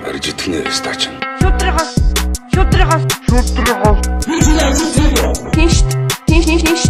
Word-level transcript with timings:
Барж 0.00 0.24
итгэнэ 0.32 0.60
стач. 0.72 1.00
Шүтрихос. 1.40 1.90
Шүтрихос. 2.52 3.02
Шүтрихос. 3.28 3.98
Тинш. 5.52 5.76
Тинш 6.24 6.44
тинш 6.48 6.62
тинш. 6.64 6.82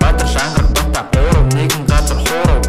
Баатар 0.00 0.28
шангар 0.28 0.66
бата 0.76 1.02
буурав 1.12 1.46
нэгэн 1.56 1.82
газар 1.88 2.18
хуурав 2.20 2.60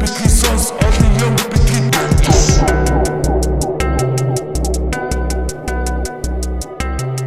Бидний 0.00 0.30
сонс 0.40 0.72
олон 0.72 1.12
юм 1.26 1.34
бидний 1.52 1.84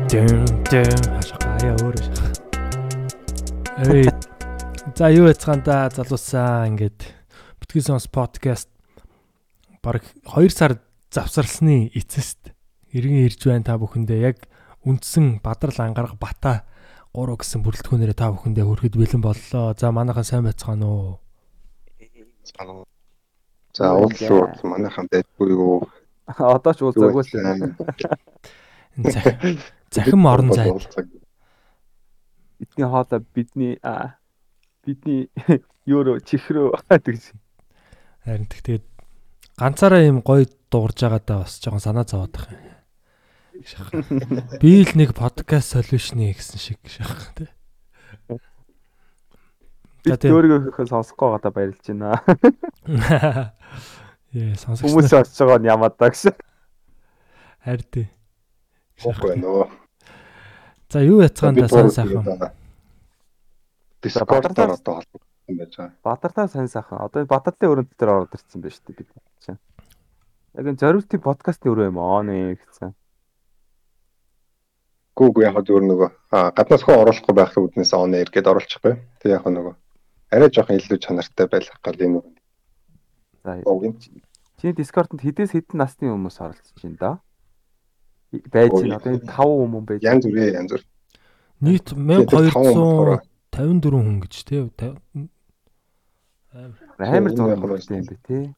Дэм 0.09 0.41
дэм 0.71 1.01
хашгаа 1.13 1.77
өөрөө 1.77 2.03
шах. 2.09 2.25
Эй. 3.85 4.09
За 4.97 5.05
юу 5.13 5.29
яцгаанда 5.29 5.93
залуусаа 5.93 6.65
ингээд 6.65 7.16
битгий 7.77 7.93
сонс 7.93 8.07
подкаст 8.07 8.69
баг 9.83 10.01
2 10.25 10.49
сар 10.49 10.81
завсарлсны 11.13 11.91
эцэст 11.93 12.49
эргэн 12.89 13.29
ирж 13.29 13.45
байна 13.45 13.69
та 13.69 13.77
бүхэндээ. 13.77 14.33
Яг 14.33 14.49
үндсэн 14.81 15.45
бадрал 15.45 15.85
ангарга 15.85 16.17
бата 16.17 16.65
3 17.13 17.37
гэсэн 17.37 17.61
бүрэлдэхүүнээрээ 17.61 18.17
та 18.17 18.33
бүхэндээ 18.33 18.65
хүрэхэд 18.65 18.97
бэлэн 18.97 19.21
боллоо. 19.21 19.77
За 19.77 19.93
манайхан 19.93 20.25
сайн 20.25 20.49
байцгаана 20.49 20.89
уу? 20.89 21.21
За 23.77 23.93
уурлуу 23.93 24.49
манайхан 24.65 25.05
байдгүй 25.13 25.53
юу? 25.53 25.85
Одоо 26.33 26.73
ч 26.73 26.81
уулзаагүй 26.81 27.21
л 27.29 27.29
Энэ 28.97 29.13
Захин 29.13 29.61
захин 29.93 30.25
орон 30.25 30.49
зайд 30.49 30.81
бидний 32.57 32.89
хоолой 32.89 33.21
бидний 33.37 33.77
бидний 34.81 35.29
евро 35.85 36.17
чихрөө 36.17 36.73
гэж 37.05 37.37
харин 38.27 38.43
тэгээд 38.51 38.83
ганцаараа 39.55 40.03
юм 40.03 40.19
гоё 40.19 40.43
дуурж 40.67 40.99
байгаадаа 40.99 41.47
бас 41.47 41.63
жоохон 41.63 41.79
санаа 41.79 42.03
зовоод 42.03 42.35
юм. 42.35 42.59
Шах. 43.63 43.87
Би 44.59 44.83
л 44.83 44.91
нэг 44.99 45.15
подкаст 45.15 45.71
солиушны 45.79 46.35
гэсэн 46.35 46.59
шиг 46.59 46.83
шах 46.91 47.31
тий. 47.39 47.47
би 50.03 50.11
өөрийгөө 50.11 50.75
сонсохгүй 50.91 51.39
байгаадаа 51.39 51.55
баярлж 51.55 51.79
байна. 51.87 52.19
Яа 54.35 54.59
сонсогч 54.59 54.91
Хүмүүс 54.91 55.15
очиж 55.15 55.39
байгаа 55.39 55.59
нь 55.63 55.71
ямаа 55.71 55.89
даа 55.95 56.11
гэсэн. 56.11 56.35
харь 57.63 57.87
тий. 57.87 58.11
Уухгүй 59.07 59.39
нөө. 59.39 59.71
За 60.91 60.99
юу 60.99 61.23
яцгаанда 61.23 61.71
сайн 61.71 61.95
сайхан. 61.95 62.51
Дискордоор 64.03 64.75
одоо 64.75 64.99
холбогдсон 64.99 65.36
байж 65.55 65.73
байгаа. 65.77 65.95
Баатартай 66.03 66.47
сайн 66.51 66.67
сайхан. 66.67 66.99
Одоо 66.99 67.23
энэ 67.23 67.31
Баатарлын 67.31 67.71
өрөөнд 67.71 67.91
дээр 67.95 68.11
ороод 68.11 68.35
ирсэн 68.35 68.59
байна 68.59 68.75
шүү 68.75 68.85
дээ 68.91 68.97
бид 68.99 69.09
чинь. 69.39 69.59
Яг 70.59 70.65
энэ 70.67 70.81
зориултын 70.83 71.23
подкастын 71.23 71.71
өрөө 71.71 71.87
юм 71.87 71.99
аа 72.03 72.21
нэ 72.27 72.59
гэсэн. 72.59 72.91
Гүүг 75.15 75.35
яг 75.47 75.55
зөвөр 75.63 75.83
нөгөө 75.87 76.09
аа 76.35 76.51
гаднаас 76.51 76.83
хөө 76.83 76.99
оруулахгүй 77.07 77.35
байх 77.37 77.55
үүднээс 77.55 77.93
on 77.95 78.17
air 78.19 78.27
гэдээ 78.27 78.51
оруулчихгүй. 78.51 78.93
Тэг 79.23 79.31
яг 79.39 79.47
нөгөө 79.47 79.73
арай 80.35 80.49
жоохон 80.51 80.77
илүү 80.77 80.99
чанартай 80.99 81.47
байх 81.47 81.71
гал 81.79 81.95
энэ 81.95 82.13
нөгөө. 82.19 82.33
За 83.47 83.63
чиний 84.57 84.73
Discord-д 84.73 85.21
хэдээс 85.21 85.53
хэдэн 85.53 85.77
насны 85.77 86.09
хүмүүс 86.09 86.37
оролцож 86.41 86.81
байна 86.81 86.97
да? 86.97 87.11
Байж 88.51 88.73
байна. 88.73 88.97
Одоо 88.97 89.13
энэ 89.13 89.29
5 89.29 89.61
хүмүүс 89.63 89.85
байж. 89.87 90.01
Янз 90.03 90.25
бүрээ 90.25 90.57
янз 90.57 90.71
бүр. 90.73 90.83
Нийт 91.61 91.87
Тэгээд 91.93 92.29
таван 92.51 92.73
болохоор. 92.73 93.21
1254 93.53 94.01
хүн 94.01 94.17
гэж 94.21 94.33
тий. 94.45 94.61
Амар 96.97 97.31
зураг 97.31 97.61
яг 97.61 97.89
юм 97.89 98.05
бэ 98.05 98.17
тий. 98.25 98.55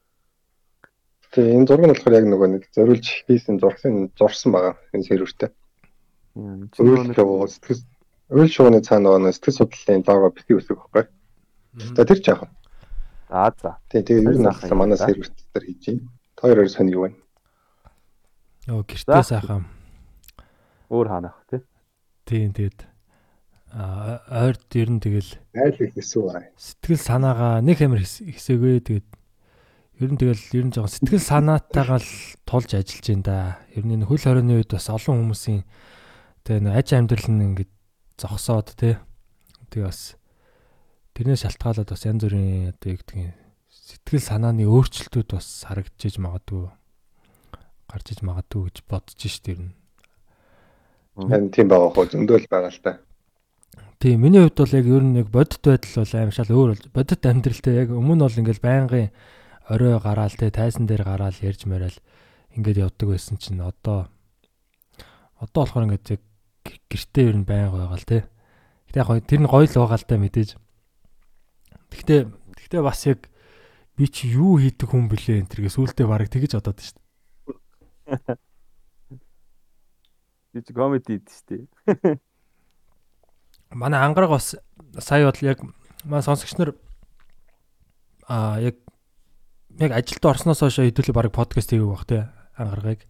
Тэгээ 1.36 1.56
энэ 1.60 1.68
зураг 1.68 1.86
нь 1.86 1.94
болохоор 1.94 2.18
яг 2.18 2.26
нөгөө 2.32 2.48
нэг 2.56 2.64
зориулж 2.72 3.08
хийсэн 3.28 3.60
зурсан 3.60 4.10
зурсан 4.16 4.50
байгаа 4.56 4.74
энэ 4.96 5.04
сервертэй. 5.04 5.52
Юм, 6.36 6.72
яваа 7.12 7.52
сэтгэл 7.52 7.84
үйл 8.32 8.50
шууны 8.50 8.80
цаана 8.82 9.20
нөгөө 9.20 9.36
сэтгэл 9.36 9.59
судлалын 9.59 10.04
лого 10.08 10.32
бити 10.32 10.56
үсэг 10.56 10.80
байхгүй. 10.80 11.06
За 11.94 12.02
тэр 12.08 12.20
ч 12.24 12.26
яах 12.32 12.42
вэ? 12.48 12.50
За 13.30 13.54
за. 13.62 13.72
Тэгээ 13.94 14.08
тэгээ 14.08 14.24
юу 14.26 14.34
Сайн 14.34 14.46
нэг 14.48 14.58
сайхан 14.58 14.78
манай 14.80 14.98
юм 14.98 15.02
да. 15.02 15.06
сервер 15.06 15.30
дээр 15.54 15.66
хийж 15.70 15.84
байна. 15.86 16.02
Та 16.34 16.42
хоёроор 16.48 16.70
сони 16.70 16.92
юу 16.96 17.04
вэ? 17.06 17.09
Оо 18.74 18.82
гэртээ 18.88 19.22
сайхан. 19.22 19.64
Өөр 20.90 21.08
хаанах 21.14 21.38
тий. 21.46 21.62
Тийм 22.26 22.54
тэгээд 22.58 22.89
а 23.72 24.22
ойрд 24.30 24.66
ер 24.75 24.90
нь 24.90 25.02
тэгэл 25.02 25.31
Айл 25.53 25.78
хэсүү 25.78 26.25
аа. 26.34 26.50
сэтгэл 26.57 27.02
санаагаа 27.02 27.62
нэг 27.62 27.78
амир 27.85 28.02
хэсээгөө 28.02 28.81
тэгээд 28.81 29.07
ер 30.00 30.09
нь 30.09 30.19
тэгэл 30.19 30.44
ер 30.57 30.66
нь 30.66 30.74
жоохон 30.74 30.90
сэтгэл 30.90 31.22
санаатайгаа 31.22 32.00
л 32.02 32.12
тулж 32.47 32.69
ажиллаж 32.74 33.06
байна 33.06 33.25
да. 33.25 33.38
Ер 33.75 33.84
нь 33.85 33.94
энэ 34.00 34.09
хөл 34.09 34.24
хорионы 34.24 34.58
үед 34.58 34.72
бас 34.74 34.90
олон 34.90 35.29
хүмүүсийн 35.29 35.62
тэгээ 36.47 36.62
нэг 36.66 36.74
аж 36.79 36.88
амьдрал 36.97 37.29
нь 37.29 37.46
ингээд 37.53 37.72
зогсоод 38.17 38.73
тий. 38.73 38.96
Тэгээ 39.70 39.85
бас 39.85 40.17
тэрнээс 41.14 41.44
шалтгаалаад 41.46 41.90
бас 41.94 42.03
янз 42.08 42.23
бүрийн 42.26 42.73
одоо 42.73 42.90
юу 42.90 42.97
гэдгийг 42.97 43.38
сэтгэл 43.70 44.23
санааны 44.23 44.64
өөрчлөлтүүд 44.66 45.29
бас 45.35 45.67
харагдчихэж 45.67 46.16
магадгүй 46.23 46.72
гарч 47.90 48.08
иж 48.14 48.20
магадгүй 48.23 48.70
гэж 48.70 48.78
бодож 48.88 49.20
шít 49.20 49.49
ер 49.52 49.59
нь. 49.67 49.73
Энэ 51.20 51.52
тийм 51.52 51.67
байгаа 51.67 51.91
хөө 51.91 52.05
зөндөөл 52.14 52.47
байгаа 52.47 52.72
л 52.72 52.82
та. 52.85 52.91
Тийм 53.99 54.22
миний 54.23 54.40
хувьд 54.40 54.55
бол 54.55 54.72
яг 54.79 54.85
ер 54.87 55.03
нь 55.03 55.19
яг 55.19 55.28
бодит 55.28 55.59
байдал 55.59 55.99
бол 55.99 56.13
аим 56.16 56.31
шал 56.31 56.47
өөр 56.47 56.69
болж 56.72 56.85
бодит 56.96 57.19
амьдралтай 57.19 57.84
яг 57.84 57.90
өмнө 57.91 58.23
бол 58.23 58.40
ингээл 58.40 58.63
байнгын 58.63 59.11
орой 59.67 59.99
гараал 59.99 60.31
те 60.40 60.47
тайсан 60.47 60.87
дээр 60.87 61.03
гараал 61.03 61.35
ярьж 61.43 61.67
мараал 61.67 61.97
ингээд 62.55 62.79
явдаг 62.79 63.07
байсан 63.11 63.35
чинь 63.35 63.59
одоо 63.59 64.07
одоо 65.35 65.67
болохоор 65.67 65.91
ингээд 65.91 66.16
яг 66.16 66.22
гэртээ 66.63 67.28
ер 67.28 67.37
нь 67.43 67.43
байнга 67.43 67.75
байгаа 67.75 67.99
л 67.99 68.07
те. 68.07 68.23
Гэтэ 68.87 69.03
яг 69.03 69.28
тэр 69.28 69.41
нь 69.43 69.51
гоё 69.51 69.67
л 69.67 69.75
байгаа 69.75 69.99
л 69.99 70.07
та 70.07 70.16
мэдээж. 70.16 70.55
Гэхдээ 71.91 72.19
гэхдээ 72.55 72.81
бас 72.87 73.03
яг 73.03 73.28
би 73.99 74.07
чи 74.07 74.31
юу 74.31 74.63
хийдэг 74.63 74.87
хүн 74.87 75.11
блэ 75.11 75.43
энэ 75.43 75.51
тэргээ 75.51 75.75
сүултээ 75.75 76.07
бараг 76.07 76.31
тэгэж 76.31 76.55
бодоод 76.55 76.79
шүү 76.79 76.96
дээ. 76.96 78.40
Би 80.55 80.59
ч 80.63 80.72
комеди 80.72 81.19
хийдэж 81.19 81.35
тий. 81.43 81.67
Манай 83.72 84.02
ангараг 84.02 84.30
бас 84.30 84.56
сая 85.00 85.26
бол 85.26 85.40
яг 85.42 85.62
манай 86.04 86.24
сонсогч 86.24 86.58
нар 86.58 86.76
аа 88.28 88.60
яг 88.60 88.76
яг 89.80 89.92
ажилд 89.92 90.26
орсноос 90.26 90.60
хойш 90.60 90.82
хэдүүлээ 90.82 91.14
баг 91.14 91.32
подкаст 91.32 91.70
хийгэв 91.70 91.90
бах 91.94 92.06
те 92.06 92.30
ангарагыг. 92.58 93.06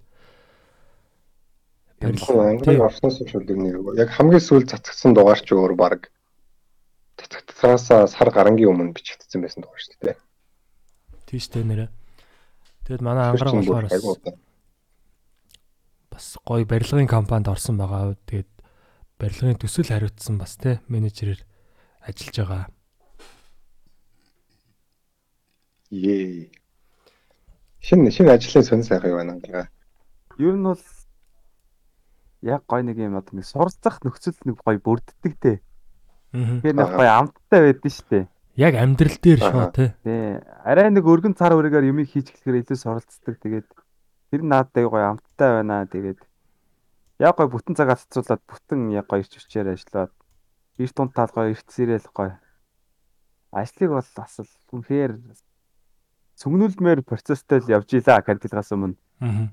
Тийм. 2.00 2.16
орсноос 2.80 3.20
дээ 3.20 3.56
нэг. 3.56 3.76
Яг 3.96 4.10
хамгийн 4.12 4.44
сүүл 4.44 4.68
цацгдсан 4.68 5.16
дугаар 5.16 5.40
ч 5.40 5.52
өөр 5.56 5.76
баг. 5.76 6.12
Цацгдсаасаа 7.20 8.08
сар 8.08 8.32
гарангийн 8.32 8.72
өмнө 8.72 8.96
бичигдсэн 8.96 9.44
байсан 9.44 9.64
дугаар 9.64 9.80
шүү 9.80 10.00
дээ. 10.04 10.18
Тийш 11.28 11.48
те 11.52 11.64
нэрэ. 11.64 11.88
Тэгэд 12.88 13.04
манай 13.04 13.32
ангараг 13.32 13.56
болохоор 13.60 13.88
бас 16.12 16.36
гоё 16.44 16.64
барилгын 16.68 17.08
компанид 17.08 17.48
орсон 17.48 17.76
байгаа. 17.76 18.16
Тэгээд 18.28 18.59
барилгын 19.19 19.60
төсөл 19.60 19.92
хариуцсан 19.92 20.39
бас 20.39 20.56
те 20.56 20.80
менежерээр 20.88 21.44
ажиллаж 22.07 22.38
байгаа. 22.39 22.66
Ее. 25.92 26.48
Шинэ 27.83 28.12
шинэ 28.16 28.31
ажлын 28.38 28.63
сонь 28.63 28.83
сайхан 28.88 29.16
байна 29.18 29.36
ангаа. 29.36 29.68
Ер 30.39 30.56
нь 30.56 30.63
бол 30.63 30.80
яг 32.42 32.63
гой 32.68 32.83
нэг 32.83 32.95
юм 32.95 33.19
одоо 33.19 33.36
нэг 33.36 33.45
сурцах 33.45 34.00
нөхцөл 34.06 34.39
нэг 34.48 34.63
гой 34.63 34.77
бүрддэг 34.80 35.33
те. 35.42 35.54
Аа. 36.31 36.63
Тэгэхээр 36.63 36.77
нэг 36.80 36.92
гой 36.95 37.10
амттай 37.10 37.60
байдсан 37.65 37.92
шүү 37.92 38.07
дээ. 38.13 38.25
Яг 38.56 38.74
амьдрал 38.75 39.18
дээр 39.19 39.39
шоо 39.39 39.68
те. 39.75 39.95
Тий. 40.06 40.39
Арай 40.63 40.94
нэг 40.94 41.04
өргөн 41.04 41.36
цар 41.36 41.57
үргээр 41.57 41.92
юм 41.92 42.06
хийж 42.07 42.31
эхлэхээр 42.31 42.62
илүү 42.63 42.77
суралцдаг. 42.80 43.36
Тэгээд 43.42 43.68
тэр 44.31 44.42
наадтай 44.48 44.86
гой 44.88 45.04
амттай 45.04 45.50
байна. 45.60 45.83
Тэгээд 45.89 46.22
яг 47.19 47.36
гой 47.36 47.51
бүтэн 47.51 47.75
цагаа 47.75 48.00
цацуулаад 48.00 48.42
бүтэн 48.48 48.95
яг 48.95 49.12
гой 49.12 49.21
ирч 49.21 49.36
хүчээр 49.36 49.75
ажиллаад 49.75 50.12
эрт 50.80 50.95
тунтаад 50.95 51.31
гой 51.36 51.51
эртсэрэл 51.51 52.07
гой. 52.16 52.31
Ажлыг 53.51 53.92
бол 53.92 54.10
бас 54.16 54.33
л 54.39 54.48
үнэхээр 54.71 55.19
сүгнүүлмээр 56.39 57.04
процесстэй 57.04 57.60
л 57.60 57.71
явж 57.75 57.92
илаа 58.00 58.24
кандидатгаас 58.24 58.71
өмнө. 58.71 58.95
Аа. 59.19 59.51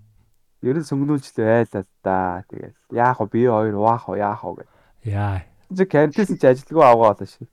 Ер 0.62 0.78
нь 0.78 0.86
сүгнүүлж 0.86 1.26
л 1.34 1.42
байлаа 1.42 1.84
да. 2.06 2.46
Тэгээд 2.46 2.76
яах 2.94 3.18
вэ? 3.18 3.26
Би 3.34 3.50
хоёр 3.50 3.74
уаах 3.74 4.06
уу? 4.06 4.14
Яах 4.14 4.46
вэ? 4.46 4.62
Яа. 5.02 5.42
Чи 5.66 5.82
кандидатс 5.82 6.38
чи 6.38 6.46
ажилгүй 6.46 6.86
авгаа 6.86 7.18
болоо 7.18 7.26
шүү. 7.26 7.50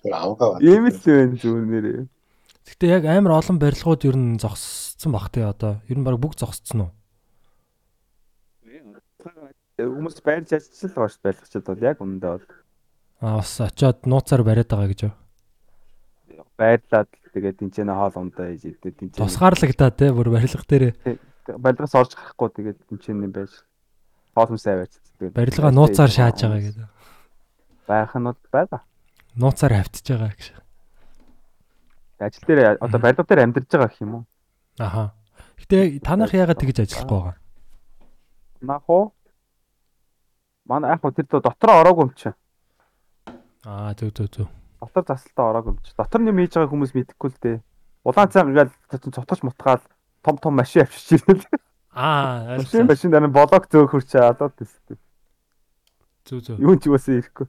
Тэр 0.00 0.14
авгаа. 0.16 0.56
Ийм 0.64 0.88
л 0.88 0.96
байна 0.96 1.36
зүгнэрээ. 1.36 2.08
Гэтэ 2.72 2.86
яг 2.88 3.04
амар 3.04 3.36
олон 3.36 3.60
барилгууд 3.60 4.08
ер 4.08 4.16
нь 4.16 4.40
зогссон 4.40 5.12
бах 5.12 5.28
те 5.28 5.44
одоо. 5.44 5.84
Ер 5.92 6.00
нь 6.00 6.06
баг 6.06 6.16
бүгд 6.16 6.40
зогссон 6.40 6.88
уу? 6.88 6.90
Хүмүүс 9.88 10.16
байрж 10.22 10.48
ажиллаж 10.54 10.92
байгаа 10.94 11.10
шүү 11.10 11.22
байлгачд 11.26 11.66
бол 11.66 11.82
яг 11.82 11.98
үнэндээ 11.98 12.32
бол 12.32 12.46
Аа 13.22 13.38
бас 13.38 13.52
очиод 13.60 13.98
нууцаар 14.06 14.42
бариад 14.42 14.70
байгаа 14.70 14.90
гэж 14.90 15.00
юу? 15.06 15.14
байрлаад 16.58 17.10
тэгээд 17.34 17.56
тэнцэнэ 17.58 17.92
хоол 17.94 18.16
ундаа 18.18 18.46
хийж 18.52 18.62
идэ 18.76 18.90
тэнцэнэ 18.92 19.22
Тусгаарлагдаа 19.22 19.90
те 19.90 20.12
бүр 20.12 20.28
барилга 20.30 20.66
дээр 20.68 20.84
барилгаас 21.58 21.94
орж 21.96 22.12
гарахгүй 22.14 22.48
тэгээд 22.54 22.78
тэнцэнэ 22.86 23.30
байж 23.32 23.52
хоол 24.34 24.50
хүнсээ 24.52 24.72
аваач 24.74 24.92
тэгээд 25.18 25.34
барилгаа 25.34 25.72
нууцаар 25.72 26.10
шааж 26.12 26.38
байгаа 26.42 26.62
гэдэг. 26.62 26.88
байх 27.88 28.12
нь 28.14 28.26
бол 28.26 28.42
байгаа. 28.52 28.80
Нууцаар 29.34 29.72
хавтж 29.80 30.06
байгаа 30.12 30.30
гэж. 30.34 30.44
Ажил 32.22 32.46
дээр 32.46 32.78
одоо 32.78 32.98
барилга 33.00 33.26
дээр 33.26 33.42
амьдарч 33.42 33.70
байгаа 33.70 33.90
гэх 33.90 34.02
юм 34.04 34.14
уу? 34.14 34.24
Аха. 34.78 35.14
Гэтэ 35.58 36.04
танах 36.04 36.34
яагаад 36.34 36.60
тэгж 36.60 36.78
ажиллахгүй 36.84 37.18
байгаа? 37.18 37.36
Нах 38.62 38.86
уу? 38.86 39.10
Манай 40.66 40.96
уу 41.02 41.10
тэр 41.10 41.26
дотор 41.28 41.70
ороогүй 41.82 42.04
юм 42.06 42.12
чи. 42.14 42.30
Аа 43.66 43.94
зөв 43.98 44.12
зөв 44.14 44.28
зөв. 44.30 44.48
Дотор 44.80 45.04
засалтаа 45.06 45.50
ороогүй 45.50 45.72
юм 45.74 45.80
чи. 45.82 45.92
Дотор 45.98 46.20
юм 46.22 46.38
хийж 46.38 46.54
байгаа 46.54 46.70
хүмүүс 46.70 46.92
мэдэхгүй 46.94 47.30
л 47.30 47.40
дээ. 47.42 47.58
Улаан 48.06 48.30
цай 48.30 48.42
ингээл 48.46 48.70
цотгоч 48.90 49.40
мутгаал 49.42 49.82
том 50.22 50.38
том 50.38 50.54
машин 50.54 50.82
авчиж 50.86 51.22
ирэл. 51.22 51.42
Аа 51.94 52.56
Машин 52.58 52.86
машин 52.86 53.10
дараа 53.10 53.28
нь 53.28 53.34
болог 53.34 53.66
зөөхөр 53.66 54.02
чи 54.06 54.18
адаад 54.18 54.54
тест. 54.56 54.80
зөв 56.24 56.38
зөв. 56.46 56.58
Юу 56.62 56.78
ч 56.78 56.86
юусаа 56.86 57.18
ирэхгүй. 57.18 57.46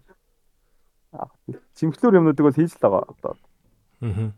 Аа, 1.14 1.30
Чимхлүүр 1.78 2.18
юмнуудыг 2.18 2.46
бол 2.46 2.58
хийж 2.58 2.74
л 2.74 2.82
байгаа 2.82 3.06
одоо. 3.14 3.38
Аа. 4.02 4.34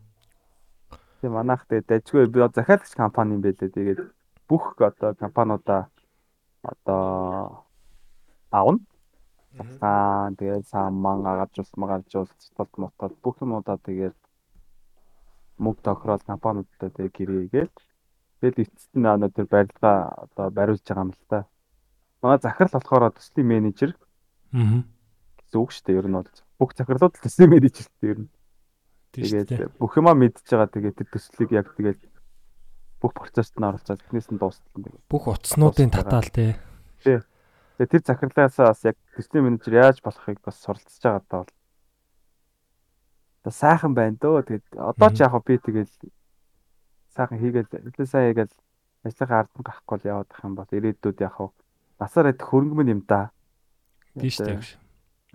Тийм 1.20 1.32
манайх 1.32 1.64
тэгээд 1.64 1.88
дажгүй 1.88 2.28
би 2.28 2.44
захиалагч 2.44 2.92
компани 2.92 3.34
юм 3.34 3.42
байлээ. 3.42 3.72
Тэгээд 3.72 4.00
бүх 4.48 4.76
одоо 4.78 5.16
компаниудаа 5.16 5.88
одоо 6.62 7.65
аавна. 8.50 8.80
Аа 9.80 10.30
тэгээд 10.36 10.68
саман 10.68 11.24
агажуулс 11.26 11.72
магаажуулс 11.80 12.52
тол 12.56 12.68
мотод 12.76 13.16
бүх 13.24 13.40
юмудаа 13.40 13.80
тэгээд 13.80 14.16
мөнгө 15.58 15.80
тохирол 15.82 16.22
компаниудтай 16.28 16.90
тэгээд 16.92 17.16
гэрээгээд 17.16 17.74
тэгээд 18.40 18.56
эцэст 18.60 18.92
нь 18.92 19.08
аа 19.08 19.16
тэр 19.32 19.48
барилга 19.48 19.92
одоо 20.28 20.46
бариулж 20.52 20.84
байгаа 20.84 21.04
юм 21.08 21.12
л 21.16 21.24
та. 21.28 21.48
Манай 22.20 22.38
захирал 22.44 22.76
болохоор 22.76 23.12
төслийн 23.16 23.48
менежер 23.48 23.96
Аа. 24.52 24.84
гэсэн 25.40 25.58
үг 25.60 25.70
шүү 25.72 25.84
дээ. 25.88 25.98
Ер 26.00 26.06
нь 26.08 26.16
бол 26.20 26.30
бүх 26.60 26.70
захирлууд 26.76 27.14
төслийн 27.16 27.50
менежертэй 27.50 28.10
ер 28.12 28.18
нь. 28.24 28.30
Тэгээд 29.16 29.80
бүх 29.80 29.96
юмаа 29.96 30.12
мэдж 30.12 30.44
байгаа. 30.44 30.68
Тэгээд 30.68 30.96
тэр 31.00 31.08
төслийг 31.12 31.50
яг 31.56 31.72
тэгээд 31.76 32.00
бүх 33.00 33.12
процессд 33.16 33.56
нь 33.56 33.64
оролцоод 33.64 34.00
тэрнээс 34.04 34.28
нь 34.32 34.40
дуустал 34.40 34.68
тэгээд. 34.76 35.04
бүх 35.08 35.24
утаснуудын 35.28 35.90
татаал 35.92 36.28
те. 36.28 36.60
Тэгээд 37.76 37.92
тэр 37.92 38.02
захирлаас 38.08 38.56
бас 38.56 38.80
яг 38.84 38.96
төслийн 39.16 39.44
менежер 39.44 39.74
яаж 39.76 40.00
болохыг 40.00 40.40
бас 40.40 40.56
суралцж 40.64 41.00
байгаа 41.00 41.22
даа 41.28 41.40
бол. 41.44 41.54
Одоо 43.44 43.52
сайхан 43.52 43.92
байна 43.92 44.16
дөө. 44.16 44.42
Тэгээд 44.48 44.66
одоо 44.80 45.08
ч 45.12 45.20
яг 45.20 45.34
би 45.44 45.60
тэгээд 45.60 45.90
сайхан 47.12 47.38
хийгээл 47.38 47.68
хэлээ 47.68 48.08
сайн 48.08 48.26
хийгээл 48.32 48.54
ажлынхаа 49.04 49.38
ард 49.44 49.52
нь 49.56 49.66
гахгүй 49.68 49.96
л 50.00 50.08
яваад 50.08 50.30
ах 50.32 50.44
юм 50.44 50.54
бол 50.56 50.72
ирээдүйд 50.72 51.18
яг 51.20 51.36
насаар 52.00 52.32
идэх 52.32 52.48
хөрөнгөмөн 52.48 52.92
юм 52.92 53.02
да. 53.04 53.30
Тийш 54.16 54.40
Одоо 54.40 54.44
тэг. 54.44 54.64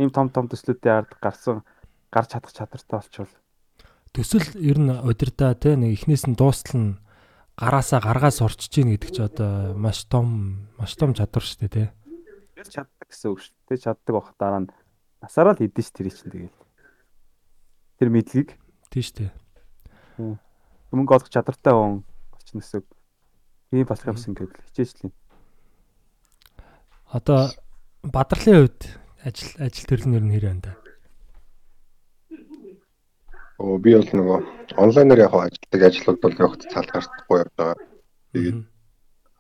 Ийм 0.02 0.10
том 0.10 0.34
том 0.34 0.50
төслүүдийн 0.50 1.06
ард 1.06 1.14
гарсан 1.22 1.62
гарч 2.10 2.34
чадах 2.34 2.54
чадвартай 2.54 2.98
болчвол 3.00 3.34
Төсөл 4.12 4.44
ер 4.60 4.76
нь 4.76 4.92
удирдаа 4.92 5.56
те 5.56 5.80
нэг 5.80 5.96
эхнээс 5.96 6.28
нь 6.28 6.36
дуустал 6.36 6.76
нь 6.76 7.00
гараасаа 7.56 8.04
гаргаас 8.04 8.44
орчиж 8.44 8.84
гин 8.84 8.92
гэдэг 8.92 9.12
чи 9.16 9.22
одоо 9.24 9.72
маш 9.72 10.04
том 10.12 10.68
маш 10.76 11.00
том 11.00 11.16
чадвар 11.16 11.40
шүү 11.40 11.64
дээ 11.64 11.72
те. 11.72 11.84
Тэр 12.62 12.70
чаддаг 12.70 13.08
гэсэн 13.10 13.30
үг 13.34 13.40
шүү 13.42 13.58
дээ. 13.74 13.82
Чаддаг 13.90 14.14
бах 14.14 14.30
дараа 14.38 14.62
нь 14.62 14.72
насаараа 15.18 15.58
л 15.58 15.62
хийдэж 15.66 15.82
ш 15.82 15.90
тэр 15.98 16.14
чинь 16.14 16.30
тэгэл. 16.30 16.58
Тэр 17.98 18.10
мэдлэгийг 18.14 18.50
Тийш 18.94 19.10
дээ. 19.18 19.34
мөнгө 20.94 21.16
олох 21.18 21.34
чадвартай 21.34 21.74
хүн 21.74 22.06
болчихно 22.30 22.62
гэсэн 22.62 22.86
үг. 22.86 22.88
Тийм 23.74 23.88
болох 23.90 24.10
юмсан 24.14 24.38
гэдэл 24.38 24.62
хичээжлээ. 24.70 25.12
Одоо 27.10 27.50
бадрлын 28.06 28.70
хувьд 28.70 28.82
ажил 29.26 29.52
ажил 29.58 29.88
төрөл 29.90 30.08
нь 30.12 30.18
ер 30.22 30.26
нь 30.28 30.34
хэрэг 30.38 30.50
байна 30.54 30.62
да. 30.62 30.74
Оо 33.58 33.82
би 33.82 33.98
бол 33.98 34.06
нөгөө 34.06 34.40
онлайнаар 34.78 35.26
яг 35.26 35.34
ажилладаг 35.34 35.82
ажлууд 35.82 36.20
бол 36.22 36.38
явахд 36.46 36.70
цаалгахгүй 36.70 37.38
явж 37.42 37.54
байгаа. 37.58 37.78
Тэгээд 38.38 38.60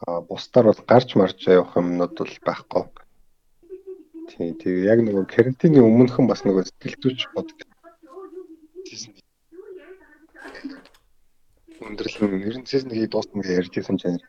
а 0.07 0.21
бусдаар 0.21 0.65
бол 0.71 0.81
гарч 0.87 1.09
марж 1.19 1.37
явах 1.47 1.77
юмнууд 1.77 2.13
бол 2.17 2.35
байхгүй. 2.47 2.83
Тийм 4.31 4.55
тийм 4.55 4.83
яг 4.87 4.99
нөгөө 5.03 5.27
карантины 5.27 5.83
өмнөхөн 5.83 6.27
бас 6.29 6.45
нөгөө 6.47 6.63
сэтгэл 6.63 6.95
зүйч 7.03 7.27
бодог. 7.35 7.67
Өндөрлөн 11.81 12.63
нь 12.63 12.69
сезнийг 12.69 13.11
дуусна 13.11 13.43
гэж 13.43 13.51
ярьж 13.59 13.73
байсан 13.75 13.97
чинь 13.99 14.19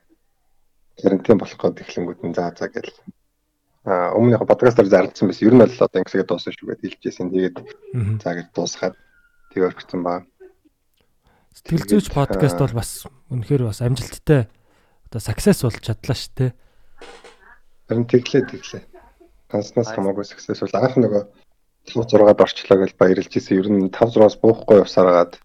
карантин 0.99 1.39
болох 1.39 1.55
гээд 1.55 1.83
эхлэнгүүд 1.87 2.21
нь 2.27 2.35
заа 2.35 2.51
заа 2.51 2.69
гэл. 2.75 2.91
А 3.87 4.11
өмнө 4.19 4.35
яг 4.35 4.47
подкастаар 4.51 4.91
зарлцсан 4.91 5.31
байсан. 5.31 5.47
Ер 5.47 5.55
нь 5.55 5.63
бол 5.63 5.71
одоо 5.71 5.99
ингэсгээ 6.03 6.27
дуусна 6.27 6.51
шүү 6.51 6.67
гэж 6.75 6.81
хэлжсэн. 6.83 7.31
Тэгээд 7.31 7.57
Аа. 7.63 8.19
заа 8.19 8.35
гэж 8.43 8.49
дуусгаад 8.51 8.97
тэг 9.55 9.63
орчихсон 9.71 10.03
баа. 10.03 10.27
Сэтгэл 11.55 11.87
зүйч 11.87 12.09
подкаст 12.11 12.59
бол 12.59 12.75
бас 12.75 13.07
үнэхээр 13.31 13.71
бас 13.71 13.79
амжилттай 13.85 14.51
одоо 15.07 15.21
success 15.23 15.63
болж 15.63 15.79
чадлаа 15.79 16.17
шүү 16.17 16.33
дээ. 16.35 16.51
Харин 17.87 18.07
тэглээ 18.09 18.43
тэглээ. 18.51 18.92
Танснаас 19.53 19.93
хамаагүй 19.93 20.25
success 20.25 20.65
бол 20.65 20.77
анх 20.81 20.97
нөгөө 20.97 21.23
5 21.93 22.17
6-ад 22.17 22.41
орчлоо 22.41 22.79
гэж 22.81 22.93
баярлж 22.97 23.29
ирсэн. 23.37 23.59
Ер 23.61 23.69
нь 23.69 23.93
5 23.93 24.17
6-аас 24.17 24.37
буухгүй 24.41 24.81
явсараад 24.81 25.37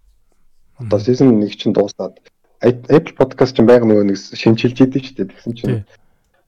одоо 0.80 1.00
season 1.04 1.36
1 1.44 1.60
чинь 1.60 1.76
дуусаад 1.76 2.16
Apple 2.62 3.14
podcast 3.20 3.54
чинь 3.58 3.70
байга 3.70 3.86
нөгөө 3.86 4.06
нэг 4.10 4.18
шинжилж 4.18 4.78
идэв 4.82 5.02
ч 5.04 5.08
дээ. 5.14 5.30
Тэгсэн 5.30 5.54
чинь 5.54 5.86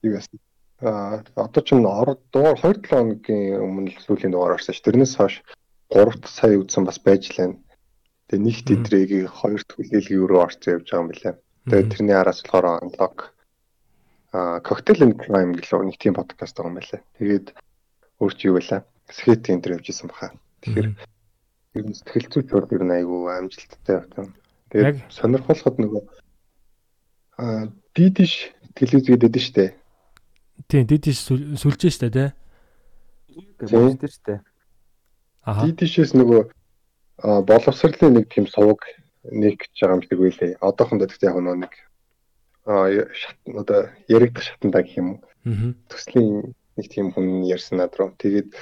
юу 0.05 0.13
яасан. 0.15 0.39
Аа 0.81 1.21
одоо 1.35 1.61
чинь 1.61 1.85
орд 1.85 2.21
дуур 2.33 2.57
2 2.57 2.79
7 2.79 2.89
хоногийн 2.89 3.61
өмнө 3.61 3.91
л 3.93 4.03
сүүлийн 4.07 4.33
дугаар 4.33 4.57
орсон 4.57 4.73
ш. 4.73 4.81
Тэрнээс 4.81 5.19
хойш 5.19 5.43
3 5.91 6.25
сая 6.25 6.57
үзсэн 6.57 6.85
бас 6.87 6.97
байж 7.03 7.29
лээ. 7.35 7.59
Тэгээ 8.29 8.45
нэг 8.45 8.57
тэдрийг 8.65 9.11
хоёр 9.29 9.61
төлөөлгийн 9.67 10.21
өрөө 10.23 10.39
орцсон 10.45 10.73
явж 10.79 10.87
байгаа 10.89 11.01
юм 11.03 11.11
билээ. 11.11 11.35
Тэгээд 11.69 11.91
тэрний 11.93 12.17
араас 12.17 12.41
болохоор 12.41 12.81
unlock 12.85 13.17
а 14.33 14.59
cocktail 14.61 15.03
and 15.05 15.15
crime 15.17 15.55
гэлөө 15.57 15.89
нэг 15.89 15.97
тийм 15.97 16.13
подкаст 16.17 16.57
байгаа 16.57 16.69
юм 16.71 16.77
байлаа. 16.79 17.01
Тэгээд 17.17 17.47
өөр 18.21 18.33
чи 18.35 18.47
юу 18.49 18.55
байлаа? 18.57 18.81
Skate 19.09 19.49
энэ 19.53 19.63
төр 19.63 19.75
явж 19.77 19.87
исэн 19.89 20.09
баха. 20.09 20.33
Тэгэхээр 20.61 20.89
ер 21.79 21.85
нь 21.85 21.97
сэтгэл 21.97 22.29
зүйч 22.29 22.47
бол 22.53 22.73
ер 22.73 22.83
нь 22.85 22.95
айгүй 22.97 23.19
амжилттай 23.33 23.95
явсан. 24.01 24.27
Тэгээд 24.69 24.97
сонирхолтой 25.09 25.73
нөгөө 25.81 26.03
а 27.39 27.69
дидиш 27.95 28.53
телевиз 28.77 29.07
гэдэг 29.09 29.31
нь 29.33 29.41
штэ. 29.41 29.73
Тийм 30.69 30.85
дидиш 30.85 31.25
сүлж 31.25 31.89
штэ 31.89 32.37
боддог 33.59 34.09
шүү 34.09 34.23
дээ. 34.25 34.39
Аха. 35.43 35.65
Дидишээс 35.67 36.13
нөгөө 36.15 36.41
а, 37.23 37.41
боловсролын 37.41 38.15
нэг 38.15 38.29
тийм 38.31 38.47
сувг 38.47 38.83
нэг 39.23 39.59
гэж 39.59 39.73
байгаа 39.79 39.95
юм 39.95 40.03
шиг 40.03 40.19
байлээ. 40.19 40.57
Одоохондоо 40.59 41.07
тэгтээ 41.07 41.29
яг 41.31 41.37
нөгөө 41.39 41.59
нэг 41.63 41.73
шат 42.69 43.37
одоо 43.49 43.89
яригдах 44.07 44.43
шатандаа 44.45 44.83
гэх 44.85 44.97
юм 45.01 45.07
уу. 45.09 45.19
Төслийн 45.89 46.53
нэг 46.77 46.87
тийм 46.93 47.11
хүн 47.11 47.43
ярьсан 47.49 47.81
над 47.81 47.97
руу. 47.97 48.13
Тэгээд 48.21 48.53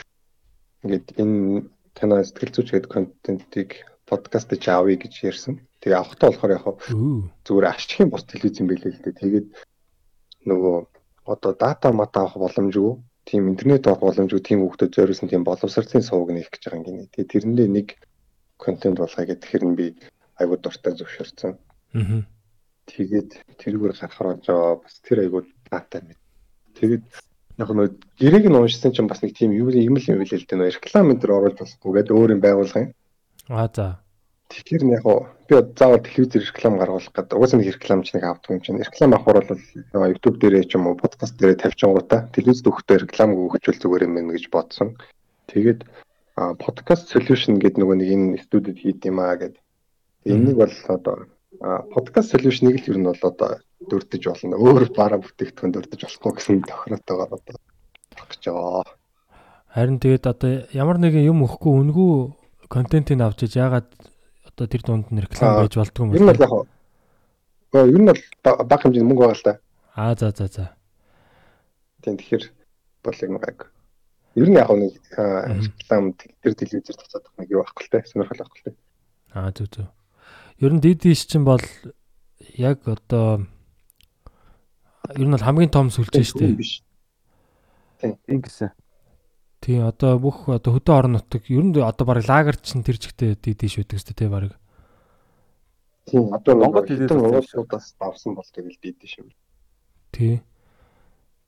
ингээд 0.83 1.07
энэ 1.19 1.67
танаа 1.97 2.23
сэтгэл 2.23 2.53
зүйч 2.55 2.69
гэдэг 2.71 2.91
контентыг 2.91 3.69
подкаст 4.07 4.47
гэж 4.49 4.63
авъя 4.71 4.95
гэж 4.95 5.13
ярьсан. 5.27 5.53
Тэгээ 5.83 5.99
авахтаа 5.99 6.31
болохоор 6.31 6.55
яг 6.55 6.65
зүгээр 7.43 7.67
ашигын 7.67 8.09
бус 8.09 8.23
телевиз 8.23 8.59
юм 8.63 8.67
байлээ 8.71 8.93
л 8.95 9.03
дээ. 9.03 9.21
Тэгээд 9.21 9.47
нөгөө 10.47 10.75
одоо 11.27 11.51
дата 11.53 11.91
мата 11.91 12.23
авах 12.23 12.39
боломжгүй, 12.39 12.95
тийм 13.27 13.51
интернет 13.51 13.83
авах 13.87 14.07
боломжгүй 14.07 14.39
тийм 14.39 14.63
хүмүүсд 14.63 14.95
зориулсан 14.95 15.27
тийм 15.27 15.43
боловсролын 15.43 16.07
сувг 16.07 16.31
нэх 16.31 16.47
гэж 16.47 16.63
байгаа 16.63 16.79
юм 16.79 16.85
гинэ. 16.87 17.11
Тэгээ 17.11 17.31
тэрэндээ 17.31 17.67
нэг 17.67 17.87
контент 18.55 18.97
болгоё 19.03 19.27
гэдэг 19.27 19.47
хэрэг 19.51 19.67
нь 19.67 19.75
би 19.75 19.85
айгуу 20.39 20.57
дуртай 20.57 20.95
зөвшөөрсөн. 20.95 21.51
Аа. 21.99 22.23
Тэгээд 22.87 23.29
тэрүүгээр 23.59 23.93
гарахаар 23.99 24.39
жоо 24.41 24.79
бас 24.79 24.95
тэр 25.03 25.27
айгуу 25.27 25.43
дата 25.67 25.99
мэд. 25.99 26.19
Тэгээд 26.79 27.03
яг 27.59 27.69
нөө 27.73 27.87
гэрээг 28.15 28.45
нь 28.47 28.57
уншсан 28.57 28.95
чинь 28.95 29.11
бас 29.11 29.19
нэг 29.21 29.35
тийм 29.35 29.51
юу 29.51 29.67
юм 29.73 29.99
л 29.99 30.07
юм 30.07 30.23
билээ 30.23 30.39
л 30.39 30.47
дээ 30.47 30.57
нөө 30.57 30.71
реклам 30.77 31.11
энэ 31.11 31.21
төр 31.21 31.35
оруулж 31.35 31.57
болохгүй 31.59 31.91
гэдэг 31.99 32.15
өөр 32.15 32.33
юм 32.37 32.41
байгуулгын. 32.41 32.93
Аа 33.51 33.67
за. 33.67 33.99
Тэгэхээр 34.47 34.83
нь 34.87 34.95
яг 34.95 35.05
би 35.49 35.55
заавал 35.75 35.99
телевизээр 35.99 36.47
реклам 36.47 36.79
гаргуулах 36.79 37.11
гэдэг. 37.11 37.35
Угаасаа 37.35 37.59
нэг 37.59 37.67
рекламч 37.75 38.07
нэг 38.15 38.23
авдаг 38.23 38.51
юм 38.55 38.61
чинь. 38.63 38.79
Реклам 38.79 39.11
авахар 39.11 39.43
бол 39.43 40.07
YouTube 40.07 40.39
дээрээ 40.39 40.63
ч 40.71 40.79
юм 40.79 40.87
уу 40.87 40.95
подкаст 40.95 41.35
дээрээ 41.35 41.59
тавьчихгуудаа 41.67 42.31
телевизд 42.31 42.63
өгөхдөө 42.69 42.97
реклам 43.03 43.35
өгөхчүүл 43.35 43.81
зүгээр 43.83 44.05
юм 44.07 44.15
байна 44.15 44.31
гэж 44.31 44.45
бодсон. 44.47 44.95
Тэгээд 45.51 45.83
а 46.39 46.55
подкаст 46.55 47.11
solution 47.11 47.59
гэдэг 47.59 47.81
нөгөө 47.81 47.97
нэг 47.99 48.09
энэ 48.15 48.43
студид 48.45 48.79
хийд 48.79 49.03
юм 49.03 49.19
аа 49.19 49.35
гэдэг. 49.35 49.59
Энийг 50.31 50.55
бол 50.55 50.75
одоо 50.87 51.15
а 51.25 51.36
подкаст 51.61 52.33
solution-ыг 52.33 52.77
л 52.81 52.89
ер 52.91 52.97
нь 53.01 53.07
бол 53.07 53.23
одоо 53.23 53.59
дурдж 53.89 54.23
болно. 54.27 54.55
Өөр 54.57 54.89
бараа 54.93 55.19
бүтээгдэхүүн 55.21 55.71
дурдж 55.73 56.01
болохгүй 56.03 56.31
гэсэн 56.37 56.61
тохиолдолтойгоор 56.65 57.31
одоо 57.37 57.55
гэж 58.29 58.43
байгаа. 58.49 58.83
Харин 59.73 59.99
тэгээд 60.01 60.25
одоо 60.27 60.51
ямар 60.73 60.97
нэгэн 60.97 61.27
юм 61.29 61.45
өгөхгүй 61.45 61.73
үнгүү 61.81 62.13
контентыг 62.69 63.21
авч 63.21 63.45
иж 63.45 63.57
ягаад 63.57 63.89
одоо 64.45 64.65
тэр 64.67 64.81
дунд 64.85 65.09
нь 65.13 65.21
реклам 65.21 65.65
байж 65.65 65.73
болдгоо 65.77 66.05
юм 66.05 66.13
Ер 66.13 66.23
нь 66.23 66.29
яг. 66.33 66.39
Гэхдээ 66.41 67.85
ер 67.93 67.99
нь 68.01 68.09
бол 68.09 68.21
ба- 68.43 68.63
бага 68.63 68.81
хэмжээний 68.85 69.07
мөнгө 69.07 69.23
байгаа 69.25 69.37
л 69.37 69.45
та. 69.45 69.53
Аа 69.95 70.15
за 70.15 70.31
за 70.33 70.47
за. 70.47 70.65
Тийм 72.01 72.17
тэгэхээр 72.17 72.43
бол 73.03 73.17
нэг 73.21 73.43
яг. 73.45 73.59
Ер 74.35 74.47
нь 74.49 74.57
яг 74.57 74.69
нэг 74.73 74.93
реклам 75.61 76.13
тэр 76.17 76.53
телевизээр 76.57 76.97
тацаад 76.97 77.23
байх 77.25 77.37
нэг 77.37 77.49
юу 77.53 77.61
байхгүй 77.61 77.83
л 77.85 77.91
те. 77.91 78.01
Сонирхол 78.09 78.41
байхгүй 78.41 78.59
л 78.61 78.65
те. 78.65 78.71
Аа 79.33 79.51
зүг 79.53 79.67
зүг. 79.69 79.87
Ер 80.57 80.73
нь 80.73 80.81
DD 80.81 81.13
чинь 81.13 81.45
бол 81.45 81.61
яг 82.57 82.87
одоо 82.89 83.45
ер 85.13 85.27
нь 85.29 85.33
бол 85.35 85.45
хамгийн 85.45 85.69
том 85.69 85.93
сүлжээ 85.93 86.25
шүү 86.25 86.39
дээ. 86.41 86.57
биш. 86.57 86.81
Ингэсэн. 88.01 88.73
Тийм 89.61 89.85
одоо 89.85 90.17
бүх 90.17 90.49
одоо 90.49 90.73
хөдөө 90.73 90.95
орон 90.97 91.13
нутаг 91.17 91.45
ер 91.53 91.61
нь 91.61 91.77
одоо 91.77 92.05
баг 92.09 92.25
лагер 92.25 92.57
чинь 92.57 92.81
тэр 92.81 92.97
чигтээ 92.97 93.37
DD 93.37 93.69
шүдэг 93.69 94.01
шүү 94.01 94.17
дээ 94.17 94.29
баг. 94.33 94.57
Тийм 96.09 96.33
одоо 96.33 96.53
Монгол 96.57 96.89
юм 96.89 97.05
шиг. 97.05 97.13
уулзуудаас 97.13 97.93
давсан 97.99 98.33
бол 98.33 98.49
тэгэл 98.49 98.81
дийдэж 98.81 99.09
шүү. 99.13 99.29
Тий. 100.09 100.41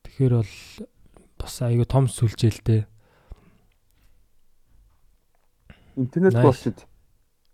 Тэгэхээр 0.05 0.33
бол 0.37 0.53
бас 1.39 1.55
айгүй 1.65 1.87
том 1.89 2.05
сүлжээ 2.05 2.51
л 2.53 2.61
дээ. 2.61 2.81
Интернет 5.97 6.33
Nice. 6.37 6.88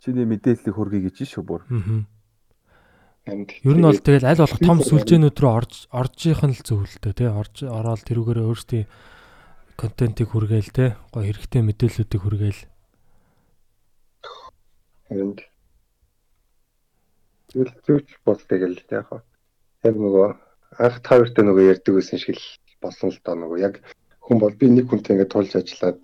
Чиний 0.06 0.30
мэдээллийг 0.30 0.76
хүргэе 0.78 1.10
гэж 1.10 1.26
шүү 1.26 1.42
бүр. 1.42 1.62
Ер 3.26 3.74
нь 3.74 3.82
бол 3.82 3.98
тэгэл 3.98 4.30
аль 4.30 4.38
болох 4.38 4.62
том 4.62 4.80
сүлжээнүүд 4.86 5.38
рүү 5.42 5.50
орж 5.50 5.74
оржийнх 5.90 6.46
нь 6.46 6.54
л 6.54 6.62
зөв 6.62 6.86
л 6.86 6.98
дээ 7.02 7.26
тий. 7.26 7.30
Орж 7.34 7.66
ороод 7.66 8.06
тэрүүгээр 8.06 8.46
өөрсдийн 8.46 8.86
контентийг 9.74 10.30
хүргээл 10.30 10.70
тий. 10.70 10.90
Гой 11.10 11.34
хэрэгтэй 11.34 11.62
мэдээллүүдийг 11.66 12.22
хүргээл. 12.22 12.62
Амд. 15.10 15.42
Тэгэл 17.50 17.74
зүүч 17.82 18.08
бол 18.22 18.42
тэгэл 18.46 18.78
яг 18.94 19.10
хоо. 19.10 19.26
Яг 19.82 19.96
нөгөө 19.98 20.28
анх 20.86 20.98
та 21.02 21.18
хоёртай 21.18 21.44
нөгөө 21.50 21.70
ярьдаг 21.74 21.94
байсан 21.98 22.22
шиг 22.22 22.38
л 22.38 22.46
болсон 22.78 23.10
л 23.10 23.20
доо 23.26 23.36
нөгөө 23.42 23.58
яг 23.66 23.82
хүн 24.22 24.38
бол 24.38 24.54
би 24.54 24.70
нэг 24.70 24.86
хүнтэй 24.86 25.18
ингээд 25.18 25.34
тулж 25.34 25.52
ажиллаад 25.58 26.00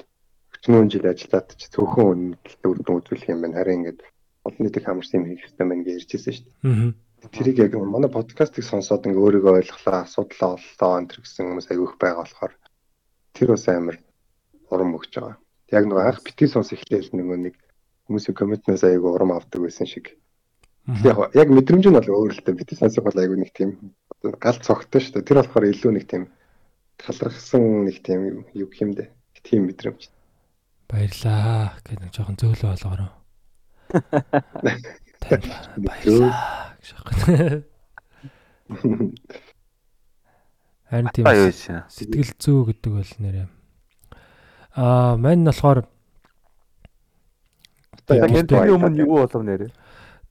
40 0.61 0.93
жил 0.93 1.05
ажиллаад 1.09 1.47
ч 1.57 1.61
цөөхөн 1.73 2.37
үнэлтэд 2.37 2.69
үр 2.69 2.79
дүн 2.85 2.99
үзүүлэх 3.01 3.33
юм 3.33 3.41
байна. 3.41 3.57
Харин 3.57 3.77
ингээд 3.81 4.01
олон 4.45 4.61
нийтийг 4.61 4.85
хамарсан 4.85 5.17
юм 5.21 5.25
хийх 5.29 5.41
хэрэгтэй 5.41 5.65
байна 5.65 5.83
гэж 5.85 5.95
ярьжсэн 5.97 6.33
шүү 6.33 6.45
дээ. 6.45 6.93
Тэрийг 7.33 7.57
яг 7.61 7.73
манай 7.77 8.09
подкастыг 8.09 8.65
сонсоод 8.65 9.05
ингээ 9.05 9.21
өөрийгөө 9.21 9.53
ойлголоо, 9.61 9.97
асуудлаа 10.05 10.57
оллоо 10.57 10.91
энэ 10.97 11.09
төр 11.09 11.19
гэсэн 11.21 11.45
хүмүүс 11.49 11.67
аягүй 11.69 11.87
их 11.89 11.97
байгаа 12.01 12.25
болохоор 12.25 12.53
тэр 13.37 13.49
бас 13.53 13.65
амар 13.69 13.97
урам 14.73 14.97
өгч 14.97 15.13
байгаа. 15.17 15.37
Яг 15.69 15.83
нөгөө 15.85 16.05
анх 16.09 16.21
бити 16.25 16.45
сонс 16.49 16.73
эхлээл 16.73 17.13
нөгөө 17.13 17.37
нэг 17.45 17.55
хүмүүсийн 18.09 18.37
комментнаас 18.37 18.83
аягүй 18.85 19.11
урам 19.13 19.31
авдаг 19.37 19.61
байсан 19.61 19.85
шиг. 19.85 20.17
Яг 21.05 21.17
яг 21.37 21.47
мэдрэмж 21.53 21.85
нь 21.89 21.97
бол 21.97 22.09
өөр 22.09 22.33
л 22.33 22.41
дээ. 22.41 22.57
Бити 22.57 22.73
сонсох 22.75 23.05
бол 23.05 23.17
аягүй 23.21 23.37
нэг 23.37 23.53
тийм 23.53 23.93
гал 24.21 24.57
цогтой 24.57 25.01
шүү 25.01 25.21
дээ. 25.21 25.27
Тэр 25.29 25.37
болохоор 25.41 25.69
илүү 25.69 25.91
нэг 25.93 26.05
тийм 26.09 26.23
талархсан 26.97 27.85
нэг 27.85 28.01
тийм 28.01 28.45
юу 28.57 28.69
юм 28.81 28.91
бэ? 28.97 29.13
Тийм 29.45 29.69
мэдрэмж. 29.69 30.09
Баярлаа 30.93 31.79
гэж 31.87 31.97
нэг 32.03 32.11
жоохон 32.11 32.35
зөөлөө 32.35 32.69
болгоорой. 32.75 33.09
Танд 35.21 35.45
Зөөл. 35.47 35.87
баярлаа 35.87 36.75
гэж 36.79 36.89
аахгүй. 36.91 37.63
Харин 40.91 41.09
тийм 41.15 41.25
сэтгэл 41.87 42.33
зүй 42.35 42.59
гэдэг 42.67 42.91
бол 42.91 43.13
нэрээ. 43.23 43.47
Аа, 44.75 45.15
мань 45.15 45.39
нь 45.39 45.47
болохоор 45.47 45.87
энэ 48.11 48.75
өмнө 48.75 48.99
юу 48.99 49.23
болов 49.23 49.43
нэрэ? 49.47 49.71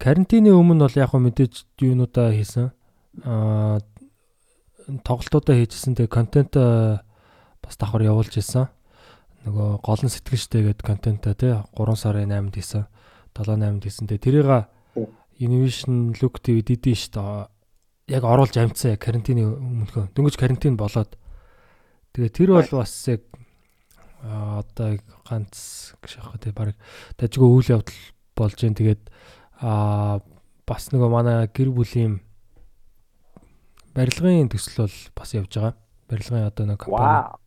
карантины 0.01 0.53
өмнө 0.57 0.89
бол 0.89 0.97
яг 0.97 1.13
хөө 1.13 1.21
мэдээж 1.29 1.55
юунуудаа 1.85 2.33
хийсэн. 2.33 2.73
Аа 3.21 3.81
тоглолтуудаа 5.05 5.61
хийжсэн. 5.61 5.93
Тэгээ 5.93 6.09
контент 6.09 6.57
бас 6.57 7.77
давхар 7.77 8.09
явуулж 8.09 8.33
ирсэн. 8.41 8.73
Нөгөө 9.47 9.69
гол 9.81 10.03
нь 10.05 10.13
сэтгэлжтэй 10.13 10.63
гэдэг 10.69 10.85
контентаа 10.85 11.35
тий 11.35 11.55
3 11.57 11.97
сарын 11.97 12.29
8-нд 12.29 12.55
хийсэн. 12.57 12.85
7-8-нд 13.33 13.85
хийсэн. 13.85 14.07
Тэгээ 14.11 14.25
тэрийг 14.25 14.69
Innovation 15.41 16.13
Look 16.21 16.45
TV 16.45 16.61
дидэн 16.61 16.93
шүү 16.93 17.17
дээ. 17.17 17.49
Яг 18.21 18.25
оруулж 18.29 18.53
амжсан 18.61 18.93
яг 18.93 19.01
карантины 19.01 19.49
өмнөхөө. 19.49 20.13
Дөнгөж 20.13 20.37
карантин 20.37 20.77
болоод. 20.77 21.17
Тэгээ 22.13 22.37
тэр 22.37 22.51
бол 22.61 22.85
бас 22.85 22.93
яг 23.09 23.25
одоо 24.21 25.01
ганц 25.25 25.97
гэж 26.05 26.21
яах 26.21 26.37
вэ 26.37 26.53
баг 26.53 26.77
дажгүй 27.17 27.49
үйл 27.49 27.73
явдал 27.81 27.97
болж 28.37 28.61
जैन 28.61 28.77
тэгээд 28.77 29.09
аа 29.65 30.21
бас 30.69 30.93
нөгөө 30.93 31.09
манай 31.09 31.49
гэр 31.49 31.73
бүлийн 31.73 32.21
барилгын 33.97 34.53
төсөл 34.53 34.85
бол 34.85 34.97
бас 35.17 35.33
явж 35.33 35.57
байгаа. 35.57 35.75
Барилгын 36.11 36.45
одоо 36.45 36.65
нэг 36.69 36.85
компани. 36.85 37.40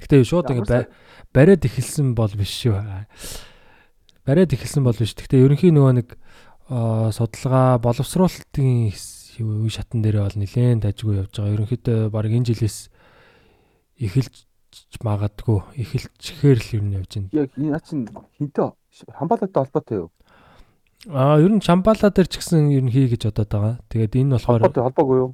Гэтэ 0.00 0.24
шууд 0.24 0.50
ингэ 0.52 0.64
ба- 0.68 0.88
бариад 1.32 1.64
эхэлсэн 1.64 2.12
бол 2.12 2.32
биш 2.36 2.52
шүү. 2.66 2.76
Бариад 4.26 4.52
эхэлсэн 4.52 4.84
бол 4.84 4.96
биш. 4.96 5.16
Гэтэ 5.16 5.40
ерөнхийн 5.40 5.76
нөгөө 5.76 5.94
нэг 6.02 6.08
аа, 6.68 7.08
судалгаа 7.14 7.78
боловсруулалтын 7.80 8.92
үе 8.92 9.70
шатан 9.72 10.02
дээрээ 10.04 10.24
бол 10.26 10.36
нэлээд 10.40 10.84
дажгүй 10.84 11.14
явж 11.24 11.32
байгаа. 11.36 11.54
Ерөнхийдөө 11.56 11.98
баг 12.12 12.28
энэ 12.28 12.48
жилээс 12.52 12.90
эхэлж 14.00 14.34
магадгүй 15.00 15.58
эхэлчихээр 15.80 16.58
л 16.60 16.70
нь 16.84 16.96
явж 17.00 17.10
байна. 17.16 17.28
Яг 17.32 17.50
энэ 17.56 17.70
наа 17.72 17.80
чин 17.80 18.04
хинтээ 18.36 18.68
хамбалаатай 19.16 19.60
холбоотой 19.64 19.96
юу? 20.04 20.10
Аа 21.12 21.38
ер 21.38 21.52
нь 21.52 21.62
Чамбала 21.62 22.10
дээр 22.10 22.28
ч 22.28 22.40
гэсэн 22.40 22.72
ер 22.72 22.82
нь 22.84 22.92
хий 22.92 23.06
гэж 23.08 23.30
бодоод 23.30 23.48
байгаа. 23.48 23.74
Тэгээд 23.88 24.16
энэ 24.16 24.34
болохоор 24.36 24.62
холбоогүй 24.74 25.16
юу? 25.22 25.30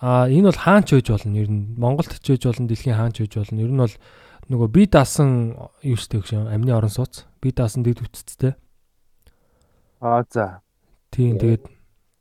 Аа 0.00 0.28
энэ 0.28 0.52
бол 0.52 0.60
хаанч 0.60 0.92
байж 0.92 1.08
болно 1.08 1.36
ер 1.40 1.48
нь 1.48 1.72
Монголд 1.80 2.12
ч 2.20 2.36
байж 2.36 2.42
болно 2.44 2.68
дэлхийн 2.68 2.96
хаанч 2.96 3.16
байж 3.24 3.32
болно. 3.36 3.60
Ер 3.64 3.72
нь 3.72 3.80
бол 3.80 3.94
нөгөө 4.52 4.68
би 4.68 4.82
даасан 4.86 5.56
юу 5.80 5.96
штэ 5.96 6.20
гэж 6.20 6.52
амны 6.52 6.72
орон 6.76 6.92
сууц. 6.92 7.24
Би 7.40 7.50
даасан 7.50 7.80
дэд 7.82 8.04
үтцтэй. 8.04 8.54
Аа 10.04 10.22
за. 10.28 10.60
Тийм 11.10 11.40
тэгээд 11.40 11.64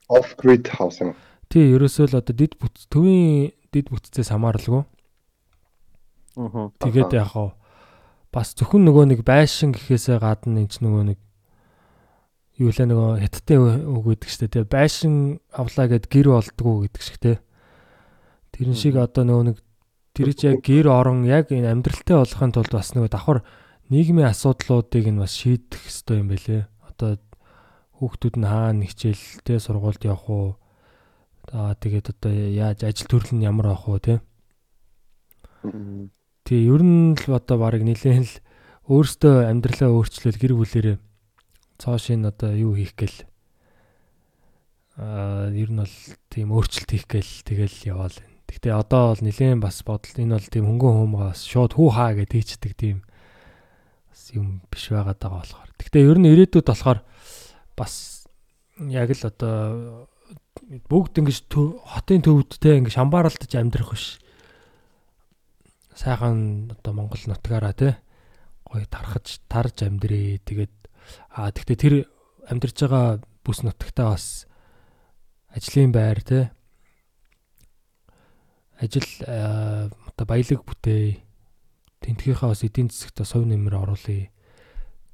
off 0.07 0.33
grid 0.39 0.71
house 0.79 1.03
юм. 1.03 1.13
тий 1.51 1.75
ерөөсөө 1.75 2.15
л 2.15 2.19
одоо 2.23 2.35
дид 2.35 2.55
бүтц 2.55 2.87
төвийн 2.87 3.51
дид 3.75 3.91
бүтцээс 3.91 4.31
хамааралгүй. 4.31 4.83
Аа. 6.39 6.71
Тэгээд 6.79 7.11
яг 7.13 7.35
хаа 7.35 7.53
бас 8.31 8.55
зөвхөн 8.55 8.83
нөгөө 8.87 9.05
нэг 9.15 9.21
байшин 9.27 9.75
гэхээсээ 9.75 10.19
гадна 10.19 10.63
энэ 10.63 10.71
ч 10.71 10.83
нөгөө 10.83 11.03
нэг 11.11 11.19
юу 12.59 12.71
лээ 12.71 12.87
нөгөө 12.87 13.09
хятадтай 13.23 13.57
үг 13.59 14.03
гэдэг 14.15 14.29
штэ 14.31 14.47
тий 14.51 14.63
байшин 14.63 15.39
авлаа 15.55 15.87
гэд 15.91 16.07
гэр 16.11 16.27
болдгоо 16.35 16.83
гэдэг 16.83 17.03
шиг 17.03 17.17
тий 17.19 17.35
тэрэн 18.55 18.75
шиг 18.79 18.95
одоо 18.95 19.23
нөгөө 19.27 19.45
нэг 19.51 19.57
тэр 20.15 20.31
чи 20.31 20.47
яг 20.47 20.63
гэр 20.63 20.87
орон 20.87 21.27
яг 21.27 21.51
энэ 21.51 21.75
амьдралтай 21.75 22.15
болохын 22.23 22.55
тулд 22.55 22.71
бас 22.71 22.95
нөгөө 22.95 23.11
давхар 23.11 23.43
нийгмийн 23.91 24.31
асуудлуудыг 24.31 25.05
нь 25.11 25.19
бас 25.19 25.35
шийдэх 25.35 25.83
хэрэгтэй 25.83 26.17
юм 26.23 26.27
байлээ. 26.31 26.63
Одоо 26.87 27.19
хүүхдүүд 27.99 28.35
нь 28.39 28.47
хаана 28.47 28.87
хичээл 28.87 29.23
тий 29.43 29.59
сургуульд 29.59 30.01
явах 30.07 30.25
уу? 30.31 30.47
Аа 31.51 31.75
тэгээд 31.75 32.15
одоо 32.15 32.31
яаж 32.31 32.87
ажил 32.87 33.11
төрөл 33.11 33.35
нь 33.35 33.43
ямар 33.43 33.75
авах 33.75 33.91
уу 33.91 33.99
тий 33.99 34.17
Тий, 36.45 36.61
ер 36.69 36.81
нь 36.85 37.17
л 37.17 37.33
одоо 37.33 37.57
баг 37.57 37.81
нэлээд 37.81 38.21
л 38.21 38.33
өөртөө 38.85 39.49
амьдралаа 39.49 39.89
өөрчлөл 39.97 40.37
гэр 40.37 40.53
бүлэрээ 40.53 40.97
цоошин 41.81 42.29
одоо 42.29 42.53
юу 42.53 42.77
хийх 42.77 42.93
гээл 42.93 43.25
аа 45.01 45.49
ер 45.49 45.73
нь 45.73 45.81
бол 45.81 45.95
тийм 46.29 46.53
өөрчлөлт 46.53 46.91
хийх 46.93 47.09
гээл 47.09 47.33
тэгэл 47.49 47.77
яваал 47.89 48.13
байна. 48.13 48.34
Гэхдээ 48.55 48.71
одоо 48.71 49.11
бол 49.11 49.19
нэлээд 49.19 49.59
бас 49.59 49.83
бодол 49.83 50.15
энэ 50.15 50.39
бол 50.39 50.47
тийм 50.47 50.65
хөнгөн 50.71 50.95
хуумгаас 50.95 51.43
шууд 51.43 51.75
хүү 51.75 51.89
хаа 51.91 52.15
гэж 52.15 52.29
тийчдэг 52.31 52.73
тийм 52.79 52.97
бас 54.07 54.31
юм 54.31 54.63
биш 54.71 54.87
байгаад 54.95 55.19
байгаа 55.19 55.43
болохоор. 55.43 55.69
Гэхдээ 55.75 56.07
ер 56.07 56.17
нь 56.23 56.31
ирээдүйд 56.31 56.63
болохоор 56.63 57.03
бас 57.75 58.23
яг 58.79 59.11
л 59.11 59.27
одоо 59.27 60.07
бүгд 60.87 61.19
ингэж 61.19 61.37
хотын 61.83 62.23
төвдтэй 62.23 62.79
ингэж 62.79 62.95
хамбааралдаж 62.95 63.51
амьдрах 63.59 63.91
биш 63.91 64.23
сайхан 65.95 66.71
одоо 66.71 66.91
Монгол 66.95 67.23
нутгаараа 67.27 67.75
тий 67.75 67.93
гоё 68.63 68.87
тархаж 68.87 69.43
тарж 69.51 69.83
амьдрээ 69.83 70.43
тэгээд 70.47 70.75
аа 71.35 71.51
тэгтээ 71.51 71.77
тэр 71.79 71.95
амьдарч 72.47 72.77
байгаа 72.87 73.19
бүс 73.43 73.63
нутагтаа 73.63 74.15
бас 74.15 74.47
ажлын 75.55 75.91
байр 75.91 76.19
тий 76.23 76.51
ажил 78.79 79.07
аа, 79.27 79.89
одоо 80.11 80.25
баялаг 80.27 80.61
бүтээ 80.65 81.19
тентгийнхаа 82.03 82.51
бас 82.51 82.63
эдийн 82.63 82.91
засагт 82.91 83.23
сувь 83.23 83.47
нэмэр 83.47 83.75
оруулъя 83.75 84.29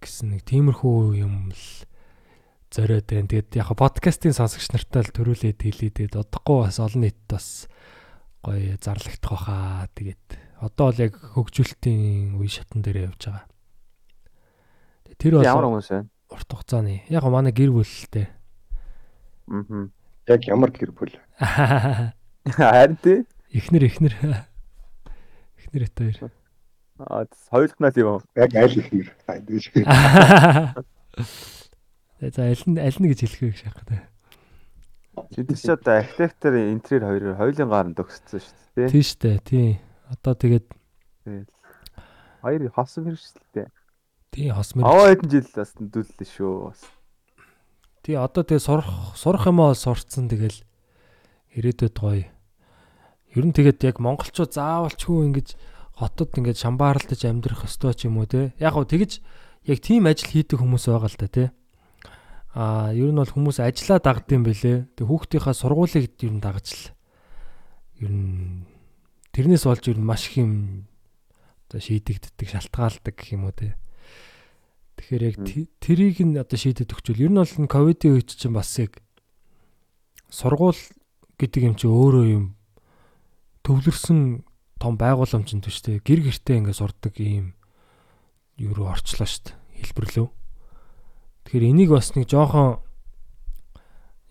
гэсэн 0.01 0.33
нэг 0.33 0.41
тиймэрхүү 0.49 1.21
юм 1.21 1.53
л 1.53 1.65
зориод 2.71 3.05
байна. 3.05 3.29
Тэгээд 3.29 3.59
яг 3.59 3.69
подкастын 3.77 4.33
сонсогч 4.33 4.71
нартай 4.73 5.03
л 5.05 5.13
төрүүлээд 5.13 5.59
хэлээ. 5.61 5.91
Тэгээд 6.09 6.17
удахгүй 6.17 6.57
бас 6.65 6.79
олон 6.81 7.05
нийт 7.05 7.19
бас 7.29 7.67
гоё 8.41 8.79
зарлагдах 8.81 9.29
байхаа. 9.29 9.87
Тэгээд 9.93 10.25
одоо 10.63 10.85
бол 10.89 11.03
яг 11.03 11.13
хөгжүүлэлтийн 11.15 12.39
үе 12.39 12.49
шатн 12.49 12.81
дээр 12.81 13.11
явж 13.11 13.29
байгаа. 13.29 13.45
Тэр 15.21 15.37
Ямар 15.43 15.69
бол 15.69 15.77
хүмүүс 15.77 15.89
вэ? 15.93 16.01
урт 16.31 16.49
хугацааны. 16.49 17.03
Яг 17.11 17.23
манай 17.29 17.53
гэр 17.53 17.75
бүлтэй. 17.75 18.25
Аа. 19.51 19.85
Яг 20.31 20.41
ямар 20.47 20.71
гэр 20.71 20.91
бүл. 20.95 21.13
Харин 22.57 22.97
тий. 23.03 23.19
Эхнэр 23.51 23.83
эхнэр. 23.83 24.15
Эхнэр 25.59 25.83
эт 25.83 25.97
хоёр. 25.99 26.31
Аа 27.03 27.27
соёлтнаа 27.51 27.91
тийм 27.91 28.07
үү? 28.07 28.19
Яг 28.39 28.55
аль 28.55 28.79
их 28.79 28.87
нэр. 28.95 29.07
Айдэж. 29.27 29.75
За 32.21 32.41
аль 32.47 32.63
нь 32.67 32.79
аль 32.79 32.99
нь 32.99 33.09
гэж 33.11 33.19
хэлэх 33.27 33.41
вэ 33.41 33.51
яах 33.67 33.83
вэ? 33.91 33.99
Тэд 35.35 35.51
чи 35.51 35.67
одоо 35.67 35.99
архитектор 35.99 36.55
интерьер 36.55 37.03
хоёроор 37.03 37.35
хоёулын 37.35 37.67
гаранд 37.67 37.97
төгссөн 37.99 38.39
шүү 38.39 38.55
дээ. 38.79 38.87
Тийм 38.87 39.03
шүү 39.03 39.19
дээ. 39.19 39.37
Тийм. 39.43 39.71
Одоо 40.07 40.33
тэгээд. 40.39 40.67
Хоёр 42.39 42.61
хосон 42.71 43.03
мэрэгчлээ. 43.11 43.67
тийм 44.31 44.55
хос 44.55 44.71
мэр. 44.75 44.87
Аваа 44.87 45.11
хэдэн 45.11 45.29
жил 45.29 45.49
бас 45.51 45.75
нөдөллөө 45.75 46.27
шүү. 46.31 46.53
Бас. 46.71 46.81
Тий 48.01 48.15
одоо 48.15 48.43
тэгээ 48.47 48.63
сурах 48.63 48.89
сурах 49.19 49.45
юм 49.45 49.59
аа 49.59 49.75
сурцсан 49.75 50.31
тэгэл 50.31 50.63
ирээдүйд 51.51 51.95
гоё. 51.99 52.31
Ер 53.31 53.43
нь 53.47 53.55
тэгээд 53.55 53.79
яг 53.87 53.97
монголчууд 54.03 54.51
заавалчгүй 54.51 55.19
ингэж 55.31 55.47
хотод 55.95 56.35
ингэж 56.35 56.57
шамбаарлаж 56.67 57.21
амьдрах 57.23 57.63
ёстой 57.63 57.95
ч 57.95 58.11
юм 58.11 58.19
уу 58.19 58.27
те. 58.27 58.51
Яг 58.59 58.75
гоо 58.75 58.83
тэгэж 58.83 59.23
яг 59.71 59.79
тийм 59.79 60.09
ажил 60.09 60.27
хийдэг 60.27 60.59
хүмүүс 60.59 60.91
байгаа 60.91 61.07
л 61.07 61.19
да 61.19 61.27
те. 61.31 61.45
Аа 62.51 62.91
ер 62.91 63.07
нь 63.07 63.19
бол 63.19 63.31
хүмүүс 63.31 63.63
ажиллаа 63.63 63.99
дагдсан 64.03 64.43
бэлээ. 64.43 64.77
Тэг 64.99 65.05
хүүхдийнхаа 65.07 65.55
сургуулийг 65.55 66.11
ер 66.19 66.33
нь 66.35 66.43
дагаж 66.43 66.67
л. 66.75 66.83
Ер 68.03 68.11
нь 68.11 68.67
тэрнээс 69.31 69.63
болж 69.63 69.83
ер 69.87 69.95
нь 69.95 70.03
маш 70.03 70.27
их 70.27 70.43
юм 70.43 70.83
одоо 71.71 71.79
шийдэгддэг, 71.79 72.47
шалтгаалдаг 72.51 73.15
гэх 73.15 73.31
юм 73.31 73.47
уу 73.47 73.55
те. 73.55 73.79
Тэгэхээр 74.99 75.23
яг 75.23 75.37
тэ- 75.47 75.71
тэрийг 75.79 76.19
нь 76.19 76.35
одоо 76.35 76.59
шийдэд 76.59 76.91
өгчвөл 76.91 77.23
ер 77.23 77.31
нь 77.31 77.39
бол 77.39 77.47
энэ 77.47 77.71
ковидын 77.71 78.19
үед 78.19 78.27
чинь 78.35 78.51
бас 78.51 78.75
яг 78.75 78.99
сургууль 80.27 80.75
гэдэг 81.39 81.61
юм 81.63 81.75
чи 81.79 81.87
өөрөө 81.87 82.25
юм 82.27 82.59
төвлөрсөн 83.65 84.43
том 84.81 84.97
байгууламж 84.97 85.53
юм 85.53 85.61
төш 85.61 85.81
тэ 85.85 86.01
гэр 86.01 86.25
гертэ 86.25 86.57
ингээд 86.57 86.79
сурдаг 86.81 87.13
ийм 87.21 87.53
юу 88.57 88.73
руу 88.73 88.89
орчлоо 88.89 89.29
штт 89.29 89.53
хэлбэрлөө. 89.77 90.27
Тэгэхээр 91.45 91.69
энийг 91.69 91.89
бас 91.93 92.13
нэг 92.17 92.25
жоохон 92.29 92.81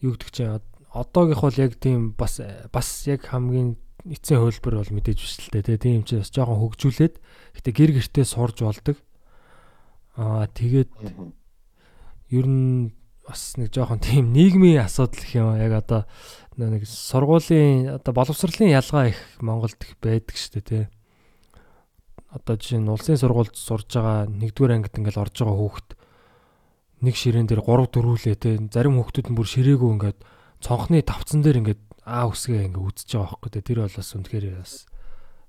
юу 0.02 0.14
гэдэг 0.18 0.30
чинь 0.34 0.54
од- 0.58 0.70
одоогийнх 0.90 1.42
бол 1.42 1.58
яг 1.62 1.72
тийм 1.78 2.14
бас 2.18 2.42
бас 2.74 2.88
яг 3.06 3.26
хамгийн 3.30 3.78
эцсийн 4.08 4.42
хөлбөр 4.42 4.82
бол 4.82 4.94
мэдээж 4.96 5.18
биш 5.18 5.34
л 5.38 5.54
дээ 5.54 5.78
тийм 5.78 6.02
чи 6.02 6.18
бас 6.18 6.30
жоохон 6.34 6.58
хөгжүүлээд 6.58 7.14
гэтээ 7.58 7.74
гэр 7.74 7.90
гертэ 8.00 8.22
сурж 8.26 8.64
болдог. 8.64 8.96
Аа 10.16 10.50
тэгээд 10.50 10.90
ер 12.30 12.46
нь 12.46 12.90
бас 13.30 13.54
нэг 13.54 13.70
жоохон 13.70 14.02
тийм 14.02 14.34
нийгмийн 14.34 14.82
асуудал 14.82 15.22
гэх 15.22 15.38
юм 15.38 15.54
яг 15.54 15.86
одоо 15.86 16.02
нэг 16.58 16.82
сургуулийн 16.82 18.02
одоо 18.02 18.10
боловсролын 18.10 18.74
ялгаа 18.74 19.14
их 19.14 19.20
Монголд 19.38 19.78
их 19.78 19.94
байдаг 20.02 20.34
шүү 20.34 20.58
дээ 20.58 20.66
тий. 20.66 20.84
Одоо 22.34 22.58
жишээ 22.58 22.82
нь 22.82 22.90
улсын 22.90 23.14
сургуульд 23.22 23.54
сурж 23.54 23.86
байгаа 23.94 24.26
нэгдүгээр 24.26 24.74
ангид 24.74 24.98
ингээл 24.98 25.22
орж 25.22 25.34
байгаа 25.38 25.58
хүүхэд 25.62 25.88
нэг 27.06 27.14
ширээн 27.14 27.46
дээр 27.46 27.62
3 27.62 27.86
4үлээ 27.94 28.34
тий. 28.34 28.54
Зарим 28.66 28.98
хүүхдүүд 28.98 29.26
нь 29.30 29.38
бүр 29.38 29.46
ширээгүй 29.46 29.90
ингээд 29.94 30.18
цонхны 30.58 30.98
тавцан 31.06 31.46
дээр 31.46 31.62
ингээд 31.62 31.82
аа 32.02 32.26
үсгээ 32.34 32.66
ингээд 32.66 32.82
үдчихэж 32.82 33.10
байгаа 33.14 33.30
байхгүй 33.30 33.50
тий. 33.54 33.62
Тэр 33.62 33.78
бол 33.86 33.94
бас 33.94 34.10
үнэхээр 34.10 34.46
бас 34.58 34.74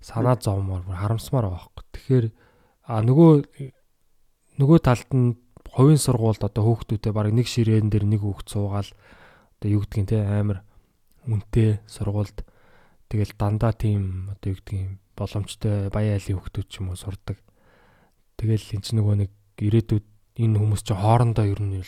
санаа 0.06 0.38
зовмоор 0.38 0.86
бүр 0.86 0.98
харамсмаар 1.02 1.50
байгаа 1.50 1.66
байхгүй. 1.66 1.86
Тэгэхээр 1.98 2.26
а 2.86 3.02
нөгөө 3.02 3.32
нөгөө 4.62 4.80
талд 4.86 5.10
нь 5.18 5.34
хувийн 5.72 6.02
сургуульд 6.02 6.44
одоо 6.44 6.64
хүүхдүүдээ 6.68 7.14
баг 7.16 7.32
нэг 7.32 7.48
ширээн 7.48 7.88
дээр 7.88 8.06
нэг 8.08 8.22
хүүхд 8.22 8.48
суугаал 8.52 8.92
одоо 9.60 9.70
юу 9.72 9.82
гэдгийг 9.88 10.08
те 10.12 10.20
амар 10.20 10.64
үнэтэй 11.28 11.80
сургуульд 11.88 12.44
тэгэл 13.08 13.34
дандаа 13.40 13.72
тийм 13.72 14.32
одоо 14.36 14.52
юу 14.52 14.60
гэдгийг 14.60 15.00
боломжтой 15.16 15.90
баян 15.94 16.18
айлын 16.18 16.40
хүүхдүүд 16.40 16.68
ч 16.68 16.74
юм 16.82 16.92
уу 16.92 17.00
сурдаг. 17.00 17.38
Тэгэл 18.36 18.66
эн 18.74 18.82
чинь 18.82 18.98
нөгөө 19.00 19.16
нэг 19.22 19.32
ирээдүйд 19.62 20.06
энэ 20.42 20.58
хүмүүс 20.58 20.82
чинь 20.82 20.98
хоорондоо 20.98 21.46
ер 21.46 21.62
нь 21.62 21.84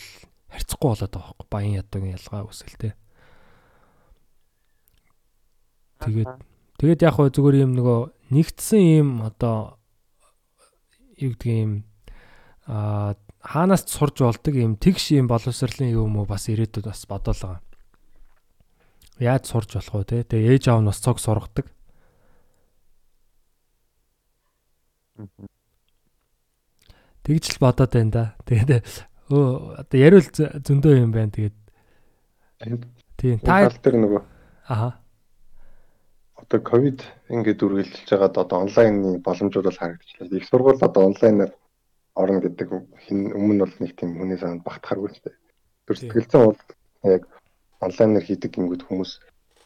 харьцахгүй 0.53 0.89
болоод 0.93 1.11
байгаа 1.11 1.33
байхгүй 1.33 1.47
баян 1.49 1.77
ядуугийн 1.81 2.15
ялгаа 2.15 2.45
үүсэлтэй. 2.45 2.93
Тэгээд 6.03 6.31
тэгээд 6.77 7.03
яг 7.07 7.13
хөө 7.17 7.33
зүгээр 7.33 7.63
юм 7.65 7.73
нөгөө 7.79 7.99
нэгдсэн 8.35 8.83
юм 9.01 9.09
одоо 9.25 9.81
юу 11.17 11.33
гэдгийг 11.33 11.59
юм 11.63 11.73
аа 12.69 13.17
хаанаас 13.43 13.83
сурж 13.91 14.23
болдог 14.23 14.55
юм 14.55 14.79
тэгш 14.79 15.11
юм 15.19 15.27
боловсролын 15.27 15.91
юм 15.91 16.15
уу 16.15 16.25
бас 16.25 16.47
ирээдүйд 16.47 16.87
бас 16.87 17.03
бодоолаа. 17.05 17.59
Яаж 19.19 19.51
сурж 19.51 19.75
болох 19.75 19.93
вэ 19.99 20.03
те? 20.07 20.23
Тэгээ 20.23 20.51
ээж 20.55 20.63
аав 20.71 20.79
нь 20.81 20.87
бас 20.87 21.03
цог 21.03 21.19
сургадаг. 21.19 21.67
Тэгж 27.23 27.45
л 27.55 27.59
бодоод 27.59 27.91
байна 27.91 28.11
да. 28.11 28.23
Тэгээд 28.47 28.87
өө 29.31 29.79
одоо 29.79 29.97
яриул 29.99 30.27
зө- 30.27 30.51
зөндөө 30.63 30.93
юм 31.03 31.11
байна. 31.11 31.31
Тэгээд 31.31 31.55
тийм 33.19 33.39
та 33.43 33.67
дээр 33.69 33.95
нөгөө 33.99 34.21
аха 34.67 34.99
одоо 36.35 36.59
ковид 36.59 36.99
ингээд 37.31 37.63
үргэлжилж 37.63 38.07
байгаад 38.11 38.35
одоо 38.39 38.57
онлайны 38.67 39.19
боломжууд 39.23 39.67
бол 39.67 39.79
харагдчихлаа. 39.79 40.35
Их 40.35 40.47
сургууль 40.47 40.83
одоо 40.83 41.07
онлайнаар 41.07 41.51
орно 42.15 42.39
гэдэг 42.41 42.69
хин 43.05 43.33
өмнө 43.33 43.65
бол 43.65 43.75
нэг 43.79 43.91
тийм 43.97 44.17
хүний 44.17 44.37
санд 44.37 44.63
багтахааргүй 44.63 45.09
л 45.09 45.23
дээ. 45.23 45.35
Сэтгэлзэн 45.89 46.41
бол 46.45 46.59
яг 47.03 47.21
онлайнаар 47.81 48.25
хийдэг 48.25 48.51
гингүүд 48.53 48.83
хүмүүс 48.85 49.11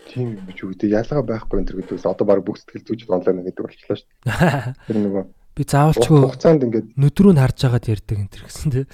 тийм 0.07 0.39
юм 0.39 0.45
гэж 0.47 0.57
үгдээ 0.63 0.95
ялгаа 0.95 1.23
байхгүй 1.27 1.57
энэ 1.60 1.67
төр 1.67 1.79
гэдэгс 1.83 2.07
одоо 2.07 2.25
баг 2.27 2.41
бүх 2.47 2.57
сэтгэл 2.57 2.88
зүйч 2.88 3.01
онлайн 3.12 3.43
гэдэг 3.43 3.63
болчихлоо 3.63 3.97
шүү 3.99 4.10
дээ. 4.23 4.73
Тэр 4.88 4.97
нөгөө 5.03 5.23
би 5.57 5.63
заавалчгүй 5.67 6.19
хугацаанд 6.23 6.65
ингээд 6.65 6.88
нүдрүү 6.95 7.31
нь 7.36 7.41
харж 7.43 7.57
байгаад 7.65 7.91
ярьдаг 7.91 8.17
энэ 8.17 8.31
төр 8.31 8.43
гэсэн 8.47 8.71
тий. 8.71 8.86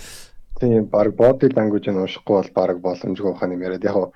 тийм 0.57 0.83
баг 0.89 1.09
body 1.13 1.47
language-ыг 1.53 1.97
уншихгүй 1.99 2.35
бол 2.39 2.51
баг 2.57 2.77
боломжгүй 2.81 3.33
хаа 3.37 3.51
юм 3.51 3.61
яриад 3.67 3.85
яг 3.85 4.15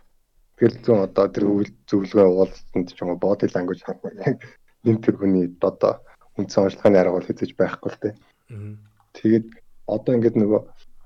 тэгэл 0.58 0.82
зүүн 0.82 1.06
одоо 1.06 1.26
тэр 1.30 1.46
үйл 1.46 1.72
зөвлөгөө 1.86 2.28
уулзсанд 2.34 2.88
ч 2.90 2.98
юм 3.04 3.14
уу 3.14 3.22
body 3.22 3.46
language 3.54 3.84
харахгүй 3.86 4.12
яг 4.26 4.38
энэ 4.88 5.04
тэр 5.04 5.16
хүний 5.20 5.46
одоо 5.62 6.02
үндсэн 6.40 6.66
онцлогын 6.66 6.98
арга 6.98 7.18
бол 7.20 7.28
хэзэж 7.28 7.52
байхгүй 7.54 7.90
л 7.92 8.02
дээ. 8.02 8.14
Тэгээд 9.18 9.48
одоо 9.90 10.14
ингээд 10.16 10.38
нөгөө 10.38 10.62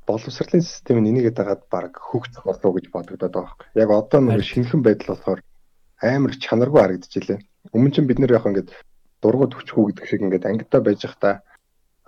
боловсролын 0.08 0.63
систем 0.65 1.00
нь 1.00 1.10
энийгээд 1.12 1.39
дагаад 1.39 1.63
баг 1.71 1.95
хөгжих 1.95 2.43
болов 2.43 2.71
гэж 2.76 2.86
бодогдоод 2.91 3.32
байгаа 3.32 3.56
байхгүй. 3.56 3.67
Яг 3.80 3.89
одоо 3.95 4.19
нөгөө 4.19 4.36
Харин. 4.36 4.52
шинэхэн 4.52 4.82
байдал 4.84 5.10
болохоор 5.15 5.39
амар 6.02 6.34
чанаргүй 6.43 6.82
харагдчихжээ. 6.82 7.39
Өмнө 7.71 7.91
чинь 7.95 8.10
бид 8.10 8.19
нэр 8.19 8.36
яг 8.36 8.45
ингээд 8.50 8.69
дургуй 9.24 9.47
төвчхүү 9.47 9.84
гэдэг 9.88 10.06
шиг 10.10 10.21
ингээд 10.26 10.50
ангидаа 10.50 10.82
байж 10.84 11.00
захта 11.06 11.30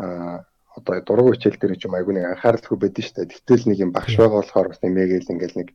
аа 0.02 0.44
одоо 0.76 0.94
дургуй 1.08 1.38
хичээл 1.38 1.62
дээр 1.62 1.80
ч 1.80 1.86
юм 1.88 1.96
айгүй 1.96 2.14
нэг 2.18 2.26
анхааралгүй 2.36 2.78
байдэн 2.82 3.06
штэ. 3.06 3.30
Тэгтэл 3.32 3.70
нэг 3.70 3.78
юм 3.86 3.92
багш 3.94 4.18
байгаа 4.18 4.42
болохоор 4.42 4.68
бас 4.74 4.82
нэмээгээл 4.82 5.32
ингээд 5.32 5.54
нэг 5.56 5.68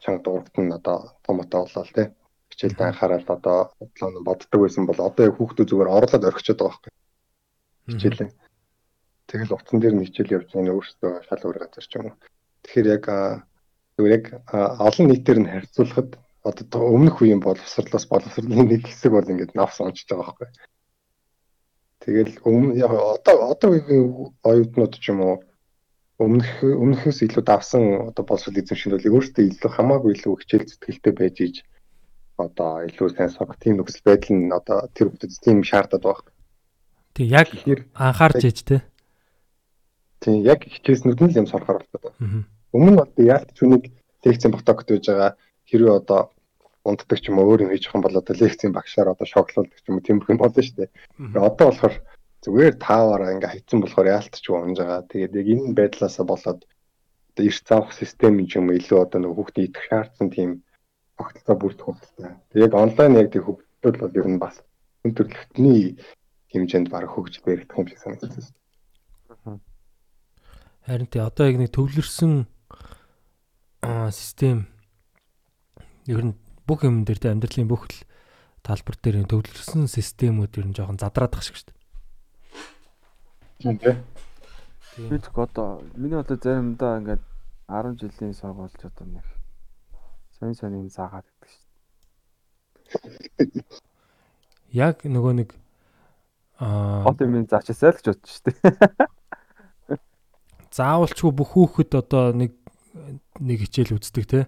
чанга 0.00 0.22
дургт 0.24 0.56
нь 0.56 0.72
одоо 0.72 1.18
томотоо 1.26 1.66
болоо 1.66 1.84
л 1.84 1.92
тий. 1.92 2.08
Хичээлд 2.54 2.80
анхаарал 2.80 3.26
одоо 3.26 3.58
бодлоо 3.76 4.08
нь 4.14 4.24
боддог 4.24 4.60
байсан 4.62 4.86
бол 4.86 5.00
одоо 5.02 5.22
яг 5.26 5.34
хүүхдүүд 5.36 5.68
зүгээр 5.68 5.90
орлоод 5.90 6.24
орхичод 6.30 6.62
байгаа 6.62 6.78
байхгүй 6.78 6.92
хичээлээ. 7.88 8.30
Тэгэл 9.30 9.56
утсан 9.56 9.78
дээр 9.80 9.94
нь 9.96 10.06
хичээл 10.06 10.36
явж 10.36 10.48
байгаа 10.52 10.64
нь 10.64 10.72
өөрөөсөө 10.74 11.12
шал 11.26 11.44
өөр 11.46 11.58
газар 11.62 11.86
ч 11.88 11.92
юм 11.96 12.06
уу. 12.12 12.16
Тэгэхээр 12.62 12.88
яг 12.96 13.04
зүгээр 13.96 14.16
яг 14.18 14.24
олон 14.88 15.06
нийтээр 15.08 15.38
нь 15.40 15.50
харьцуулахад 15.52 16.10
одоо 16.44 16.80
өмнөх 16.92 17.16
үеийн 17.24 17.40
боловсрлоос 17.40 18.06
боловсрлын 18.10 18.68
нэг 18.68 18.84
хэсэг 18.84 19.12
бол 19.16 19.32
ингээд 19.32 19.56
навс 19.56 19.80
онцж 19.80 20.04
байгаа 20.04 20.28
байхгүй. 20.28 20.48
Тэгэл 22.04 22.34
өмнө 22.44 22.76
яг 22.84 22.92
одоо 22.92 23.36
одоо 23.48 23.68
үеийн 23.72 24.34
оюутнууд 24.44 24.94
ч 25.00 25.08
юм 25.08 25.20
уу 25.24 25.36
өмнөх 26.20 26.62
өмнөхөөс 26.62 27.24
илүү 27.26 27.42
давсан 27.48 27.82
одоо 28.12 28.24
боловсрол 28.28 28.60
эзэмшинд 28.60 28.94
бол 29.00 29.18
өөртөө 29.18 29.44
илүү 29.50 29.70
хамаагүй 29.72 30.10
илүү 30.14 30.34
хичээл 30.36 30.68
зүтгэлтэй 30.68 31.14
байж 31.16 31.36
иж 31.40 31.56
одоо 32.38 32.86
илүү 32.86 33.08
сайн 33.16 33.30
сурах 33.32 33.58
тийм 33.58 33.80
нөхцөл 33.80 34.06
байдал 34.06 34.36
нь 34.36 34.52
одоо 34.52 34.78
тэр 34.94 35.10
хүмүүсд 35.10 35.42
тийм 35.42 35.64
шаардаад 35.66 36.04
байгаа. 36.06 36.30
Тэг 37.14 37.26
яг 37.30 37.48
анхаарч 37.94 38.42
ээж 38.46 38.58
те. 38.62 38.76
Тийм 40.24 40.40
яг 40.42 40.60
хичээснүүд 40.64 41.20
нь 41.20 41.30
л 41.30 41.40
юм 41.44 41.48
сурахаар 41.48 41.84
болдог. 41.84 42.16
Өмнө 42.72 42.90
нь 42.90 42.98
бол 43.00 43.12
яалтч 43.20 43.58
үнийг 43.60 43.84
лекцийн 44.24 44.52
потокт 44.56 44.88
байж 44.88 45.04
байгаа 45.06 45.30
хэрвээ 45.68 45.94
одоо 46.00 46.20
унтдаг 46.88 47.18
ч 47.20 47.28
юм 47.28 47.38
уу 47.38 47.48
өөр 47.52 47.64
юм 47.64 47.72
хийж 47.72 47.84
байгаа 47.88 48.04
бол 48.08 48.20
одоо 48.20 48.34
лекцийн 48.40 48.72
багшаар 48.72 49.12
одоо 49.12 49.26
шоглуулдаг 49.28 49.78
ч 49.80 49.86
юм 49.88 49.96
уу 50.00 50.06
тиймэрхүү 50.06 50.32
юм 50.32 50.40
болно 50.40 50.62
шүү 50.64 50.76
дээ. 50.80 50.90
Одоо 51.48 51.66
болохоор 51.68 51.94
зүгээр 52.44 52.74
тааваараа 52.76 53.34
ингээ 53.36 53.52
хайцсан 53.52 53.78
болохоор 53.80 54.12
яалтч 54.16 54.44
унж 54.48 54.78
байгаа. 54.80 55.08
Тэгээд 55.08 55.38
яг 55.40 55.46
энэ 55.52 55.76
байдлаасаа 55.78 56.24
болоод 56.28 56.60
одоо 56.64 57.44
эрт 57.48 57.64
заах 57.68 57.88
систем 57.92 58.34
юм 58.40 58.66
илүү 58.78 58.98
одоо 59.00 59.18
нэг 59.20 59.32
хүүхдэд 59.32 59.66
идэх 59.68 59.84
шаардсан 59.88 60.28
тийм 60.28 60.50
тогтолцоо 61.16 61.56
бүрдэх 61.56 61.86
болтой. 61.88 62.32
Тэг 62.52 62.60
яг 62.66 62.72
онлайн 62.74 63.12
яг 63.20 63.28
тийм 63.32 63.44
хөгжил 63.44 64.00
бол 64.00 64.18
ер 64.20 64.28
нь 64.28 64.42
бас 64.44 64.56
хүн 65.00 65.12
төрөлхтний 65.16 65.80
хэмжээнд 66.52 66.88
баг 66.92 67.08
хөгж 67.10 67.34
баригдах 67.44 67.78
юм 67.80 67.88
шиг 67.88 68.00
санагдаж 68.00 68.30
байна. 68.34 68.63
Харин 70.84 71.08
тий 71.08 71.22
одоо 71.24 71.48
яг 71.48 71.56
нэг 71.56 71.72
төвлөрсөн 71.72 72.44
систем 74.12 74.68
ер 76.04 76.20
нь 76.20 76.36
бүх 76.68 76.84
юм 76.84 77.08
дээр 77.08 77.20
тий 77.24 77.32
амьдралын 77.32 77.64
бүх 77.64 77.88
талбар 78.60 78.96
дээр 79.00 79.24
төвлөрсөн 79.24 79.88
системүүд 79.88 80.60
ер 80.60 80.66
нь 80.68 80.76
жоохон 80.76 81.00
задраадах 81.00 81.40
шиг 81.40 81.56
шүү 81.56 81.72
дээ. 81.72 81.80
Тийм 83.64 83.80
тий. 83.80 83.96
Би 85.08 85.16
ч 85.16 85.32
одоо 85.32 85.80
миний 85.96 86.20
одоо 86.20 86.36
заримдаа 86.36 87.00
ингээд 87.00 87.24
10 87.64 87.96
жилийн 88.04 88.36
сургуульч 88.36 88.84
одоо 88.84 89.08
нэг 89.08 89.24
сонь 90.36 90.52
сонь 90.52 90.84
юм 90.84 90.92
заагаад 90.92 91.24
байдаг 91.24 91.48
шүү. 91.48 91.64
Яг 94.68 95.00
нөгөө 95.00 95.32
нэг 95.32 95.56
аа 96.60 97.08
Хот 97.08 97.24
юм 97.24 97.40
заачаасаа 97.48 97.88
л 97.88 97.96
гэж 97.96 98.06
бодчих 98.12 98.36
шүү 98.36 98.52
дээ. 98.52 99.08
заавалчгүй 100.74 101.30
бүх 101.30 101.54
хүүхэд 101.54 101.94
одоо 101.94 102.34
нэг 102.34 102.58
нэг 103.38 103.58
хичээл 103.66 103.98
үздэг 103.98 104.24
те. 104.26 104.40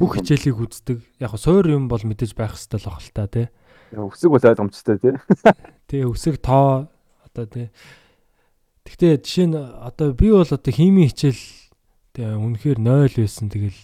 Бүх 0.00 0.16
хичээлийг 0.16 0.56
үздэг. 0.56 1.04
Яг 1.20 1.36
суур 1.36 1.68
юм 1.68 1.88
бол 1.92 2.00
мэдээж 2.00 2.32
байх 2.32 2.56
хэрэгтэй 2.56 2.80
л 2.80 2.88
бах 2.88 3.02
л 3.04 3.12
та 3.12 3.26
те. 3.28 3.44
Өсөг 3.92 4.32
бол 4.32 4.44
ойлгомжтой 4.44 4.96
тий. 5.00 5.14
Тэгээ 5.88 6.08
өсөг 6.08 6.40
тоо 6.44 6.88
одоо 7.24 7.46
те. 7.48 7.72
Гэхдээ 8.84 9.20
жишээ 9.20 9.48
нь 9.48 9.56
одоо 9.56 10.12
би 10.12 10.32
бол 10.32 10.44
одоо 10.44 10.72
химийн 10.72 11.08
хичээл 11.12 11.44
тэгээ 12.16 12.36
үнэхээр 12.36 12.78
0 12.80 13.16
байсан. 13.16 13.48
Тэгэл 13.48 13.80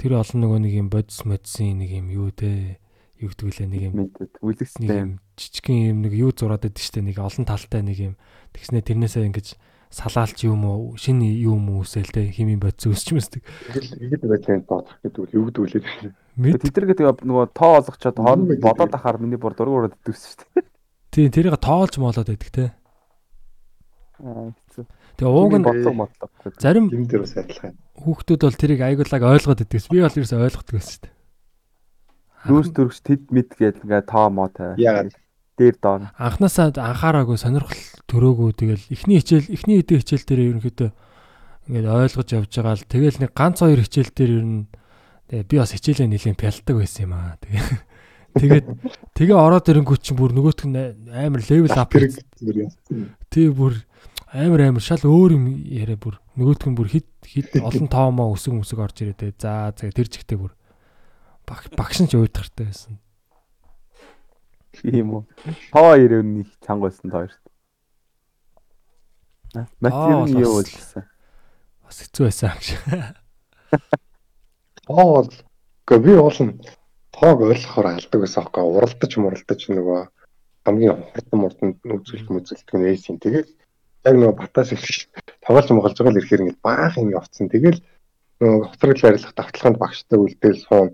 тэр 0.00 0.12
олон 0.16 0.38
нөгөө 0.44 0.60
нэг 0.64 0.74
юм 0.76 0.88
бодис 0.88 1.20
модсын 1.28 1.84
нэг 1.84 1.90
юм 1.92 2.08
юу 2.08 2.32
те. 2.32 2.80
Юу 3.20 3.28
гэдэг 3.28 3.52
лээ 3.52 3.68
нэг 3.68 3.82
юм 3.84 3.94
үлэгстэй. 4.40 4.88
юм 4.88 5.10
жижигхэн 5.36 5.78
юм 5.92 5.98
нэг 6.08 6.12
юу 6.16 6.32
зураад 6.32 6.64
байдаг 6.64 6.80
штэ 6.80 7.04
нэг 7.04 7.20
олон 7.20 7.44
талтай 7.44 7.84
нэг 7.84 7.98
юм. 8.00 8.14
Тэгснэ 8.56 8.80
тэрнээсээ 8.80 9.28
ингэж 9.28 9.60
салаалч 9.90 10.46
юм 10.46 10.64
уу 10.64 10.94
шинэ 10.96 11.26
юм 11.44 11.68
уу 11.68 11.82
үсэл 11.82 12.06
те 12.08 12.30
химийн 12.30 12.62
бодис 12.62 12.86
үсч 12.86 13.10
мэсдэг 13.10 13.42
Ихэд 13.74 14.22
байдлын 14.22 14.62
доодох 14.62 14.96
гэдэг 15.02 15.20
үл 15.20 15.34
юу 15.34 15.50
гэдэг 15.50 15.82
мэд 16.38 16.62
Тэд 16.62 16.74
нар 16.78 16.86
гэдэг 16.94 17.26
нөгөө 17.26 17.46
тоо 17.50 17.82
олгочоод 17.82 18.16
хооронд 18.22 18.54
бодоод 18.62 18.94
ахаар 18.94 19.18
миний 19.18 19.34
бүр 19.34 19.58
дургуураад 19.58 19.98
идвэсэн 19.98 20.30
шүү 20.30 20.38
дээ. 20.46 20.64
тий 21.10 21.26
тэрийг 21.26 21.58
тоолж 21.58 21.98
моолоод 21.98 22.30
байдаг 22.30 22.50
те. 22.54 22.70
Тэгээ 25.18 25.26
ууг 25.26 25.58
нь 25.58 25.66
зарим 26.62 26.86
Юм 26.86 27.04
дээр 27.10 27.26
бас 27.26 27.34
адилхан. 27.34 27.74
хүүхдүүд 27.98 28.40
бол 28.46 28.60
тэрийг 28.62 28.80
айгуулаг 28.86 29.22
ойлгоод 29.26 29.64
идэгс 29.66 29.90
би 29.90 29.98
бол 30.06 30.14
ерөөсөй 30.14 30.38
ойлгохгүй 30.38 30.76
байсан 30.78 30.94
штэ 31.02 31.19
Нүүрс 32.48 32.70
төрөгч 32.72 32.98
тэд 33.04 33.22
мэд 33.28 33.50
гээд 33.58 33.84
ингээ 33.84 34.02
тоо 34.08 34.28
мо 34.32 34.48
тавиа. 34.48 34.80
Яагаад? 34.80 35.12
Дээр 35.60 35.76
доор. 35.76 36.08
анханасаа 36.16 36.72
анхаараагүй 36.72 37.36
сонирхол 37.36 37.82
төрөөгүй 38.08 38.50
тэгэл 38.56 38.84
эхний 38.96 39.20
хичээл 39.20 39.52
эхний 39.52 39.76
хэдэн 39.84 40.00
хичээл 40.00 40.24
дээр 40.24 40.40
ерөнхийдөө 40.56 40.90
ингээд 41.68 41.86
ойлгож 41.86 42.28
явж 42.32 42.48
байгаа 42.48 42.74
л 42.80 42.88
тэгэл 42.88 43.20
нэг 43.20 43.30
ганц 43.36 43.60
хоёр 43.60 43.84
хичээл 43.84 44.16
дээр 44.16 44.32
ер 44.40 44.46
нь 44.48 44.64
тэгээ 45.28 45.46
би 45.52 45.56
бас 45.60 45.70
хичээлээ 45.76 46.08
нэлийн 46.08 46.40
пялдаг 46.40 46.74
байсан 46.80 47.04
юм 47.04 47.12
аа 47.12 47.36
тэгээ 47.44 47.64
тэгээд 48.40 48.66
тэгээ 49.14 49.36
ороод 49.36 49.68
ирэнгүүт 49.68 50.00
чинь 50.00 50.16
бүр 50.16 50.32
нөгөөтг 50.32 50.66
нь 50.66 50.80
амар 51.12 51.42
левел 51.44 51.76
ап 51.76 51.92
тий 53.28 53.46
бүр 53.52 53.74
амар 54.32 54.60
амар 54.64 54.82
шал 54.82 55.04
өөр 55.04 55.36
юм 55.36 55.44
яриа 55.68 56.00
бүр 56.00 56.16
нөгөөтг 56.40 56.66
нь 56.72 56.78
бүр 56.78 56.88
хит 56.88 57.08
хит 57.22 57.52
олон 57.60 57.86
тоомоо 57.86 58.32
өсөг 58.34 58.58
өсөг 58.64 58.80
орж 58.80 58.96
ирээ 59.04 59.18
тэгээ 59.18 59.38
за 59.38 59.76
за 59.76 59.92
тэр 59.92 60.08
жигтэй 60.08 60.40
бүр 60.40 60.56
багш 61.76 61.98
нь 62.00 62.10
ч 62.10 62.14
уйдгартай 62.16 62.66
байсан 62.70 62.98
Тийм 64.70 65.12
үү. 65.12 65.22
Тоо 65.74 65.92
ирээний 65.98 66.46
чанга 66.64 66.88
байсан 66.88 67.10
тоо. 67.10 67.26
Материал 69.82 70.24
нь 70.30 70.38
юу 70.38 70.62
бас- 70.62 70.70
болсон? 70.70 71.04
бас 71.82 71.96
хэцүү 72.06 72.24
байсан 72.30 72.54
юм 72.54 72.62
шиг 72.62 72.80
Тоо 74.86 75.04
бол 75.10 75.30
үгүй 75.90 75.98
би 76.06 76.12
уулын 76.14 76.50
тоог 77.10 77.38
ойлгохоор 77.50 77.86
алдаг 77.98 78.18
байсан 78.22 78.40
аахгүй 78.46 78.62
уралдаж 78.62 79.12
муралдаж 79.18 79.60
нөгөө 79.74 80.00
хамгийн 80.64 81.02
хурдан 81.10 81.38
мурдан 81.42 81.68
үзүүлэх 81.82 82.30
мүзэлдэг 82.30 82.74
нь 82.78 82.88
эйсийн 82.94 83.18
тэгэл 83.18 83.50
яг 84.06 84.14
нөгөө 84.14 84.38
батаас 84.38 84.70
их 84.70 84.82
тоглож 85.42 85.66
моголж 85.74 85.98
байгаа 85.98 86.14
л 86.14 86.20
ирэхээр 86.22 86.42
ингээд 86.46 86.62
баах 86.62 86.94
юм 86.94 87.10
явцсан 87.10 87.50
тэгэл 87.50 87.82
нөгөө 88.38 88.70
хоцрол 88.70 89.02
барилах 89.02 89.34
давталгаанд 89.34 89.78
багштай 89.82 90.18
үлдээл 90.18 90.62
суун 90.62 90.88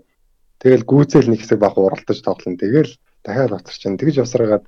тэгэл 0.61 0.83
гүйцэл 0.83 1.29
нэг 1.29 1.41
хэсэг 1.41 1.59
баг 1.59 1.77
уралдаж 1.77 2.19
тоглоно 2.21 2.57
тэгэл 2.57 2.91
дахиад 3.23 3.67
чинь 3.67 3.97
тэгж 3.97 4.23
явсараад 4.23 4.65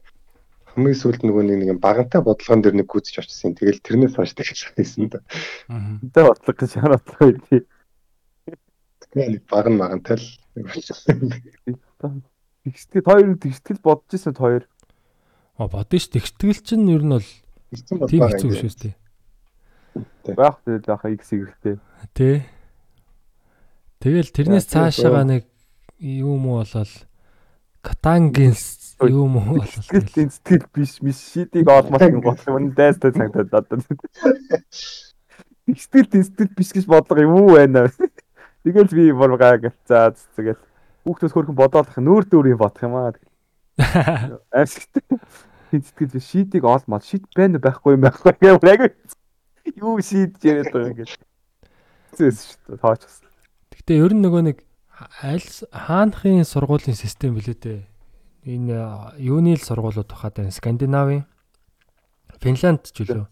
хамгийн 0.73 0.97
сүүлд 0.97 1.21
нөгөө 1.25 1.43
нэг 1.49 1.57
нэг 1.65 1.79
багантай 1.81 2.21
бодлогон 2.21 2.61
дээр 2.61 2.77
нэг 2.77 2.87
гүйцэж 2.89 3.25
очсон 3.25 3.57
тэгэл 3.57 3.81
тэрнээс 3.81 4.15
хойш 4.15 4.37
тэгж 4.37 4.75
хийсэн 4.77 5.09
да 5.09 5.19
Аа. 5.67 5.97
Тэ 6.13 6.21
бодлого 6.27 6.53
гэж 6.53 6.71
үү? 6.77 7.65
тэгээ 9.09 9.29
нэг 9.33 9.43
баг 9.49 9.65
нь 9.69 9.79
магантай 9.79 10.17
л 10.21 10.27
Тэгстэл 12.63 13.01
хоёр 13.01 13.37
тэгстэл 13.39 13.79
бодож 13.81 14.13
ирсэн 14.13 14.35
хоёр. 14.35 14.63
А 15.57 15.67
бодно 15.67 15.97
ш 15.97 16.11
тэгтгэл 16.11 16.61
чинь 16.61 16.91
ер 16.93 17.01
нь 17.01 17.15
бол 17.17 17.25
тийм 18.05 18.29
хэцүү 18.29 18.51
шүү 18.61 18.93
дээ. 18.93 18.95
Байх 20.37 20.61
тэгэл 20.61 20.85
байх 20.85 21.03
X 21.17 21.33
хэрэгтэй. 21.33 21.75
Тэ. 22.13 22.45
Тэгэл 24.03 24.29
тэрнээс 24.29 24.69
цаашаага 24.69 25.23
нэг 25.25 25.48
юм 25.99 26.45
уу 26.47 26.63
болол 26.63 26.91
катангийн 27.81 28.53
с- 28.53 28.95
юм 29.03 29.35
уу 29.37 29.59
болол 29.59 29.67
Сэтгэл 29.67 30.31
сэтгэл 30.31 30.65
биш 30.73 30.99
биш 31.03 31.19
шидийг 31.31 31.67
олмол 31.67 32.01
юм 32.01 32.21
болох 32.21 32.47
юм 32.47 32.71
дайстай 32.71 33.11
цагдаад 33.11 33.53
одоо. 33.53 33.79
Сэтгэл 35.69 36.23
сэтгэл 36.23 36.55
биш 36.55 36.71
гэж 36.73 36.85
бодлого 36.87 37.21
юу 37.21 37.55
байна? 37.55 37.87
Тэгэл 38.63 38.91
би 38.91 39.11
бүр 39.15 39.37
гайг 39.39 39.71
за 39.87 40.11
тэгэл 40.35 40.59
хүүхдөөс 41.07 41.33
хөрхөн 41.33 41.55
бодоолох 41.55 41.95
нүүр 41.95 42.27
юм 42.51 42.59
бодох 42.59 42.83
юм 42.83 42.95
аа. 42.99 43.13
Ашигтай. 44.51 45.03
Сэтгэл 45.71 46.11
биш 46.11 46.27
шидийг 46.27 46.63
олмол 46.67 47.03
шид 47.03 47.23
байна 47.35 47.59
байхгүй 47.59 47.95
юм 47.95 48.03
байхгүй 48.03 48.35
яг 48.67 48.91
юу 49.79 50.01
шийдж 50.01 50.43
яриад 50.43 50.73
байгаа 50.73 50.91
юм 50.91 50.97
гэж. 50.99 51.11
Зөөс 52.17 52.39
шүү 52.43 52.75
дээ 52.75 52.81
тооч. 52.83 53.01
Гэтэ 53.79 53.93
ер 54.01 54.11
нь 54.17 54.23
нөгөө 54.25 54.41
нэг 54.49 54.57
аль 55.23 55.47
хаанхын 55.71 56.43
сургуулийн 56.43 56.95
систем 56.95 57.35
билээ 57.35 57.55
дээ. 57.55 57.79
Энэ 58.43 58.75
юуны 59.19 59.55
л 59.55 59.63
сургуулиуд 59.63 60.07
бахад 60.11 60.39
байна. 60.39 60.51
Скандинавын 60.51 61.23
Финланд 62.39 62.83
ч 62.91 63.03
үлээ. 63.03 63.27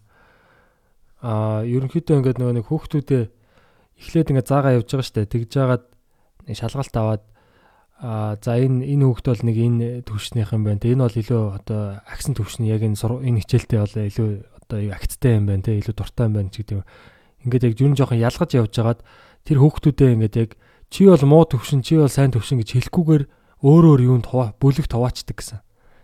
Аа 1.23 1.63
ерөнхийдөө 1.67 2.15
ингээд 2.23 2.39
нөгөө 2.39 2.55
нэг 2.59 2.65
хүүхдүүдээ 2.67 3.23
эхлээд 3.99 4.31
ингээд 4.31 4.47
заагаа 4.47 4.77
явж 4.79 4.87
байгаа 4.91 5.07
штэ. 5.07 5.27
Тэгж 5.27 5.49
жагаад 5.51 5.83
нэг 6.47 6.55
шалгалт 6.55 6.95
аваад 6.95 7.23
аа 7.99 8.37
за 8.37 8.55
энэ 8.55 8.85
энэ 8.85 9.03
хүүхд 9.09 9.25
бол 9.27 9.43
нэг 9.47 9.57
энэ 9.57 9.87
төвшнийх 10.05 10.53
юм 10.53 10.63
байна. 10.63 10.79
Тэ 10.79 10.93
энэ 10.93 11.03
бол 11.03 11.17
илүү 11.17 11.43
одоо 11.57 11.81
агсан 12.05 12.37
төвшний 12.37 12.69
яг 12.69 12.85
энэ 12.85 12.95
энэ 12.95 13.41
хичээлтэй 13.41 13.79
бол 13.81 13.95
илүү 14.05 14.29
одоо 14.61 14.79
агттай 14.93 15.33
юм 15.39 15.45
байна 15.49 15.65
те 15.65 15.79
илүү 15.81 15.95
дуртай 15.97 16.29
юм 16.29 16.35
байна 16.37 16.51
ч 16.53 16.61
гэдэг. 16.61 16.85
Ингээд 17.47 17.65
яг 17.65 17.73
юу 17.81 17.89
н 17.89 17.97
жоохон 17.97 18.21
ялгаж 18.21 18.51
явж 18.53 18.73
хагаад 18.75 19.01
тэр 19.47 19.57
хүүхдүүдээ 19.63 20.13
ингээд 20.13 20.35
яг 20.37 20.51
чи 20.89 21.05
бол 21.05 21.23
муу 21.25 21.43
төвшин 21.45 21.81
чи 21.83 21.97
бол 21.97 22.11
сайн 22.11 22.31
төвшин 22.31 22.61
гэж 22.63 22.89
хэлэхгүйгээр 22.89 23.23
өөрөөр 23.63 24.01
юунд 24.05 24.25
хуваа 24.29 24.53
бүлэг 24.61 24.87
туваачдаг 24.87 25.37
гэсэн. 25.37 25.59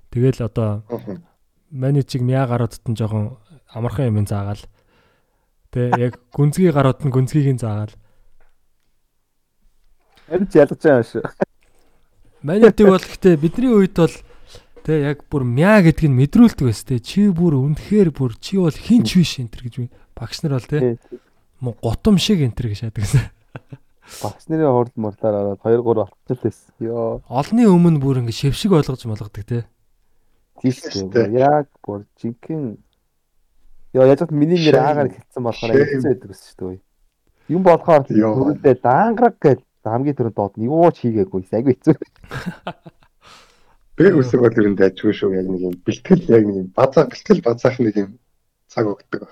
Тэгэл 0.09 0.45
одоо 0.45 0.83
менежиг 1.69 2.21
мяа 2.21 2.45
гаруудад 2.45 2.81
нь 2.85 2.97
жоохон 2.97 3.37
амархан 3.73 4.09
юм 4.09 4.25
заагаал. 4.25 4.61
Тэ 5.73 5.89
яг 5.97 6.21
гүнзгий 6.33 6.69
гарууд 6.69 7.01
нь 7.05 7.13
гүнзгийг 7.13 7.57
нь 7.57 7.61
заагаал. 7.61 7.93
Энэ 10.29 10.47
ч 10.49 10.53
ялгаж 10.61 10.81
байгаа 10.81 11.05
шүү. 11.05 11.23
Манайдаг 12.43 12.87
бол 12.87 13.01
гэхдээ 13.01 13.35
бидний 13.41 13.73
үед 13.73 13.97
бол 13.97 14.15
тэ 14.83 14.93
яг 15.15 15.25
бүр 15.31 15.43
мяа 15.47 15.81
гэдгийг 15.81 16.11
нь 16.11 16.19
мэдрүүлдэг 16.19 16.65
байс 16.67 16.83
тэ 16.83 16.99
чи 16.99 17.31
бүр 17.31 17.57
үнэхээр 17.57 18.11
бүр 18.11 18.35
чи 18.37 18.59
бол 18.59 18.73
хинч 18.73 19.15
биш 19.17 19.39
энэ 19.39 19.49
төр 19.49 19.63
гэж 19.65 19.75
багш 20.13 20.43
нар 20.43 20.59
бол 20.59 20.67
тэ 20.67 20.99
гутам 21.61 22.19
шиг 22.19 22.43
энэ 22.43 22.53
төр 22.53 22.67
гэж 22.73 22.79
шаадаг 22.83 23.01
гэсэн. 23.01 23.23
Бас 24.21 24.47
нэрийн 24.51 24.73
хурд 24.73 24.95
мурлаар 24.95 25.35
ороод 25.55 25.61
2 25.63 25.79
3 25.79 25.83
болчихлоо 25.83 26.37
тест. 26.41 26.71
Йоо. 26.79 27.21
Олны 27.29 27.67
өмнө 27.67 27.99
бүр 28.03 28.19
ингэ 28.23 28.35
шившиг 28.35 28.75
ойлгож 28.75 29.05
молгодог. 29.07 29.67
Тийм 30.59 30.71
шүү. 30.71 31.29
Яг 31.39 31.71
бүр 31.83 32.03
жинхэнэ 32.19 32.77
Яа 33.93 34.09
яаж 34.09 34.25
миний 34.33 34.57
нэр 34.57 34.75
аагаар 34.81 35.09
хэлсэн 35.13 35.43
болохоор 35.45 35.77
хэлсэн 35.77 36.01
байдаг 36.01 36.29
гэсэн 36.33 36.49
шүү 36.49 36.69
дээ. 36.73 36.81
Юм 37.53 37.61
болохоор 37.61 38.01
түрүүндээ 38.09 38.75
даангараг 38.81 39.37
гэж 39.37 39.59
хамгийн 39.85 40.17
түрүүнд 40.17 40.33
доод 40.33 40.57
нь 40.57 40.65
юу 40.65 40.89
ч 40.89 41.05
хийгээгүй. 41.05 41.45
Айгүй 41.53 41.77
хэцүү. 41.77 41.95
Бэ 43.93 44.17
үсэг 44.17 44.41
бол 44.41 44.57
ер 44.57 44.67
нь 44.73 44.79
дайжгүй 44.81 45.13
шүү 45.13 45.37
яг 45.37 45.45
нэг 45.45 45.61
юм 45.61 45.75
бэлтгэл 45.85 46.25
яг 46.25 46.41
нэг 46.41 46.57
юм 46.57 46.69
базаа 46.73 47.05
бэлтгэл 47.05 47.45
базаах 47.45 47.77
нэг 47.77 47.95
юм 48.01 48.09
цаг 48.65 48.89
өгдөг. 48.89 49.29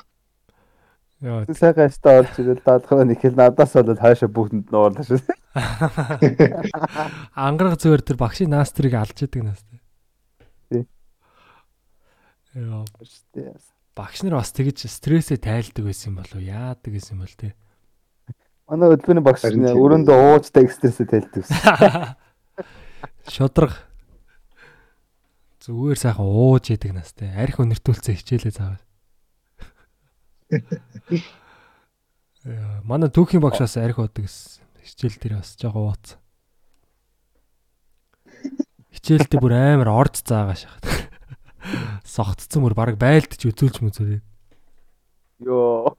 Яа 1.21 1.45
Сайхан 1.53 1.85
ястаа 1.85 2.25
орж 2.25 2.33
ирэл 2.41 2.61
даадхаа 2.65 3.05
нэг 3.05 3.21
хэл 3.21 3.37
надаас 3.37 3.77
бол 3.77 3.93
хаашаа 3.93 4.25
бүгдэнд 4.25 4.73
нь 4.73 4.73
уурлаа 4.73 5.05
шүү. 5.05 5.21
ангараг 7.37 7.77
зүгээр 7.77 8.01
тэр 8.01 8.17
багшийн 8.17 8.49
наастрыг 8.49 8.97
алж 8.97 9.21
идэг 9.21 9.45
нас 9.45 9.61
тэ. 9.61 9.77
Тий. 10.73 10.83
Яа 12.57 12.81
багш 13.93 14.25
нар 14.25 14.41
бас 14.41 14.49
тэгэж 14.49 14.89
стрессээ 14.89 15.37
тайлдаг 15.37 15.85
байсан 15.85 16.09
юм 16.09 16.17
болов? 16.25 16.41
Яадаг 16.41 16.89
гэсэн 16.89 17.13
юм 17.13 17.21
бол 17.21 17.35
те. 17.37 17.53
Манай 18.65 18.89
өдгөөний 18.97 19.21
багш 19.21 19.45
тийм. 19.45 19.69
өрөөндөө 19.77 20.17
уучтай 20.17 20.65
экстрессээ 20.65 21.05
тайлдаг. 21.05 21.45
Шодрог. 23.35 23.77
Зүгээр 25.61 25.99
сайхан 26.01 26.25
ууж 26.25 26.73
яадаг 26.73 26.97
настай. 26.97 27.29
Арх 27.29 27.61
өнөртүүлсэн 27.61 28.17
хичээлээ 28.17 28.57
заавал. 28.57 28.81
Яа, 32.41 32.81
манай 32.83 33.07
түүхийн 33.13 33.43
багш 33.43 33.63
бас 33.63 33.77
арх 33.79 34.01
уудаг 34.01 34.25
гэсэн. 34.27 34.65
Хичээл 34.81 35.17
дээр 35.21 35.35
бас 35.39 35.55
жоохон 35.55 35.93
ууц. 35.93 36.17
Хичээлдээ 38.91 39.39
бүр 39.39 39.53
амар 39.55 39.89
орж 39.93 40.25
заагаа 40.25 40.57
шахаад. 40.57 40.85
Согтцсон 42.03 42.65
бүр 42.65 42.75
баг 42.75 42.97
байлдаж 42.99 43.39
үзүүлж 43.39 43.79
мүзээ. 43.79 44.19
Йоо. 45.45 45.95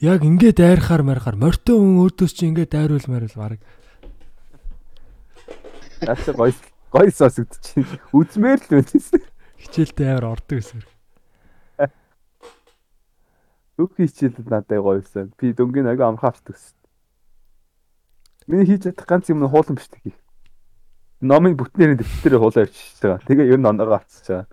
Яг 0.00 0.24
ингээд 0.24 0.62
дайрахаар 0.62 1.02
марихаар 1.04 1.36
морьтой 1.36 1.76
хүн 1.76 2.00
өөдөөс 2.06 2.32
чи 2.32 2.48
ингээд 2.48 2.72
дайруулмаар 2.72 3.26
л 3.28 3.36
баг. 3.36 3.60
Ачаа 6.06 6.32
гой 6.36 6.54
гой 6.88 7.08
сонсогдчих. 7.12 8.00
Үзмээр 8.14 8.60
л 8.64 8.68
байсан. 8.80 9.20
Хичээлдээ 9.60 10.08
амар 10.16 10.38
ордог 10.38 10.60
гэсэн. 10.62 10.80
Түүхий 13.80 14.12
хичээлд 14.12 14.44
надад 14.44 14.76
гоёсэн. 14.76 15.32
Би 15.40 15.56
дөнгөний 15.56 15.88
аяга 15.88 16.12
амархан 16.12 16.36
авчдаг 16.36 16.52
гэсэн. 16.52 16.76
Миний 18.44 18.68
хийж 18.68 18.84
чадах 18.84 19.08
ганц 19.08 19.32
юм 19.32 19.40
нь 19.40 19.48
хуулан 19.48 19.80
бичдэг 19.80 20.04
хийх. 20.04 20.20
Номын 21.24 21.56
бүтнээр 21.56 21.96
дэвтэрээр 21.96 22.44
хуулаа 22.44 22.68
авчиж 22.68 23.00
байгаа. 23.00 23.24
Тэгээ 23.24 23.56
ер 23.56 23.56
нь 23.56 23.64
оноогоо 23.64 23.96
авчиж 23.96 24.20
байгаа. 24.28 24.52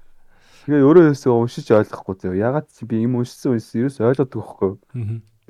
Тэгээ 0.64 0.80
өөрөөөөсөө 0.80 1.34
уншиж 1.44 1.68
ойлгохгүй 1.76 2.16
зөө. 2.24 2.40
Ягаад 2.40 2.72
чи 2.72 2.88
би 2.88 3.04
юм 3.04 3.20
уншсан 3.20 3.60
үнс 3.60 3.68
ерөөс 3.76 4.00
ойлгодог 4.00 4.40
байхгүй. 4.40 4.72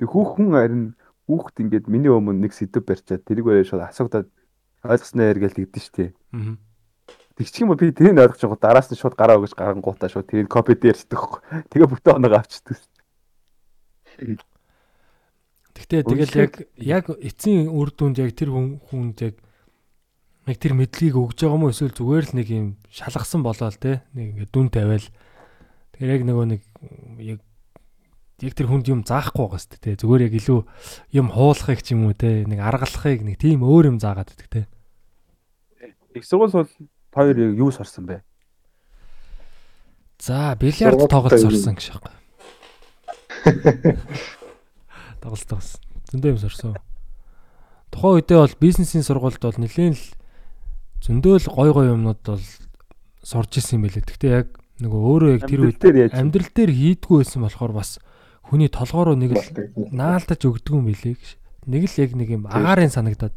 Тэг 0.02 0.08
хүүхэн 0.10 0.48
харин 0.50 0.84
хүүхд 1.30 1.56
ингээд 1.62 1.86
миний 1.86 2.10
өмнө 2.10 2.50
нэг 2.50 2.58
сэдв 2.58 2.82
барьчаад 2.82 3.22
тэрийг 3.22 3.46
өөрөө 3.46 3.62
шууд 3.62 3.86
асуугаад 3.86 4.26
ойлгосноо 4.90 5.26
яргээл 5.38 5.54
тэгдэж 5.54 5.84
штэ. 5.86 6.10
Аа. 6.34 6.58
Тэгчих 7.38 7.62
юм 7.62 7.78
би 7.78 7.94
тэрийг 7.94 8.18
ойлгож 8.18 8.42
байгаа 8.42 8.58
дараас 8.58 8.90
нь 8.90 8.98
шууд 8.98 9.14
гараа 9.14 9.38
өгж 9.38 9.54
гарангуудаа 9.54 10.10
шууд 10.10 10.26
тэрийг 10.26 10.50
копи 10.50 10.74
дээр 10.74 10.98
байхгүй. 10.98 11.70
Тэгээ 11.70 11.90
бүтэн 11.94 12.18
оноогоо 12.18 12.42
авчдаг. 12.42 12.78
Гэхдээ 14.18 16.02
тэгэл 16.02 16.34
яг 16.42 16.52
яг 16.74 17.04
эцсийн 17.22 17.70
үр 17.70 17.94
дүнд 17.94 18.18
яг 18.18 18.34
тэр 18.34 18.50
хүн 18.50 18.82
хүнд 18.90 19.16
яг 19.22 19.34
яг 20.50 20.58
тэр 20.58 20.74
мэдлэгийг 20.74 21.14
өгж 21.14 21.38
байгаа 21.46 21.58
мó 21.58 21.70
эсвэл 21.70 21.94
зүгээр 21.94 22.24
л 22.32 22.36
нэг 22.36 22.48
юм 22.50 22.66
шалгасан 22.90 23.46
болоо 23.46 23.70
л 23.70 23.78
те 23.78 24.02
нэг 24.12 24.34
ингээ 24.34 24.50
дүн 24.50 24.68
тавиал. 24.74 25.06
Тэр 25.94 26.08
яг 26.18 26.22
нөгөө 26.26 26.46
нэг 26.50 26.60
яг 27.22 27.38
яг 28.42 28.52
тэр 28.58 28.66
хүнд 28.66 28.90
юм 28.90 29.06
заахгүй 29.06 29.46
байгаа 29.46 29.62
сте 29.62 29.78
те. 29.78 29.94
Зүгээр 29.94 30.26
яг 30.26 30.34
илүү 30.34 30.60
юм 31.14 31.26
хуулахыг 31.30 31.80
ч 31.86 31.94
юм 31.94 32.10
уу 32.10 32.14
те 32.18 32.42
нэг 32.42 32.58
аргалахыг 32.58 33.22
нэг 33.22 33.38
тийм 33.38 33.62
өөр 33.62 33.94
юм 33.94 33.98
заагаад 34.02 34.34
байдаг 34.34 34.48
те. 34.50 34.62
Их 36.18 36.26
сургууль 36.26 36.66
бол 36.66 36.70
хоёр 37.14 37.36
яг 37.38 37.52
юу 37.54 37.70
сорсон 37.70 38.10
бэ? 38.10 38.26
за 40.18 40.56
бильярд 40.58 41.08
тоглолт 41.08 41.40
сорсон 41.40 41.78
гэж 41.78 41.94
байна 42.02 42.17
тоглолт 45.22 45.48
тоглосон 45.48 45.80
зөндөө 46.10 46.30
юм 46.34 46.40
сорсон 46.42 46.76
тухайн 47.92 48.20
үедээ 48.20 48.38
бол 48.38 48.56
бизнесийн 48.60 49.04
сургуульд 49.04 49.42
бол 49.42 49.58
нэлээд 49.58 49.96
л 49.96 50.06
зөндөө 51.04 51.34
л 51.42 51.48
гой 51.52 51.70
гой 51.72 51.86
юмнууд 51.92 52.20
бол 52.24 52.46
сурж 53.22 53.58
исэн 53.58 53.78
юм 53.78 53.86
байлээ. 53.86 54.04
Гэхдээ 54.08 54.32
яг 54.32 54.48
нөгөө 54.82 55.00
өөрөө 55.08 55.30
яг 55.36 55.42
тэр 55.46 55.60
үед 55.68 55.82
Амьдрал 56.14 56.50
дээр 56.52 56.72
хийдгүү 56.72 57.16
байсан 57.22 57.42
болохоор 57.44 57.72
бас 57.76 57.90
хүний 58.44 58.70
толгоороо 58.72 59.14
нэг 59.14 59.36
л 59.36 59.46
наалдаж 59.92 60.40
өгдөг 60.42 60.74
юм 60.74 60.88
билээ 60.88 61.14
гэж. 61.16 61.28
Нэг 61.68 61.82
л 61.86 62.00
яг 62.02 62.10
нэг 62.16 62.28
юм 62.32 62.44
агаарын 62.48 62.92
санагдаад. 62.92 63.34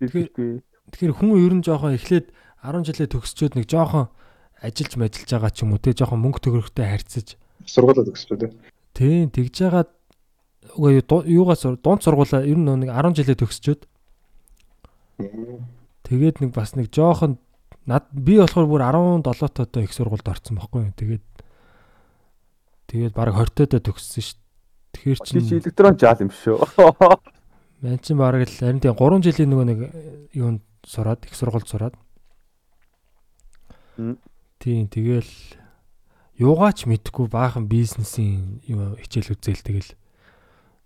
Тэгэхээр 0.00 0.64
Тэгэхээр 0.90 1.14
хүн 1.14 1.30
ер 1.38 1.54
нь 1.54 1.64
жоохон 1.64 1.94
эхлээд 1.94 2.34
10 2.66 2.82
жилээ 2.90 3.08
төгсчөөд 3.14 3.54
нэг 3.54 3.66
жоохон 3.70 4.10
ажиллаж 4.60 4.92
мэжилж 4.96 5.30
байгаа 5.32 5.52
ч 5.52 5.64
юм 5.64 5.72
уу 5.74 5.82
те 5.82 5.96
жоохон 5.96 6.20
мөнгө 6.20 6.40
төгрөгтэй 6.44 6.86
харьцаж 6.86 7.36
Сургуулиуд 7.66 8.12
өгсөн 8.12 8.36
үү? 8.36 8.52
тийм 8.96 9.28
тэгж 9.32 9.52
жагаад 9.56 9.90
үгүй 10.76 11.02
юугаас 11.28 11.64
дунд 11.82 12.04
сургуулаа 12.04 12.44
ер 12.44 12.58
нь 12.60 12.68
нэг 12.68 12.92
10 12.92 13.16
жилээ 13.16 13.40
төгсчөөд 13.40 13.80
Тэгээд 16.10 16.40
нэг 16.42 16.50
бас 16.50 16.74
нэг 16.74 16.90
жоохон 16.90 17.38
над 17.86 18.08
би 18.10 18.38
болохоор 18.40 18.66
бүр 18.66 18.82
17 18.82 19.22
тоотой 19.54 19.86
их 19.86 19.94
сургуульд 19.94 20.26
орсон 20.26 20.58
байхгүй. 20.58 20.90
Тэгээд 20.96 21.24
тэгээд 22.90 23.14
баг 23.14 23.30
20 23.38 23.54
тоотой 23.54 23.80
төгссөн 23.84 24.24
шүү. 24.26 24.38
Тэгэхээр 24.90 25.18
чи 25.22 25.54
электрон 25.62 25.94
жаал 25.94 26.24
юм 26.26 26.32
шүү. 26.34 26.58
мэн 27.84 28.02
чинь 28.02 28.18
баг 28.18 28.42
л 28.42 28.50
харин 28.50 28.82
тийм 28.82 28.98
3 28.98 29.22
жилийн 29.22 29.50
нөгөө 29.54 29.66
нэг 29.70 29.80
юунд 30.34 30.62
сураад 30.82 31.22
их 31.30 31.34
сургуульд 31.38 31.70
сураад. 31.70 31.94
Тийм 34.60 34.92
тэгэл 34.92 35.32
юугаач 36.36 36.84
мэдхгүй 36.84 37.32
баахан 37.32 37.64
бизнесийн 37.64 38.60
хичээл 38.64 39.32
үзэл 39.32 39.64
тэгэл 39.64 39.90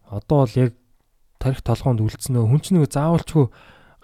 одоо 0.06 0.46
бол 0.46 0.54
яг 0.54 0.72
тарих 1.42 1.60
толгоонд 1.66 1.98
үлдсэн 1.98 2.38
нөө 2.38 2.54
хүн 2.54 2.62
чинь 2.62 2.78
нэг 2.78 2.94
заавалчгүй 2.94 3.50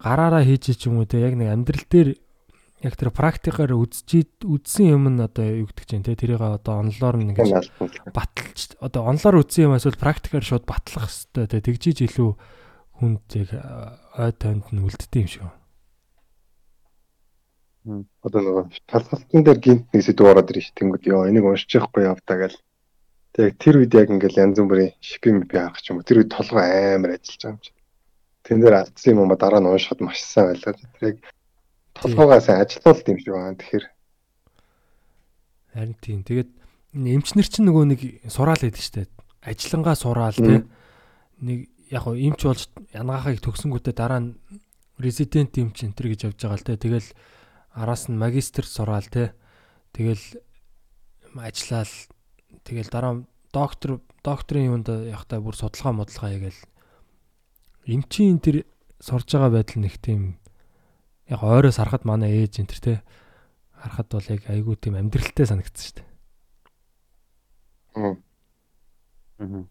гараараа 0.03 0.43
хийж 0.43 0.75
ч 0.75 0.91
юм 0.91 0.99
уу 0.99 1.07
те 1.07 1.23
яг 1.23 1.39
нэг 1.39 1.55
амьдрал 1.55 1.87
дээр 1.87 2.19
яг 2.83 2.95
тэр 2.97 3.13
практикаар 3.15 3.77
үзчихэд 3.77 4.43
үзсэн 4.43 4.97
юм 4.97 5.05
нь 5.13 5.23
одоо 5.23 5.45
юу 5.45 5.69
гэдэг 5.69 5.87
чинь 5.87 6.03
те 6.03 6.19
тэрийг 6.19 6.41
одоо 6.41 6.81
онлоор 6.81 7.21
ингэж 7.21 7.71
баталж 8.11 8.75
одоо 8.81 9.03
онлоор 9.07 9.45
үзсэн 9.45 9.69
юм 9.69 9.77
эсвэл 9.77 10.01
практикаар 10.01 10.45
шууд 10.45 10.65
батлах 10.65 11.07
хэвээр 11.07 11.47
те 11.47 11.61
тэгжиж 11.61 12.11
илүү 12.11 12.31
хүнд 12.99 13.25
яг 13.37 13.51
ой 14.17 14.33
танд 14.33 14.65
нь 14.73 14.81
үлддэг 14.81 15.21
юм 15.21 15.29
шиг. 15.29 15.45
Одоо 17.85 18.41
нөгөө 18.45 18.65
талхалтан 18.91 19.45
дээр 19.45 19.59
гинт 19.59 19.87
нэг 19.95 20.03
сэдв 20.05 20.29
ороод 20.29 20.53
ирж 20.53 20.69
тэнгүүд 20.77 21.05
ёо 21.09 21.25
энийг 21.25 21.49
уншиж 21.49 21.81
явахгүй 21.81 22.05
явдаа 22.05 22.37
гэл. 22.37 22.59
Тэг 23.33 23.57
тэр 23.57 23.81
үед 23.81 23.95
яг 23.97 24.13
ингээл 24.13 24.43
янз 24.45 24.61
бүрийн 24.61 24.93
шипинг 25.01 25.49
би 25.49 25.57
харах 25.57 25.81
юм. 25.89 26.05
Тэр 26.05 26.21
үед 26.21 26.35
толгой 26.35 26.61
амар 26.95 27.17
ажиллаж 27.17 27.41
байгаа 27.41 27.57
юм 27.57 27.65
чи. 27.65 27.73
Тэн 28.45 28.61
дээр 28.61 28.77
алдсан 28.85 29.17
юм 29.17 29.33
аа 29.33 29.41
дараа 29.41 29.61
нь 29.65 29.71
уншихад 29.73 30.05
маш 30.05 30.21
сайн 30.21 30.53
байлаа. 30.53 30.77
Тэр 30.77 31.05
яг 31.09 31.17
толгойгоо 31.97 32.41
сайн 32.45 32.61
ажилуулт 32.61 33.09
юм 33.09 33.19
шиг 33.19 33.33
байна. 33.33 33.57
Тэгэхээр 33.57 33.87
Харин 35.73 35.97
тийм. 36.03 36.21
Тэгээд 36.27 36.51
эмчнэр 36.93 37.47
чинь 37.47 37.67
нөгөө 37.71 37.85
нэг 37.95 38.01
сураал 38.27 38.59
байдаг 38.59 38.83
штэ. 38.83 39.07
Ажлангаа 39.41 39.95
сураал 39.95 40.35
те. 40.35 40.67
Нэг 41.39 41.71
яг 41.89 42.03
хоо 42.03 42.19
эмч 42.19 42.43
болж 42.43 42.67
янгаахыг 42.91 43.39
төгсөнгүүтээ 43.39 43.95
дараа 43.95 44.21
нь 44.21 44.35
резидент 44.99 45.55
эмч 45.55 45.87
энэ 45.87 45.95
төр 45.95 46.11
гэж 46.11 46.21
явж 46.27 46.39
байгаа 46.43 46.59
л 46.59 46.67
те. 46.67 46.75
Тэгэл 46.75 47.09
араас 47.75 48.09
нь 48.09 48.19
магистр 48.19 48.65
сураал 48.67 49.07
те. 49.07 49.35
Тэгэл 49.93 50.43
ажиллаал 51.35 51.93
тэгэл 52.65 52.91
дараа 52.91 53.25
доктор 53.53 54.01
докторийн 54.23 54.71
юунд 54.75 54.89
явахтаа 54.89 55.41
бүр 55.41 55.57
судалгаа 55.57 55.93
модлага 55.93 56.31
хийгээл 56.35 56.61
эмчийн 57.87 58.39
энэ 58.39 58.45
төр 58.45 58.57
сурж 59.01 59.27
байгаа 59.33 59.51
байдал 59.51 59.81
нэг 59.83 59.95
тийм 59.99 60.39
яг 61.27 61.41
ойроос 61.43 61.79
харахад 61.79 62.05
манай 62.05 62.45
ээж 62.45 62.63
энэ 62.63 62.71
төр 62.71 62.81
те 62.83 62.93
харахад 63.75 64.09
бол 64.11 64.27
яг 64.31 64.43
айгүй 64.47 64.77
тийм 64.77 64.95
амьдралтай 64.99 65.47
санагдсан 65.47 65.83
шүү 65.83 65.97
дээ. 65.99 66.11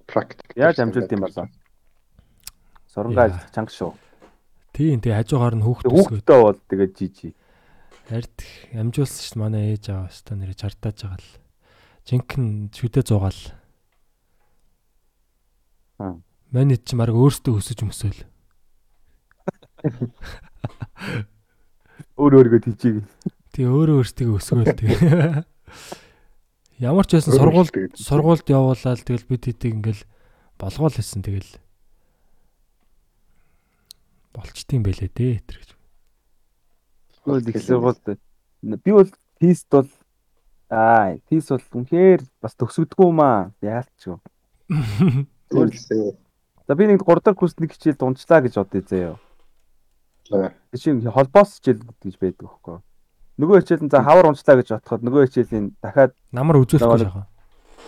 практик. 0.07 0.49
Яаж 0.55 0.79
амжилт 0.79 1.11
юм 1.11 1.21
болоо? 1.23 1.47
Сурангаа 2.89 3.29
чанга 3.53 3.71
шүү. 3.71 3.93
Тийм 4.73 4.99
тэгээ 4.99 5.19
хажуугаар 5.21 5.55
нь 5.55 5.65
хүүхд 5.65 5.85
Тэг 5.85 5.93
өсгөө. 5.93 6.19
Хүүхдээ 6.25 6.39
бол 6.41 6.59
тэгээд 6.69 6.93
жижи. 6.97 7.29
Хард 8.09 8.41
амжуулсан 8.73 9.21
шүү 9.21 9.37
дээ 9.37 9.43
манай 9.45 9.63
ээж 9.77 9.93
аваа 9.93 10.09
өстө 10.09 10.33
нэрэ 10.33 10.57
чартааж 10.57 10.97
байгаа 11.05 11.21
л. 11.21 11.29
Жинхэнэ 12.09 12.73
шүдэ 12.73 13.05
зугаал. 13.05 13.37
Аа. 16.01 16.17
Манайд 16.49 16.89
ч 16.89 16.97
марг 16.97 17.13
өөртөө 17.13 17.61
өсөж 17.61 17.85
мөсөөл. 17.85 18.25
Өөр 22.17 22.33
өөргөө 22.41 22.61
тийчийг. 22.65 23.05
Тэгээ 23.53 23.69
өөрөө 23.69 24.01
өөртөө 24.01 24.41
өсгөөл 24.41 24.73
тэгээ. 24.73 25.45
Ямар 26.81 27.05
ч 27.05 27.21
байсан 27.21 27.37
сургуульд 27.37 27.93
сургуульд 27.93 28.47
явуулаад 28.49 29.05
тэгэл 29.05 29.29
бид 29.29 29.43
хэдийг 29.45 29.73
ингээл 29.85 30.03
болгоол 30.57 30.97
хэлсэн 30.97 31.21
тэгэл 31.21 31.61
болчтiin 34.33 34.81
бэлээ 34.81 35.13
дээ 35.13 35.45
тэр 35.45 35.57
гэж. 35.61 35.78
Өөр 37.25 37.49
их 37.49 37.63
сургуульд 37.63 38.19
би 38.83 38.91
бол 38.91 39.09
тест 39.39 39.67
бол 39.71 39.89
аа 40.69 41.17
тест 41.29 41.49
бол 41.49 41.65
үнэхээр 41.81 42.21
бас 42.41 42.53
төгсөгдгүй 42.55 43.07
юм 43.09 43.19
аа. 43.23 43.51
Гэсэн. 43.61 44.19
За 46.69 46.75
би 46.75 46.85
нэг 46.85 47.01
3 47.01 47.25
дахь 47.25 47.35
курс 47.35 47.57
нэг 47.57 47.73
хичээл 47.73 47.97
дунджлаа 47.97 48.45
гэж 48.45 48.61
бодъё 48.61 48.85
заяа. 48.85 49.17
Нь 50.29 51.09
холбоос 51.09 51.57
хичээл 51.57 51.81
гэж 51.81 52.15
байдаг 52.21 52.45
байхгүй. 52.45 52.77
Нөгөө 53.41 53.57
хичээл 53.65 53.83
нь 53.87 53.89
за 53.89 54.05
хавар 54.05 54.29
унчлаа 54.29 54.61
гэж 54.61 54.77
бодоход 54.77 55.01
нөгөө 55.01 55.25
хичээлийн 55.25 55.73
дахиад 55.81 56.13
Намар 56.29 56.61
үзүүлэхгүй 56.61 57.01
шахаа. 57.01 57.25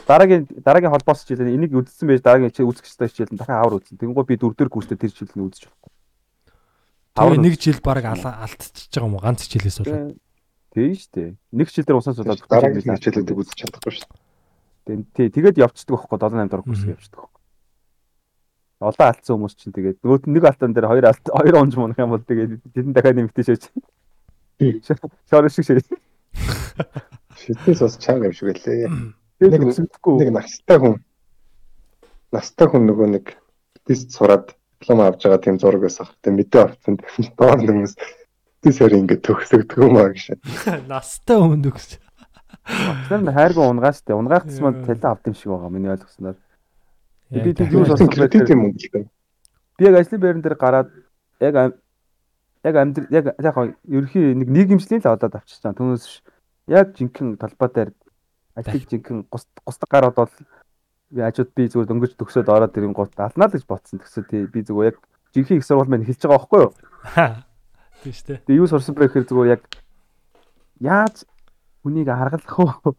дараагийн 0.10 0.50
дараагийн 0.66 0.90
холбоос 0.98 1.22
хичээл 1.22 1.54
энийг 1.54 1.78
үзсэн 1.78 2.10
байж 2.10 2.26
дараагийн 2.26 2.50
хичээл 2.50 2.74
үзэх 2.74 2.90
ёстой 2.90 3.14
хичээл 3.14 3.34
нь 3.36 3.38
дахиад 3.38 3.62
хавар 3.62 3.78
үзсэн. 3.78 4.02
Тэнгуй 4.02 4.26
би 4.26 4.42
дөрөвдөр 4.42 4.70
курстэй 4.74 4.98
тэр 4.98 5.14
хичээлийг 5.14 5.46
үзэж. 5.46 5.70
Тэгээ 7.16 7.40
нэг 7.44 7.56
жил 7.60 7.80
баг 7.84 8.06
алдчихж 8.08 8.92
байгаа 8.92 9.08
юм 9.08 9.16
уу? 9.18 9.24
Ганц 9.24 9.44
хичээлээс 9.44 9.78
болоод. 9.84 10.16
Тийм 10.72 10.94
шүү 10.96 11.12
дээ. 11.12 11.30
Нэг 11.52 11.68
хичээл 11.68 11.88
дээр 11.88 12.00
усаас 12.00 12.18
болоод 12.20 12.48
дараагийн 12.48 12.96
хичээлүүдийг 12.96 13.38
үзэж 13.42 13.58
чадахгүй 13.60 13.94
шүү. 14.00 14.10
Тий, 15.16 15.28
тэгээд 15.30 15.60
явцдаг 15.60 15.92
байхгүй 15.92 16.18
7 16.18 16.40
8 16.40 16.52
дург 16.52 16.66
курс 16.66 16.84
явцдаг 16.88 17.20
байхгүй. 17.20 17.40
Олон 18.82 19.08
алдсан 19.12 19.36
хүмүүс 19.38 19.56
чинь 19.60 19.76
тэгээд 19.76 20.00
нөгөө 20.02 20.20
нэг 20.32 20.44
алтан 20.48 20.72
дээр 20.74 20.88
хоёр 20.90 21.06
алт 21.12 21.26
хоёр 21.28 21.56
онж 21.60 21.74
мунах 21.78 22.00
юм 22.00 22.16
бол 22.16 22.24
тэгээд 22.24 22.64
тэдэн 22.74 22.96
дахиад 22.96 23.20
нэмэгтэй 23.20 23.46
шөөж. 23.46 23.64
Шор 25.30 25.46
шиг 25.52 25.66
шиг. 25.68 25.86
Шиднээс 27.38 27.80
бас 27.84 28.00
чанга 28.00 28.32
юм 28.32 28.34
шиг. 28.34 28.58
Тэгээд 28.58 29.20
Нэг-. 29.42 29.74
Нэг 30.06 30.30
настай 30.30 30.78
хүн 30.78 31.02
настай 32.30 32.68
хүн 32.70 32.86
нөгөө 32.86 33.08
нэг 33.10 33.26
тест 33.90 34.14
сураад 34.14 34.54
диплом 34.82 35.06
авч 35.06 35.22
байгаа 35.24 35.38
тийм 35.38 35.62
зураг 35.62 35.82
байсан. 35.86 36.10
Тэгээ 36.26 36.38
мэдээ 36.42 36.62
авсан. 36.66 36.98
Тэгэхээр 36.98 37.38
доор 37.38 37.60
хүмүүс 37.62 37.94
тест 38.66 38.78
сар 38.82 38.94
ингэ 38.98 39.16
төгсөгдөг 39.22 39.78
юм 39.78 39.98
аа 40.02 40.10
гэж. 40.10 40.42
Настай 40.90 41.38
өмнө 41.38 41.70
үгс. 41.70 42.02
Тэр 43.10 43.22
нь 43.22 43.30
хайргуу 43.30 43.70
унгаас 43.70 44.02
тээ. 44.02 44.18
Унгаах 44.18 44.50
тусмаа 44.50 44.74
талаа 44.74 45.14
авд 45.14 45.30
юм 45.30 45.36
шиг 45.38 45.54
байгаа 45.54 45.70
миний 45.70 45.94
ойлгосноор. 45.94 46.38
Би 47.30 47.54
тэг 47.54 47.70
юу 47.70 47.86
сонсох 47.86 48.10
Кредит 48.10 48.50
байхад 48.50 48.54
юм 48.58 48.74
гэдэг. 48.74 49.06
би 49.78 49.86
яг 49.86 49.96
ажлын 49.98 50.22
байран 50.22 50.42
дээр 50.42 50.58
гараад 50.58 50.90
яг 51.40 51.56
яг 52.64 52.76
амьдр 52.76 53.06
яг 53.10 53.26
яг 53.38 53.54
гоо 53.56 53.74
ерхий 53.88 54.36
нэг 54.36 54.50
нийгэмшлийн 54.50 55.02
л 55.02 55.10
одоод 55.10 55.36
авчиж 55.36 55.58
байгаа. 55.62 55.78
Түүнээс 55.78 56.22
яг 56.70 56.94
жинхэнэ 56.98 57.42
талбай 57.42 57.70
дээр 57.74 57.90
ажлыг 58.54 58.86
жинхэнэ 58.86 59.26
гус 59.32 59.48
гусдаг 59.66 59.90
гараад 59.90 60.16
бол 60.16 60.30
би 61.12 61.22
ажууд 61.22 61.52
би 61.52 61.68
зүгээр 61.68 61.90
дөнгөж 61.92 62.12
төгсөөд 62.16 62.48
ороод 62.48 62.78
ирэн 62.80 62.96
гол 62.96 63.12
алнаа 63.20 63.48
л 63.48 63.54
гэж 63.54 63.68
бодсон. 63.68 64.00
Тэгсээ 64.00 64.24
тий 64.32 64.44
би 64.48 64.64
зүгээр 64.64 64.96
яг 64.96 64.98
жинхэнэ 65.36 65.60
их 65.60 65.68
сургууль 65.68 65.92
маань 65.92 66.08
хэлж 66.08 66.24
байгаа 66.24 66.40
байхгүй 66.40 66.60
юу? 66.64 66.72
Тийм 68.02 68.14
шүү 68.16 68.28
дээ. 68.28 68.40
Тэгээ 68.48 68.62
юу 68.64 68.68
сурсан 68.72 68.96
бэ 68.96 69.06
гэхээр 69.12 69.28
зүгээр 69.28 69.54
яг 69.60 69.64
яаж 70.80 71.16
хүнийг 71.84 72.10
харгалах 72.10 72.80
вэ? 72.88 72.96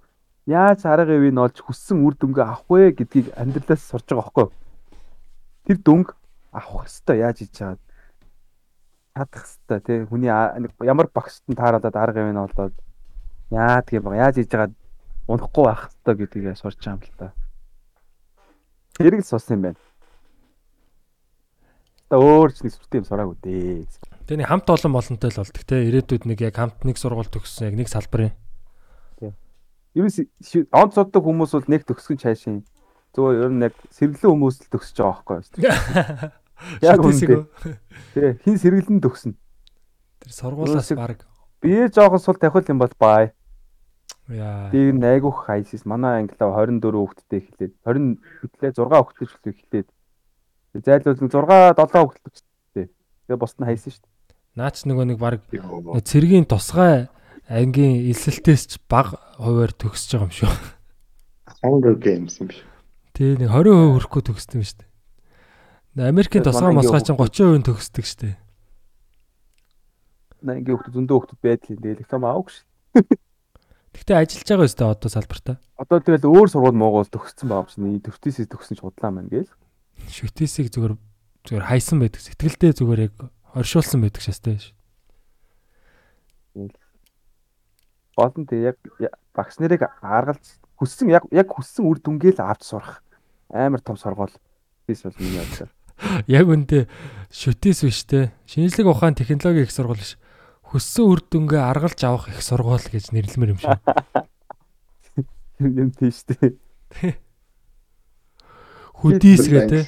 Яаж 0.46 0.80
арга 0.86 1.16
ивийг 1.16 1.38
олж 1.38 1.56
хүссэн 1.62 2.02
үр 2.04 2.14
дүнгээ 2.18 2.44
авах 2.44 2.66
вэ 2.68 2.92
гэдгийг 2.98 3.32
амьдралаас 3.34 3.82
сурж 3.82 4.06
байгаа 4.06 4.22
байхгүй 4.22 4.44
юу? 4.46 4.52
Тэр 5.66 5.78
дүнг 5.82 6.08
авах 6.52 6.86
хэвээр 6.86 7.18
яаж 7.24 7.36
хийж 7.40 7.52
чаад 7.56 7.80
чадах 9.14 9.44
хэвээр 9.46 9.82
тий 9.86 9.98
хүний 10.06 10.30
ямар 10.84 11.08
багшд 11.08 11.44
нь 11.48 11.58
тааруулаад 11.58 11.96
арга 11.96 12.22
ивийг 12.22 12.38
олоод 12.38 12.74
яа 13.50 13.82
тийм 13.82 14.02
ба 14.02 14.16
яаж 14.16 14.36
хийж 14.38 14.50
байгаа 14.50 14.74
унахгүй 15.28 15.64
байх 15.66 15.82
хэвээр 16.02 16.18
гэдгийг 16.26 16.56
сурч 16.58 16.78
байгаа 16.82 16.98
юм 16.98 17.02
л 17.06 17.18
та. 17.18 17.41
Тэрийг 19.02 19.26
л 19.26 19.26
суусан 19.26 19.58
юм 19.58 19.62
байна. 19.66 19.80
Та 22.06 22.22
өөр 22.22 22.54
ч 22.54 22.62
нэг 22.62 22.72
сүртэй 22.78 23.02
юм 23.02 23.06
сураагүй 23.10 23.36
дээ. 23.42 23.82
Тэгээ 24.30 24.40
нэг 24.46 24.48
хамт 24.48 24.70
олон 24.70 24.92
болонтой 24.94 25.30
л 25.34 25.40
болдог 25.42 25.62
те. 25.66 25.82
Ирээдүйд 25.90 26.24
нэг 26.30 26.38
яг 26.46 26.54
хамт 26.54 26.86
нэг 26.86 26.96
сургууль 26.96 27.26
төгссөн 27.26 27.74
яг 27.74 27.76
нэг 27.82 27.90
салбарын. 27.90 28.30
Ерөөс 29.92 30.16
онц 30.72 30.92
соддог 30.96 31.20
хүмүүс 31.26 31.52
бол 31.52 31.68
нэг 31.68 31.82
төгсгөн 31.84 32.22
цаашийн 32.22 32.62
зөв 33.12 33.28
ер 33.36 33.52
нь 33.52 33.60
яг 33.66 33.76
сэргэлэн 33.92 34.32
хүмүүс 34.32 34.56
л 34.64 34.72
төгсөж 34.72 34.96
байгаа 35.04 35.42
байхгүй 35.42 35.68
юу? 35.68 36.32
Яг 36.80 37.02
үнэндээ. 37.02 37.42
Тэгээ 38.14 38.32
хин 38.40 38.56
сэргэлэн 38.56 39.02
төгснө. 39.04 39.36
Тэр 40.22 40.32
сургуулаас 40.32 40.88
баг 40.96 41.26
Би 41.60 41.76
жоохон 41.92 42.22
сул 42.22 42.40
тавих 42.40 42.68
юм 42.72 42.80
бол 42.80 42.94
бай. 42.96 43.36
Би 44.72 44.92
нэг 44.96 45.20
айгүйх 45.20 45.38
хайсис 45.44 45.84
манай 45.84 46.24
англиа 46.24 46.48
24 46.48 46.80
хүүхэдтэй 46.80 47.38
эхлээд 47.42 47.72
20 47.84 48.16
хэвлээ 48.40 48.72
6 48.72 48.88
хүүхэдтэй 49.12 49.52
эхлээд 49.52 49.88
зайлуул 50.80 51.20
нэг 51.20 51.32
6 51.32 51.76
7 51.76 52.00
хүүхэдтэй. 52.00 52.86
Тэгээ 53.28 53.40
бусд 53.40 53.58
нь 53.60 53.68
хайсан 53.68 53.92
шүү 53.92 54.02
дээ. 54.02 54.12
Наач 54.56 54.76
нөгөө 54.88 55.06
нэг 55.12 55.18
баг 55.20 55.40
цэргийн 56.04 56.48
тусгай 56.48 57.12
ангийн 57.48 58.08
эсэлтээс 58.12 58.62
ч 58.68 58.72
баг 58.88 59.16
хуваар 59.36 59.72
төгсөж 59.76 60.10
байгаа 60.16 60.28
юм 60.28 60.32
шүү. 60.32 60.52
Hunger 61.62 61.94
Games 61.96 62.40
юм 62.40 62.48
биш. 62.48 62.64
Тий 63.12 63.36
нэг 63.36 63.52
20% 63.52 64.00
хүрэхгүй 64.00 64.22
төгсдөг 64.24 64.56
юм 64.60 64.64
шүү 64.64 64.78
дээ. 64.80 66.08
Америкийн 66.08 66.44
тусгай 66.44 66.72
мосгай 66.72 67.04
чинь 67.04 67.20
ангийн 67.20 67.28
30% 67.60 67.68
төгсдөг 67.68 68.04
шүү 68.08 68.20
дээ. 68.24 68.36
Наа 70.42 70.56
ингээ 70.58 70.74
хүүхэд 70.74 70.96
зөндөө 70.96 71.16
хүүхэд 71.20 71.40
байдлын 71.44 71.80
дээр 71.80 72.00
том 72.08 72.24
аавч 72.24 72.48
шүү. 72.56 72.66
Гэхдээ 74.02 74.18
ажиллаж 74.18 74.48
байгаа 74.50 74.66
өстэй 74.66 74.86
одоо 74.90 75.10
салбартаа. 75.14 75.56
Одоо 75.78 75.98
тэгэл 76.02 76.26
өөр 76.26 76.48
сургууль 76.50 76.74
Монгол 76.74 77.06
төгссөн 77.06 77.46
байгаа 77.46 77.70
чинь 77.70 78.02
төвтөөсөө 78.02 78.50
төгсөн 78.50 78.74
ч 78.74 78.82
худлаа 78.82 79.14
маань 79.14 79.30
гээл. 79.30 79.46
Шүтээсийг 80.10 80.74
зүгээр 80.74 80.98
зүгээр 81.46 81.66
хайсан 81.70 82.02
байдаг. 82.02 82.18
Сэтгэлдээ 82.18 82.82
зүгээр 82.82 83.00
яг 83.06 83.14
оршуулсан 83.54 84.02
байдаг 84.02 84.22
шастай 84.26 84.58
шүү. 84.58 84.74
Гол 88.18 88.34
нь 88.42 88.50
тэг 88.50 88.74
яг 88.74 88.76
багш 89.38 89.62
нарыг 89.62 89.86
аргалж 90.02 90.58
хүссэн 90.82 91.06
яг 91.14 91.22
яг 91.30 91.46
хүссэн 91.54 91.86
үр 91.86 92.02
дүнгээ 92.02 92.42
л 92.42 92.42
авч 92.42 92.74
сурах 92.74 93.06
амар 93.54 93.86
том 93.86 93.94
сургууль. 93.94 94.34
Тийс 94.90 95.06
бол 95.06 95.14
миний 95.22 95.38
бодлоор. 95.38 95.70
Яг 96.26 96.50
үндэ 96.50 96.90
шүтээс 97.30 97.86
биш 97.86 98.02
те. 98.10 98.34
Шинжлэх 98.50 98.90
ухаан 98.90 99.14
технологи 99.14 99.62
их 99.62 99.70
сургууль 99.70 100.02
биш. 100.02 100.18
Хөссөн 100.72 101.04
үр 101.04 101.20
дүнгээ 101.20 101.60
аргалж 101.60 102.00
авах 102.08 102.32
их 102.32 102.40
сургууль 102.40 102.80
гэж 102.80 103.12
нэрлэмээр 103.12 103.52
юм 103.52 103.60
шүү. 103.60 103.76
Юм 105.60 105.90
тийш 105.92 106.24
тээ. 106.24 106.56
Хөдийс 108.96 109.44
гэ 109.52 109.60
те. 109.68 109.80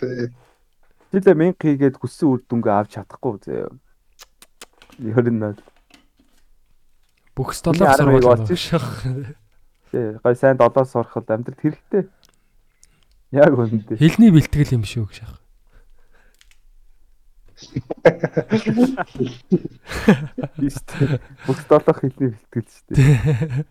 Жилээ 1.08 1.34
мянга 1.40 1.56
хийгээд 1.64 1.96
хүссэн 1.96 2.28
үр 2.28 2.40
дүнгээ 2.44 2.74
авч 2.76 3.00
чадахгүй 3.00 3.40
зөө. 3.48 3.72
Ер 5.08 5.26
нь 5.32 5.40
бол 5.40 5.56
Бүх 7.32 7.50
арга 7.64 7.96
сургууль 7.96 8.44
шүү. 8.44 8.84
тий 9.88 10.20
гой 10.20 10.34
сайн 10.36 10.60
долоо 10.60 10.84
сурахад 10.84 11.32
амьдрал 11.32 11.58
хэрэгтэй. 11.58 12.12
Яг 13.32 13.56
үнэндээ. 13.56 13.98
Хэлний 13.98 14.30
бэлтгэл 14.30 14.76
юм 14.78 14.84
шүү 14.84 15.08
гэж. 15.08 15.18
Тийш 15.24 15.43
тээ. 20.86 21.20
Бүх 21.46 21.60
долоох 21.68 21.98
хэлний 22.00 22.34
бэлтгэл 22.34 22.68
шүү 22.68 22.84
дээ. 22.92 23.64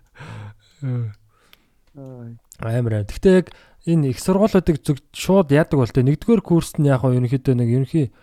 Амар. 2.64 3.06
Гэхдээ 3.06 3.36
яг 3.38 3.48
энэ 3.86 4.16
их 4.16 4.20
сургуулиудыг 4.20 4.80
зүг 4.82 4.98
шууд 5.12 5.52
яадаг 5.52 5.78
бол 5.78 5.92
тэ 5.92 6.02
нэгдүгээр 6.08 6.42
курст 6.42 6.80
нь 6.80 6.88
яг 6.88 7.04
ерөнхийдөө 7.04 7.56
нэг 7.60 7.70
ерөнхий 7.70 8.16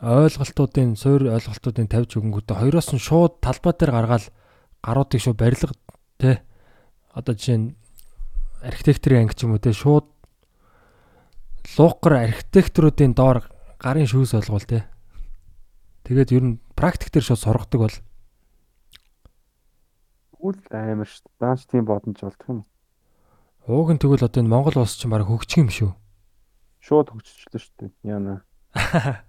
ойлголтуудын 0.00 0.94
суур 1.00 1.32
ойлголтуудын 1.32 1.88
тавьж 1.88 2.20
өгөнгүүтээ 2.20 2.60
хоёроос 2.60 2.92
нь 2.92 3.00
шууд 3.00 3.40
талбай 3.40 3.72
дээр 3.72 3.92
гаргаад 3.96 4.28
гаруудыг 4.84 5.20
шууд 5.24 5.40
барилга 5.40 5.72
тэ 6.20 6.44
одоо 7.16 7.32
жишээ 7.32 7.56
нь 7.56 7.74
архитектурын 8.60 9.24
анги 9.24 9.34
ч 9.34 9.48
юм 9.48 9.56
уу 9.56 9.62
тэ 9.64 9.72
шууд 9.72 10.04
луукгар 11.80 12.28
архитектуруудын 12.28 13.16
доор 13.16 13.48
гарын 13.80 14.04
шүүс 14.04 14.36
олгол 14.36 14.68
тэ 14.68 14.84
тэгээд 16.06 16.30
ер 16.32 16.44
нь 16.46 16.58
практик 16.78 17.10
дээр 17.10 17.26
шууд 17.26 17.42
сургадаг 17.42 17.80
бол 17.82 17.96
Үл 20.38 20.56
амар 20.70 21.08
шүү. 21.10 21.26
Даанч 21.42 21.66
тийм 21.66 21.84
бодомж 21.84 22.22
болдох 22.22 22.46
юм. 22.46 22.62
ууг 23.66 23.90
нь 23.90 23.98
тэгвэл 23.98 24.22
одоо 24.22 24.40
энэ 24.40 24.52
Монгол 24.54 24.86
улс 24.86 24.94
чинь 24.94 25.10
баг 25.10 25.26
хөгжих 25.26 25.66
юм 25.66 25.70
шүү 25.74 25.90
Шууд 26.86 27.10
хөгжчихлөө 27.10 27.58
шүү 27.58 27.74
дээ. 27.82 27.90
Яна. 28.06 28.46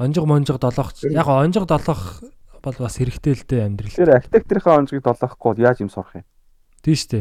онжиг 0.00 0.24
монжиг 0.24 0.56
долоох 0.56 0.92
яг 1.04 1.28
онжиг 1.28 1.68
долоох 1.68 2.24
бол 2.64 2.76
бас 2.78 2.96
хэрэгтэй 2.96 3.34
л 3.36 3.44
дээ 3.44 3.66
амьдрал 3.68 3.92
Тэгэхээр 3.92 4.16
архитекторынхаа 4.16 4.78
онцгийг 4.80 5.02
долоохгүй 5.04 5.60
яаж 5.60 5.80
юм 5.84 5.90
сурах 5.92 6.20
юм? 6.20 6.24
тийм 6.80 6.96
штэ 6.96 7.20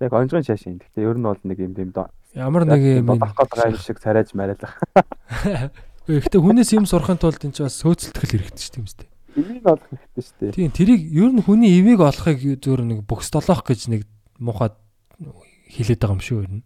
Яг 0.00 0.12
онцгой 0.16 0.40
шашин. 0.44 0.80
Гэхдээ 0.80 1.04
ер 1.04 1.16
нь 1.20 1.28
бол 1.28 1.40
нэг 1.44 1.58
юм 1.60 1.76
тийм 1.76 1.92
ямар 2.32 2.64
нэг 2.64 3.04
юм 3.04 3.06
долоох 3.06 3.36
гэдэг 3.36 3.80
шиг 3.84 4.00
царайж 4.00 4.32
мариалах. 4.32 4.80
Гэхдээ 6.08 6.40
хүнээс 6.40 6.70
юм 6.76 6.86
сурахын 6.88 7.20
тулд 7.20 7.42
энэ 7.44 7.54
ч 7.56 7.64
бас 7.66 7.76
сөөцөлтгөл 7.82 8.32
хэрэгтэй 8.40 8.62
шүү 8.64 8.72
дээ 8.76 8.82
юм 8.84 8.88
штэ 8.88 9.10
Энийг 9.36 9.62
олох 9.62 9.86
хэрэгтэй 9.86 10.22
шүү 10.26 10.36
дээ. 10.42 10.56
тийм 10.58 10.70
тэрийг 10.74 11.02
ер 11.14 11.30
нь 11.30 11.44
хүний 11.44 11.70
ивийг 11.78 12.02
олохыг 12.02 12.42
зөвөр 12.58 12.82
нэг 12.82 13.06
бөхс 13.06 13.30
долоох 13.30 13.62
гэж 13.62 13.86
нэг 13.86 14.02
муухай 14.42 14.74
хилээд 15.70 16.02
байгаа 16.02 16.18
юм 16.18 16.24
шүү 16.24 16.38
ер 16.42 16.50
нь. 16.50 16.62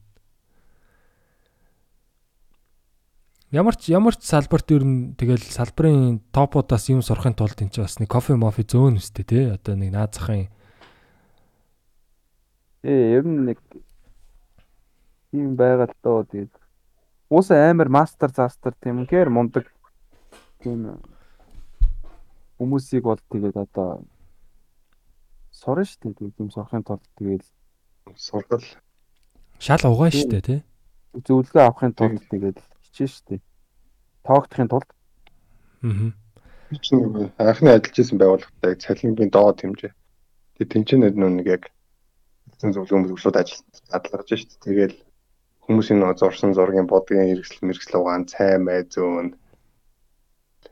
Ямар 3.52 3.76
ч 3.76 3.92
ямар 3.92 4.16
ч 4.16 4.24
салбарт 4.24 4.72
ер 4.72 4.80
нь 4.80 5.12
тэгэл 5.12 5.44
салбарын 5.44 6.24
топуудаас 6.32 6.88
юм 6.88 7.04
сурахын 7.04 7.36
тулд 7.36 7.60
энэ 7.60 7.68
ч 7.68 7.84
бас 7.84 8.00
нэг 8.00 8.08
кофе 8.08 8.32
мофи 8.40 8.64
зөөн 8.64 8.96
үстэй 8.96 9.28
тий 9.28 9.44
одоо 9.52 9.76
нэг 9.76 9.92
наад 9.92 10.16
захын 10.16 10.48
Ээ 12.80 13.20
ер 13.20 13.24
нь 13.28 13.52
нэг 13.52 13.60
юм 15.36 15.52
байгаа 15.52 15.92
л 15.92 15.96
доо 16.00 16.24
тэгээд 16.24 16.63
уус 17.30 17.50
амар 17.50 17.88
мастер 17.88 18.30
застер 18.30 18.74
тийм 18.80 19.04
үнээр 19.04 19.28
мундаг 19.32 19.68
тийм 20.62 20.98
хүмүүсийг 22.58 23.02
бол 23.04 23.20
тэгээд 23.30 23.56
одоо 23.56 24.04
сурна 25.50 25.84
шүү 25.84 26.00
дээ. 26.02 26.14
Тэгээд 26.18 26.40
юм 26.40 26.50
сурахын 26.50 26.82
тулд 26.84 27.04
тэгээд 27.18 27.44
сургал 28.16 28.64
Шал 29.58 29.82
угаан 29.86 30.12
штэ 30.12 30.40
тий. 30.42 30.60
зөвлөгөө 31.14 31.62
авахын 31.62 31.94
тулд 31.94 32.22
тэгээд 32.30 32.58
хичээн 32.90 33.10
шүү 33.10 33.24
дээ. 33.38 33.40
Тоогдохын 34.26 34.68
тулд 34.68 34.88
Аа. 35.84 36.10
би 36.70 36.76
ч 36.80 36.96
нэг 36.96 37.30
анхны 37.38 37.70
ажиллаж 37.76 37.96
исэн 38.00 38.18
байгууллагатай 38.18 38.74
цалингийн 38.80 39.30
доод 39.30 39.60
хэмжээ. 39.60 39.92
Тэгээ 40.58 40.72
тэнцэнэ 40.72 41.12
нөө 41.12 41.30
нэг 41.38 41.46
яг 41.46 41.62
зөвлөгөө 42.58 42.98
мөлөглөд 43.04 43.36
ажил 43.36 43.60
задлагж 43.92 44.28
шít. 44.32 44.56
Тэгэл 44.64 44.96
хүмүүсийн 45.64 45.98
нөө 46.00 46.12
зурсан 46.20 46.52
зургийн 46.56 46.88
бодгийн 46.88 47.28
хэрэгсэл 47.28 47.64
мэрэгсэл 47.64 48.00
угаан 48.00 48.24
цай 48.28 48.58
май 48.60 48.84
зөөн 48.84 49.34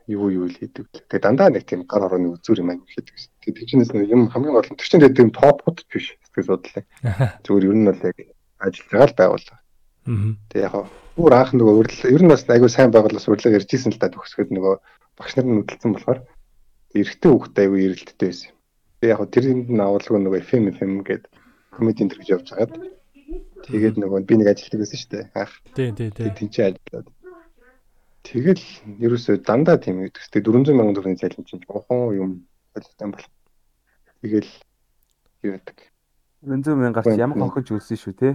юу 0.09 0.29
юу 0.31 0.47
л 0.51 0.57
хийдэг. 0.59 0.87
лээ. 0.91 1.05
Тэгээ 1.09 1.25
дандаа 1.25 1.49
нэг 1.49 1.65
тийм 1.65 1.87
гар 1.87 2.07
орооны 2.07 2.35
үзүүр 2.35 2.61
юм 2.63 2.71
аяг 2.75 2.83
хийдэг 2.85 3.15
гэсэн. 3.15 3.33
Тэгээ 3.41 3.59
тийчнээс 3.59 3.91
нэг 3.95 4.11
юм 4.11 4.29
хамгийн 4.29 4.55
гол 4.55 4.69
нь 4.69 4.79
тэр 4.79 4.89
чинь 4.89 5.05
тийм 5.15 5.31
топууд 5.31 5.79
биш 5.89 6.19
сэтгэл 6.27 6.49
судлаа. 6.59 6.85
Зүгээр 7.45 7.69
ер 7.71 7.77
нь 7.79 7.89
бол 7.89 8.03
яг 8.03 8.17
ажиллаж 8.59 8.91
байгаа 8.91 9.09
л 9.09 9.19
байгууллага. 9.21 9.59
Аа. 10.07 10.33
Тэгээ 10.51 10.67
яг 10.67 10.75
бүр 11.17 11.33
анх 11.37 11.51
нөгөө 11.55 11.77
урил 11.79 12.01
ер 12.13 12.23
нь 12.23 12.33
бас 12.33 12.43
айгүй 12.49 12.71
сайн 12.73 12.91
байгууллаас 12.91 13.29
урилга 13.31 13.57
ярьж 13.57 13.71
исэн 13.71 13.93
л 13.95 14.01
та 14.03 14.11
төгсгöd 14.11 14.51
нөгөө 14.51 14.75
багш 15.17 15.33
нар 15.37 15.47
нь 15.47 15.59
хөдөлсөн 15.63 15.93
болохоор 15.95 16.21
эрэгтэй 16.99 17.31
хүүхдтэй 17.31 17.65
айгүй 17.65 17.81
эрэлттэй 17.87 18.29
байсан. 18.29 18.51
Тэгээ 19.01 19.13
яг 19.15 19.23
тэр 19.31 19.45
юмд 19.53 19.69
нь 19.71 19.83
агуулга 19.83 20.19
нөгөө 20.19 20.41
FM 20.43 20.65
FM 20.77 20.93
гэдэг 21.07 21.31
комедийн 21.73 22.11
төрж 22.11 22.27
явж 22.29 22.47
хагаад 22.51 22.73
тэгээд 23.67 23.97
нөгөө 24.03 24.21
би 24.27 24.35
нэг 24.41 24.49
ажилтдаг 24.53 24.81
байсан 24.83 24.99
шүү 24.99 25.11
дээ. 25.13 25.25
Анх 25.39 25.53
Тий, 25.75 25.89
тий, 25.93 26.09
тий. 26.11 26.11
тэгээд 26.13 26.39
тэнцээ 26.39 26.65
ажиллаад. 26.73 27.07
Тэгэл 28.23 28.65
ерөөсөө 29.03 29.35
дандаа 29.43 29.77
тийм. 29.83 29.97
Тэгээ 30.07 30.47
400 30.47 30.67
сая 30.71 30.95
төгрөгийн 30.95 31.19
цалин 31.23 31.45
чинь 31.47 31.63
жоохон 31.67 32.15
юм 32.15 32.31
болтой 32.75 33.07
бол. 33.11 33.27
Тэгэл 34.23 34.51
юу 35.43 35.53
гэдэг. 35.59 35.79
400 36.47 36.75
мянгаас 36.79 37.07
ямар 37.19 37.39
хохож 37.51 37.67
үлсэн 37.75 37.99
шүү 37.99 38.15
те. 38.19 38.31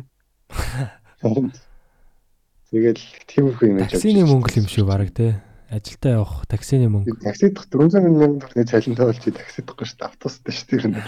Тэгэл 2.68 3.00
тиймэрхүү 3.32 3.68
юм 3.72 3.80
яаж 3.80 3.96
Таксины 3.96 4.28
мөнгө 4.28 4.60
юм 4.60 4.68
шүү 4.68 4.86
баг 4.88 5.08
тий. 5.16 5.40
Ажилдаа 5.72 6.12
явах 6.20 6.44
таксины 6.52 6.88
мөнгө. 6.92 7.16
таксид 7.24 7.56
400 7.60 8.04
мянган 8.04 8.40
төгрөгийн 8.44 8.68
цалинтай 8.68 9.06
болж 9.08 9.20
таксидахгүй 9.24 9.88
шүү 9.88 9.98
дээ. 10.00 10.08
Автобустай 10.08 10.52
шүү 10.56 10.92
дээ. 10.96 11.04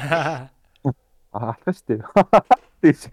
Аа 1.36 1.56
алах 1.56 1.76
шүү 1.76 2.00
дээ. 2.00 2.02
Тийш. 2.84 3.08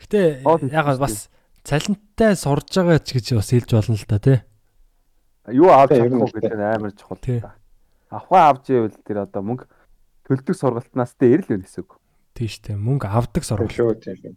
Гэтэ 0.00 0.42
яг 0.72 0.86
бас 0.96 1.28
цалинтай 1.64 2.32
сурж 2.36 2.72
байгаа 2.72 2.98
ч 3.04 3.20
гэж 3.20 3.36
бас 3.36 3.52
хэлж 3.52 3.70
болно 3.76 3.96
л 4.00 4.06
да 4.08 4.18
тий. 4.18 4.38
Юу 5.52 5.68
авч 5.68 5.92
Тэ, 5.92 6.00
ер 6.00 6.08
нь 6.08 6.16
чадах 6.16 6.24
уу 6.24 6.30
л 6.30 6.36
гэдэг 6.40 6.56
нь 6.56 6.64
амар 6.64 6.92
чухал 6.96 7.20
Тий. 7.20 7.40
та. 7.44 7.54
Авахаа 8.08 8.56
авч 8.56 8.72
ивэл 8.72 8.96
тэр 9.04 9.28
одоо 9.28 9.42
мөнгө 9.44 9.68
төлдөг 10.24 10.56
сургалтнаас 10.56 11.12
дээр 11.20 11.44
л 11.44 11.60
гэсэн 11.60 11.84
үг. 11.84 12.00
Тий 12.32 12.48
штэ 12.48 12.78
мөнгө 12.80 13.06
авдаг 13.10 13.44
сургууль. 13.44 13.68
шүү 13.74 14.00
тийм 14.00 14.16
шүү. 14.16 14.34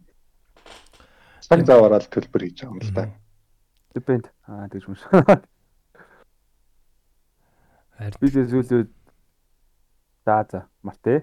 Цаг 1.46 1.64
заваараа 1.64 2.02
л 2.02 2.10
төлбөр 2.12 2.42
хийж 2.44 2.60
байгаа 2.66 2.76
юм 2.76 2.82
л 2.82 2.92
да. 2.92 3.08
Depend. 3.96 4.28
Аа 4.44 4.68
тэгж 4.68 4.84
юм 4.90 4.98
шиг. 5.00 5.08
Би 8.20 8.28
л 8.28 8.50
зүйлүүд 8.52 8.90
За 10.26 10.42
за 10.50 10.66
март 10.82 11.06
ээ. 11.06 11.22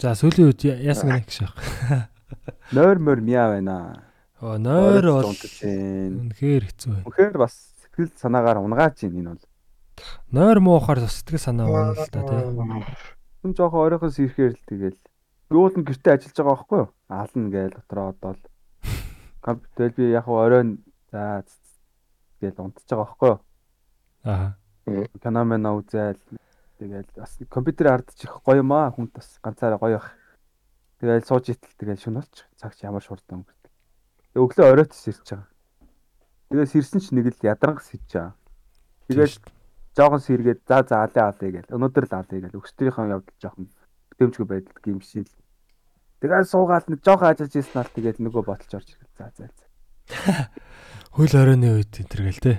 За 0.00 0.14
сүүлийн 0.16 0.48
үед 0.48 0.64
яасан 0.64 1.12
гэнэ 1.12 1.28
гэж 1.28 1.36
байна. 1.44 2.08
Нойр 2.76 2.98
морь 3.04 3.20
мяа 3.20 3.52
байна. 3.52 4.08
Оо 4.40 4.56
нойр 4.56 5.04
бол 5.12 5.28
байна. 5.28 6.24
үнэхээр 6.24 6.64
хэцүү 6.72 6.88
байна. 6.88 7.04
Үнэхээр 7.04 7.36
бас 7.36 7.54
сэтгэл 7.84 8.08
санаагаар 8.16 8.64
унгааж 8.64 8.96
ийн 9.04 9.20
энэ 9.20 9.36
бол. 9.36 9.44
Нойр 10.32 10.64
муухаар 10.64 11.04
сэтгэл 11.04 11.36
санаа 11.36 11.68
унаа 11.68 11.92
л 11.92 12.08
да 12.08 12.24
тий. 12.24 12.40
Хүн 13.44 13.52
жоохон 13.52 13.84
оройхоос 13.84 14.16
ирэхээр 14.24 14.56
л 14.56 14.64
тэгэл. 14.72 15.00
Юул 15.52 15.76
нь 15.76 15.84
гэртээ 15.84 16.16
ажиллаж 16.16 16.36
байгаа 16.40 16.56
байхгүй 16.56 16.78
юу? 16.80 16.88
Аална 17.12 17.48
гээл 17.52 17.76
дотроо 17.76 18.06
одоол. 18.16 18.40
Компьютер 19.44 19.88
би 20.00 20.04
яг 20.16 20.24
оройн 20.24 20.80
за 21.12 21.44
гээл 22.40 22.56
унтж 22.56 22.88
байгаа 22.88 23.04
байхгүй 23.04 23.28
юу? 23.36 23.40
Аа. 24.24 24.56
Кино 25.20 25.44
мэнэ 25.44 25.68
үзэл 25.76 26.16
тэгэл 26.80 27.12
бас 27.12 27.36
компьютер 27.52 27.92
хардчих 27.92 28.40
гоё 28.40 28.64
юм 28.64 28.72
аа 28.72 28.88
хүн 28.88 29.12
бас 29.12 29.36
ганцаараа 29.44 29.76
гоё 29.76 30.00
бах. 30.00 30.16
Тэгэл 31.00 31.28
сууж 31.28 31.52
итэл 31.52 31.76
тэгэл 31.76 32.00
шүн 32.00 32.16
болч 32.16 32.48
цагч 32.56 32.80
ямар 32.88 33.04
шуурдан 33.04 33.44
өнгөрдөг. 33.44 33.72
Өглөө 34.40 34.66
оройт 34.72 34.96
сэрч 34.96 35.28
байгаа. 35.28 35.48
Тэгээ 36.48 36.72
сэрсэн 36.72 37.00
ч 37.04 37.06
нэг 37.12 37.36
л 37.36 37.44
ядрангас 37.44 37.92
хийж 37.92 38.08
байгаа. 38.08 38.32
Тэгээд 39.12 39.34
жоохон 39.96 40.20
сэргээд 40.24 40.60
за 40.64 40.80
за 40.88 41.04
алаа 41.04 41.26
алаа 41.36 41.50
гээл. 41.52 41.72
Өнөөдөр 41.76 42.04
л 42.08 42.16
алаа 42.16 42.38
гээл. 42.40 42.56
Өчтөрийнхөө 42.56 43.12
явдал 43.12 43.36
жоохон 43.36 43.68
тэмчгүй 44.16 44.46
байдал 44.48 44.80
гимшил. 44.80 45.28
Тэгээд 46.24 46.48
суугаал 46.48 46.88
нэг 46.88 47.00
жоохон 47.04 47.28
ажиллаж 47.28 47.54
ирсэн 47.56 47.80
ал 47.80 47.92
тэгээд 47.92 48.18
нөгөө 48.24 48.42
ботолж 48.44 48.72
орж 48.76 48.88
ирэл. 48.96 49.16
За 49.20 49.28
за. 49.36 49.48
Хөл 51.16 51.34
оройны 51.36 51.80
үед 51.80 51.92
энэ 51.96 52.08
төр 52.08 52.22
гэл 52.28 52.44
тий. 52.44 52.58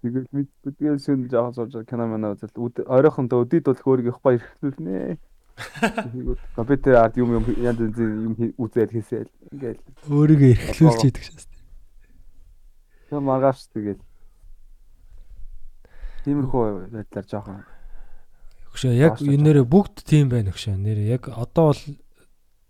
Тэгээд 0.00 0.26
бид 0.32 0.48
тэгээд 0.64 1.00
шүн 1.04 1.28
жоохон 1.28 1.54
сууж 1.54 1.84
кино 1.84 2.06
мана 2.08 2.32
үзэл 2.32 2.56
өд- 2.56 2.84
оройхон 2.88 3.28
дөө 3.28 3.44
өдид 3.44 3.64
бол 3.68 3.80
хөөргөх 3.84 4.18
ба 4.24 4.36
ирэхлүүлнэ. 4.40 5.20
Тэгвэл 5.60 6.40
компьютер 6.56 6.94
арт 6.96 7.20
юм 7.20 7.36
юм 7.36 7.44
янз 7.60 7.80
юм 8.00 8.32
үзэл 8.56 8.88
хийсэл. 8.88 9.28
Ингээл. 9.52 9.80
Өөрийгөө 10.08 10.50
эрхлүүлж 10.56 11.02
идэг 11.04 11.24
шээс. 11.28 11.44
Тэгээ 13.12 13.20
маргааш 13.20 13.68
тэгээд 13.76 14.00
Тиймэрхүү 16.24 16.62
байдлаар 16.92 17.26
жоохон 17.28 17.60
Өгшөө 18.70 18.92
яг 18.94 19.18
энэ 19.18 19.42
нэрээ 19.44 19.66
бүгд 19.66 20.04
тийм 20.06 20.30
байна 20.30 20.52
өгшөө. 20.54 20.76
Нэрээ 20.78 21.12
яг 21.18 21.26
одоо 21.32 21.74
бол 21.74 21.82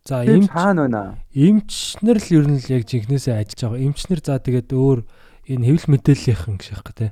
за 0.06 0.24
эмч 0.24 0.48
хаана 0.48 0.88
байна? 0.88 1.18
эмчнэр 1.36 2.18
л 2.18 2.28
ер 2.40 2.46
нь 2.48 2.56
л 2.56 2.72
яг 2.72 2.82
жинхнээсээ 2.88 3.36
ажиллаж 3.36 3.60
байгаа. 3.60 3.84
Эмчнэр 3.84 4.20
за 4.24 4.40
тэгээд 4.40 4.70
өөр 4.72 4.98
энэ 5.50 5.66
хэвлэл 5.66 5.90
мэдээллийнхэн 5.90 6.56
гэх 6.62 6.66
шиг 6.70 6.90
тий. 6.94 7.10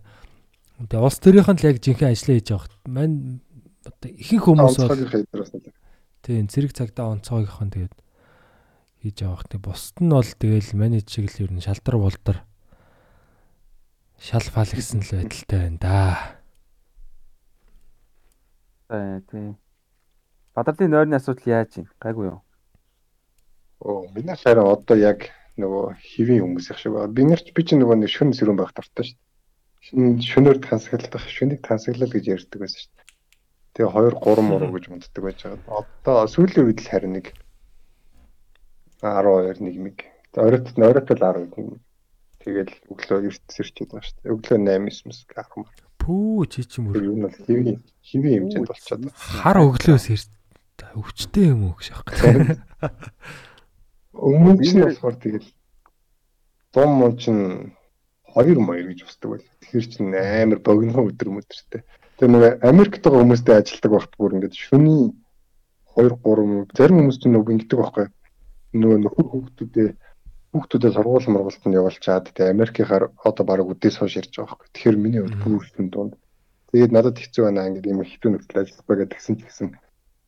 Тэгээ 0.79 1.03
улс 1.03 1.19
төрийнх 1.19 1.51
нь 1.51 1.59
л 1.59 1.69
яг 1.69 1.77
жинхэнэ 1.83 2.13
ажиллаа 2.15 2.37
хийж 2.39 2.49
байгаа. 2.55 2.71
Мань 2.87 3.43
одоо 3.83 4.11
ихэнх 4.15 4.45
хүмүүс 4.47 4.77
бол 4.79 5.03
нь 5.03 5.75
тийм 6.23 6.47
зэрэг 6.47 6.73
цагдаа 6.79 7.19
онцгойгийнхан 7.19 7.71
тэгээд 7.75 7.95
хийж 9.03 9.17
байгаа. 9.27 9.51
Тэг 9.51 9.61
бусд 9.67 9.97
нь 9.99 10.15
бол 10.15 10.31
тэгэл 10.31 10.71
менеж 10.79 11.11
шиг 11.11 11.27
л 11.35 11.43
ер 11.43 11.51
нь 11.51 11.65
шалдар 11.67 11.99
болдор 11.99 12.39
шал 14.19 14.43
фал 14.43 14.67
гэсэн 14.67 15.03
л 15.03 15.11
байдалтай 15.15 15.59
байна 15.59 15.79
да. 15.83 15.99
Э, 18.91 19.21
тий. 19.31 19.55
Бадарлын 20.55 20.91
нойрны 20.91 21.15
асуудал 21.15 21.47
яаж 21.47 21.71
юм? 21.79 21.87
Гайгүй 22.03 22.27
юу? 22.35 22.43
Оо, 23.79 24.07
миний 24.11 24.35
хараа 24.35 24.75
одоо 24.75 24.97
яг 24.97 25.31
нөгөө 25.59 25.85
хэвийн 25.99 26.43
хүмүүс 26.43 26.67
их 26.71 26.79
шиг 26.79 26.93
байна. 26.95 27.13
Би 27.13 27.23
нэрч 27.27 27.53
би 27.53 27.63
чинь 27.67 27.83
нөгөө 27.83 27.99
нэг 27.99 28.11
шүн 28.11 28.33
сэрүүн 28.33 28.59
байх 28.59 28.73
дуртай 28.73 29.05
шүү 29.11 29.19
дээ. 29.19 29.27
Шүн 29.87 30.05
шөнөөр 30.23 30.59
тансаглах, 30.63 31.27
шүнийг 31.27 31.61
тансаглал 31.67 32.11
гэж 32.11 32.25
ярьдаг 32.31 32.59
байсан 32.63 32.81
шүү 32.83 32.93
дээ. 32.95 33.07
Тэгээ 33.79 33.91
2 33.95 34.23
3 34.23 34.43
муруу 34.47 34.71
гэж 34.75 34.85
унтдаг 34.91 35.23
байж 35.23 35.39
байгаа. 35.45 35.87
Одоо 35.87 36.17
сүүлийн 36.31 36.67
үед 36.67 36.81
л 36.83 36.91
харин 36.91 37.15
нэг 37.19 37.27
12 39.03 39.63
нэг 39.63 39.77
мэг. 39.79 39.99
Оройт 40.35 40.67
оройт 40.75 41.11
л 41.11 41.23
10 41.23 41.47
нэг. 41.55 41.79
Тэгэл 42.43 42.75
өглөө 42.91 43.19
эрт 43.31 43.45
сэрчээд 43.51 43.91
байгаа 43.95 44.07
шүү 44.07 44.19
дээ. 44.19 44.35
Өглөө 44.35 44.59
8 44.67 44.83
9 44.83 45.07
мэс 45.07 45.27
10 45.31 45.63
мар. 45.63 45.75
Пүү 45.99 46.43
чи 46.51 46.63
чи 46.67 46.79
мөр 46.83 46.95
Тэр 46.99 47.07
юм 47.11 47.21
бол 47.27 47.35
хэвийн 47.35 47.79
хэвийн 48.03 48.35
хэмжээнд 48.49 48.69
болчиход 48.71 49.01
байна. 49.03 49.15
хар 49.15 49.59
өглөөс 49.63 50.07
ирд 50.15 50.31
өвчтэй 50.99 51.47
юм 51.53 51.71
уу 51.71 51.75
гэж 51.79 51.89
аахгүй. 51.95 52.59
Өмнө 54.19 54.59
нь 54.59 54.83
болохоор 54.83 55.17
тэгэл 55.23 55.49
дом 56.75 56.91
мон 56.99 57.15
чинь 57.23 57.71
2 58.35 58.59
моёр 58.59 58.91
гэж 58.91 59.07
усдаг 59.07 59.31
байл. 59.31 59.47
Тэгэхээр 59.63 59.87
чинь 59.87 60.11
амар 60.15 60.59
богино 60.59 61.07
өдөр 61.07 61.39
өдөртэй. 61.39 61.83
Тэгээ 62.19 62.35
нэг 62.35 62.45
Америкт 62.67 63.03
байгаа 63.07 63.23
хүмүүстэй 63.23 63.55
ажилладаг 63.63 63.93
багт 63.95 64.13
бүр 64.19 64.35
ингээд 64.35 64.55
шөнийн 64.59 65.15
2 65.95 66.19
3 66.19 66.75
зарим 66.75 66.99
хүмүүс 66.99 67.19
чинь 67.23 67.35
нөгөө 67.39 67.53
ингэдэг 67.55 67.79
байхгүй. 67.79 68.07
Нөгөө 68.75 68.99
нөхөр 69.07 69.27
хүүхдүүдээ 69.31 69.89
хүүхдүүдээ 70.51 70.93
сургууль 70.99 71.31
мургуултанд 71.31 71.79
явуулчаад 71.79 72.27
тэгээ 72.35 72.55
Америкийнхаар 72.55 73.05
одоо 73.23 73.45
баг 73.47 73.71
үдээс 73.71 73.97
хойш 74.03 74.19
ирж 74.19 74.35
байгаа 74.35 74.51
байхгүй. 74.51 74.69
Тэгэхээр 74.75 74.97
миний 74.99 75.23
хувьд 75.23 75.39
бүр 75.47 75.63
шүн 75.63 75.89
дунд. 75.95 76.15
Тэгээд 76.75 76.93
надад 76.93 77.17
хэцүү 77.23 77.43
байна 77.47 77.69
ингээд 77.71 77.91
юм 77.91 78.03
хэцүү 78.03 78.31
нөхцөл 78.35 78.61
ажиллах 78.67 78.87
байгаа 78.89 79.09
гэсэн 79.09 79.35
ч 79.39 79.41
гэсэн 79.47 79.69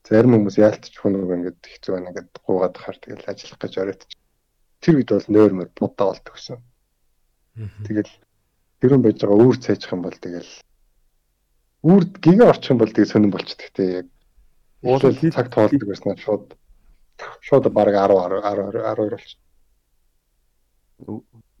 зарим 0.07 0.33
хүмүүс 0.35 0.57
яалтчих 0.57 1.03
нөгөө 1.05 1.35
ингээд 1.37 1.59
хэцүү 1.61 1.91
байна 1.93 2.09
ингээд 2.11 2.29
гуугаад 2.45 2.75
хахаар 2.77 2.97
тэгэл 3.01 3.29
ажиллах 3.29 3.59
гэж 3.61 3.73
оройтч. 3.81 4.11
Тэр 4.81 4.95
үед 4.97 5.09
бол 5.13 5.27
нойрмор 5.29 5.69
будаа 5.77 6.07
болдог 6.09 6.33
гэсэн. 6.35 6.57
Тэгэл 7.85 8.11
тэрэн 8.81 9.01
байж 9.05 9.17
байгаа 9.21 9.39
үүр 9.45 9.57
цайжих 9.61 9.91
юм 9.93 10.01
бол 10.01 10.17
тэгэл 10.17 10.51
үүр 11.85 12.03
гигэ 12.17 12.43
орчих 12.49 12.71
юм 12.73 12.79
бол 12.81 12.89
тэгээ 12.93 13.11
сонирн 13.13 13.33
болчихдог 13.35 13.69
те 13.77 13.83
яг 14.01 14.07
хит- 15.21 15.35
цаг 15.37 15.47
тоолдог 15.53 15.85
байснаа 15.85 16.17
шууд 16.17 16.45
шууд 17.45 17.65
баг 17.69 17.93
10 17.93 18.41
10 18.41 18.41
10 18.41 18.73
12 18.73 19.13
болчих. 19.13 19.37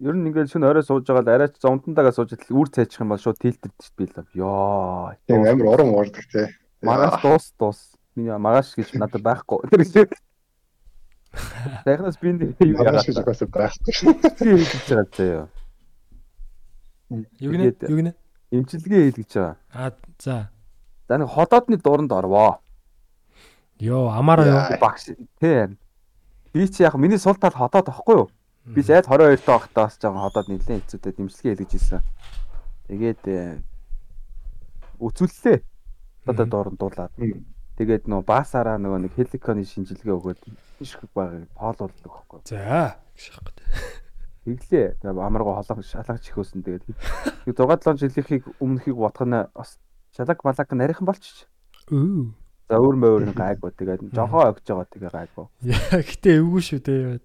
Ер 0.01 0.15
нь 0.17 0.25
ингээл 0.29 0.49
шөнө 0.49 0.69
орой 0.69 0.81
сууж 0.85 1.05
байгаа 1.05 1.21
л 1.25 1.33
арайч 1.37 1.61
зонтонтойгоо 1.61 2.13
сууж 2.13 2.33
идэл 2.33 2.57
үр 2.57 2.69
цайчих 2.73 3.01
юм 3.05 3.13
бол 3.13 3.21
шууд 3.21 3.37
тэлтэрдэж 3.37 3.85
би 3.97 4.05
л. 4.09 4.25
Йоо. 4.33 5.13
Тийм 5.29 5.45
амар 5.45 5.67
уран 5.77 5.93
уурдаг 5.93 6.25
те. 6.25 6.49
Маргааш 6.81 7.21
дуус 7.21 7.45
дуус. 7.57 7.79
Миний 8.15 8.35
маргааш 8.35 8.75
гэж 8.75 8.95
надад 8.99 9.23
байхгүй. 9.23 9.67
Тэр 9.71 9.85
чинь. 9.87 10.11
Технос 11.85 12.19
би 12.19 12.35
юу 12.35 12.83
яагаад 12.83 13.07
гэж 13.07 13.23
бас 13.23 13.39
байхгүй. 13.39 13.93
хийж 14.35 14.71
байгаа 14.91 15.07
заяа. 15.15 15.47
Юу 17.39 17.51
гинэ? 17.55 17.75
Юу 17.87 17.97
гинэ? 17.99 18.11
Имчилгээ 18.51 19.01
хийл 19.07 19.19
гэж 19.23 19.31
байгаа. 19.35 19.55
Аа 19.71 19.91
за. 20.19 20.51
За 21.07 21.17
нэг 21.17 21.31
ходоодны 21.31 21.77
дууранд 21.79 22.11
орвоо. 22.11 22.59
Йоо, 23.79 24.11
амаараа 24.11 24.47
юу? 24.47 24.79
Багш 24.79 25.15
тий. 25.39 25.77
Би 26.53 26.67
чи 26.67 26.83
яг 26.83 26.95
миний 26.95 27.17
сул 27.17 27.35
тал 27.35 27.55
ходоод 27.55 27.87
байхгүй 27.87 28.15
юу? 28.15 28.29
Би 28.65 28.81
зайд 28.83 29.07
22 29.07 29.39
тоо 29.47 29.59
байхдаа 29.59 29.87
бас 29.87 29.95
жоохон 29.95 30.21
ходоод 30.27 30.47
нэлээд 30.51 30.83
хэцүүтэй 30.83 31.13
дэмжлэгээ 31.15 31.51
хийлгэж 31.55 31.71
ирсэн. 31.79 32.01
Тэгээд 32.87 33.23
э, 33.31 33.63
үзүүллээ. 34.99 35.57
Одоо 36.27 36.45
дууранд 36.45 36.77
дуулаад. 36.77 37.11
Тэгээд 37.79 38.07
нөө 38.11 38.21
баасаараа 38.27 38.77
нөгөө 38.77 38.99
нэг 39.07 39.13
хеликоны 39.15 39.63
шинжилгээ 39.63 40.15
өгөөд 40.15 40.41
ишх 40.83 41.01
байгааг 41.15 41.47
полуулдаг 41.55 42.11
байхгүй. 42.11 42.39
За. 42.45 42.97
гэх 43.15 43.21
шахах. 43.21 43.55
Тэглээ. 44.41 44.97
Амаргуу 45.05 45.53
холоо 45.53 45.85
шалгаж 45.85 46.25
ихөөсөн 46.25 46.65
тэгээд 46.65 46.83
6 47.45 47.53
7 47.53 48.01
жилийнхийг 48.01 48.43
өмнөхийг 48.57 48.97
бодох 48.97 49.29
нь 49.29 49.37
бас 49.53 49.77
шалаг 50.17 50.41
балаг 50.41 50.65
нарийнхан 50.65 51.05
болчих. 51.05 51.45
Үу. 51.93 52.33
За 52.65 52.79
өөр 52.81 52.95
мөөр 52.97 53.23
гайгүй 53.37 53.71
тэгээд 53.77 54.01
жохоо 54.15 54.49
огж 54.49 54.65
байгаа 54.65 54.87
тэгээ 54.89 55.11
гайгүй. 55.13 55.45
Яа, 55.69 56.01
гэтээ 56.01 56.39
эвгүй 56.41 56.61
шүү 56.65 56.81
дээ. 56.81 57.19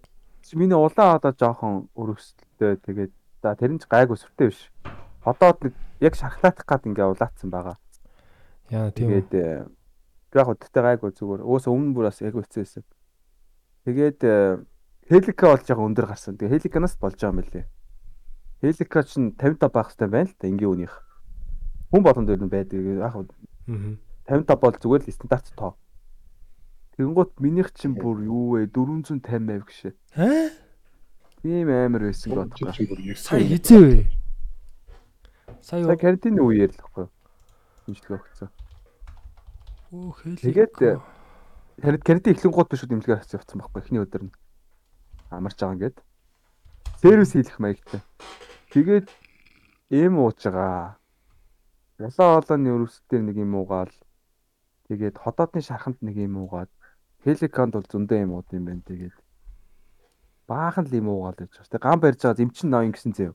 Миний 0.59 0.77
улаан 0.77 1.17
одоо 1.17 1.33
жоохон 1.33 1.89
өргөсөлттэй 1.97 2.77
тэгээд 2.85 3.13
за 3.41 3.55
тэр 3.57 3.73
нь 3.73 3.81
ч 3.81 3.89
гайгүй 3.89 4.19
сүртэй 4.19 4.51
биш. 4.53 4.69
Ходоод 5.25 5.59
нэг 5.65 5.75
яг 6.05 6.15
шархлаатах 6.19 6.67
гад 6.69 6.85
ингээ 6.85 7.09
улаацсан 7.15 7.49
байгаа. 7.49 7.79
Яа, 8.69 8.91
тийм. 8.91 9.09
Тэгээд 9.09 9.31
э, 10.37 10.41
яг 10.45 10.47
хөдөлтэй 10.53 10.83
гайгүй 10.85 11.11
зүгээр. 11.17 11.43
Өөсөө 11.43 11.73
өмнө 11.73 11.95
бүр 11.97 12.07
бас 12.13 12.21
яг 12.21 12.37
хэцүү 12.37 12.61
байсан. 12.61 12.85
Тэгээд 13.89 14.21
э, 14.23 14.61
хелика 15.09 15.51
бол 15.51 15.65
жоохон 15.65 15.89
өндөр 15.91 16.07
гарсан. 16.13 16.37
Тэгээд 16.37 16.69
хеликанаас 16.69 17.01
болж 17.01 17.17
байгаа 17.17 17.33
юм 17.33 17.41
лээ. 17.41 17.65
Хелика 18.61 19.01
ч 19.03 19.11
55 19.17 19.73
байх 19.73 19.89
хэрэгтэй 19.91 20.09
байна 20.13 20.29
л 20.29 20.37
да 20.37 20.49
энгийн 20.49 20.73
үнийх. 20.73 20.95
Хүн 21.93 22.03
болгонд 22.03 22.31
ер 22.31 22.43
нь 22.43 22.53
байдаг. 22.53 22.77
Яг 22.77 23.15
Аа. 23.67 23.97
55 24.27 24.61
бол 24.61 24.77
зүгээр 24.77 25.03
л 25.07 25.13
стандарт 25.15 25.49
тоо. 25.55 25.79
Тэнгуут 26.97 27.39
минийх 27.39 27.71
чинь 27.77 27.95
бүр 27.95 28.25
юу 28.25 28.57
вэ 28.57 28.67
450 28.73 29.23
байв 29.47 29.63
гişэ. 29.69 29.93
Аа? 30.17 30.51
Тийм 31.45 31.69
амар 31.69 32.09
байсан 32.09 32.33
гэж 32.33 32.57
бодох. 32.57 32.75
Сая 33.21 33.45
хизээ 33.45 33.81
вэ? 33.85 34.09
Сая 35.61 35.85
За 35.85 35.95
карантины 35.95 36.41
үеэр 36.41 36.73
л 36.73 36.81
гэхгүй. 36.81 37.07
Шинжилгээ 37.87 38.19
өгсөн. 38.19 38.51
Оо 39.93 40.11
хэлээ. 40.11 40.43
Тэгээд 40.43 40.73
карант 41.79 42.03
карантин 42.03 42.35
эхлэн 42.35 42.53
гууд 42.53 42.69
биш 42.71 42.83
үү 42.83 42.91
дэмжлэгээр 42.91 43.21
хацсан 43.23 43.39
явцсан 43.39 43.59
байхгүй 43.63 43.81
эхний 43.87 44.03
өдөр 44.03 44.23
нь. 44.27 44.35
Амарч 45.31 45.59
байгаа 45.63 45.77
ингээд. 45.79 45.99
Сервис 46.99 47.31
хийх 47.39 47.59
маягтай. 47.63 48.03
Тэгээд 48.75 49.07
эм 49.95 50.19
ууж 50.19 50.43
байгаа. 50.43 50.99
Улаан 52.03 52.43
олооны 52.43 52.69
өрөвсдөр 52.75 53.23
нэг 53.23 53.37
юм 53.39 53.55
уугаал. 53.55 53.95
Тэгээд 54.91 55.23
ходоодны 55.23 55.63
шарханд 55.63 56.03
нэг 56.03 56.19
юм 56.19 56.43
уугаад. 56.43 56.71
Хеликонд 57.23 57.79
бол 57.79 57.87
зөндөө 57.87 58.19
юм 58.27 58.35
ууд 58.35 58.51
юм 58.51 58.67
байна 58.67 58.83
тэгээд. 58.83 59.15
Баахан 60.51 60.91
л 60.91 60.99
юм 60.99 61.15
уугаал 61.15 61.39
гэж. 61.39 61.63
Тэгээд 61.63 61.83
гам 61.83 62.03
барьж 62.03 62.27
байгаа 62.27 62.39
зэмчин 62.43 62.71
ноён 62.75 62.91
гэсэн 62.91 63.15
зэв. 63.15 63.35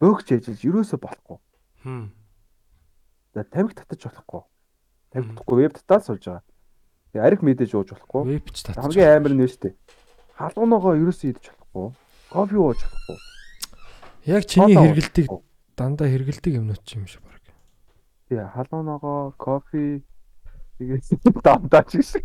Бөөгч 0.00 0.32
ээжэлж 0.32 0.64
юусоо 0.64 0.96
болохгүй. 0.96 1.38
Хм. 1.84 2.08
За 3.36 3.44
тамхи 3.44 3.76
татаж 3.76 4.00
болохгүй. 4.08 4.42
Тамхи 5.10 5.34
татахгүй 5.34 5.56
веб 5.58 5.74
татаад 5.74 6.02
сууж 6.06 6.24
байгаа. 6.26 6.44
Тэгээ 7.10 7.26
арх 7.26 7.40
мэдээж 7.42 7.72
ууж 7.74 7.88
болохгүй. 7.90 8.22
Вебч 8.38 8.56
татчих. 8.62 8.78
Хамгийн 8.78 9.10
амар 9.18 9.34
нь 9.34 9.46
шүү 9.50 9.62
дээ. 9.66 9.74
Халуунагаа 10.38 10.94
ерөөсөө 10.94 11.28
идэж 11.34 11.46
болохгүй. 11.50 11.86
Кофе 12.30 12.56
ууж 12.62 12.80
болохгүй. 12.86 13.18
Яг 14.30 14.42
чиний 14.46 14.76
хэрэгэлдэг 14.78 15.26
дандаа 15.74 16.06
хэрэгэлдэг 16.06 16.52
юмнууд 16.60 16.82
ч 16.86 17.00
юм 17.00 17.10
шиг 17.10 17.24
баг. 17.26 17.42
Тий, 18.30 18.38
халуунагаа 18.38 19.34
кофе 19.34 20.06
тэгээд 20.78 21.04
дандаа 21.44 21.82
ч 21.88 21.98
гэсэн. 21.98 22.22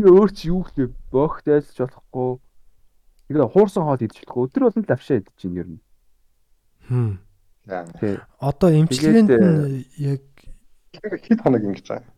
Би 0.00 0.08
өөр 0.08 0.30
чи 0.32 0.48
юу 0.48 0.64
хэлээ 0.64 0.88
богт 1.12 1.44
айлж 1.44 1.76
болохгүй. 1.76 2.40
Тэгээд 3.28 3.52
хуурсан 3.52 3.84
хоол 3.84 4.00
идэж 4.00 4.16
болохгүй. 4.24 4.42
Өдөр 4.48 4.62
болгон 4.64 4.84
л 4.88 4.94
авшаа 4.96 5.20
идэж 5.20 5.34
чинь 5.36 5.58
ер 5.60 5.68
нь. 5.68 5.82
Хм. 6.88 7.20
Одоо 8.40 8.70
эмчилгээнд 8.72 9.28
нь 9.28 9.84
яг 10.00 10.24
Хэд 11.26 11.40
хоног 11.42 11.62
ингэж 11.62 11.86
байгаа. 11.86 12.10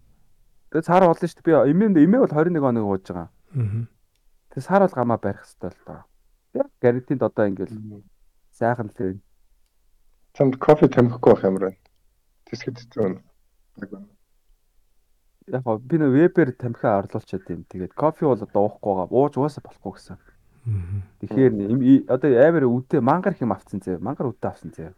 Тэгээд 0.72 0.88
сар 0.88 1.04
болно 1.04 1.28
шүү 1.28 1.44
дээ. 1.44 1.64
Би 1.64 1.70
эмээ 1.72 2.04
эмээ 2.08 2.20
бол 2.24 2.32
21 2.32 2.60
хоног 2.64 2.84
ууж 2.88 3.04
байгаа. 3.04 3.28
мгм. 3.52 3.84
Тэгээд 4.52 4.66
сар 4.68 4.80
бол 4.80 4.96
гамаа 4.96 5.18
барих 5.20 5.44
хэрэгтэй 5.44 5.70
л 5.72 5.84
доо. 5.84 6.00
Яг 6.56 6.68
гарантинд 6.80 7.22
одоо 7.22 7.44
ингээл 7.48 7.76
сайхан 8.56 8.88
л 8.88 8.96
байна. 8.96 9.20
Чамд 10.32 10.56
кофе 10.56 10.88
тамхихгүй 10.88 11.32
байх 11.32 11.44
ямар 11.44 11.62
байна. 11.68 11.80
Тэсгэд 12.48 12.78
зүүн. 12.96 13.20
Яг 15.52 15.62
гоо 15.64 15.76
би 15.76 15.96
нөө 16.00 16.12
вебээр 16.16 16.56
тамхиа 16.56 17.04
орлуулчаад 17.04 17.44
юм. 17.52 17.68
Тэгээд 17.68 17.92
кофе 17.92 18.24
бол 18.24 18.40
одоо 18.40 18.60
уухгүй 18.64 18.92
байгаа. 18.96 19.12
Ууж 19.12 19.36
угаасаа 19.36 19.64
болохгүй 19.64 19.92
гэсэн. 19.92 20.16
Тэгэхээр 21.20 21.52
одоо 22.08 22.30
амар 22.40 22.64
үдэ 22.70 23.04
мангар 23.04 23.34
хэм 23.36 23.52
авцсан 23.52 23.84
зэ. 23.84 24.00
Мангар 24.00 24.30
үдэ 24.32 24.46
авсан 24.48 24.72
зэ. 24.72 24.94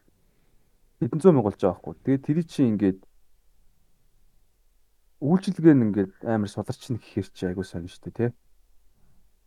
Хэдэн 1.00 1.18
зуун 1.18 1.40
мянга 1.40 1.50
болж 1.50 1.58
байгаа 1.58 1.80
хгүй. 1.80 1.94
Тэгээд 2.04 2.22
тэр 2.22 2.38
чинь 2.44 2.76
ингээд 2.76 3.00
үйлчилгээ 5.24 5.74
нь 5.74 5.84
ингээд 5.88 6.12
амар 6.28 6.52
суларч 6.52 6.92
нэг 6.92 7.00
гэхэр 7.00 7.28
чи 7.32 7.42
айгуу 7.48 7.64
сонь 7.64 7.88
штэ 7.88 8.12
тий. 8.12 8.30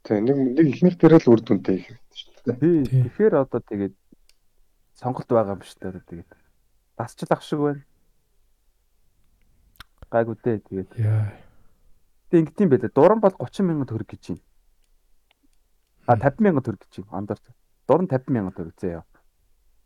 Тэгээ 0.01 0.25
нэг 0.25 0.37
нэг 0.57 0.67
ихнийх 0.73 0.97
дээр 0.97 1.21
л 1.21 1.31
үр 1.37 1.41
дүнтэй 1.45 1.77
их 1.77 1.87
дээ. 2.49 2.57
Тий. 2.57 2.81
Тий. 2.89 3.01
Тэгэхээр 3.05 3.33
одоо 3.45 3.61
тэгээд 3.61 3.95
сонголт 4.97 5.29
байгаа 5.29 5.53
юм 5.53 5.61
дээ 5.61 5.89
одоо 5.93 6.01
тэгээд. 6.01 6.29
Дасчлах 6.97 7.41
шиг 7.45 7.59
байна. 7.61 7.83
Гайгүй 10.09 10.35
дээ 10.41 10.57
тэгээд. 10.65 10.89
Яа. 10.97 11.29
Тэг 12.33 12.39
ингэт 12.41 12.61
юм 12.65 12.69
байлаа. 12.73 12.91
Дуран 12.97 13.19
бол 13.21 13.35
30 13.37 13.61
мянган 13.67 13.85
төгрөг 13.85 14.09
гэж 14.09 14.23
юм. 14.33 14.39
А 16.09 16.17
50 16.17 16.41
мянган 16.41 16.65
төгрөг 16.65 16.81
гэж 16.89 16.93
юм. 17.03 17.07
Андар. 17.13 17.37
Дуран 17.85 18.09
50 18.09 18.33
мянган 18.33 18.55
төгрөг 18.57 18.79
заяа. 18.81 19.05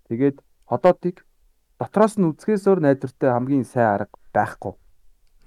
Тэгээд 0.08 0.40
ходоодыг 0.70 1.26
дотроос 1.82 2.16
нь 2.16 2.30
үзэхээс 2.30 2.70
өөр 2.70 2.80
найдвартай 2.86 3.30
хамгийн 3.34 3.66
сайн 3.66 3.90
арга 3.98 4.16
байхгүй. 4.32 4.78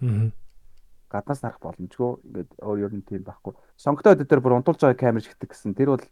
Мгм. 0.04 0.32
Гаднаас 1.08 1.40
харах 1.40 1.60
боломжгүй. 1.64 2.20
Ингээд 2.28 2.50
өөр 2.60 2.78
ер 2.84 2.92
нь 2.92 3.06
тийм 3.08 3.24
байхгүй. 3.24 3.56
Сонготой 3.80 4.12
өдөр 4.18 4.28
дээр 4.28 4.42
бүр 4.44 4.56
унтуулж 4.60 4.84
байгаа 4.84 5.00
камер 5.00 5.24
шигдэг 5.24 5.48
гэсэн. 5.48 5.72
Тэр 5.72 5.96
бол 5.96 6.04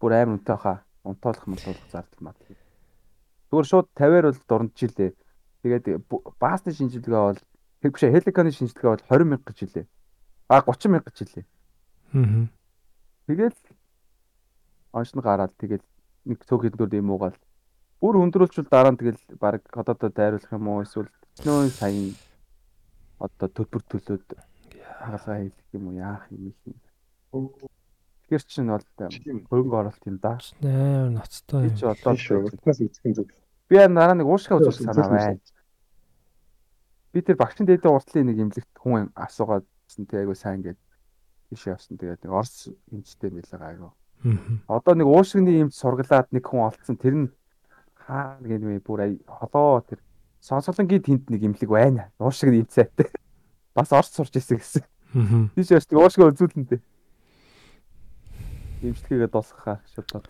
бүр 0.00 0.12
амар 0.12 0.36
үнэтэй 0.36 0.58
хаа. 0.60 0.84
Унтуулах 1.06 1.46
мунтуулах 1.48 1.88
зардал 1.88 2.20
мат. 2.20 2.36
Зүгээр 3.48 3.68
шууд 3.68 3.88
50-аар 3.96 4.26
бол 4.28 4.42
дуранджилээ. 4.44 5.10
Тэгээд 5.62 5.84
баасны 6.36 6.76
шинжилгээ 6.76 7.22
бол 7.32 7.40
тэг 7.80 7.90
биш 7.96 8.04
хеликоны 8.04 8.50
шинжилгээ 8.52 8.90
бол 8.92 9.06
20 9.08 9.30
мянга 9.30 9.48
гэж 9.48 9.58
хэлээ. 9.62 9.86
А 10.52 10.60
30 10.60 10.92
мянга 10.92 11.08
гэж 11.08 11.18
хэлээ. 11.22 11.46
Мгм. 12.12 12.44
Тэгэл 13.30 13.60
оншин 14.92 15.20
гараад 15.22 15.54
тэгэл 15.56 15.86
нэг 16.26 16.44
цөөхөн 16.44 16.76
дүр 16.76 16.92
юм 16.98 17.14
уугаал. 17.14 17.38
Бүр 18.02 18.18
өндрүүлчихвэл 18.20 18.68
дараа 18.68 18.92
нь 18.92 19.00
тэгэл 19.00 19.22
баг 19.38 19.62
одоодоо 19.70 20.10
дайруулах 20.10 20.52
юм 20.52 20.66
уу 20.68 20.82
эсвэл 20.82 21.08
нөө 21.46 21.70
сая 21.70 22.12
одоо 23.22 23.48
төлбөр 23.48 23.82
төлөөд 23.86 24.26
хагалгаа 24.98 25.38
хийх 25.46 25.56
юм 25.76 25.88
уу 25.88 25.96
яах 25.98 26.26
юм 26.34 26.50
юм. 26.50 26.76
Тэгэхээр 28.26 28.42
чинь 28.50 28.70
бол 28.70 28.86
хөрөнгө 29.46 29.76
оруулалт 29.78 30.06
юм 30.10 30.18
да. 30.18 30.38
Амар 30.62 31.10
ноцтой 31.22 31.70
юм. 31.70 31.76
чи 31.78 31.84
одоо. 31.86 32.14
Утнаас 32.18 32.80
үзэх 32.82 33.06
нь 33.06 33.14
зүг. 33.14 33.30
би 33.68 33.78
яа 33.78 33.88
дараа 33.88 34.18
нэг 34.18 34.26
уушгаа 34.26 34.58
үзүүлэх 34.58 34.90
санаа 34.90 35.08
байна. 35.08 35.40
Би 37.12 37.20
тэр 37.22 37.36
багшин 37.38 37.66
дээдээ 37.66 37.92
уртлын 37.92 38.26
нэг 38.26 38.38
имлэгт 38.42 38.74
хүн 38.82 39.12
асуугаадсэн 39.14 40.04
тэг 40.08 40.26
айгу 40.26 40.34
сайн 40.34 40.60
гээд 40.64 40.80
тийш 41.48 41.68
явсан 41.68 41.96
тэгээд 42.00 42.24
нэг 42.24 42.32
орс 42.32 42.72
эмчтэй 42.90 43.30
байлаа 43.30 43.68
айгу. 43.68 43.88
Одоо 44.68 44.94
нэг 44.96 45.08
уушгины 45.08 45.50
юмд 45.62 45.74
сургалаад 45.76 46.28
нэг 46.32 46.44
хүн 46.46 46.68
олцсон 46.68 46.96
тэр 46.96 47.14
нь 47.16 47.28
хаа 48.00 48.40
нэг 48.40 48.60
юм 48.60 48.80
бүр 48.80 49.18
холоо 49.28 49.84
тэр 49.84 50.00
сонсголонгийн 50.42 51.02
тэнд 51.06 51.30
нэг 51.30 51.42
имлэг 51.46 51.70
байна. 51.70 52.10
Уушгины 52.18 52.60
эмч 52.66 52.74
сайтай. 52.74 53.06
Бас 53.74 53.92
орц 53.94 54.10
сурч 54.12 54.34
ирсэн 54.36 54.58
гэсэн. 54.58 54.82
Тийш 55.54 55.70
яаш 55.70 55.86
тэг 55.86 55.98
уушгаа 56.02 56.34
үзүүлэн 56.34 56.66
дээ. 56.66 56.80
Имчилгээгээ 58.82 59.30
дуусгахаа 59.30 59.78
шууд. 59.94 60.26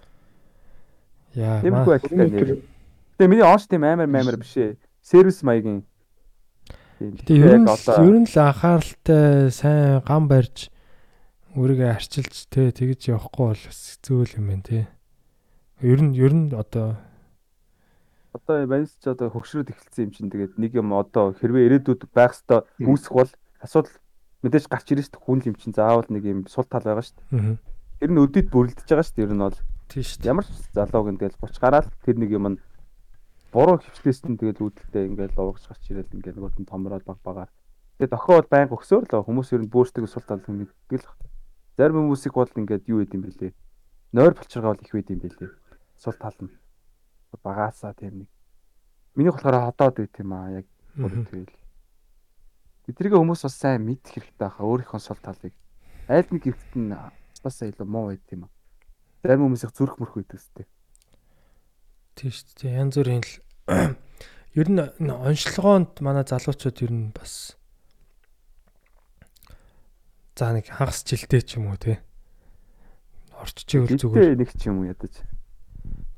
Яа. 1.34 1.60
Тиймэрхүү 1.64 1.88
маа- 1.88 1.96
ажилтай 1.96 2.28
нэр. 2.28 2.60
Тэгээ 3.16 3.30
миний 3.32 3.46
онш 3.46 3.64
тийм 3.66 3.84
амар 3.88 4.04
амар 4.06 4.36
биш 4.36 4.52
ээ. 4.60 4.76
Сервис 5.00 5.40
маягийн. 5.42 5.82
Тийм. 7.00 7.16
Гэтэ 7.16 7.32
ер 7.32 7.56
нь 7.58 7.66
ер 7.66 8.16
нь 8.20 8.28
л 8.28 8.36
анхааралтай 8.36 9.48
сайн 9.50 10.04
гам 10.04 10.28
барьж 10.28 10.68
өөрийгөө 11.56 11.88
арчилж 11.96 12.46
тэ 12.52 12.70
тэгж 12.76 13.16
явахгүй 13.16 13.46
бол 13.56 13.62
бас 13.64 13.80
зөөл 14.04 14.36
юм 14.36 14.46
байна 14.52 14.62
тий. 14.68 14.84
Ер 15.80 16.00
нь 16.04 16.12
ер 16.14 16.32
нь 16.36 16.52
одоо 16.52 17.00
Одоо 18.32 18.64
манайс 18.64 18.96
ч 18.96 19.04
одоо 19.12 19.28
хөгшрөөд 19.28 19.76
эхэлсэн 19.76 20.08
юм 20.08 20.12
чинь 20.16 20.32
тэгээд 20.32 20.56
нэг 20.56 20.72
юм 20.72 20.96
одоо 20.96 21.36
хэрвээ 21.36 21.68
ирээдүйд 21.68 22.08
байх 22.16 22.32
ёстой 22.32 22.64
үүсэх 22.80 23.12
бол 23.12 23.32
асуудал 23.60 23.92
мэдээж 24.40 24.64
гарч 24.72 24.86
ирж 24.88 25.04
шүү 25.04 25.12
дээ 25.12 25.24
хүн 25.28 25.40
юм 25.52 25.56
чинь 25.60 25.76
заавал 25.76 26.08
нэг 26.08 26.24
юм 26.24 26.40
сул 26.48 26.64
тал 26.64 26.80
байгаа 26.80 27.04
шүү 27.04 27.20
дээ. 27.28 27.60
Тэр 28.00 28.10
нь 28.10 28.22
өдөд 28.24 28.48
бүрлдэж 28.48 28.88
байгаа 28.88 29.04
шүү 29.04 29.16
дээ. 29.20 29.26
Ер 29.28 29.32
нь 29.36 29.44
бол 29.44 29.58
тийш 29.92 30.08
шүү 30.16 30.20
дээ. 30.24 30.30
ямар 30.32 30.46
ч 30.48 30.50
залууг 30.72 31.08
ингээл 31.12 31.40
буч 31.44 31.54
гараад 31.60 31.88
тэр 32.08 32.16
нэг 32.16 32.30
юм 32.32 32.46
нь 32.56 32.58
буруу 33.52 33.76
хөвчлээс 33.84 34.20
нь 34.24 34.40
тэгэл 34.40 34.64
үүдэлтэй 34.64 35.04
ингээл 35.12 35.36
урагш 35.36 35.64
гарч 35.68 35.84
ирэл 35.92 36.16
ингээл 36.16 36.40
нөгөөт 36.40 36.56
нь 36.56 36.70
томроод 36.72 37.04
баг 37.04 37.20
багаар. 37.20 37.50
Тэгээд 38.00 38.16
охин 38.16 38.32
бол 38.40 38.48
байнга 38.48 38.76
өгсөөр 38.80 39.04
л 39.12 39.28
хүмүүс 39.28 39.48
ер 39.52 39.62
нь 39.62 39.68
бөөсдөг 39.68 40.08
сул 40.08 40.24
тал 40.24 40.40
мэддэг 40.40 41.04
л. 41.04 41.12
Зарим 41.76 42.08
хүмүүсийг 42.08 42.32
бол 42.32 42.48
ингээд 42.48 42.88
юу 42.88 43.04
гэдэм 43.04 43.28
бэлээ. 43.28 43.52
Нойр 44.16 44.32
болчиргаа 44.32 44.72
бол 44.72 44.80
их 44.80 44.92
байд 44.96 45.12
юм 45.12 45.20
бэлээ. 45.20 45.52
Сул 46.00 46.16
тал 46.16 46.36
нь 46.40 46.61
багаасаа 47.40 47.94
тийм 47.96 48.26
нэг. 48.26 48.30
Миний 49.16 49.30
болохоор 49.32 49.72
ходоод 49.72 49.96
байт 49.96 50.16
юм 50.20 50.32
аа 50.32 50.50
яг 50.60 50.66
Мгм. 50.96 51.24
тэгэл. 51.24 51.56
Тэдрийг 52.88 53.14
хүмүүс 53.16 53.42
бас 53.48 53.56
сайн 53.56 53.86
мэдэх 53.88 54.12
хэрэгтэй 54.20 54.48
хаа 54.52 54.66
өөрийнхөө 54.68 55.00
сул 55.00 55.20
талыг. 55.22 55.54
Айл 56.08 56.28
нэг 56.28 56.42
хэвт 56.44 56.72
нь 56.76 56.92
бас 57.42 57.56
илүү 57.62 57.86
муу 57.88 58.12
байт 58.12 58.26
юм 58.34 58.44
аа. 58.48 58.52
Зарим 59.22 59.46
хүмүүс 59.48 59.64
их 59.64 59.72
зүрх 59.72 59.96
мөрх 60.02 60.14
байдаг 60.20 60.40
сте. 60.40 60.66
тийш 62.18 62.44
шүү 62.44 62.54
дээ. 62.60 62.76
Янз 62.76 62.94
бүрийн 63.00 63.22
л 63.24 63.96
ер 64.52 64.68
нь 64.68 64.82
онцлогоонд 65.08 65.96
манай 66.04 66.24
залуучууд 66.28 66.76
ер 66.84 66.92
нь 66.92 67.12
бас 67.16 67.56
за 70.36 70.52
нэг 70.52 70.66
хагас 70.68 71.04
жилтэй 71.08 71.40
ч 71.40 71.56
юм 71.56 71.70
уу 71.72 71.76
те. 71.80 72.02
Орччихвэл 73.40 73.96
зүгээр. 73.96 74.36
Гэтэ 74.36 74.40
нэг 74.42 74.50
ч 74.58 74.62
юм 74.68 74.82
уу 74.84 74.90
ядаж. 74.92 75.14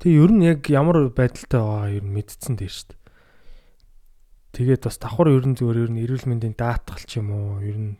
Тэг 0.05 0.13
ер 0.21 0.29
нь 0.29 0.45
яг 0.45 0.61
ямар 0.69 1.09
байдалтай 1.09 1.57
байгаа 1.57 1.89
ер 1.97 2.05
нь 2.05 2.13
мэдсэн 2.13 2.61
дээр 2.61 2.69
шүү 2.69 2.93
дээ. 2.93 3.01
Тэгээд 4.53 4.85
бас 4.85 5.01
давхар 5.01 5.33
ер 5.33 5.49
нь 5.49 5.57
зүгээр 5.57 5.81
ер 5.81 5.89
нь 5.89 6.03
эрүүл 6.05 6.29
мэндийн 6.29 6.53
даатгал 6.53 7.01
ч 7.01 7.17
юм 7.17 7.33
уу 7.33 7.57
ер 7.65 7.73
нь 7.73 7.97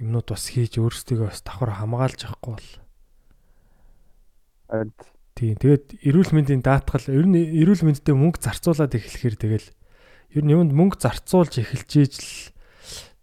юмнууд 0.00 0.32
бас 0.32 0.48
хийж 0.48 0.80
өөрсдөө 0.80 1.28
бас 1.28 1.44
давхар 1.44 1.76
хамгаалж 1.76 2.24
явахгүй 2.24 2.56
бол 2.56 2.70
Тийм. 5.36 5.60
Тэгээд 5.60 6.08
эрүүл 6.08 6.32
мэндийн 6.32 6.64
даатгал 6.64 7.04
ер 7.12 7.28
нь 7.28 7.36
эрүүл 7.36 7.84
мэндтэй 7.84 8.16
мөнгө 8.16 8.40
зарцуулаад 8.40 8.96
эхлэхээр 8.96 9.36
тэгэл 9.36 9.68
ер 10.40 10.42
нь 10.48 10.52
юунд 10.56 10.72
мөнгө 10.72 10.96
зарцуулж 11.04 11.52
эхэлж 11.60 11.90
ижил 12.00 12.32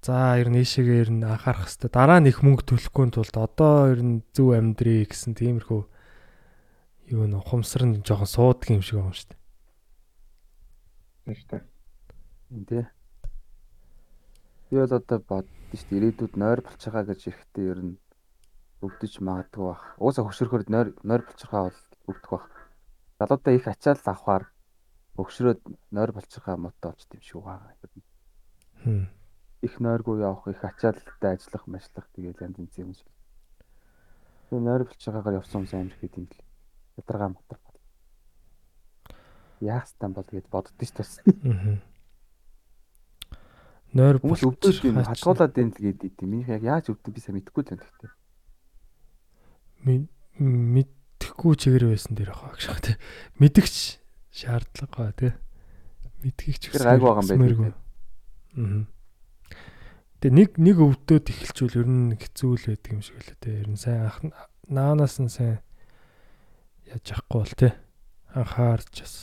за 0.06 0.38
ер 0.38 0.54
нь 0.54 0.62
ийшээгээ 0.62 1.02
ер 1.02 1.10
нь 1.10 1.26
анхаарах 1.26 1.66
хэвээр 1.66 1.90
дараа 1.90 2.22
нь 2.22 2.30
их 2.30 2.46
мөнгө 2.46 2.70
төлөхгүй 2.70 3.10
тулд 3.10 3.34
одоо 3.34 3.90
ер 3.90 4.02
нь 4.06 4.22
зөв 4.38 4.54
амьдрий 4.54 5.10
гэсэн 5.10 5.34
тиймэрхүү 5.34 5.82
юу 7.10 7.26
н 7.26 7.34
ухамсар 7.42 7.90
нь 7.90 8.06
жоохон 8.06 8.30
суудаг 8.30 8.70
юм 8.70 8.86
шиг 8.86 9.02
байна 9.02 9.18
шүү 9.18 9.34
дээ. 9.34 9.40
Тийм 11.26 11.36
шүү 11.36 11.50
дээ. 11.50 11.64
тий. 12.70 12.86
Би 14.70 14.76
бол 14.78 14.94
одоо 14.94 15.18
боддоо 15.18 15.74
шүү 15.74 15.90
дээ 15.90 15.98
ирээдүйд 15.98 16.34
нойр 16.38 16.62
болчихаа 16.62 17.04
гэж 17.10 17.20
ирэхдээ 17.26 17.66
ер 17.74 17.80
нь 17.82 17.96
өвдөж 18.86 19.14
магадгүй 19.26 19.66
бах. 19.66 19.84
Уусаа 19.98 20.24
хөшөрөхөөр 20.30 20.70
нойр 20.70 20.88
нойр 21.02 21.26
болчихаа 21.26 21.74
бол 21.74 21.80
өвдөх 22.14 22.30
бах. 22.30 22.46
Залуудаа 23.18 23.54
их 23.58 23.66
ачаал 23.66 23.98
авахаар 24.06 24.46
өгшрөөд 25.18 25.62
нойр 25.90 26.12
болчихаа 26.14 26.62
мотоо 26.62 26.94
олж 26.94 27.10
тийм 27.10 27.26
шүү 27.26 27.42
байгаа. 27.42 27.74
Хм. 28.86 29.10
Их 29.66 29.74
нойргүй 29.82 30.22
явах, 30.22 30.48
их 30.48 30.62
ачаалтай 30.64 31.36
ажиллах, 31.36 31.66
машлах 31.68 32.08
тэгээд 32.14 32.40
янз 32.46 32.58
янз 32.62 32.78
юм 32.78 32.94
шиг. 32.94 33.10
Тэгээ 34.48 34.64
нойр 34.64 34.84
болчихаагаар 34.88 35.42
явсан 35.42 35.66
хүмүүс 35.66 35.74
амар 35.74 35.98
хэд 36.00 36.16
юм 36.16 36.26
бэл. 36.30 36.49
Ядаргаа 37.00 37.32
мотор. 37.32 37.60
Яах 39.64 39.88
стан 39.88 40.12
бол 40.14 40.28
тэгээд 40.28 40.52
боддоо 40.52 40.72
шүү 40.76 41.24
дээ. 41.24 41.36
Мгм. 41.48 41.80
Нойр 43.90 44.22
Хүмүүс 44.22 44.46
өвдөж 44.46 44.86
юм 44.86 45.02
хатгуулаад 45.02 45.58
энэ 45.58 45.74
л 45.74 45.82
гээд 45.82 46.06
идэв. 46.14 46.28
Минийх 46.30 46.54
яг 46.54 46.62
яаж 46.62 46.94
өвдөв 46.94 47.10
би 47.10 47.20
сайн 47.20 47.42
мэдэхгүй 47.42 47.64
л 47.66 47.70
байна 47.74 47.84
гэхдээ. 47.90 48.12
Мэдхгүй 50.38 51.54
чигээр 51.58 51.86
байсан 51.90 52.14
дээр 52.14 52.32
хаа 52.38 52.54
гэж 52.54 52.64
хаа 52.70 52.82
тий. 52.86 52.96
Мэдгч 53.42 53.98
шаардлага 54.30 55.12
тий. 55.18 55.34
Мэдгийч 56.22 56.70
Тэр 56.70 56.86
гайг 56.86 57.02
байгаа 57.02 57.26
юм 57.26 57.42
байдаг. 57.42 57.76
Аа. 58.60 58.86
Тэгээ 60.22 60.36
нэг 60.38 60.50
нэг 60.62 60.78
өвдөд 60.84 61.26
эхэлчихвэл 61.32 61.80
ер 61.82 61.90
нь 61.90 62.14
хэцүү 62.14 62.52
л 62.60 62.68
байдаг 62.70 62.92
юм 62.94 63.02
шиг 63.02 63.18
л 63.24 63.34
тий. 63.42 63.56
Ер 63.58 63.74
нь 63.74 63.80
сайн 63.80 64.06
анх 64.06 64.22
наанаас 64.70 65.18
нь 65.18 65.34
сайн 65.34 65.64
яаж 66.90 67.06
яахгүй 67.14 67.40
бол 67.40 67.56
тий. 67.56 67.74
Анхаарч 68.34 68.94
бас. 69.02 69.16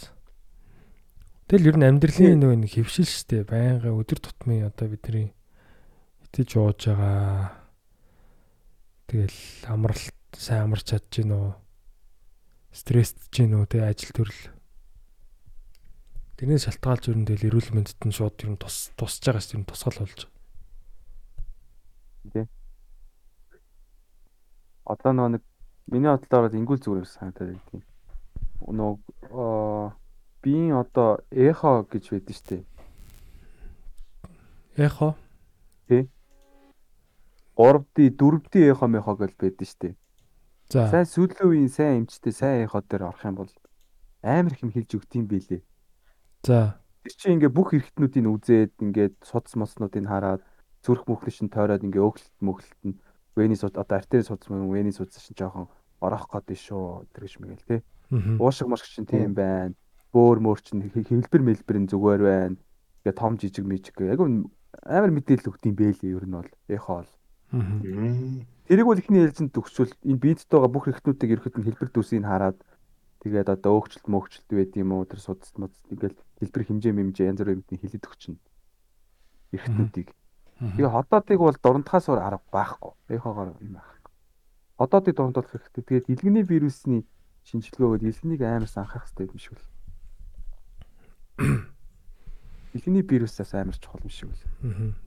Тэгэл 1.47 1.71
ер 1.71 1.77
нь 1.79 1.87
амьдралын 1.87 2.43
нөгөө 2.43 2.59
нэг 2.63 2.73
хөвшил 2.75 3.07
штэ 3.07 3.47
байнга 3.47 3.95
өдөр 3.95 4.19
тутмын 4.19 4.67
одоо 4.67 4.91
бидний 4.91 5.31
итэж 6.27 6.59
ууж 6.59 6.91
байгаа. 6.91 7.55
Тэгэл 9.07 9.39
амралт 9.71 10.15
сайн 10.35 10.67
амарч 10.67 10.91
чадж 10.91 11.23
гин 11.23 11.31
үү? 11.35 11.55
Стрессдж 12.75 13.31
гин 13.31 13.55
үү 13.55 13.67
те 13.71 13.87
ажил 13.87 14.11
төрөл. 14.11 14.51
Тэрнээс 16.37 16.67
шалтгаалж 16.67 17.15
ер 17.15 17.17
нь 17.17 17.27
тэгэл 17.31 17.47
эрүүл 17.49 17.71
мэндэд 17.79 18.03
нь 18.03 18.13
шууд 18.13 18.37
ер 18.43 18.51
нь 18.53 18.61
тус 18.61 18.91
тусж 18.99 19.23
байгаа 19.23 19.41
шүү 19.41 19.63
дээ 19.63 19.71
тусгал 19.71 20.03
болж. 20.03 20.21
Одоо 24.87 25.11
нөгөө 25.15 25.31
нэг 25.39 25.43
миний 25.91 26.11
бодлоор 26.11 26.49
бол 26.49 26.59
ингүүл 26.59 26.83
зүгээр 26.83 27.07
санагдаад 27.07 27.51
байна 27.55 27.67
тийм. 27.71 27.83
Нөгөө 28.67 29.93
биеийн 30.43 30.75
одоо 30.79 31.23
эхо 31.31 31.87
гэж 31.87 32.05
байдаг 32.11 32.35
шүү 32.35 32.49
дээ. 32.51 32.65
Эхо 34.87 35.15
3D 37.57 38.13
4D 38.21 38.69
эхо 38.71 38.87
мехо 38.87 39.17
гэж 39.17 39.33
байдаг 39.41 39.67
шүү 39.67 39.81
дээ. 39.81 39.95
за 40.69 40.91
Сайн 40.93 41.09
сүүлийн 41.09 41.49
үеийн 41.49 41.73
сайн 41.73 42.05
эмчтэй 42.05 42.33
сайн 42.37 42.69
эхо 42.69 42.85
дээр 42.85 43.09
орох 43.09 43.25
юм 43.25 43.41
бол 43.41 43.53
амар 44.21 44.53
их 44.53 44.61
юм 44.61 44.73
хэлж 44.77 44.93
өгд 44.93 45.17
юм 45.17 45.27
билээ. 45.27 45.63
за 46.45 46.77
Тэр 47.01 47.15
чинь 47.17 47.41
ингээ 47.41 47.57
бүх 47.57 47.73
эргэтнүүдийг 47.73 48.29
үзээд 48.29 48.73
ингээд 48.85 49.15
судас 49.25 49.57
моцнуудыг 49.57 50.05
хараад 50.05 50.45
зүрх 50.85 51.09
мөхлөш 51.09 51.41
шин 51.41 51.49
тойроод 51.49 51.81
ингээ 51.81 52.05
өглөлт 52.05 52.37
мөглөлт 52.45 52.83
нь 52.85 53.01
вэний 53.37 53.57
суд 53.61 53.77
одоо 53.77 53.97
артерийн 54.01 54.27
судас 54.27 54.49
мөн 54.49 54.73
вэний 54.73 54.93
судас 54.97 55.21
шин 55.21 55.37
жоохон 55.37 55.69
орох 56.01 56.27
гээд 56.33 56.57
шүү 56.57 57.07
тэр 57.13 57.25
гэж 57.29 57.35
мэгэл 57.41 57.85
мгм. 58.11 58.41
Уушиг 58.41 58.69
мошг 58.69 58.87
чинь 58.87 59.07
тийм 59.07 59.35
байна. 59.35 59.75
Бөөр 60.13 60.39
мөр 60.41 60.59
чинь 60.63 60.83
хэлбэр 60.89 61.43
мэлбэр 61.43 61.79
нь 61.85 61.91
зүгээр 61.91 62.23
байна. 62.23 62.57
Тэгээ 63.05 63.21
том 63.21 63.37
жижиг 63.37 63.65
мижиг 63.67 63.97
яг 64.01 64.21
амар 64.85 65.11
мэдээлэл 65.11 65.51
өгд 65.51 65.67
юм 65.67 65.77
бэлээ 65.77 66.15
ер 66.17 66.25
нь 66.27 66.37
бол 66.37 66.51
эхо 66.69 67.03
бол. 67.03 67.13
Тэрийг 68.67 68.87
бол 68.87 68.99
ихний 68.99 69.23
ээлжинд 69.23 69.55
төгсвөл 69.55 69.95
энэ 70.03 70.21
биедтэй 70.21 70.59
байгаа 70.59 70.73
бүх 70.75 70.87
эргэтнүүдийг 70.91 71.35
ерхэд 71.39 71.57
нь 71.59 71.67
хэлбэр 71.71 71.91
дүсийг 71.95 72.27
хараад 72.27 72.59
тэгээд 73.23 73.49
одоо 73.55 73.79
өөгчлөлт 73.79 74.11
мөөгчлөлт 74.11 74.51
байд 74.51 74.73
юм 74.75 74.91
уу 74.95 75.07
тэр 75.07 75.21
судас 75.23 75.55
муц 75.55 75.75
ингээл 75.87 76.19
хэлбэр 76.43 76.63
хэмжээ 76.67 76.93
мэмжээ 76.95 77.31
янз 77.31 77.41
бүрийн 77.41 77.63
юмний 77.63 77.79
хэлээд 77.79 78.07
өгчнө. 78.11 78.39
Эргэтнүүдийг. 79.55 80.09
Тэгээ 80.57 80.89
ходоодыг 80.89 81.39
бол 81.39 81.57
дурандхаас 81.61 82.09
өөр 82.09 82.21
арга 82.21 82.41
байхгүй. 82.53 82.93
Эхогоор 83.13 83.61
юм 83.61 83.77
байхгүй. 83.77 84.13
Ходоодыг 84.81 85.15
дундуулах 85.17 85.53
хэрэгтэй. 85.53 85.85
Тэгээд 85.85 86.07
илгэний 86.17 86.45
вирусны 86.49 87.05
шинжилгээгөөд 87.45 88.03
илгэнийг 88.09 88.41
амар 88.41 88.69
санхах 88.69 89.05
хэрэгтэй 89.05 89.29
юм 89.29 89.37
шиг 89.37 89.61
л. 89.61 89.69
Илгэний 92.73 93.05
вирусаас 93.05 93.53
амар 93.53 93.77
чухал 93.77 94.01
юм 94.01 94.09
шиг 94.11 94.33
л. 94.33 94.41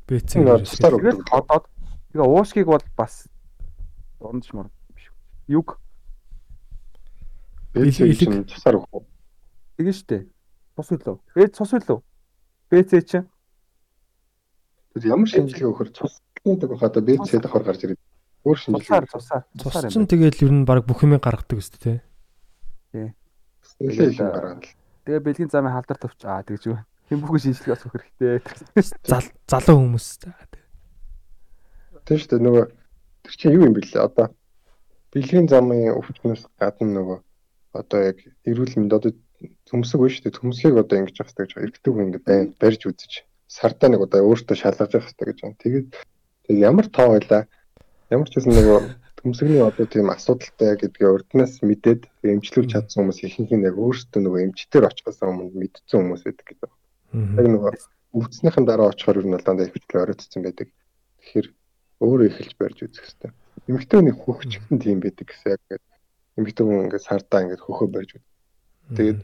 БЦ 0.06 0.38
Энэ 0.38 0.54
вирус. 0.62 0.78
Тэгээд 0.78 1.26
ходоод 1.26 1.66
тэгээ 2.14 2.26
уушгийг 2.30 2.68
бол 2.70 2.86
бас 2.94 3.26
дундж 4.22 4.54
мөр 4.54 4.70
юм 4.70 4.98
шиг. 5.02 5.14
Юг 5.50 5.82
Илэг- 7.74 8.18
чинь 8.18 8.46
тусаар 8.46 8.82
өгөх. 8.82 9.06
Тэгээ 9.78 9.94
штэ. 9.98 10.18
Тус 10.78 10.90
үлээ. 10.94 11.18
Бэц 11.36 11.58
цус 11.58 11.74
үлээ. 11.74 12.02
БЦ 12.70 12.92
чинь 13.06 13.28
Тэр 14.94 15.04
ямар 15.14 15.30
шинжилгээ 15.30 15.70
өгөхөр 15.70 15.90
цусдаг 15.94 16.70
байх 16.70 16.84
одоо 16.84 17.02
бэлцээд 17.06 17.44
давхар 17.46 17.64
гарч 17.64 17.82
ирээд 17.86 18.02
өөр 18.46 18.58
шинжилгээ. 18.58 19.06
цусаар 19.14 19.44
Цус 19.54 19.70
цусаар 19.70 19.92
чинь 19.92 20.06
юм. 20.06 20.10
тэгэл 20.10 20.44
ер 20.46 20.54
нь 20.54 20.66
баг 20.66 20.86
бүх 20.88 21.04
юм 21.06 21.20
гаргадаг 21.20 21.58
үстэй 21.60 21.80
те. 21.82 21.94
Нэлээд 23.80 24.14
их 24.14 24.20
юм 24.20 24.32
гараад 24.34 24.62
л. 24.66 24.74
Тэгээ 25.06 25.26
бэлгийн 25.26 25.52
замын 25.54 25.74
халдар 25.76 25.98
төвч 26.00 26.22
аа 26.26 26.42
тэгж 26.42 26.64
юу. 26.74 26.80
Хэн 27.10 27.22
бүхэн 27.22 27.44
шинжилгээ 27.54 27.76
асуух 27.78 27.94
хэрэгтэй. 27.94 28.42
Зал 29.06 29.28
залуу 29.46 29.78
хүмүүс. 29.86 30.08
За, 30.26 30.34
те. 30.50 30.60
Тийм 32.10 32.18
шүү 32.18 32.30
дээ 32.34 32.46
нөгөө 32.46 32.66
тэр 33.30 33.34
чинь 33.38 33.54
юу 33.54 33.66
юм 33.70 33.76
бэлээ 33.78 34.02
одоо 34.02 34.28
бэлгийн 35.14 35.48
замын 35.50 35.94
өвчнөөс 35.94 36.44
гадна 36.58 36.90
нөгөө 36.98 37.18
одоо 37.78 38.00
яг 38.02 38.18
эрүүл 38.50 38.74
мэнд 38.78 38.94
одоо 38.98 39.12
төмсөг 39.70 40.00
биш 40.02 40.14
шүү 40.18 40.24
дээ 40.26 40.38
төмсгийг 40.38 40.76
одоо 40.82 40.98
ингэж 40.98 41.16
явах 41.22 41.34
хэрэгтэй 41.38 41.46
гэж 41.46 41.54
эргэдэг 41.62 41.94
хүн 41.94 42.06
ингэ 42.10 42.58
барьж 42.58 42.82
үзэж 42.90 43.14
сартаа 43.50 43.90
нэг 43.90 44.06
одоо 44.06 44.22
өөртөө 44.30 44.56
шалгаж 44.62 44.94
явах 44.94 45.10
хэрэгтэй 45.10 45.28
гэж 45.34 45.38
байна. 45.42 45.62
Тэгээд 45.64 45.88
тэг 46.46 46.56
ямар 46.62 46.88
тоо 46.94 47.08
байла 47.18 47.40
ямар 48.14 48.28
ч 48.30 48.34
гэсэн 48.38 48.54
нөгөө 48.54 48.80
Төмсгний 49.20 49.60
одоо 49.60 49.84
тийм 49.84 50.08
асуудалтай 50.16 50.80
гэдгээ 50.80 51.12
урднаас 51.12 51.60
мэдээд 51.60 52.08
эмчлүүлж 52.24 52.72
чадсан 52.72 53.04
хүмүүс 53.04 53.20
ихэнх 53.28 53.52
нь 53.52 53.68
яг 53.68 53.76
өөрсдөө 53.76 54.22
нөгөө 54.24 54.44
эмчтэр 54.48 54.88
очихоос 54.88 55.20
өмнө 55.28 55.60
мэдсэн 55.60 56.00
хүмүүс 56.00 56.24
байдаг 56.24 56.46
гэдэг. 56.48 56.72
Яг 57.36 57.48
нөгөө 57.52 57.72
өвдснийхэн 58.16 58.64
дараа 58.64 58.88
очихоор 58.96 59.20
юу 59.20 59.36
дандаа 59.44 59.68
ихвчлээ 59.68 60.04
оройтсон 60.08 60.40
байдаг. 60.40 60.72
Тэгэхээр 61.20 61.48
өөрөө 62.00 62.28
эхэлж 62.32 62.54
барьж 62.56 62.78
үзэх 62.80 63.04
хэрэгтэй. 63.04 63.32
Эмэгтэй 63.68 63.98
хүний 64.00 64.16
хөвчгтэн 64.16 64.78
тийм 64.80 65.00
байдаг 65.04 65.28
гэсэн 65.28 65.52
яг 65.52 65.62
ингээд 65.68 65.84
эмэгтэй 66.40 66.64
хүн 66.64 66.84
ингээд 66.88 67.04
сардаа 67.04 67.40
ингээд 67.44 67.66
хөхөө 67.68 67.88
барьж 67.92 68.10
үз. 68.16 68.26
Тэгээд 68.96 69.20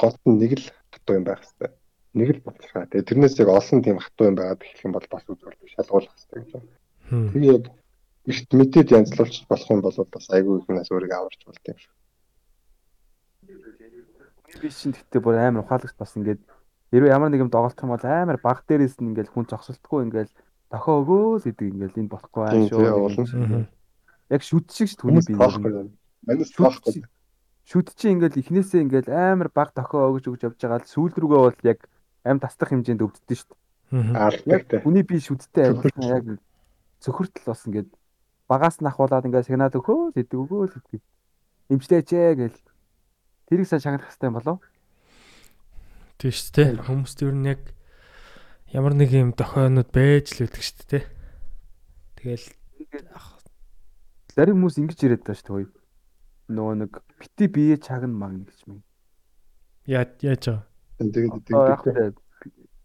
гол 0.00 0.16
нь 0.24 0.38
нэг 0.40 0.52
л 0.56 0.66
хатуу 0.88 1.14
юм 1.20 1.24
байх 1.28 1.44
хэрэгтэй. 1.44 1.70
Нэг 2.16 2.28
л 2.40 2.44
бодлохаа. 2.44 2.88
Тэгээд 2.88 3.08
тэрнээс 3.08 3.36
яг 3.42 3.48
олон 3.52 3.80
тийм 3.84 3.98
хатуу 4.00 4.32
юм 4.32 4.36
байгаад 4.38 4.64
эхлэх 4.64 4.86
юм 4.88 4.94
бол 4.96 5.06
бас 5.12 5.24
үзүүлбэл 5.28 5.74
шалгуулах 5.76 6.12
хэрэгтэй 6.16 6.40
гэж 6.40 6.50
байна. 6.56 6.70
Тэгээ 7.32 7.52
яг 7.52 7.64
ихт 8.28 8.50
мэдээд 8.52 8.88
янзлуулж 8.96 9.36
болох 9.48 9.68
юм 9.68 9.80
бол 9.84 9.96
бас 10.08 10.26
айгүй 10.32 10.54
их 10.60 10.68
нас 10.72 10.88
өөрийгөө 10.88 11.18
аварч 11.20 11.40
болт 11.44 11.64
юм 11.68 11.76
шиг. 11.76 11.92
Би 14.60 14.68
чинь 14.72 14.96
тэгтээ 14.96 15.20
бүр 15.20 15.36
амар 15.36 15.64
ухаалагч 15.64 15.96
бас 16.00 16.16
ингээд 16.16 16.40
хэрвээ 16.92 17.12
ямар 17.12 17.28
нэг 17.28 17.44
юм 17.44 17.52
доголдох 17.52 17.84
юм 17.84 17.92
бол 17.92 18.04
амар 18.08 18.40
баг 18.40 18.64
дээрээс 18.64 18.96
нь 19.00 19.12
ингээд 19.12 19.32
хүн 19.32 19.44
зогсолтгүй 19.44 20.08
ингээд 20.08 20.32
дохоо 20.72 21.04
өгөөс 21.04 21.44
гэдэг 21.44 21.66
ингээд 21.68 22.00
энэ 22.00 22.12
болохгүй 22.12 22.42
аа 22.44 22.52
тэгээ 22.56 23.28
шүү. 23.28 23.68
Яг 24.32 24.42
шүд 24.44 24.66
шиг 24.72 24.96
түүний 24.96 25.24
юм. 25.28 25.92
Манайс 26.24 26.52
таахгүй. 26.52 27.04
Шүд 27.68 27.92
чи 27.96 28.12
ингээд 28.12 28.40
эхнээсээ 28.40 28.84
ингээд 28.84 29.08
амар 29.12 29.52
баг 29.52 29.76
дохоо 29.76 30.12
өгж 30.16 30.32
өгж 30.32 30.48
явж 30.48 30.56
байгаа 30.60 30.80
л 30.80 30.88
сүүл 30.88 31.12
рүүгээ 31.12 31.40
бол 31.44 31.60
яг 31.68 31.84
ам 32.28 32.38
тасдах 32.38 32.70
хэмжээнд 32.70 33.00
дээ. 33.00 33.56
Яг 33.88 34.16
Аалдагтай. 34.16 34.80
хүний 34.84 35.02
бие 35.02 35.20
шүдтэй 35.20 35.72
адилхан 35.72 36.04
яг 36.04 36.24
цөхөртөл 37.00 37.48
бас 37.48 37.64
ингээд 37.64 37.88
багаас 38.44 38.78
нь 38.84 38.88
ахуулаад 38.88 39.24
ингээд 39.24 39.48
сигнал 39.48 39.72
өгөө 39.72 40.12
гэдэг 40.12 40.38
өгөө 40.38 40.64
гэдэг. 40.76 41.02
Имжлээч 41.72 42.10
ээ 42.12 42.34
гэл 42.36 42.58
тэрийг 43.48 43.68
сайн 43.68 43.80
шагнах 43.80 44.04
хэрэгтэй 44.04 44.30
болов. 44.32 44.60
Тийм 46.20 46.32
шүү 46.36 46.52
дээ. 46.52 46.68
Хүмүүст 46.84 47.18
ер 47.24 47.32
нь 47.32 47.48
яг 47.48 47.62
ямар 48.72 48.92
нэг 48.92 49.10
юм 49.16 49.32
дохойнод 49.32 49.88
байж 49.88 50.36
л 50.36 50.44
үүдэг 50.44 50.62
шүү 50.64 50.86
дээ. 50.92 51.04
Тэгэл 52.20 52.46
Зарим 54.36 54.60
хүмүүс 54.60 54.76
ингэж 54.78 54.98
яриад 55.02 55.24
байгаа 55.24 55.40
шүү 55.40 55.56
дээ. 55.64 55.72
Нөгөө 56.52 56.74
нэг 56.84 56.92
бити 57.18 57.44
бие 57.48 57.76
чагна 57.80 58.12
маг 58.12 58.36
гэж 58.44 58.60
мэн. 58.68 58.84
яаж 59.88 60.10
яаж 60.20 60.42
байгаа. 60.44 60.62
Тэгээд 60.98 61.46
тэгээд 61.46 62.16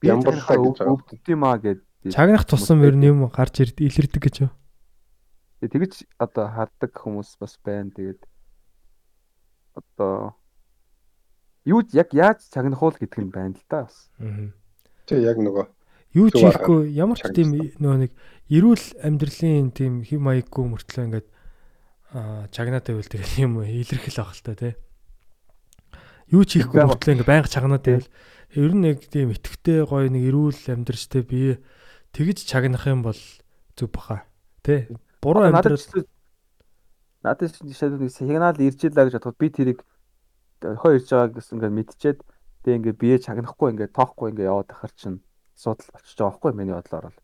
бие 0.02 0.12
Ямбарлаа 0.14 0.46
чагнахаа 0.46 0.58
гэж 0.62 0.78
байгаа. 0.78 0.94
өвддөг 0.94 1.26
юм 1.28 1.44
аа 1.44 1.58
гэд. 1.58 1.82
Чагнах 2.14 2.46
тусам 2.46 2.80
ер 2.86 2.96
нь 2.96 3.08
юм 3.10 3.26
гарч 3.28 3.56
ирд 3.66 3.78
илэрдэг 3.82 4.22
гэж 4.22 4.36
юу? 4.46 4.52
Тэгэж 5.64 5.94
одоо 6.22 6.46
харддаг 6.52 6.92
хүмүүс 6.94 7.40
бас 7.42 7.58
байна. 7.66 7.90
Тэгээд 7.90 8.22
одоо 9.74 10.38
юу 11.66 11.82
яг 11.96 12.14
яаж 12.14 12.46
чагнах 12.54 12.84
уу 12.84 12.94
гэдэг 12.94 13.20
нь 13.24 13.34
байна 13.34 13.58
л 13.58 13.66
да 13.66 13.90
бас. 13.90 14.12
Аа. 14.22 14.54
чи 15.10 15.18
яг 15.18 15.42
нөгөө 15.42 15.66
Юу 16.14 16.30
ч 16.30 16.46
хийхгүй 16.46 16.94
ямар 16.94 17.18
ч 17.18 17.26
тийм 17.34 17.58
нөгөө 17.82 17.98
нэг 18.06 18.12
эрүүл 18.54 18.86
амьдралын 19.02 19.74
тийм 19.74 20.06
хэм 20.06 20.22
маяггүй 20.22 20.66
мөртлөө 20.70 21.06
ингээд 21.10 21.28
аа 22.14 22.46
чагнаад 22.54 22.86
байвал 22.86 23.10
тэгэл 23.10 23.42
юм 23.42 23.54
илэрхэл 23.66 24.22
ах 24.22 24.38
л 24.38 24.46
та 24.46 24.54
тий. 24.54 24.78
Юу 26.32 26.44
ч 26.48 26.62
хийхгүй 26.62 26.86
мөртлөө 26.86 27.14
ингээд 27.18 27.32
байнга 27.32 27.50
чагнаад 27.50 27.84
байвал 27.84 28.10
ер 28.54 28.72
нь 28.72 28.84
нэг 28.86 28.98
тийм 29.10 29.34
итгэвтэй 29.34 29.84
гоё 29.84 30.08
нэг 30.08 30.24
эрүүл 30.30 30.62
амьдралчтай 30.70 31.22
бие 31.26 31.60
тэгж 32.14 32.46
чагнах 32.46 32.86
юм 32.86 33.02
бол 33.02 33.20
зүг 33.76 33.90
баха 33.90 34.24
тий. 34.62 34.88
Буруу 35.22 35.50
амьдрал 35.50 35.82
надад 37.24 37.56
шал 37.56 37.98
нэг 37.98 38.12
сигнал 38.12 38.58
ирж 38.60 38.80
илаа 38.84 39.08
гэж 39.08 39.18
бодоход 39.18 39.40
би 39.40 39.50
тэрийг 39.50 39.80
хоо 40.62 40.92
ирж 40.96 41.10
байгаа 41.10 41.34
гэсэн 41.34 41.58
ингээд 41.58 41.78
мэдчихээд 41.78 42.20
тэг 42.64 42.74
ингээд 42.78 43.00
бие 43.00 43.18
чагнахгүй 43.20 43.72
ингээд 43.72 43.96
тоохгүй 43.96 44.32
ингээд 44.32 44.52
яваад 44.52 44.70
ахаар 44.72 44.94
чинь 44.96 45.20
асуудал 45.56 45.90
болчихж 45.92 46.18
байгаа 46.20 46.32
байхгүй 46.32 46.52
миний 46.54 46.76
бодлоор 46.76 47.06
бол. 47.08 47.20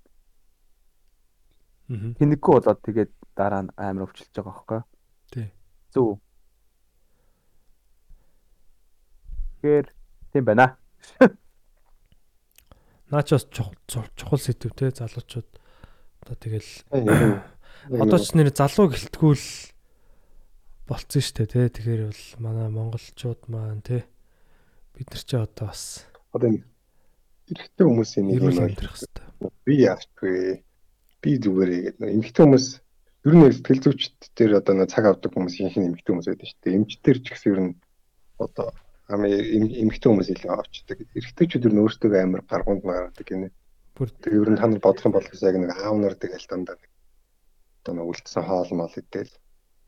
Мгм. 1.90 2.12
Тэнэггүй 2.20 2.54
болоод 2.56 2.80
тэгээд 2.84 3.12
дараа 3.36 3.62
нь 3.68 3.74
амар 3.76 4.06
өвчлөж 4.08 4.32
байгаа 4.34 4.54
байхгүй. 4.56 4.82
Тий. 5.32 5.48
Зөв. 5.94 6.20
Тэгэхээр 9.60 9.88
тийм 10.32 10.44
байна. 10.48 10.80
Наач 13.12 13.36
бас 13.36 13.46
чухал 13.52 14.08
чухал 14.16 14.40
сэдв 14.40 14.72
те 14.72 14.96
залуучууд 14.96 15.50
одоо 16.24 16.36
тэгэл 16.40 16.70
яг 16.96 17.44
одоо 18.04 18.20
ч 18.24 18.32
нэр 18.40 18.56
залуу 18.56 18.88
гэлтгүүл 18.96 19.46
болцсон 20.88 21.24
штэ 21.24 21.44
те 21.50 21.68
тэгэхээр 21.68 22.08
бол 22.08 22.24
манай 22.40 22.72
монголчууд 22.72 23.52
маань 23.52 23.84
те 23.84 24.08
бид 24.96 25.12
нар 25.12 25.24
ч 25.28 25.32
одоо 25.36 25.68
бас 25.68 26.08
одоо 26.32 26.56
эрэгтэй 27.50 27.86
хүмүүсийн 27.86 28.26
нэг 28.30 28.40
юм 28.40 28.64
амьдрах 28.64 28.96
хэрэгтэй. 28.96 29.26
би 29.66 29.74
яахгүй 29.84 30.64
би 31.20 31.32
зүгээр 31.36 31.72
нэг 32.00 32.10
эмэгтэй 32.14 32.44
хүмүүс 32.46 32.68
ер 33.26 33.34
нь 33.36 33.44
сэтгэл 33.52 33.84
зүйчд 33.84 34.18
дээр 34.38 34.62
одоо 34.62 34.86
цаг 34.86 35.06
авдаг 35.10 35.34
хүмүүс 35.34 35.56
ихэнх 35.60 35.92
эмэгтэй 35.92 36.12
хүмүүс 36.14 36.30
байдаг 36.30 36.48
шүү 36.48 36.62
дээ. 36.62 36.78
Эмчтэр 36.78 37.18
ч 37.20 37.26
гэсэн 37.34 37.50
ер 37.52 37.60
нь 37.60 37.74
одоо 38.38 38.70
эмэгтэй 39.10 40.10
хүмүүс 40.10 40.30
илүү 40.30 40.52
авчдаг. 40.54 40.98
Эрэгтэйчүүд 41.18 41.66
ер 41.66 41.74
нь 41.74 41.82
өөрсдөө 41.82 42.22
амар 42.22 42.42
гаргуунд 42.46 42.84
магадаг 42.86 43.26
гинэ. 43.26 43.50
Бүр 43.98 44.10
ер 44.30 44.50
нь 44.54 44.60
та 44.60 44.70
нар 44.70 44.80
бодох 44.80 45.06
юм 45.10 45.14
бол 45.18 45.26
яг 45.26 45.56
нэг 45.58 45.72
аав 45.74 45.98
нар 45.98 46.14
тэгэл 46.14 46.46
дандаа 46.46 46.78
нэг 46.78 46.90
одоо 47.82 47.94
нэг 47.98 48.06
үлдсэн 48.06 48.44
хоол 48.46 48.72
мол 48.78 48.94
идэл 48.94 49.34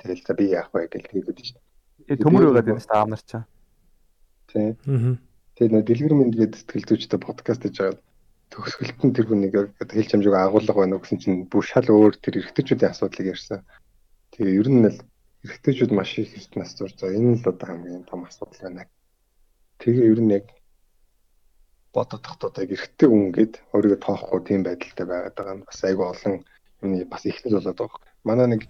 тэгэл 0.02 0.26
за 0.26 0.34
би 0.34 0.46
яах 0.50 0.74
вэ 0.74 0.90
гэл 0.90 1.06
хэлээд 1.06 1.38
шүү 1.38 1.60
дээ. 2.10 2.18
Төмөр 2.18 2.50
байгаад 2.50 2.66
байна 2.66 2.82
шүү 2.82 2.90
дээ 2.90 2.98
аав 2.98 3.10
нар 3.14 3.24
чаа. 3.30 3.44
Тийм. 4.50 4.74
Аа. 4.90 5.16
Тэгээд 5.54 5.74
нөө 5.78 5.84
дэлгэр 5.86 6.16
мэнд 6.18 6.36
гэдэг 6.42 6.58
сэтгэл 6.58 6.88
зүйчтэй 6.90 7.20
подкаст 7.22 7.62
хийж 7.62 7.78
байгаа 7.78 8.02
төгсгөлт 8.52 9.00
нь 9.06 9.16
тэр 9.16 9.26
хүнийг 9.32 9.56
хэлж 9.80 10.10
хамжиг 10.12 10.36
агуулга 10.36 10.76
байна 10.76 10.98
уу 11.00 11.04
гэсэн 11.04 11.20
чинь 11.24 11.38
бүр 11.48 11.64
шал 11.64 11.88
өөр 11.88 12.20
тэр 12.20 12.44
эргэжтэйчүүдийн 12.44 12.92
асуудлыг 12.92 13.32
ярьсан. 13.32 13.64
Тэгээ 14.36 14.60
ер 14.60 14.68
нь 14.68 14.84
л 14.92 15.00
эргэжтэйчүүд 15.48 15.92
маш 15.96 16.20
их 16.20 16.36
их 16.36 16.52
нас 16.60 16.76
зурж 16.76 17.00
байгаа. 17.00 17.16
Энэ 17.16 17.40
л 17.40 17.48
одоо 17.48 17.68
хамгийн 17.68 18.04
том 18.04 18.28
асуудал 18.28 18.60
байна. 18.60 18.92
Тэгээ 19.82 20.12
ер 20.14 20.22
нь 20.22 20.34
яг 20.38 20.46
бодоод 21.94 22.22
тахтаа 22.24 22.54
яг 22.62 22.72
эргэжтэй 22.72 23.10
хүн 23.10 23.34
гээд 23.36 23.54
өөрийгөө 23.74 24.00
тоохгүй 24.06 24.40
тийм 24.46 24.62
байдалтай 24.64 25.06
байгаад 25.10 25.36
байгаа 25.36 25.56
нь 25.58 25.66
бас 25.68 25.80
айгүй 25.84 26.08
олон 26.14 26.36
юмний 26.82 27.06
бас 27.10 27.24
ихнэл 27.26 27.58
болоод 27.58 27.78
байгаа. 27.82 27.98
хэрэг. 27.98 28.22
Манай 28.30 28.48
нэг 28.54 28.62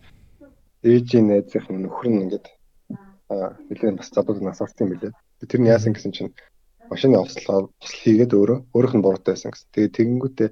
ээжийн 0.88 1.28
найзынхын 1.28 1.78
нөхөр 1.84 2.08
нь 2.10 2.22
ингээд 2.26 2.46
аа 3.30 3.50
нэлээд 3.70 4.00
бас 4.00 4.10
задууд 4.10 4.40
нас 4.42 4.64
орсон 4.64 4.88
юм 4.88 4.92
билээ. 4.96 5.14
Тэр 5.52 5.62
нь 5.62 5.72
яасан 5.76 5.94
гэсэн 5.94 6.12
чинь 6.16 6.32
машины 6.92 7.16
ослоо 7.20 7.70
осл 7.84 7.98
хийгээд 8.02 8.32
өөрөө 8.34 8.60
өөрөх 8.76 8.94
нь 8.96 9.04
буруутай 9.06 9.34
байсан 9.36 9.52
гэсэн. 9.52 9.70
Тэгээ 9.76 9.96
тэгэнгүүтээ 9.96 10.50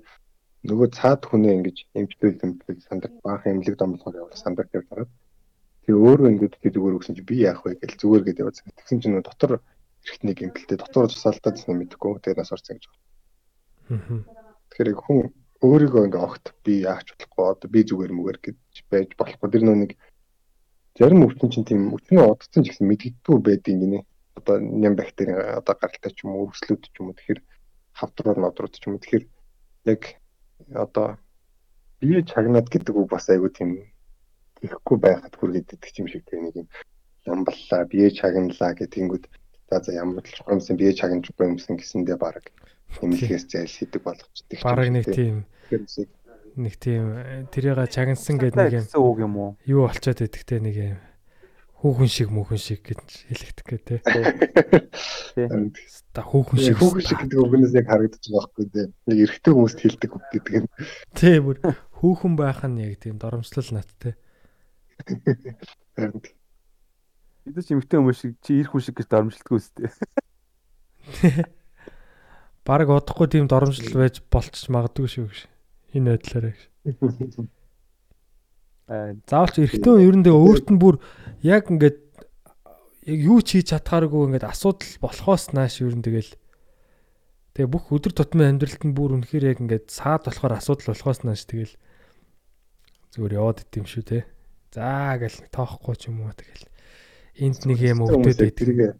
нөгөө 0.70 0.88
цаад 0.92 1.22
хүнээ 1.26 1.56
ингэж 1.58 1.78
эмчтэй 1.98 2.30
эмчтэй 2.36 2.76
сандаг 2.88 3.12
баахан 3.24 3.52
эмнэлэг 3.60 3.80
домлохоор 3.80 4.20
явуулах 4.20 4.44
сандаг 4.44 4.68
явж 4.76 4.88
байгаа. 4.92 5.08
Тэгээ 5.84 6.04
өөрөө 6.04 6.30
ингэж 6.36 6.54
би 6.62 6.68
зүгээр 6.76 6.98
өгсөн 7.00 7.16
чи 7.18 7.24
би 7.24 7.36
яах 7.50 7.64
вэ 7.64 7.80
гэж 7.82 7.92
зүгээр 8.00 8.24
гэдэг 8.28 8.44
яваад. 8.44 8.60
Тэгсэн 8.78 9.00
чинь 9.02 9.24
дотор 9.24 9.64
эртний 10.08 10.36
гэмтэлтэй 10.36 10.78
дотор 10.80 11.10
тусаалдаад 11.10 11.56
гэсэн 11.56 11.76
мэдэхгүй 11.80 12.20
тэгээ 12.24 12.40
нас 12.40 12.54
орсон 12.56 12.78
гэж 12.78 12.86
байна. 12.88 14.24
Тэгэхээр 14.70 14.92
яг 14.94 15.00
хүн 15.04 15.20
өөрийгөө 15.60 16.06
ингээ 16.08 16.24
огт 16.24 16.46
би 16.64 16.74
яач 16.88 17.08
болохгүй 17.12 17.46
одоо 17.52 17.68
би 17.68 17.80
зүгээр 17.84 18.14
мүгэр 18.16 18.38
гэж 18.40 18.76
байж 18.92 19.10
болохгүй. 19.20 19.50
Тэр 19.52 19.64
нэг 19.68 19.92
зарим 20.96 21.26
өвчин 21.28 21.52
чинь 21.52 21.68
тийм 21.68 21.82
өчнөө 21.96 22.32
удацсан 22.32 22.64
ч 22.64 22.72
гэсэн 22.72 22.88
мэддэггүй 22.88 23.38
байдیں۔ 23.44 23.80
гинэ. 23.80 24.00
Одоо 24.40 24.56
ням 24.60 24.96
бактери 24.96 25.36
одоо 25.36 25.76
гаралтай 25.76 26.12
ч 26.16 26.24
юм 26.24 26.32
уу 26.36 26.48
өрслүүд 26.48 26.82
ч 26.88 26.96
юм 27.00 27.12
уу 27.12 27.18
тэгэхээр 27.20 27.42
хавдрууд 28.00 28.40
нодрууд 28.40 28.76
ч 28.80 28.84
юм 28.88 28.96
уу 28.96 29.04
тэгэхээр 29.04 29.26
яг 29.92 30.02
одоо 30.72 31.08
бие 32.00 32.24
чагнаад 32.24 32.68
гэдэг 32.72 32.96
үг 32.96 33.08
бас 33.12 33.28
айгүй 33.28 33.52
тийм 33.52 33.70
ихгүй 34.64 34.98
байхад 35.00 35.36
хүргээд 35.36 35.76
идэх 35.76 36.00
юм 36.00 36.08
шиг 36.08 36.24
тийм 36.24 36.48
нэг 36.48 36.56
юм 36.56 36.68
ямбаллаа 37.28 37.84
бие 37.92 38.08
чагналаа 38.12 38.72
гэдэгэнгүүд 38.80 39.24
за 39.70 39.80
за 39.80 39.92
ямар 39.94 40.26
ч 40.26 40.42
юмсан 40.44 40.76
бие 40.78 40.94
чагнахгүй 40.94 41.46
юмсан 41.48 41.78
гэсэндээ 41.78 42.18
баг 42.18 42.50
эмнэлгээс 43.02 43.46
зайл 43.46 43.70
хийдэг 43.70 44.02
болгочдөг. 44.02 44.58
Бараг 44.66 44.90
нэг 44.90 45.06
тийм 45.06 45.46
тийм 45.70 46.10
нэг 46.58 46.74
тийм 46.82 47.06
тэрийг 47.54 47.78
чагнсан 47.94 48.42
гэдэг 48.42 48.58
нэг 48.58 48.74
юм 48.82 48.86
үг 48.98 49.18
юм 49.22 49.34
уу? 49.38 49.52
юу 49.70 49.86
болчоод 49.86 50.26
идэх 50.26 50.44
те 50.44 50.58
нэг 50.58 50.76
юм 50.76 50.98
хүүхэн 51.80 52.10
шиг 52.12 52.30
мөхөн 52.34 52.60
шиг 52.60 52.84
гэж 52.84 53.30
хэлэгдэх 53.32 53.66
гэ 53.70 53.78
те. 53.88 53.96
Та 56.12 56.22
хүүхэн 56.28 56.60
шиг 56.60 56.76
Хүүхэн 56.76 57.06
шиг 57.08 57.20
гэдэг 57.24 57.40
үгнээс 57.40 57.74
яг 57.80 57.88
харагдаж 57.88 58.24
байгаа 58.28 58.52
байхгүй 58.52 58.66
дээ. 58.68 58.88
Нэг 59.08 59.18
эрэгтэй 59.24 59.54
хүмүүст 59.56 59.80
хэлдэг 59.80 60.12
үг 60.12 60.26
гэдэг 60.28 60.54
юм. 60.60 60.66
тий 61.16 61.40
бүр 61.40 61.58
хүүхэн 62.04 62.34
байх 62.36 62.60
нь 62.68 62.84
яг 62.84 63.00
тийм 63.00 63.16
доромжлол 63.16 63.70
нат 63.72 63.88
те. 63.96 64.20
Харин 65.96 66.20
Бид 67.50 67.66
ч 67.66 67.74
эмгтэй 67.74 67.98
хүмүүс 67.98 68.20
шиг 68.22 68.34
чи 68.46 68.62
ирэх 68.62 68.78
хүн 68.78 68.84
шиг 68.86 69.02
гэж 69.02 69.08
дормжилтгүй 69.10 69.58
үстэй. 69.58 69.90
Бараг 72.68 72.94
удахгүй 72.94 73.26
тийм 73.26 73.50
доромжлол 73.50 74.06
байж 74.06 74.22
болчих 74.30 74.70
магадгүй 74.70 75.10
шүү 75.10 75.26
гэж. 75.34 75.40
Энэ 75.98 76.14
байдлаараа 76.14 76.54
гэж. 76.54 76.64
Аа, 78.90 79.18
Заавал 79.26 79.54
ч 79.54 79.66
эрэгтэй 79.66 80.06
ер 80.06 80.18
нь 80.18 80.26
тэгээ 80.26 80.38
өөрт 80.46 80.68
нь 80.74 80.82
бүр 80.82 81.02
яг 81.46 81.70
ингээд 81.74 81.98
яг 83.10 83.20
юу 83.22 83.42
ч 83.42 83.58
хийж 83.62 83.74
чадхааргүй 83.74 84.30
ингээд 84.30 84.46
асуудал 84.50 84.94
болохоос 85.02 85.54
нааш 85.54 85.82
ер 85.82 85.94
нь 85.98 86.06
тэгэл 86.06 86.34
тэгээ 87.58 87.70
бүх 87.70 87.90
өдөр 87.90 88.14
тутмын 88.14 88.58
амьдралд 88.58 88.82
нь 88.86 88.94
бүр 88.94 89.18
үнэхээр 89.18 89.50
яг 89.50 89.58
ингээд 89.62 89.90
саад 89.90 90.30
болохоор 90.30 90.58
асуудал 90.58 90.94
болохоос 90.94 91.22
нааш 91.26 91.46
тэгэл 91.50 91.74
зүгээр 93.18 93.38
яваад 93.42 93.66
идэм 93.66 93.86
шүү 93.90 94.04
те. 94.06 94.30
За 94.70 95.18
гэл 95.18 95.50
тоохгүй 95.50 95.98
ч 95.98 96.14
юм 96.14 96.22
уу 96.26 96.34
тэгэл 96.34 96.69
энд 97.40 97.64
нэг 97.66 97.80
юм 97.80 98.04
өвдөд 98.04 98.38
байдаг. 98.38 99.00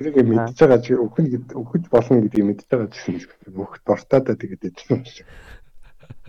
тэрийг 0.00 0.16
мэдж 0.24 0.56
байгаа 0.56 0.80
чи 0.80 0.96
өхөн 0.96 1.26
гэд 1.28 1.48
өхөж 1.52 1.84
болно 1.92 2.24
гэдгийг 2.24 2.46
мэдж 2.48 2.64
байгаа 2.72 2.88
гэсэн 2.88 3.20
бүх 3.52 3.76
дортоо 3.84 4.20
да 4.24 4.32
тэгээд 4.32 4.80
юм 4.88 5.04
шиг. 5.04 5.26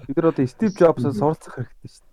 бид 0.08 0.18
нар 0.18 0.36
одоо 0.36 0.48
Стив 0.48 0.76
Джобсоос 0.76 1.16
суралцах 1.16 1.56
хэрэгтэй 1.56 1.88
шүү 1.88 2.04
дээ. 2.04 2.12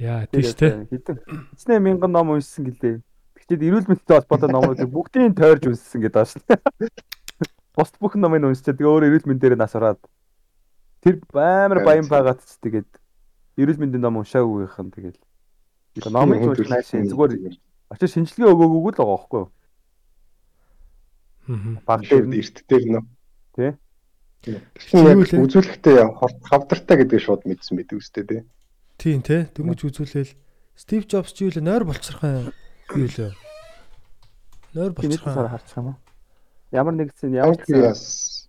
Яа 0.00 0.24
тийш 0.32 0.54
те. 0.56 0.88
Хэдэн 0.88 1.18
эцнээ 1.52 1.78
мянган 1.84 2.12
ном 2.14 2.32
уншсан 2.32 2.64
гэлээ. 2.72 3.04
Тэгчээд 3.36 3.66
эрүүл 3.68 3.88
мэндтэй 3.92 4.16
холбоотой 4.16 4.48
номуудыг 4.48 4.88
бүгдийг 4.88 5.36
тойрж 5.36 5.62
унссан 5.68 6.00
гэдэг 6.00 6.24
шүү 6.24 6.42
дээ. 6.48 6.88
Бусд 7.76 7.94
бүх 8.00 8.16
номыг 8.16 8.48
уншчаад 8.48 8.80
өөр 8.80 9.10
эрүүл 9.12 9.28
мэндээр 9.28 9.60
нас 9.60 9.76
ороод 9.76 10.00
тэр 11.04 11.20
амар 11.36 11.84
баян 11.84 12.08
байгаад 12.08 12.40
ч 12.40 12.56
тэгээд 12.64 12.88
эрүүл 13.60 13.80
мэндийн 13.82 14.00
ном 14.00 14.24
уншаагүйхэн 14.24 14.88
тэгээд 14.88 15.18
ч 15.94 16.06
унших 16.10 16.68
наашаа 16.68 17.06
зүгээр 17.06 17.54
очиж 17.94 18.10
шинжилгээ 18.14 18.50
өгөөгөөгүй 18.50 18.92
л 18.92 18.98
байгаа 18.98 19.14
байхгүй 19.14 19.40
юу? 19.40 19.50
Мгм. 21.46 21.72
Баг 21.86 22.00
Тэр 22.02 22.10
дээр 22.10 22.26
нь 22.28 22.36
эрт 22.40 22.56
дээр 22.68 22.84
нөө. 22.90 23.04
Тий. 23.54 23.70
Яг 24.50 24.62
Чивэл- 24.76 25.44
үзүүлэхдээ 25.44 25.98
хавдартай 26.50 26.96
гэдгийг 27.00 27.22
шууд 27.22 27.42
мэдсэн 27.44 27.76
байдаг 27.78 27.96
үстэй 28.00 28.24
тий. 28.24 28.40
Тийм 28.98 29.20
те. 29.22 29.48
Дөнгөж 29.54 29.80
үзүүлээл 29.88 30.32
Стив 30.74 31.06
Джобс 31.06 31.32
ч 31.32 31.46
юу 31.46 31.52
л 31.54 31.62
нойр 31.62 31.84
болцорхон 31.86 32.50
юу 32.98 33.06
л 33.08 33.18
нойр 34.74 34.92
сар 35.22 35.48
харчих 35.48 35.78
юм 35.78 35.94
уу? 35.94 35.96
Ямар 36.74 36.94
нэг 36.98 37.14
зэн 37.14 37.38
ямар 37.38 37.54
Панкреас 37.54 38.48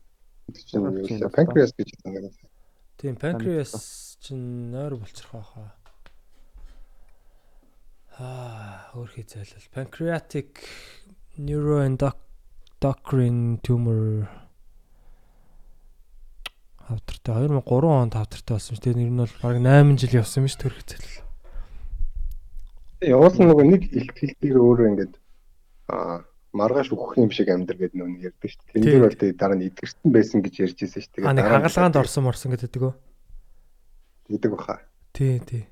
гэдэг 0.49 0.63
чинь 0.65 0.81
юу 0.81 0.91
вэ? 0.97 1.29
Панкреас 1.29 1.71
гэж 1.77 1.89
байгаа. 2.01 2.31
Тийм 2.97 3.15
панкреас 3.15 4.17
чинь 4.19 4.71
нойр 4.73 4.97
болцорхон 4.97 5.43
хаа. 5.45 5.75
Аа, 8.19 8.91
өөрхий 8.95 9.25
зайлал. 9.27 9.63
Pancreatic 9.75 10.47
neuroendocrine 11.37 13.59
tumor 13.59 14.27
хавтартай 16.87 17.47
2003 17.47 17.91
онд 17.91 18.13
хавтартай 18.13 18.55
болсон 18.55 18.75
шүү. 18.77 18.83
Тэгээ 18.83 18.99
нэр 19.01 19.11
нь 19.11 19.19
бол 19.19 19.33
бараг 19.41 19.59
8 19.59 19.99
жил 19.99 20.19
явсан 20.21 20.43
юм 20.45 20.49
шүү 20.53 20.61
төрөх 20.63 20.83
зайлал. 20.85 21.17
Явуулсан 23.03 23.45
нөгөө 23.51 23.65
нэг 23.67 23.83
ихтгэлтээр 23.91 24.57
өөрөө 24.63 24.87
ингээд 24.95 25.13
аа 25.91 26.23
маргааш 26.55 26.95
өгөх 26.95 27.19
юм 27.19 27.35
шиг 27.35 27.51
амьдр 27.51 27.75
гэдэг 27.75 27.99
нүг 27.99 28.31
ярьдаг 28.31 28.47
шүү 28.47 28.63
дээ. 28.63 28.79
Тэн 28.79 28.85
дээр 28.85 29.03
бол 29.03 29.19
тэгээ 29.19 29.35
дараа 29.35 29.59
нь 29.59 29.67
идгэрсэн 29.67 30.07
байсан 30.07 30.39
гэж 30.39 30.55
ярьж 30.63 30.79
ирсэн 30.87 31.03
шүү 31.03 31.27
нь 31.27 31.43
хагалгаанд 31.43 31.99
орсон 31.99 32.23
морсон 32.23 32.55
гэдэг 32.55 32.79
үү? 32.79 32.95
гэдэг 34.29 34.51
баха. 34.55 34.79
Тий, 35.13 35.39
тий. 35.43 35.67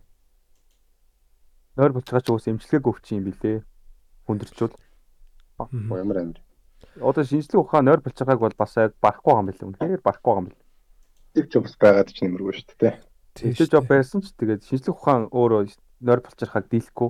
Нойр 1.78 1.92
болцгооч 1.94 2.28
уус 2.30 2.48
эмчилгээг 2.48 2.86
өвчин 2.88 3.22
юм 3.22 3.26
билээ. 3.32 3.64
Хүндэрчүүл. 4.28 4.76
Ямар 5.60 6.18
амьдр. 6.22 6.42
Одоо 7.02 7.24
шинжлэх 7.24 7.64
ухаан 7.66 7.86
нойр 7.86 8.02
болцгоог 8.02 8.40
бол 8.40 8.56
бас 8.58 8.76
яг 8.78 8.94
барахгүй 9.02 9.32
байгаа 9.34 9.42
юм 9.42 9.50
билээ. 9.50 9.68
Үнэхээр 9.74 10.02
барахгүй 10.06 10.30
байгаа 10.30 10.42
юм 10.44 10.48
билээ. 10.52 10.62
Стив 11.34 11.46
Джобс 11.50 11.74
байгаад 11.82 12.10
ч 12.14 12.18
нэмэргүй 12.22 12.54
шүү 12.54 12.78
дээ. 12.78 12.96
Стив 13.34 13.68
Джоб 13.74 13.88
байсан 13.90 14.22
ч 14.22 14.30
тэгээд 14.38 14.62
шинжлэх 14.70 14.94
ухаан 14.98 15.24
өөрөө 15.34 15.62
нойр 16.06 16.22
болцохыг 16.22 16.66
дийлэхгүй. 16.70 17.10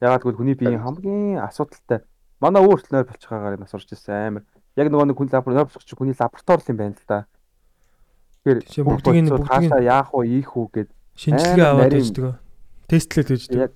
Ягаад 0.00 0.22
гэвэл 0.22 0.38
хүний 0.38 0.54
биеийн 0.56 0.80
хамгийн 0.86 1.42
асуудалтай 1.42 2.06
манай 2.40 2.62
өөрт 2.62 2.88
нойр 2.94 3.04
болцохоор 3.10 3.58
нас 3.58 3.74
орж 3.74 3.90
ирсэн 3.90 4.38
амар. 4.38 4.44
Яг 4.78 4.86
нөгөө 4.88 5.06
нэг 5.10 5.16
хүн 5.18 5.28
лабор 5.34 5.52
нойр 5.58 5.68
чинь 5.74 5.98
хүний 5.98 6.14
лаборатори 6.14 6.70
юм 6.70 6.78
байна 6.78 6.94
л 6.94 7.04
да. 7.10 7.26
Тэгэхээр 8.46 8.86
бүгдийг 8.86 9.18
нь- 9.26 9.32
бүгдийг 9.34 9.66
нь- 9.68 9.84
яах 9.84 10.14
вэ, 10.14 10.24
ийх 10.40 10.54
үү 10.56 10.66
гэд 10.72 10.88
Шинжилгээ 11.20 11.66
аваад 11.68 11.92
байждаг. 11.92 12.40
Тестлээд 12.88 13.28
байждаг. 13.28 13.58
яг 13.60 13.72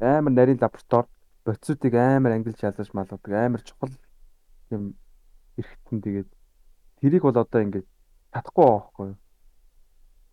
амар 0.00 0.32
нарийн 0.32 0.58
лаборатори 0.60 1.08
бодисуудыг 1.44 1.94
амар 1.94 2.32
ангилж 2.32 2.60
ялгаж 2.62 2.90
малуудаг 2.92 3.32
амар 3.32 3.62
чухал 3.62 3.94
юм 4.70 4.94
эргэтэн 5.60 6.00
тэгээд 6.00 6.28
тэрийг 7.00 7.22
бол 7.22 7.36
одоо 7.36 7.60
ингээд 7.60 7.86
татахгүй 8.32 8.64
байхгүй 8.64 9.06
юу. 9.12 9.18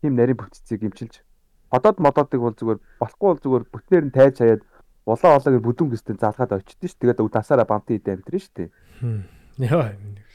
Тим 0.01 0.13
нарийн 0.15 0.37
бүтцийг 0.37 0.83
имчилж 0.83 1.23
одоод 1.71 1.99
модоодыг 1.99 2.39
бол 2.41 2.55
зүгээр 2.55 2.79
болохгүй 2.99 3.27
бол 3.27 3.43
зүгээр 3.43 3.63
бүтнээр 3.71 4.05
нь 4.07 4.15
тайж 4.15 4.35
хаяад 4.39 4.63
улаа 5.03 5.35
олоо 5.35 5.51
гэж 5.51 5.63
бүдүүн 5.63 5.91
гэстэй 5.91 6.15
залгаад 6.15 6.51
очдсон 6.63 6.87
ш. 6.87 6.95
Тэгээд 6.95 7.21
өв 7.23 7.31
тасаараа 7.31 7.67
бамтын 7.67 7.99
идэ 7.99 8.15
амтрин. 8.15 8.71
Хм. 8.99 9.23
Яа. 9.59 9.91
юм 9.95 10.15
нэг. 10.15 10.27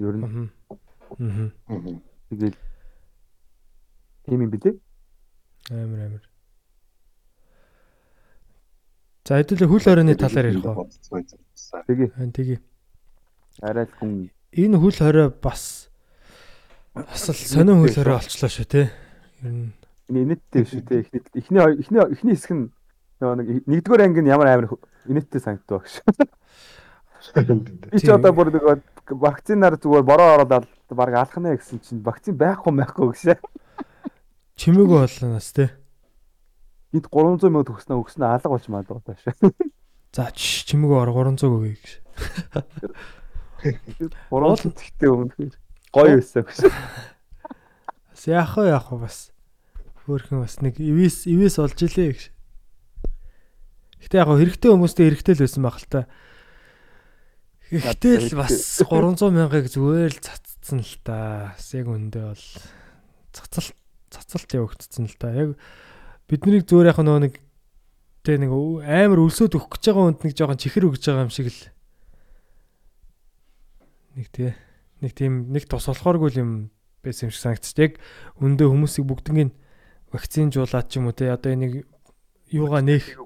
Ер 0.00 0.14
нь 0.16 0.24
тэгэл 2.28 2.56
тийм 4.24 4.40
юм 4.44 4.50
билээ. 4.50 4.76
Амар 5.70 6.00
амар. 6.08 6.31
За 9.32 9.40
хэдүүлээ 9.40 9.64
хөл 9.64 9.80
хорионы 9.80 10.12
талаар 10.12 10.52
ярих 10.52 10.60
уу? 10.60 10.84
Тэгээ 11.88 12.12
Хан 12.20 12.36
тгий. 12.36 12.60
арай 13.64 13.88
л 13.88 13.94
хүн 13.96 14.28
Энэ 14.52 14.76
хөл 14.76 14.92
хорой 14.92 15.32
бас 15.32 15.88
бас 16.92 17.32
л 17.32 17.40
сонин 17.40 17.80
хөл 17.80 17.96
хорой 17.96 18.20
олчлоо 18.20 18.52
шүү 18.52 18.68
те. 18.68 18.92
Ер 19.40 19.72
нь 19.72 19.72
инэттэй 20.12 20.68
шүү 20.68 20.84
те. 20.84 21.00
Эхний 21.08 21.24
эхний 21.32 21.64
эхний 21.64 22.04
эхний 22.12 22.36
хэсэг 22.36 22.52
нь 22.52 22.68
нэг 23.24 23.64
нэгдүгээр 23.64 24.04
анги 24.04 24.20
нь 24.20 24.28
ямар 24.28 24.52
амар 24.52 24.68
инэттэй 25.08 25.40
санагддаг 25.40 25.80
багш. 25.80 26.04
Би 27.88 28.04
ч 28.04 28.12
одоо 28.12 28.36
бүр 28.36 28.52
нөгөө 28.52 29.16
вакцинаар 29.16 29.80
зүгээр 29.80 30.04
бороо 30.04 30.44
ороод 30.44 30.68
баг 30.92 31.08
алах 31.16 31.40
нэ 31.40 31.56
гэсэн 31.56 31.80
чинь 31.80 32.04
вакцин 32.04 32.36
байхгүй 32.36 32.68
байхгүй 32.68 33.16
гэшээ. 33.16 33.40
чимээгүй 34.60 35.08
болноос 35.08 35.56
те. 35.56 35.72
Энд 36.92 37.08
300 37.08 37.48
мянга 37.48 37.72
төгснө 37.72 37.96
өгснө 38.02 38.28
алга 38.28 38.52
болж 38.52 38.66
магадгүй 38.68 39.00
тааш. 39.06 39.22
За 40.12 40.28
чш, 40.36 40.68
чимээгүй 40.68 40.98
ор 41.00 41.12
300 41.16 41.48
өгье 41.48 41.72
гэж. 41.80 41.92
300 44.28 44.76
тэгтээ 44.76 45.08
өмнө 45.08 45.48
гоё 45.88 46.20
байсан 46.20 46.44
гэж. 46.44 46.68
Бас 48.12 48.24
яах 48.28 48.52
вэ 48.60 48.68
яах 48.68 48.92
вэ 48.92 48.98
бас. 49.08 49.32
Хөөхөн 50.04 50.44
бас 50.44 50.60
нэг 50.60 50.76
ивэс 50.76 51.24
ивэс 51.24 51.56
олж 51.64 51.80
илээ 51.80 52.12
гэж. 52.12 52.22
Гэтэ 54.04 54.20
яг 54.20 54.28
хэрэгтэй 54.28 54.70
хүмүүстэй 54.74 55.08
хэрэгтэй 55.08 55.34
л 55.38 55.44
байсан 55.48 55.62
баг 55.64 55.76
л 55.80 55.88
та. 55.88 56.00
Гэхдээ 57.72 58.16
л 58.20 58.36
бас 58.36 58.52
300 58.84 59.32
мянгаыг 59.32 59.72
зүгээр 59.72 60.12
л 60.12 60.20
цацсан 60.20 60.84
л 60.84 60.96
та. 61.00 61.56
Бас 61.56 61.72
яг 61.72 61.88
үндэ 61.88 62.20
бол 62.20 62.44
цацалт 63.32 63.72
цацалт 64.12 64.50
явагдсан 64.52 65.08
л 65.08 65.16
та. 65.16 65.32
Яг 65.32 65.56
биднийг 66.28 66.66
зүгээр 66.68 66.90
яг 66.92 66.98
нөгөө 67.00 67.22
нэг 67.26 67.34
тэ 68.22 68.38
нэг 68.38 68.50
амар 68.86 69.18
өлсөд 69.22 69.56
өгөх 69.58 69.78
гэж 69.78 69.82
байгаа 69.90 70.04
хүнд 70.10 70.20
нэг 70.22 70.34
жоохон 70.38 70.60
чихэр 70.62 70.86
өгж 70.90 71.02
байгаа 71.06 71.26
юм 71.26 71.34
шиг 71.34 71.48
л 71.50 71.60
нэг 74.16 74.26
тий 74.30 74.50
нэг 75.02 75.12
тийм 75.18 75.50
нэг 75.50 75.66
тус 75.66 75.90
болохооргүй 75.90 76.38
юм 76.38 76.70
байсан 77.02 77.28
юм 77.28 77.32
шиг 77.34 77.42
санагдчих. 77.42 77.78
Яг 77.82 77.92
өндөө 78.38 78.70
хүмүүсийг 78.70 79.04
бүгднийг 79.10 79.50
вакцинжуулаад 80.14 80.86
ч 80.86 81.02
юм 81.02 81.10
уу 81.10 81.16
те 81.16 81.34
одоо 81.34 81.50
энийг 81.50 81.88
юугаа 82.46 82.84
нээх 82.86 83.18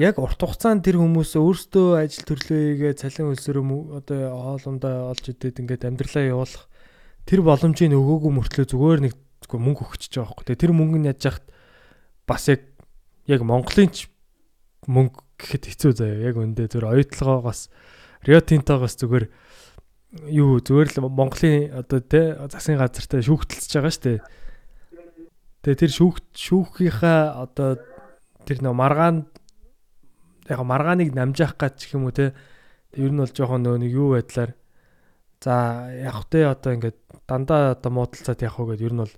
яг 0.00 0.16
урт 0.18 0.40
хугацаанд 0.40 0.80
тэр 0.80 0.96
хүмүүс 0.98 1.36
өөрсдөө 1.36 2.00
ажил 2.00 2.24
төрлөөгээ 2.24 2.92
цалин 2.96 3.30
хөлсөрөө 3.30 3.64
мө- 3.68 4.00
одоо 4.00 4.32
хоолундаа 4.32 5.12
олж 5.12 5.24
идээд 5.30 5.60
ингээд 5.60 5.86
амьдралаа 5.86 6.24
явуулах 6.32 6.64
тэр 7.28 7.40
боломжийг 7.44 7.92
өгөөгүй 7.92 8.32
мөртлөө 8.32 8.66
зүгээр 8.72 9.00
нэг 9.04 9.14
мөнгө 9.44 9.84
өгчихөж 9.86 10.14
байгаа 10.18 10.34
байхгүй. 10.34 10.44
Тэгээ 10.50 10.62
тэр 10.64 10.72
мөнгө 10.72 10.98
нь 10.98 11.08
яаж 11.12 11.20
яхад 11.28 11.44
бас 12.26 12.48
яг 12.48 12.64
яг 13.28 13.40
Монголын 13.44 13.90
ч 13.92 14.08
мөнгө 14.88 15.24
гэхэд 15.40 15.64
хэцүү 15.72 15.92
заяа. 15.96 16.24
Яг 16.28 16.36
өндөө 16.40 16.68
зөв 16.72 16.84
оюутлагоогоос 16.88 17.68
Рио 18.24 18.40
Тинтогоос 18.40 18.96
зүгээр 19.00 19.26
юу 20.30 20.60
зүгээр 20.60 20.88
л 20.96 21.08
Монголын 21.10 21.74
одоо 21.74 22.00
тэ 22.00 22.38
засгийн 22.48 22.80
газартай 22.80 23.20
шүүхтэлж 23.24 23.70
байгаа 23.74 23.92
шүү 23.92 24.04
дээ. 24.04 24.18
Тэгээ 25.64 25.80
тэр 25.80 25.92
шүүхт 25.92 26.26
шүүхийнхаа 26.32 27.20
одоо 27.44 27.80
тэр 28.44 28.58
нөө 28.62 28.74
маргаан 28.76 29.16
яг 30.48 30.60
маргааныг 30.60 31.10
намжаах 31.16 31.56
гэж 31.56 31.76
гэх 31.88 31.96
юм 31.96 32.08
уу 32.08 32.14
те 32.14 32.36
ер 32.94 33.10
нь 33.10 33.20
бол 33.20 33.32
жоохон 33.32 33.64
нөө 33.64 33.76
нэг 33.80 33.92
юу 33.92 34.14
байдлаар 34.14 34.52
за 35.40 35.88
яг 35.92 36.20
тэ 36.28 36.46
одоо 36.46 36.76
ингээд 36.76 36.98
дандаа 37.26 37.74
одоо 37.74 37.90
муудалцаад 37.90 38.44
явах 38.44 38.60
уу 38.60 38.68
гэд 38.72 38.84
ер 38.84 38.92
нь 38.92 39.02
бол 39.02 39.14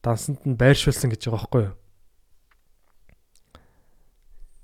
дансанд 0.00 0.40
нь 0.46 0.56
байршуулсан 0.56 1.10
гэж 1.10 1.28
байгаа 1.28 1.38
байхгүй 1.38 1.62
юу 1.66 1.74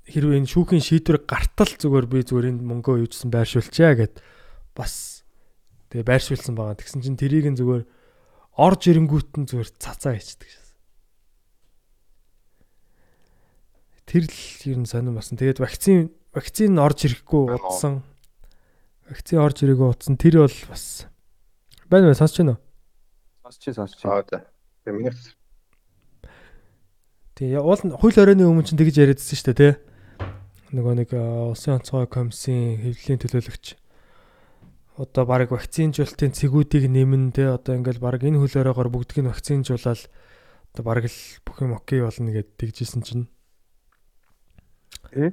хэрвээ 0.09 0.41
энэ 0.41 0.49
шүүхийн 0.49 0.83
шийдвэр 0.83 1.23
гартал 1.29 1.69
зүгээр 1.69 2.05
би 2.09 2.25
зүгээр 2.25 2.49
энэ 2.51 2.65
мөнгөө 2.65 3.05
юужсан 3.05 3.29
байршуулчаа 3.29 3.93
гэд 3.95 4.19
бас 4.73 5.23
тэгээ 5.93 6.09
байршуулсан 6.09 6.53
байгаа. 6.57 6.77
Тэгсэн 6.81 7.05
чинь 7.05 7.19
тэрийг 7.19 7.47
нь 7.53 7.57
зүгээр 7.57 7.85
орж 8.57 8.81
ирэнгүүт 8.89 9.29
нь 9.37 9.47
зүгээр 9.47 9.69
цацаа 9.77 10.17
хийчихдэг 10.17 10.49
шээ. 10.49 10.67
Тэр 14.09 14.25
л 14.25 14.37
ер 14.73 14.77
нь 14.81 14.89
сонирн 14.89 15.13
басан. 15.13 15.37
Тэгээд 15.37 15.61
вакцин 15.61 16.09
вакцин 16.33 16.81
орж 16.81 17.05
ирэхгүй 17.05 17.55
утсан. 17.55 18.01
Вакцин 19.05 19.37
орж 19.37 19.61
ирээгүй 19.61 19.87
утсан. 19.93 20.17
Тэр 20.17 20.49
бол 20.49 20.57
бас 20.73 21.05
байна 21.85 22.09
байна 22.09 22.17
сонсож 22.17 22.41
байна 22.41 22.53
уу? 22.57 22.61
Сонсч 23.45 23.69
сонсч. 23.69 24.01
Аа 24.09 24.25
за. 24.25 24.49
Тэгээ 24.81 24.97
миний 24.97 25.13
Тэгээ 27.39 27.63
уул 27.63 27.79
хууль 27.95 28.11
хорионы 28.11 28.43
өмнө 28.43 28.67
чинь 28.67 28.75
тэгж 28.75 28.99
яриадсэн 28.99 29.37
шүү 29.39 29.55
дээ 29.55 29.57
тий. 29.63 29.73
Нөгөө 30.69 30.93
нэг 31.01 31.09
э, 31.17 31.21
улсын 31.49 31.81
онцгой 31.81 32.05
комиссийн 32.05 32.77
хэвлэлийн 32.77 33.21
төлөөлөгч 33.25 33.65
одоо 34.99 35.23
баг 35.23 35.49
вакцинжуулалтын 35.49 36.35
цэгүүдийг 36.35 36.91
нэмэн 36.91 37.31
тий 37.31 37.47
одоо 37.47 37.79
ингээл 37.79 38.03
баг 38.03 38.19
энэ 38.19 38.35
хууль 38.35 38.51
хоройгоор 38.51 38.91
бүгдийг 38.91 39.23
нь 39.23 39.31
вакцинжуулаад 39.31 40.11
одоо 40.75 40.83
баг 40.83 41.07
л 41.07 41.19
бүх 41.47 41.57
юм 41.63 41.73
окей 41.73 42.03
болно 42.03 42.29
гэд 42.35 42.59
тэгжсэн 42.59 43.01
чинь. 43.07 43.25
Э? 45.15 45.31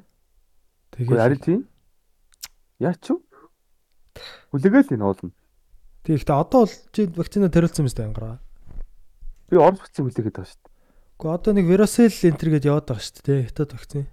Үгүй 0.97 1.13
Тэгээ 1.13 1.21
ари 1.21 1.37
тийм. 1.37 1.67
Яач 2.79 3.11
юу? 3.11 3.21
Хүлээгээл 4.55 4.95
энэ 4.95 5.05
уулна. 5.05 5.35
Тэгэхдээ 6.07 6.37
одоо 6.39 6.65
бол 6.65 6.75
чи 6.95 7.01
вакцина 7.11 7.51
тариулсан 7.51 7.85
юм 7.85 7.91
байна 7.91 8.07
ангараа. 8.09 8.37
Би 9.51 9.55
орж 9.59 9.77
вакцин 9.83 10.07
хүлээгээд 10.07 10.33
байгаа 10.33 10.47
шүү 10.47 10.61
дээ. 10.63 10.73
Гэхдээ 11.19 11.35
одоо 11.35 11.51
нэг 11.53 11.65
Verocell 11.67 12.17
энтер 12.25 12.49
гэдээ 12.55 12.71
яваад 12.71 12.87
байгаа 12.87 13.03
шүү 13.03 13.21
дээ. 13.27 13.45
Хятад 13.51 13.71
вакцин. 13.75 14.05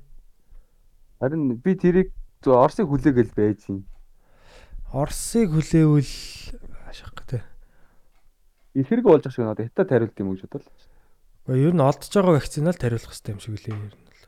Харин 1.25 1.57
би 1.57 1.73
тэрийг 1.73 2.13
зөв 2.45 2.53
Оросыг 2.61 2.85
хүлээгээл 2.85 3.33
байж 3.33 3.65
юм. 3.73 3.89
Орсыг 4.93 5.57
хүлээвэл 5.57 6.13
ашиг 6.85 7.17
гэдэг. 7.17 7.41
Ихэрэг 8.77 9.05
болж 9.09 9.25
байгаа 9.25 9.33
шиг 9.33 9.49
надад 9.49 9.73
хятад 9.73 9.89
тариулт 9.89 10.21
юм 10.21 10.37
гэж 10.37 10.45
бодлоо. 10.53 10.69
Гэхдээ 11.49 11.65
ер 11.65 11.73
нь 11.73 11.81
олдож 11.81 12.13
байгаа 12.13 12.37
вакцинаар 12.37 12.77
тариулах 12.77 13.09
хэрэгтэй 13.09 13.33
юм 13.33 13.41
шиг 13.41 13.57
үлээ 13.57 13.73
ер 13.73 13.97
нь. 13.97 14.05
бол. 14.05 14.25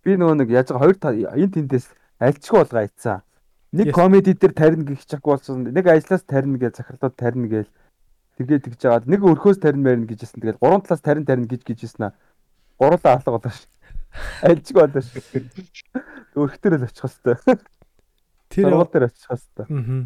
Би 0.00 0.10
нөгөө 0.16 0.36
нэг 0.40 0.48
яаж 0.48 0.68
хоёр 0.72 0.96
энэ 0.96 1.52
тэндээс 1.52 1.86
альчгүй 2.16 2.56
болгоо 2.64 2.80
айцсан. 2.88 3.20
Нэг 3.76 3.92
комеди 3.92 4.32
дээр 4.32 4.56
тарина 4.56 4.88
гэх 4.88 5.04
чаггүй 5.12 5.32
болсон. 5.36 5.68
Нэг 5.68 5.84
ажлаас 5.92 6.24
тарина 6.24 6.56
гэж 6.56 6.80
захирлууд 6.80 7.16
тарина 7.20 7.48
гээл 7.52 7.72
тэгээ 8.40 8.64
тэгж 8.64 8.80
жагаад 8.80 9.04
нэг 9.12 9.20
өрхөөс 9.20 9.60
тарина 9.60 9.92
мэрнэ 9.92 10.08
гэжсэн. 10.08 10.40
Тэгэл 10.40 10.56
гурван 10.56 10.80
талаас 10.88 11.04
тарина 11.04 11.28
тарина 11.28 11.52
гэж 11.52 11.68
гэжсэн 11.68 12.08
аа. 12.08 12.16
Гурлаа 12.80 13.20
алга 13.20 13.36
болоо 13.36 13.52
ш. 13.52 13.68
Альчгүй 14.42 14.86
болоо 14.86 15.02
ш. 15.02 15.84
Өрхтөр 16.36 16.76
л 16.76 16.86
очих 16.88 17.08
хэвээр. 17.08 17.60
Тэр 18.52 18.64
Сургууль 18.68 18.92
дээр 18.92 19.06
очих 19.08 19.28
хэвээр. 19.28 19.68
Аа. 19.68 20.04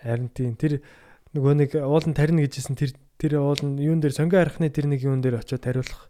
Харин 0.00 0.28
тийм 0.32 0.56
тэр 0.56 0.80
нөгөө 1.36 1.54
нэг 1.60 1.70
уулын 1.76 2.16
тарина 2.16 2.44
гэжсэн 2.44 2.76
тэр 2.76 2.96
тэр 3.20 3.40
уулын 3.40 3.76
юун 3.76 4.00
дээр 4.00 4.16
сонгоо 4.16 4.40
харахны 4.40 4.72
тэр 4.72 4.88
нэг 4.88 5.04
юун 5.04 5.20
дээр 5.20 5.40
очиод 5.40 5.64
тариулах 5.64 6.08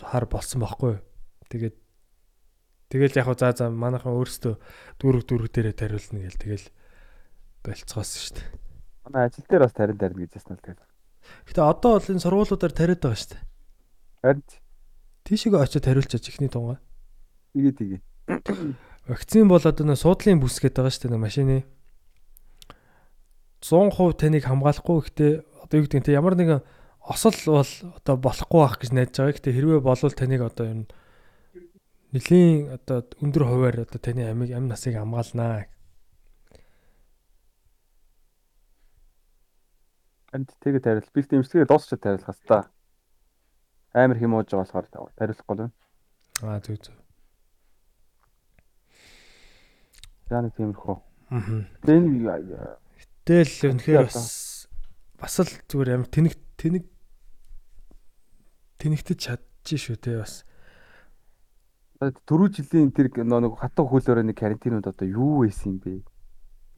хар 0.00 0.24
болсон 0.24 0.64
байхгүй. 0.64 1.00
Тэгээд 1.52 1.76
тэгэл 2.88 3.18
яг 3.20 3.26
хаа 3.28 3.36
за 3.36 3.52
за 3.52 3.66
манайхан 3.68 4.16
өөрсдөө 4.16 4.54
дүүрэг 5.00 5.24
дүүрэг 5.28 5.52
дээрээ 5.52 5.76
тариулна 5.76 6.24
гээл 6.24 6.40
тэгэл 6.40 6.66
болцгоосон 7.64 8.20
шүү 8.24 8.34
дээ. 8.40 8.48
Манай 9.04 9.28
ажил 9.28 9.44
дээр 9.44 9.64
бас 9.68 9.74
тарина 9.76 10.00
тарина 10.00 10.24
гэжсэн 10.24 10.56
л 10.56 10.64
тэгэл. 10.64 10.88
Гэтэ 11.48 11.60
одоо 11.60 11.90
бол 12.00 12.08
энэ 12.08 12.24
сургуулиудаар 12.24 12.72
тариад 12.72 13.02
байгаа 13.04 13.20
шүү 13.20 13.30
дээ. 13.36 13.44
Харин 14.24 14.44
Тийшээгээ 15.30 15.62
очиод 15.62 15.86
тариулчаач 15.86 16.26
ихний 16.26 16.50
тунгаа. 16.50 16.82
тэгээ 17.54 17.74
тэгээ. 17.78 18.00
Вакцин 19.06 19.46
бол 19.46 19.62
одоо 19.62 19.86
нөө 19.86 20.02
суудлын 20.02 20.42
бүс 20.42 20.58
гэдэг 20.58 20.82
байгаа 20.82 20.90
шүү 20.90 21.14
дээ 21.14 21.22
машины 21.22 21.56
100% 23.62 24.18
таныг 24.18 24.42
хамгаалахгүй 24.42 24.98
гэхдээ 25.06 25.32
одоо 25.62 25.76
юу 25.78 25.86
гэдэг 25.86 26.02
нь 26.02 26.18
ямар 26.18 26.34
нэгэн 26.34 26.66
осол 27.06 27.36
бол 27.46 27.72
одоо 27.94 28.14
болохгүй 28.18 28.58
байх 28.58 28.76
гэж 28.82 28.90
найдаж 28.90 29.14
байгаа. 29.22 29.34
Гэхдээ 29.38 29.54
хэрвээ 29.54 29.80
болвол 29.86 30.14
таныг 30.18 30.42
одоо 30.42 30.66
ер 30.66 30.78
нь 30.82 30.90
нэлийн 32.10 32.74
одоо 32.74 33.06
өндөр 33.22 33.44
хувиар 33.46 33.76
одоо 33.86 34.00
таны 34.02 34.26
амиг 34.26 34.50
амь 34.50 34.66
насыг 34.66 34.98
хамгаалнаа. 34.98 35.70
Харин 40.34 40.46
тэгээ 40.58 40.82
тариул. 40.82 41.14
Би 41.14 41.22
дэмжлэгээ 41.22 41.70
дуусчаад 41.70 42.02
тариулах 42.02 42.34
хэвээр. 42.34 42.66
Амар 43.94 44.18
хэмээж 44.18 44.48
байгаа 44.54 44.64
болохоор 44.66 44.86
тариулахгүй 45.18 45.54
л 45.54 45.60
байна. 45.60 45.74
Аа 46.42 46.60
зүг 46.62 46.78
зүг. 46.78 46.96
За 50.30 50.40
нэг 50.40 50.54
тиймэрхүү. 50.54 50.96
Аа. 51.34 51.66
Энэ 51.90 52.78
Тэгэл 53.26 53.74
үнэхээр 53.74 54.06
бас 54.06 54.66
бас 55.20 55.34
л 55.42 55.52
зүгээр 55.68 55.94
амар 55.98 56.08
тэнэг 56.08 56.34
тэнэг 56.56 56.84
тэнэгтэж 58.80 59.18
чадчих 59.20 59.80
шүү 59.84 59.98
те 60.00 60.22
бас. 60.22 60.46
дөрөв 62.00 62.56
жилийн 62.56 62.94
тэр 62.96 63.12
нэг 63.12 63.52
хатан 63.60 63.84
хөлөөрөө 63.84 64.24
нэг 64.24 64.38
карантинууд 64.40 64.88
одоо 64.88 65.06
юу 65.06 65.44
байсан 65.44 65.76
юм 65.76 65.78
бэ? 65.84 66.00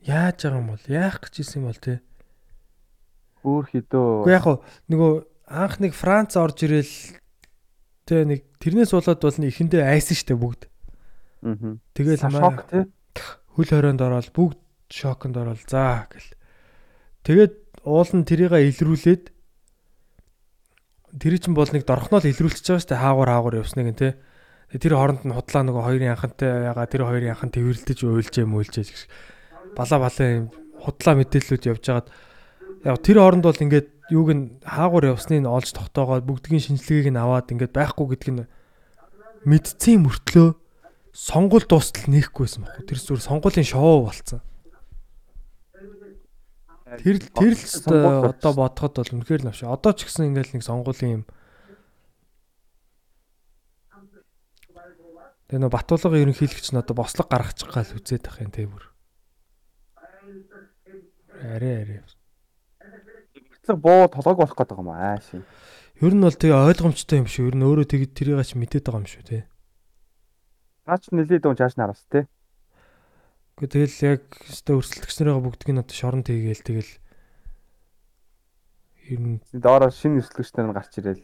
Яаж 0.03 0.43
байгаа 0.43 0.59
юм 0.59 0.69
бол 0.75 0.87
яах 0.91 1.23
гэж 1.23 1.35
исэн 1.47 1.63
юм 1.63 1.71
бол 1.71 1.79
те. 1.79 2.03
Өөр 3.47 3.65
хідөө. 3.71 4.27
Уу 4.27 4.35
яг 4.35 4.47
нөгөө 4.91 5.13
анх 5.53 5.77
нэг 5.79 5.93
Франц 5.93 6.41
орж 6.41 6.65
ирэл 6.65 6.95
тэ 8.09 8.25
нэг 8.25 8.41
тэрнээс 8.57 8.97
болоод 8.97 9.21
бол 9.21 9.39
нэг 9.39 9.53
ихэндээ 9.53 9.85
айсан 9.85 10.17
штэ 10.17 10.35
бүгд. 10.35 10.67
Аа. 11.45 11.77
Тэгэл 11.93 12.25
шок 12.25 12.65
тий. 12.73 12.89
хөл 13.53 13.69
хорионд 13.69 14.01
ороод 14.01 14.33
бүгд 14.33 14.59
шоконд 14.89 15.37
ороод 15.37 15.61
заа 15.69 16.09
гэл. 16.09 16.33
Тэгээд 17.29 17.85
уул 17.85 18.11
нь 18.17 18.25
тэрийг 18.25 18.57
илрүүлээд 18.57 19.25
тэр 21.21 21.35
чинь 21.37 21.53
бол 21.53 21.69
нэг 21.69 21.85
дорхноо 21.85 22.25
л 22.25 22.31
илрүүлчихэж 22.33 22.67
байгаа 22.73 22.85
штэ 22.89 22.97
хаагур 22.97 23.29
хаагур 23.29 23.61
явсныг 23.61 23.93
нь. 23.93 24.01
Тэгээ 24.01 24.17
Тэр 24.73 24.97
хооронд 24.97 25.29
нь 25.29 25.37
худлаа 25.37 25.69
нөгөө 25.69 25.85
хоёрын 25.85 26.17
анхантай 26.17 26.65
ягаа 26.65 26.89
тэр 26.89 27.05
хоёрын 27.05 27.37
анхан 27.37 27.53
тэрвэрлдэж 27.53 28.09
уйлжээ 28.09 28.49
мөйлжээ 28.49 28.85
гэж 28.89 29.01
балаа 29.77 29.99
балаа 30.01 30.29
юм 30.33 30.49
худлаа 30.81 31.15
мэдээллүүд 31.21 31.69
явж 31.69 31.85
хагаад 31.85 32.09
яг 32.89 32.97
тэр 33.05 33.21
хооронд 33.21 33.45
бол 33.45 33.65
ингээд 33.69 33.92
юуг 34.13 34.29
нь 34.37 34.45
хаагур 34.61 35.09
явсныг 35.09 35.41
нь 35.41 35.49
олж 35.49 35.73
тогтоогоод 35.73 36.29
бүгдгийн 36.29 36.77
шинжилгээг 36.77 37.09
нь 37.09 37.21
аваад 37.21 37.49
ингээд 37.49 37.73
байхгүй 37.73 38.07
гэдг 38.13 38.29
нь 38.29 38.45
мэдцэн 39.49 40.05
мөртлөө 40.05 40.49
сонгуул 41.17 41.65
дуустал 41.65 42.13
нээхгүйсэн 42.13 42.63
баггүй 42.69 42.85
тэр 42.93 43.01
зүгээр 43.01 43.27
сонгуулийн 43.27 43.69
шоу 43.69 44.05
болцсон 44.05 44.41
тэр 47.01 47.17
тэр 47.33 47.53
л 47.57 48.29
одоо 48.29 48.53
бодоход 48.53 49.01
бол 49.01 49.15
үнэхээр 49.17 49.49
навш 49.49 49.65
одоо 49.65 49.93
ч 49.97 50.05
гэсэн 50.05 50.29
ингээд 50.29 50.61
нэг 50.61 50.65
сонгуулийн 50.65 51.25
юм 51.25 51.25
Тэгээ 55.53 55.69
нөө 55.69 55.77
Батулга 55.77 56.17
ерөнхийлөгч 56.17 56.73
нь 56.73 56.81
одоо 56.81 56.97
бослог 56.97 57.29
гаргачих 57.29 57.69
гал 57.69 57.85
үзээд 57.85 58.25
ах 58.25 58.41
юм 58.41 58.49
те 58.57 58.65
бүр. 58.65 58.89
Арэ 61.45 61.73
арэ. 61.85 62.22
Хэцэг 63.63 63.79
буу 63.79 64.11
толгойг 64.11 64.43
болох 64.43 64.59
гэдэг 64.59 64.79
юм 64.83 64.91
аа 64.91 65.23
шин. 65.23 65.47
Ер 66.03 66.19
нь 66.19 66.25
бол 66.27 66.35
тэгээ 66.35 66.67
ойлгомжтой 66.67 67.23
юм 67.23 67.31
шүү. 67.31 67.47
Ер 67.47 67.57
нь 67.57 67.63
өөрөө 67.63 67.87
тэг 67.87 68.11
тэрийг 68.11 68.43
ч 68.43 68.59
мэдээд 68.59 68.91
байгаа 68.91 69.07
юм 69.07 69.07
шүү 69.07 69.23
те. 69.23 69.47
Наач 70.83 71.07
нэлээд 71.15 71.47
дуун 71.47 71.55
чааш 71.55 71.79
нараас 71.79 72.03
тий. 72.11 72.27
Гэхдээ 73.55 73.71
тэгэл 73.71 74.19
яг 74.19 74.23
өстой 74.51 74.83
өрсөлдөгч 74.83 75.15
нарыгаа 75.23 75.47
бүгдгийг 75.47 75.71
нь 75.79 75.83
одоо 75.87 75.95
шорон 75.95 76.27
тийгээл 76.27 76.67
тэгэл 76.67 76.93
ер 79.15 79.21
нь 79.23 79.39
Доороо 79.55 79.95
шинэ 79.95 80.27
өслөгчтэй 80.27 80.67
нь 80.67 80.75
гарч 80.75 80.93
ирэл. 80.99 81.23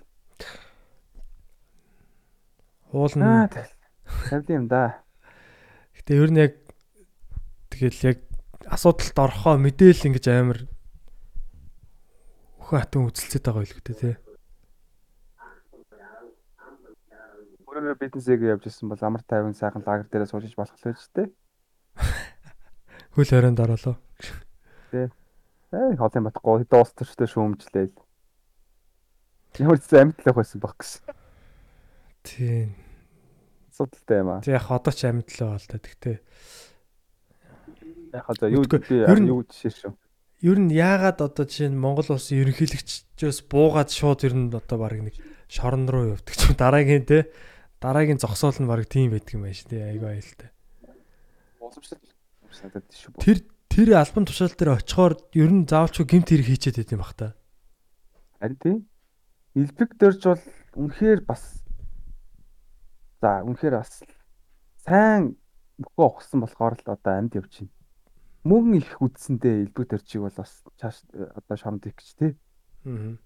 уул 2.94 3.14
нь 3.18 3.26
Аа 3.26 3.50
тэгэл. 3.50 3.74
Тавд 4.30 4.46
юм 4.54 4.70
да. 4.70 5.02
Гэтэ 5.98 6.14
ер 6.14 6.30
нь 6.30 6.38
яг 6.38 6.54
тэгэл 7.74 8.14
яг 8.14 8.18
асуудалд 8.70 9.18
орохоо 9.18 9.58
мэдээл 9.58 10.06
ингэж 10.06 10.26
амар 10.30 10.58
өхөн 12.68 12.84
хатан 12.84 13.08
үзэлцээд 13.08 13.48
байгаа 13.48 13.64
байлгүй 13.64 13.96
те. 13.96 14.20
Өөрөөр 17.64 17.96
бизнесийг 17.96 18.44
явж 18.44 18.68
ирсэн 18.68 18.92
бол 18.92 19.00
амар 19.00 19.24
тайван 19.24 19.56
сайхан 19.56 19.80
лагер 19.88 20.04
дээрээ 20.12 20.28
суужиж 20.28 20.52
болох 20.52 20.76
л 20.76 20.84
байж 20.84 21.00
тээ. 21.16 21.32
Хөл 23.16 23.32
хорионд 23.32 23.64
ороолоо. 23.64 23.96
Ээ 24.92 25.96
холын 25.96 26.28
батхгүй 26.28 26.68
хэдэн 26.68 26.76
уус 26.76 26.92
төрчтэй 26.92 27.28
шүүмжлээл. 27.32 27.96
Ямар 29.64 29.80
ч 29.80 29.88
амьдлах 29.96 30.36
байсан 30.36 30.60
баг 30.60 30.76
гэсэн. 30.76 31.08
Тийм. 32.20 32.76
Асуудалтай 33.72 34.20
юм 34.20 34.28
аа. 34.28 34.44
Тэг 34.44 34.60
яг 34.60 34.68
одоо 34.68 34.92
ч 34.92 35.08
амьдлаа 35.08 35.56
бол 35.56 35.68
та. 35.72 35.80
Тэгтээ 35.80 36.20
Яг 38.12 38.24
одоо 38.28 38.48
юу 38.52 38.64
юу 38.64 39.40
жишээ 39.48 39.72
шүү. 39.72 39.92
Ер 40.42 40.58
нь 40.58 40.70
яагаад 40.70 41.18
одоо 41.22 41.44
жишээ 41.46 41.70
нь 41.72 41.78
Монгол 41.78 42.14
улсын 42.14 42.42
ерөнхийлөгчөөс 42.42 43.38
буугаад 43.50 43.90
шууд 43.90 44.22
ер 44.26 44.34
нь 44.34 44.52
одоо 44.54 44.78
баг 44.78 44.98
нэг 44.98 45.16
шорон 45.50 45.88
руу 45.90 46.14
явдаг 46.14 46.34
ч 46.34 46.54
дараагийн 46.54 47.04
те 47.06 47.30
дараагийн 47.82 48.22
зогсоол 48.22 48.56
нь 48.58 48.70
баг 48.70 48.86
тийм 48.86 49.10
байдаг 49.10 49.34
юм 49.34 49.46
байна 49.46 49.58
шүү 49.58 49.70
дээ 49.70 50.58
надад 52.62 52.86
шүү. 52.92 53.14
Тэр 53.22 53.38
тэр 53.68 53.88
албан 53.98 54.26
тушаал 54.26 54.54
дээр 54.54 54.78
очихоор 54.78 55.14
ер 55.34 55.50
нь 55.52 55.68
заавалчгүй 55.68 56.06
гимт 56.06 56.28
хэрэг 56.30 56.46
хийчихэд 56.48 56.78
байт 56.82 56.94
юм 56.94 57.02
бах 57.02 57.14
та. 57.14 57.36
Харин 58.40 58.58
тийм. 58.58 58.78
Элбэг 59.54 59.90
дөрж 59.98 60.22
бол 60.26 60.44
үнэхээр 60.78 61.20
бас 61.26 61.42
за 63.22 63.42
үнэхээр 63.46 63.74
бас 63.78 64.02
сайн 64.82 65.38
мөхөө 65.78 66.06
ухсан 66.06 66.42
болохоор 66.42 66.74
л 66.78 66.92
одоо 66.94 67.12
амьд 67.14 67.38
явж 67.38 67.52
байна. 67.62 67.77
Мөн 68.48 68.80
их 68.80 68.96
үдсэндээ 69.04 69.68
элбэг 69.68 69.92
дөржийг 69.92 70.24
бол 70.24 70.36
бас 70.40 70.52
чааш 70.80 71.04
одоо 71.12 71.56
шамд 71.60 71.84
их 71.84 71.96
гэж 72.00 72.08
тий. 72.16 72.32
Аа. 72.88 73.20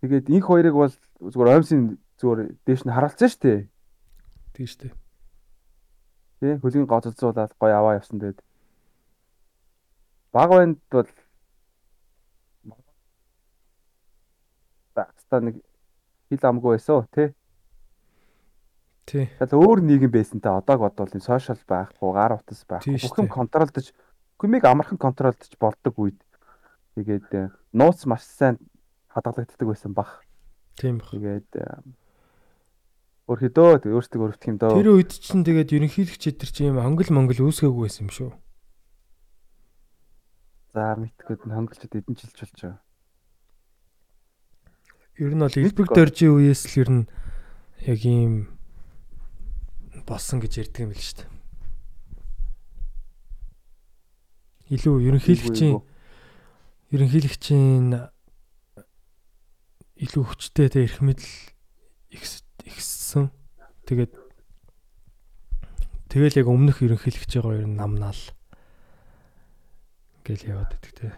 Тэгээд 0.00 0.30
инх 0.30 0.46
хоёрыг 0.46 0.74
бол 0.78 0.94
зүгээр 1.18 1.52
оймсын 1.58 1.98
зүгээр 2.22 2.40
дээш 2.62 2.82
нь 2.86 2.94
харалцсан 2.94 3.30
шүү 3.34 3.42
дээ. 3.42 3.60
Тийм 4.54 4.66
шүү 4.70 4.80
дээ. 4.86 4.94
Тий 6.38 6.52
хөлийн 6.62 6.86
гоцолцуулаад 6.86 7.52
гоё 7.58 7.74
аваа 7.74 7.98
явсан 7.98 8.22
тэгээд 8.22 8.38
баг 10.30 10.48
банд 10.54 10.78
бол 10.94 11.10
та 14.94 15.40
нэг 15.40 15.58
хил 16.30 16.46
амгүй 16.46 16.76
байсан 16.78 17.06
тий. 17.10 17.28
Тий. 19.04 19.26
Тэгэхээр 19.36 19.58
өөр 19.58 19.78
нийгэм 19.84 20.12
байсан 20.14 20.40
та 20.40 20.56
одог 20.56 20.80
бодвол 20.80 21.12
энэ 21.12 21.26
сошиал 21.26 21.60
байхгүй, 21.66 22.10
гар 22.14 22.38
утас 22.38 22.62
байхгүй. 22.64 22.96
Бүх 22.96 23.18
юм 23.18 23.28
дээ. 23.28 23.36
контролдож 23.36 23.86
хүмийг 24.38 24.64
амархан 24.64 24.98
контролдож 24.98 25.52
болдог 25.60 25.94
үед 25.98 26.18
тэгээд 26.98 27.28
э, 27.34 27.50
нууц 27.72 28.06
маш 28.06 28.26
сайн 28.26 28.58
хадгалагддаг 29.10 29.66
байсан 29.68 29.94
баг. 29.94 30.22
Тийм 30.78 30.98
баг. 30.98 31.10
Тэгээд 31.14 31.50
э, 31.58 31.82
өөрхөдөө 33.30 33.86
тэг 33.86 33.92
өөртөө 33.94 34.20
өрөвдөх 34.20 34.48
юм 34.50 34.58
дөө. 34.60 34.76
Тэр 34.76 34.90
үед 34.94 35.12
чинь 35.14 35.46
тэгээд 35.46 35.72
ерөнхийлөгч 35.72 36.22
эдэр 36.34 36.50
чи 36.50 36.68
юм 36.68 36.82
англ 36.82 37.08
монгол 37.08 37.48
үүсгээгүй 37.48 37.82
байсан 37.88 38.04
юм 38.04 38.12
шүү. 38.12 38.30
За 40.74 40.98
мэдгүй 40.98 41.38
хонголчод 41.38 41.94
эдэн 41.94 42.18
жилч 42.18 42.34
болж 42.34 42.58
байгаа. 42.58 42.82
Ер 45.14 45.30
нь 45.30 45.42
бол 45.46 45.54
Мэдгүй. 45.54 45.86
дөржийн 45.94 46.34
үеэс 46.34 46.62
л 46.74 46.80
ер 46.82 46.90
нь 46.90 47.02
яг 47.86 48.00
ийм 48.02 48.50
болсон 50.02 50.42
гэж 50.42 50.66
ярьдаг 50.66 50.82
юм 50.84 50.92
л 50.92 50.98
шүү 50.98 51.22
дээ. 51.22 51.33
Илүү 54.72 54.96
ерөнхийлөгчийн 55.12 55.76
ерөнхийлөгчийн 56.94 57.88
илүү 60.00 60.24
хүчтэй 60.24 60.68
тэ 60.72 60.84
эрх 60.88 61.04
мэдэл 61.04 61.28
ихс- 62.16 62.44
ихссэн. 62.64 63.28
Тэгээд 63.84 64.12
тэгэл 66.08 66.38
яг 66.40 66.48
өмнөх 66.48 66.80
ерөнхийлөгчөөгөө 66.80 67.60
ер 67.60 67.66
нь 67.68 67.76
намнаал 67.76 68.22
гэл 70.24 70.48
яваад 70.48 70.72
байдаг 70.72 70.92
те. 70.96 71.12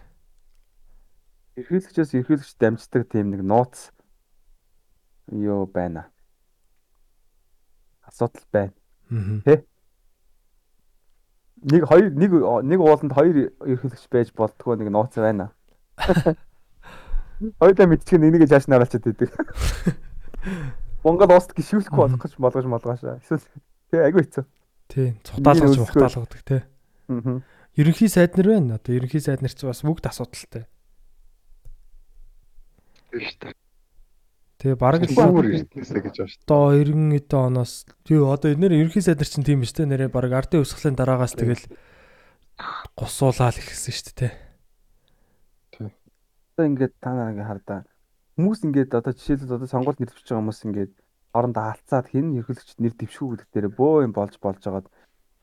Эрхийлэгчээс 1.55 2.19
эрхийлэгч 2.19 2.59
дамждаг 2.59 3.07
тийм 3.07 3.31
нэг 3.31 3.47
нууц 3.47 3.95
юу 5.31 5.71
байна. 5.71 6.11
Асуудал 8.03 8.43
байна. 8.51 8.75
Аа. 9.47 9.63
Нэг 11.65 11.89
хоёр 11.89 12.13
нэг 12.13 12.31
нэг 12.69 12.81
ууланд 12.81 13.13
хоёр 13.17 13.53
эрхийлэгч 13.65 14.07
байж 14.13 14.29
болтгоо 14.37 14.77
нэг 14.77 14.93
нууц 14.93 15.17
байна. 15.17 15.53
Хоёулаа 17.61 17.87
мэдчих 17.89 18.21
нь 18.21 18.29
энийг 18.29 18.45
жааш 18.45 18.69
нараачаад 18.69 19.09
идэг. 19.09 19.33
Монгол 21.05 21.33
уст 21.37 21.57
гişүүлэхгүй 21.57 21.97
болох 21.97 22.21
гэж 22.21 22.37
болгож 22.37 22.67
молгоошаа. 22.69 23.21
Эсвэл 23.25 23.45
тий 23.89 24.01
агүй 24.01 24.25
хэцүү. 24.25 24.45
Тий, 24.89 25.09
цутаалгаж 25.25 25.79
ухтаалгадаг 25.81 26.43
те. 26.45 26.59
Аа. 27.09 27.41
Ерөнхий 27.77 28.09
сайд 28.09 28.37
нар 28.37 28.49
байна. 28.53 28.81
Одоо 28.81 28.97
ерөнхий 28.97 29.21
сайд 29.21 29.41
нар 29.45 29.53
ч 29.53 29.65
бас 29.65 29.85
бүгд 29.85 30.09
асуудалтай. 30.09 30.65
Тийм 33.11 33.21
шүү 33.21 33.39
дээ. 33.45 33.66
Тэгээ 34.67 34.83
бараг 34.83 35.07
л 35.07 35.15
эрдэнэсэ 35.15 36.03
гэж 36.03 36.15
байна 36.19 36.31
шүү 36.35 36.43
одоо 36.43 36.75
90 36.75 37.23
эдэн 37.23 37.39
оноос 37.39 37.87
тий 38.03 38.19
одоо 38.19 38.51
нэр 38.51 38.75
ерөнхий 38.75 38.99
сайд 38.99 39.23
нар 39.23 39.31
чинь 39.31 39.47
тийм 39.47 39.63
биш 39.63 39.71
те. 39.71 39.87
Нэрээ 39.87 40.11
бараг 40.11 40.35
ардын 40.35 40.67
өсгөлийн 40.67 40.99
дараагаас 40.99 41.39
тэгэл 41.39 41.71
гусуулаад 42.99 43.63
ихсэн 43.63 43.95
шүү 43.95 44.11
дээ 44.11 44.19
те. 44.27 44.29
Одоо 46.59 46.67
ингээд 46.67 46.99
та 46.99 47.15
нар 47.15 47.31
ингээд 47.31 47.47
хардаа 47.47 47.87
хүмүүс 48.35 48.61
ингээд 48.67 48.91
одоо 48.91 49.15
жишээлбэл 49.15 49.55
одоо 49.55 49.71
сонгуульд 49.71 50.03
нэр 50.03 50.11
дэвшиж 50.11 50.35
байгаа 50.35 50.43
хүмүүс 50.43 50.61
ингээд 50.67 50.93
орондоо 51.31 51.65
алцаад 51.71 52.07
хэн 52.11 52.27
эрхлэгч 52.43 52.71
нэр 52.83 52.95
дэвшгүй 52.99 53.29
гэдэг 53.39 53.49
дээр 53.55 53.69
бөө 53.71 54.03
юм 54.03 54.13
болж 54.19 54.35
болж 54.43 54.61
байгаад 54.67 54.91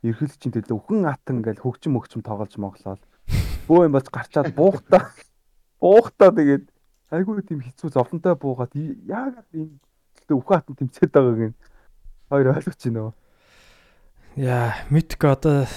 эрхлэгчийн 0.04 0.52
төлөө 0.52 0.78
өхөн 0.84 1.08
атан 1.08 1.40
ингээд 1.40 1.64
хөгжим 1.64 1.96
мөгчм 1.96 2.28
тоглож 2.28 2.60
моглоод 2.60 3.02
бөө 3.72 3.82
юм 3.88 3.94
болж 3.96 4.08
гарчаад 4.12 4.52
буухтаа 4.52 5.16
буухтаа 5.80 6.30
тэгээд 6.36 6.73
айгүй 7.14 7.46
тийм 7.46 7.62
хэцүү 7.62 7.94
зовлонтой 7.94 8.34
буугаад 8.34 8.74
яг 8.74 9.46
энэ 9.54 9.78
төлөө 10.26 10.38
өхөн 10.42 10.58
атан 10.58 10.76
тэмцээд 10.82 11.12
байгааг 11.14 11.42
нь 11.54 11.58
хоёр 12.30 12.48
ойлгож 12.58 12.82
байна 12.82 13.02
уу? 13.06 13.14
Яа, 14.34 14.74
мэдгүй 14.90 15.30
одоо 15.30 15.70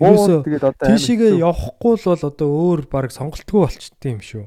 амар 0.00 0.44
тийшээгээ 0.84 1.40
явахгүй 1.40 1.94
л 1.96 2.08
бол 2.12 2.24
одоо 2.28 2.48
өөр 2.48 2.80
баг 2.92 3.08
сонголтгүй 3.12 3.60
болчтой 3.64 4.10
юм 4.12 4.20
шүү. 4.20 4.44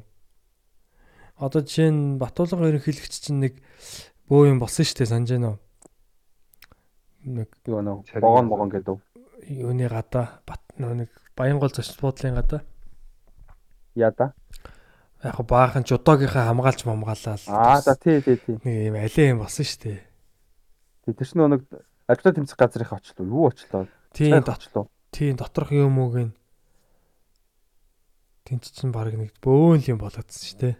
Одоо 1.41 1.61
жишээ 1.65 1.89
нь 1.89 2.17
Батуулгын 2.21 2.69
ерөнхийлөгч 2.77 3.13
чинь 3.25 3.41
нэг 3.41 3.57
бөө 4.29 4.53
юм 4.53 4.61
болсон 4.61 4.85
шүү 4.85 5.01
дээ 5.01 5.11
санаж 5.13 5.29
байна 5.33 5.49
уу? 5.53 5.59
Нэг 7.25 7.49
юу 7.65 8.05
Цариг 8.05 8.21
богон 8.21 8.47
богон 8.49 8.69
гэдэг. 8.69 8.97
юуны 9.49 9.89
гадаа 9.89 10.41
бат 10.45 10.61
нэг 10.77 11.09
Баянгол 11.35 11.73
зочд 11.73 11.97
буудлын 12.01 12.37
гадаа 12.37 12.61
Яа 13.95 14.11
да. 14.11 14.33
яг 15.23 15.37
баахан 15.47 15.83
ч 15.87 15.93
удаагийнхаа 15.95 16.49
хамгаалж 16.51 16.83
мамгаалал 16.85 17.39
Аа 17.47 17.81
за 17.81 17.95
тий 17.95 18.21
тий 18.21 18.37
тий. 18.37 18.57
нэг 18.63 18.75
юм 18.91 18.95
алей 18.99 19.29
юм 19.31 19.39
болсон 19.39 19.63
шүү 19.65 19.81
дээ. 19.83 19.99
Тэр 21.13 21.27
чинь 21.27 21.47
нэг 21.47 21.61
ажилтаа 22.07 22.33
тэмцэх 22.33 22.57
газар 22.57 22.81
их 22.83 22.93
очлоо. 22.93 23.25
Юу 23.27 23.47
очлоо? 23.47 23.87
Цайх 24.13 24.47
очлоо. 24.47 24.89
тийм 25.13 25.37
доторх 25.37 25.71
юм 25.71 25.99
ууг 26.01 26.15
нь 26.17 26.33
тэнц 28.49 28.73
чинь 28.73 28.91
баг 28.91 29.13
нэг 29.13 29.31
бөөн 29.39 29.85
юм 29.87 29.99
болоодсэн 30.01 30.43
шүү 30.43 30.59
дээ. 30.59 30.75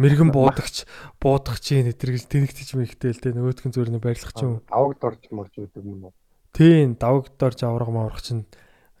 Мэргэн 0.00 0.32
буудагч 0.32 0.84
буудах 1.20 1.60
чинь 1.60 1.86
нэтргэл 1.88 2.24
тэнэгтэж 2.28 2.68
мэгтэл 2.76 3.20
тэ 3.20 3.36
нөгөөтгөн 3.36 3.72
зүгээр 3.72 3.92
нэг 3.94 4.02
барилгах 4.04 4.32
ч 4.32 4.40
юм. 4.44 4.60
Аваг 4.72 4.96
дорж 5.00 5.22
морж 5.32 5.52
өгдөг 5.60 5.84
юм 5.84 6.08
уу? 6.08 6.14
Тийм 6.56 6.96
давг 6.96 7.32
дорж 7.36 7.62
авраг 7.64 7.88
маврах 7.92 8.24
чинь 8.24 8.48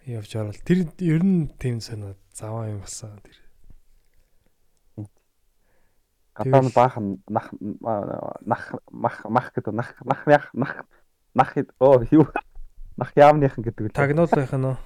явж 0.04 0.30
орол. 0.36 0.56
Тэр 0.60 0.92
ер 1.00 1.22
нь 1.24 1.48
тийм 1.56 1.80
санаа 1.80 2.16
заваа 2.36 2.68
юм 2.68 2.84
болсон 2.84 3.16
тэр. 3.24 3.39
Гадаа 6.40 6.62
нь 6.64 6.72
баахан 6.72 7.06
нах 7.28 7.52
нах 8.40 8.64
мах 8.88 9.16
мах 9.28 9.52
гэдэг 9.52 9.74
нах 9.76 9.92
нах 10.08 10.24
нах 10.24 10.44
нах 10.56 10.74
нах 11.36 11.50
оо 11.78 12.00
юу 12.08 12.24
нах 12.96 13.12
яамныхан 13.12 13.60
гэдэг 13.60 13.92
үү? 13.92 13.92
Тагнуулах 13.92 14.48
нь 14.56 14.64
нөө. 14.64 14.76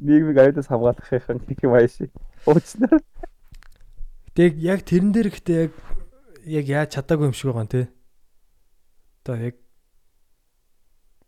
нийгмийг 0.00 0.38
аюулаас 0.40 0.68
хамгаалахын 0.68 1.44
гэх 1.44 1.64
юм 1.64 1.74
ааш. 1.76 1.96
Уучлаарай. 2.48 3.04
Тэг 4.34 4.56
яг 4.56 4.80
тэрэн 4.88 5.12
дээр 5.12 5.28
ихтэй 5.28 5.56
яг 5.68 5.72
яг 6.44 6.66
яаж 6.66 6.88
чадаагүй 6.96 7.28
юм 7.28 7.36
шиг 7.36 7.52
байгаа 7.52 7.68
те. 7.68 7.82
Одоо 9.22 9.36
яг 9.36 9.56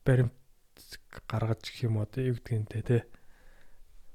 баримт 0.05 0.33
гаргаж 1.29 1.61
гэх 1.69 1.85
юм 1.85 2.01
уу 2.01 2.09
те 2.09 2.33
юу 2.33 2.41
гэдгийг 2.41 2.89
те. 2.89 3.05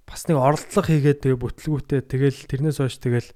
Бас 0.09 0.25
нэг 0.25 0.41
оролдлого 0.41 0.87
хийгээд 0.89 1.21
тэгээ 1.21 1.37
бүтлгүүтээ 1.37 2.01
тэгэл 2.01 2.39
тэрнээс 2.49 2.81
хойш 2.81 2.97
тэгэл 2.97 3.29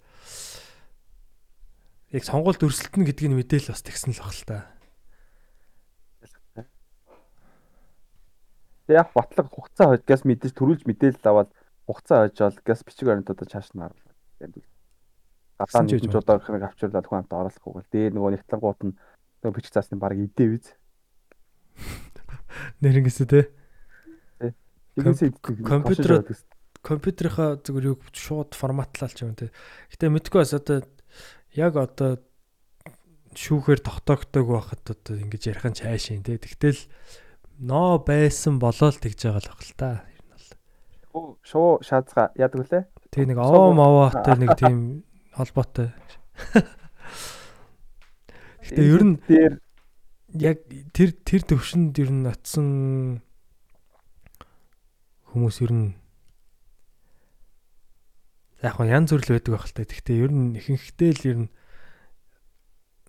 яг 2.12 2.24
сонгуульд 2.28 2.64
өрсөлдөнө 2.68 3.08
гэдгийг 3.08 3.32
мэдээл 3.36 3.72
бас 3.72 3.82
тэгсэн 3.84 4.12
л 4.16 4.22
баг 4.24 4.36
л 4.36 4.44
та. 4.48 4.58
Яг 8.92 9.08
батлаг 9.16 9.48
хугацаа 9.48 9.96
хойд 9.96 10.04
газ 10.04 10.28
мэдээж 10.28 10.52
төрүүлж 10.52 10.84
мэдээлэл 10.84 11.30
аваад 11.32 11.50
хугацаа 11.88 12.28
хойжоод 12.28 12.60
газ 12.68 12.84
бичиг 12.84 13.08
баримтуудаа 13.08 13.48
чааш 13.48 13.72
нь 13.72 13.80
харуулдаг. 13.80 14.16
Гадаа 15.56 15.88
гэж 15.88 16.12
жудаа 16.12 16.38
хэрэг 16.44 16.64
авчирлаад 16.68 17.08
хүн 17.08 17.20
амт 17.24 17.32
оруулахгүй 17.32 17.72
гэл. 17.80 17.94
Дээр 17.96 18.12
нөгөө 18.20 18.32
нэгтлангууд 18.36 18.82
нь 18.92 18.96
нөгөө 19.40 19.56
бичиг 19.56 19.72
заасны 19.72 19.96
баг 19.96 20.20
идээ 20.20 20.50
биз. 20.60 20.76
Нэрэнгээс 22.84 23.24
те. 23.32 23.48
Тэгээс 25.00 25.40
компьютероо- 25.64 26.28
компьютерийнхаа 26.84 27.62
зүгээр 27.64 27.96
юу 27.96 27.98
шууд 28.12 28.52
форматлалч 28.58 29.24
юм 29.24 29.40
те. 29.40 29.56
Гэтэ 29.94 30.12
мэдгүй 30.12 30.42
бас 30.44 30.52
одоо 30.58 30.84
яг 31.56 31.76
одоо 31.76 32.20
шүүхээр 33.36 33.80
тогтоогдог 33.84 34.46
байхад 34.48 34.84
одоо 34.88 35.16
ингэж 35.20 35.52
ярих 35.52 35.66
нь 35.68 35.78
цаашийн 35.80 36.24
те. 36.24 36.40
Тэгтэл 36.40 36.80
ноо 37.60 38.00
байсан 38.00 38.60
болоо 38.60 38.92
л 38.92 39.00
тэгж 39.00 39.28
байгаа 39.28 39.44
л 39.44 39.52
баг 39.52 39.62
л 39.64 39.76
та. 39.76 39.90
Ер 40.08 40.24
нь 40.24 40.32
бол. 40.32 41.40
шуу 41.44 41.80
шаазга 41.84 42.32
яадаг 42.36 42.60
үлээ. 42.64 42.84
Тэг 43.12 43.24
нэг 43.28 43.38
овоо 43.40 43.72
маваатай 43.76 44.36
нэг 44.40 44.56
тийм 44.60 45.04
холбоотой. 45.36 45.92
Гэтэ 48.68 48.82
ер 48.84 49.04
нь 49.04 49.16
дээр 49.28 49.54
яг 50.40 50.64
тэр 50.96 51.12
тэр 51.28 51.42
төвшөнд 51.44 52.00
ер 52.00 52.12
нь 52.12 52.28
очсон 52.28 53.20
хүмүүс 55.32 55.64
ер 55.64 55.72
нь 55.72 56.01
яг 58.62 58.78
хоо 58.78 58.86
янз 58.86 59.10
бүр 59.10 59.26
л 59.26 59.34
байдаг 59.34 59.52
байх 59.58 59.66
л 59.66 59.74
та. 59.74 59.84
Гэхдээ 59.90 60.22
ер 60.22 60.32
нь 60.32 60.54
ихэнхдээ 60.58 61.12
л 61.18 61.24
ер 61.26 61.38
нь 61.46 61.50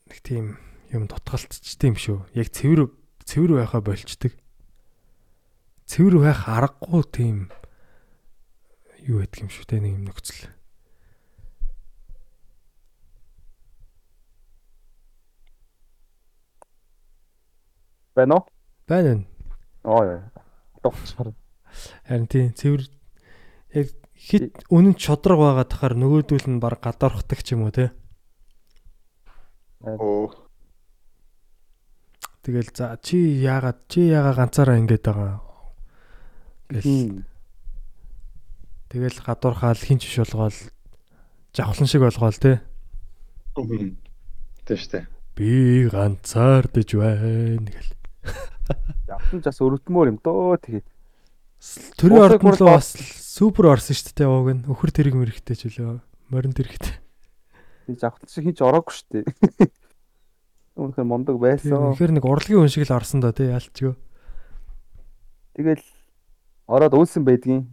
нэг 0.09 0.19
тийм 0.25 0.47
юм 0.89 1.05
дутгалтчтэй 1.09 1.93
юм 1.93 1.97
шүү. 2.01 2.19
Яг 2.33 2.49
цэвэр 2.49 2.89
цэвэр 3.29 3.61
байхаа 3.61 3.85
болчдөг. 3.85 4.33
Цэвэр 5.89 6.17
байх 6.25 6.49
аргагүй 6.49 7.05
тийм 7.13 7.37
юу 9.05 9.21
байдаг 9.21 9.45
юм 9.45 9.53
шүү 9.53 9.65
те 9.69 9.77
нэг 9.81 9.93
юм 9.93 10.09
нөхцөл. 10.09 10.49
Байна 18.17 18.41
уу? 18.41 18.45
Байна. 18.89 19.25
яа. 19.85 20.33
Дугчаар. 20.85 21.33
Харин 22.05 22.29
тийм 22.29 22.53
цэвэр 22.53 22.85
яг 23.73 23.89
хит 24.23 24.55
үнэн 24.71 24.95
чодрог 24.95 25.43
байгаа 25.43 25.67
тахаар 25.67 25.95
нөгөөдүүл 25.99 26.47
нь 26.47 26.63
баг 26.63 26.79
гадаурхдаг 26.79 27.43
ч 27.43 27.59
юм 27.59 27.67
уу 27.67 27.75
те. 27.75 27.91
Оо. 29.83 30.31
Тэгэл 32.47 32.71
за 32.71 32.99
чи 33.03 33.19
яагаад 33.43 33.83
чи 33.91 34.07
яагаад 34.07 34.39
ганцаараа 34.39 34.79
ингэж 34.79 35.03
байгаа 35.03 35.53
гэл 36.73 37.23
тэгэл 38.89 39.19
гадуурхаал 39.21 39.77
хинч 39.77 40.09
биш 40.09 40.19
болгоол 40.25 40.59
жавхлан 41.53 41.89
шиг 41.89 42.03
болгоол 42.03 42.39
те. 42.41 42.61
Тэ 44.65 44.77
штэ. 44.77 45.07
Би 45.37 45.89
ганцаардж 45.93 46.91
байна 46.97 47.69
гэл. 47.69 47.91
Явсан 49.09 49.41
ч 49.43 49.45
бас 49.45 49.61
өрөвдмөр 49.61 50.17
юм 50.17 50.19
дөө 50.25 50.57
тэгээд. 50.65 50.87
Төрийн 51.97 52.23
ордон 52.27 52.53
руу 52.59 52.75
бас 52.75 52.91
супер 53.23 53.71
орсон 53.71 53.95
шүү 53.95 54.13
дээ 54.19 54.27
ууг 54.29 54.49
нь. 54.51 54.63
Өхөр 54.67 54.91
тэрэг 54.91 55.15
мэрэгтэй 55.15 55.55
ч 55.57 55.71
үлээ. 55.71 56.03
Морин 56.29 56.53
тэрэгтэй. 56.53 56.99
Би 57.87 57.95
жавхлан 57.95 58.27
шиг 58.29 58.45
хинч 58.51 58.59
ороогүй 58.61 58.93
шүү 58.93 59.09
дээ. 59.23 59.25
Үнэхээр 60.75 61.07
мондог 61.07 61.39
байсан. 61.39 61.71
Тэгэхээр 61.95 62.13
нэг 62.19 62.25
урлагийн 62.27 62.61
хүн 62.67 62.73
шиг 62.73 62.85
л 62.91 62.97
орсон 62.99 63.23
доо 63.23 63.31
те 63.31 63.47
ялчгүй. 63.55 63.95
Тэгэл 65.55 65.85
ороод 66.67 66.95
үлсэн 66.99 67.23
байдгийн. 67.23 67.71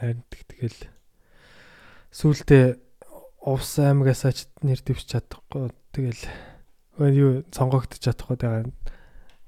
Харин 0.00 0.22
тэг- 0.30 0.46
тэгэл 0.52 0.80
сүултээ 2.12 2.64
увс 3.44 3.78
аймагасаа 3.78 4.32
ч 4.32 4.48
нэр 4.64 4.80
дэвч 4.80 5.04
чадахгүй 5.10 5.70
тэгэл 5.92 6.22
юу 7.12 7.44
сонгогдож 7.52 8.00
чадахгүй 8.00 8.36
тэгээ 8.40 8.64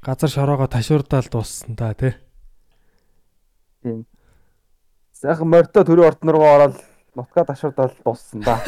газар 0.08 0.30
шороогоо 0.32 0.72
ташуурдаал 0.72 1.28
дууссан 1.28 1.76
та 1.76 1.92
тий. 1.92 2.16
Сайхан 5.12 5.52
морьтой 5.52 5.84
төрийн 5.84 6.08
ордон 6.08 6.32
руу 6.32 6.48
ороод 6.48 6.80
нутгаа 7.12 7.44
ташуурдал 7.44 7.92
дууссан 8.04 8.40
да. 8.40 8.56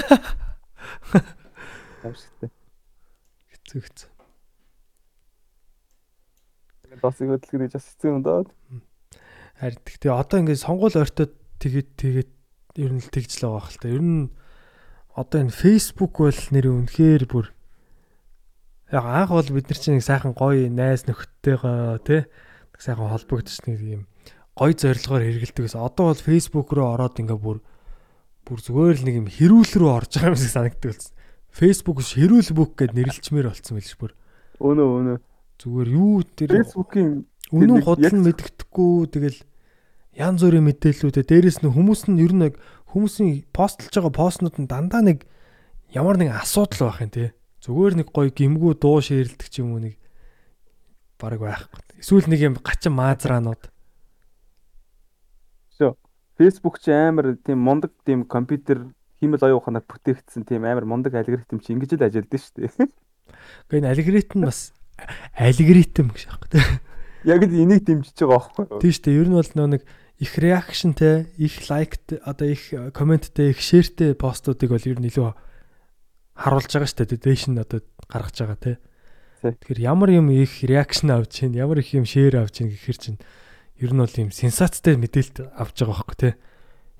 Амшигтай. 2.05 2.53
Хэцүү 3.49 3.81
хэцүү. 3.81 4.09
Досыг 7.01 7.33
хөдөлгөх 7.33 7.61
гэж 7.65 7.73
бас 7.73 7.89
хэцүү 7.89 8.09
юм 8.12 8.21
даа. 8.21 8.45
Харин 9.57 9.81
тэгтээ 9.81 10.12
одоо 10.12 10.45
ингээд 10.45 10.61
сонгуул 10.61 10.93
ойртоод 10.93 11.33
тэгээд 11.57 11.89
тэгээд 11.97 12.31
ер 12.85 12.93
нь 12.93 13.01
л 13.01 13.09
тэгж 13.09 13.41
л 13.41 13.49
байгаа 13.49 13.65
хэл 13.65 13.81
та. 13.81 13.89
Ер 13.89 14.05
нь 14.05 14.29
одоо 15.17 15.41
энэ 15.41 15.57
Facebook 15.57 16.21
бол 16.21 16.41
нэр 16.53 16.69
үнэхээр 16.69 17.25
бүр 17.33 17.49
яг 18.91 19.05
анх 19.07 19.31
бол 19.31 19.51
бид 19.55 19.67
нар 19.71 19.79
чинь 19.79 19.97
нэг 19.99 20.05
сайхан 20.05 20.35
гоё 20.35 20.69
найз 20.71 21.07
нөхдөдтэйгоо 21.07 22.03
тий 22.05 22.27
сайхан 22.79 23.11
холбогдсон 23.11 23.65
нэг 23.71 23.81
юм 23.81 24.03
гоё 24.59 24.75
зорилгоор 24.75 25.23
хэрэгэлдэг 25.25 25.65
гэсэн. 25.67 25.81
Одоо 25.81 26.12
бол 26.12 26.27
Facebook 26.27 26.69
руу 26.75 26.93
ороод 26.95 27.17
ингээ 27.21 27.39
бүр 27.39 27.59
бүр 28.45 28.59
зүгээр 28.61 28.97
л 29.01 29.07
нэг 29.07 29.17
юм 29.25 29.29
хэрүүл 29.31 29.73
рүү 29.79 29.91
орж 29.91 30.12
байгаа 30.19 30.33
юм 30.35 30.41
шиг 30.41 30.53
санагддаг 30.53 30.91
болсон. 30.97 31.15
Facebook 31.51 31.97
биш 32.03 32.12
хэрүүл 32.19 32.51
бүк 32.57 32.73
гэд 32.79 32.93
нэрлэлчмээр 32.97 33.49
болцсон 33.53 33.75
байл 33.79 33.89
ш 33.89 33.97
бүр. 34.01 34.12
Өнөө 34.59 34.89
өнөө. 35.01 35.19
Зүгээр 35.61 35.89
юу 35.93 36.25
тэр 36.25 36.51
Facebook-ийн 36.61 37.11
Үнэн 37.51 37.83
худал 37.83 38.15
нь 38.15 38.27
мэддэхгүй 38.31 39.11
тэгэл 39.11 39.39
янз 40.15 40.47
бүрийн 40.47 40.71
мэдээллүүдээ 40.71 41.25
дээрэс 41.27 41.59
нь 41.67 41.75
хүмүүс 41.75 42.07
нь 42.07 42.23
ер 42.23 42.31
нь 42.31 42.47
яг 42.47 42.55
хүмүүсийн 42.95 43.51
постлж 43.51 43.91
байгаа 43.91 44.15
постнууд 44.15 44.57
нь 44.62 44.71
дандаа 44.71 45.03
нэг 45.03 45.27
ямар 45.91 46.15
нэг 46.15 46.31
асуудал 46.31 46.95
байх 46.95 47.03
юм 47.03 47.11
те. 47.11 47.35
Зүгээр 47.61 47.95
нэг 48.01 48.09
гоё 48.12 48.32
гимгүү 48.32 48.73
дуу 48.81 49.01
ширэлдэг 49.05 49.49
ч 49.53 49.61
юм 49.61 49.77
уу 49.77 49.85
нэг 49.85 50.01
баг 51.20 51.41
байхгүй. 51.41 52.01
Эсвэл 52.01 52.28
нэг 52.28 52.41
юм 52.41 52.55
гачин 52.61 52.97
маазраанууд. 52.97 53.69
Facebook 56.41 56.81
чи 56.81 56.89
амар 56.89 57.37
тийм 57.45 57.61
мундаг 57.61 57.93
тийм 58.01 58.24
компьютер 58.24 58.89
хиймэл 59.20 59.45
оюун 59.45 59.61
ухаанаар 59.61 59.85
бүтээгдсэн 59.85 60.49
тийм 60.49 60.65
амар 60.65 60.89
мундаг 60.89 61.12
алгоритм 61.12 61.61
чи 61.61 61.77
ингэж 61.77 62.01
л 62.01 62.09
ажилладаг 62.09 62.41
шүү 62.41 62.65
дээ. 62.65 62.73
Гэхдээ 63.69 63.81
энэ 63.85 63.93
алгоритм 63.93 64.41
бас 64.49 64.73
алгоритм 65.37 66.09
гэж 66.16 66.24
аахгүй. 66.32 66.65
Яг 67.28 67.45
л 67.45 67.53
энийг 67.53 67.85
дэмжиж 67.85 68.16
байгаа 68.24 68.57
байхгүй. 68.57 68.81
Тийм 68.81 68.93
шүү 68.97 69.05
дээ. 69.05 69.20
Ер 69.20 69.28
нь 69.28 69.37
бол 69.37 69.53
нөө 69.53 69.69
нэг 69.77 69.82
их 70.16 70.32
реакшнтэй, 70.41 71.28
их 71.37 71.55
лайкт 71.69 72.16
одоо 72.24 72.49
их 72.49 72.73
комменттэй, 72.97 73.53
их 73.53 73.61
шеэртэй 73.61 74.16
постуудыг 74.16 74.73
бол 74.73 74.89
ер 74.89 74.97
нь 74.97 75.12
илүү 75.12 75.28
харуулж 76.41 76.73
байгаа 76.73 76.89
шүү 76.89 77.05
дээ. 77.05 77.21
Дээш 77.21 77.43
нь 77.53 77.61
одоо 77.61 77.85
гаргаж 78.09 78.37
байгаа. 78.41 78.57
Тий. 78.57 78.77
Тэгэхээр 79.45 79.81
ямар 79.85 80.11
юм 80.17 80.33
их 80.33 80.65
реакшн 80.65 81.12
авч 81.12 81.45
чинь, 81.45 81.57
ямар 81.57 81.85
их 81.85 81.93
юм 81.93 82.09
шеэр 82.09 82.41
авч 82.41 82.65
чинь 82.65 82.73
гэхэр 82.73 82.97
чинь 82.97 83.19
ер 83.77 83.93
нь 83.93 84.01
бол 84.01 84.17
юм 84.17 84.33
сенсацтай 84.33 84.97
мэдээлэл 84.97 85.53
авч 85.53 85.85
байгаа 85.85 85.97
байхгүй 86.01 86.17
тий. 86.17 86.33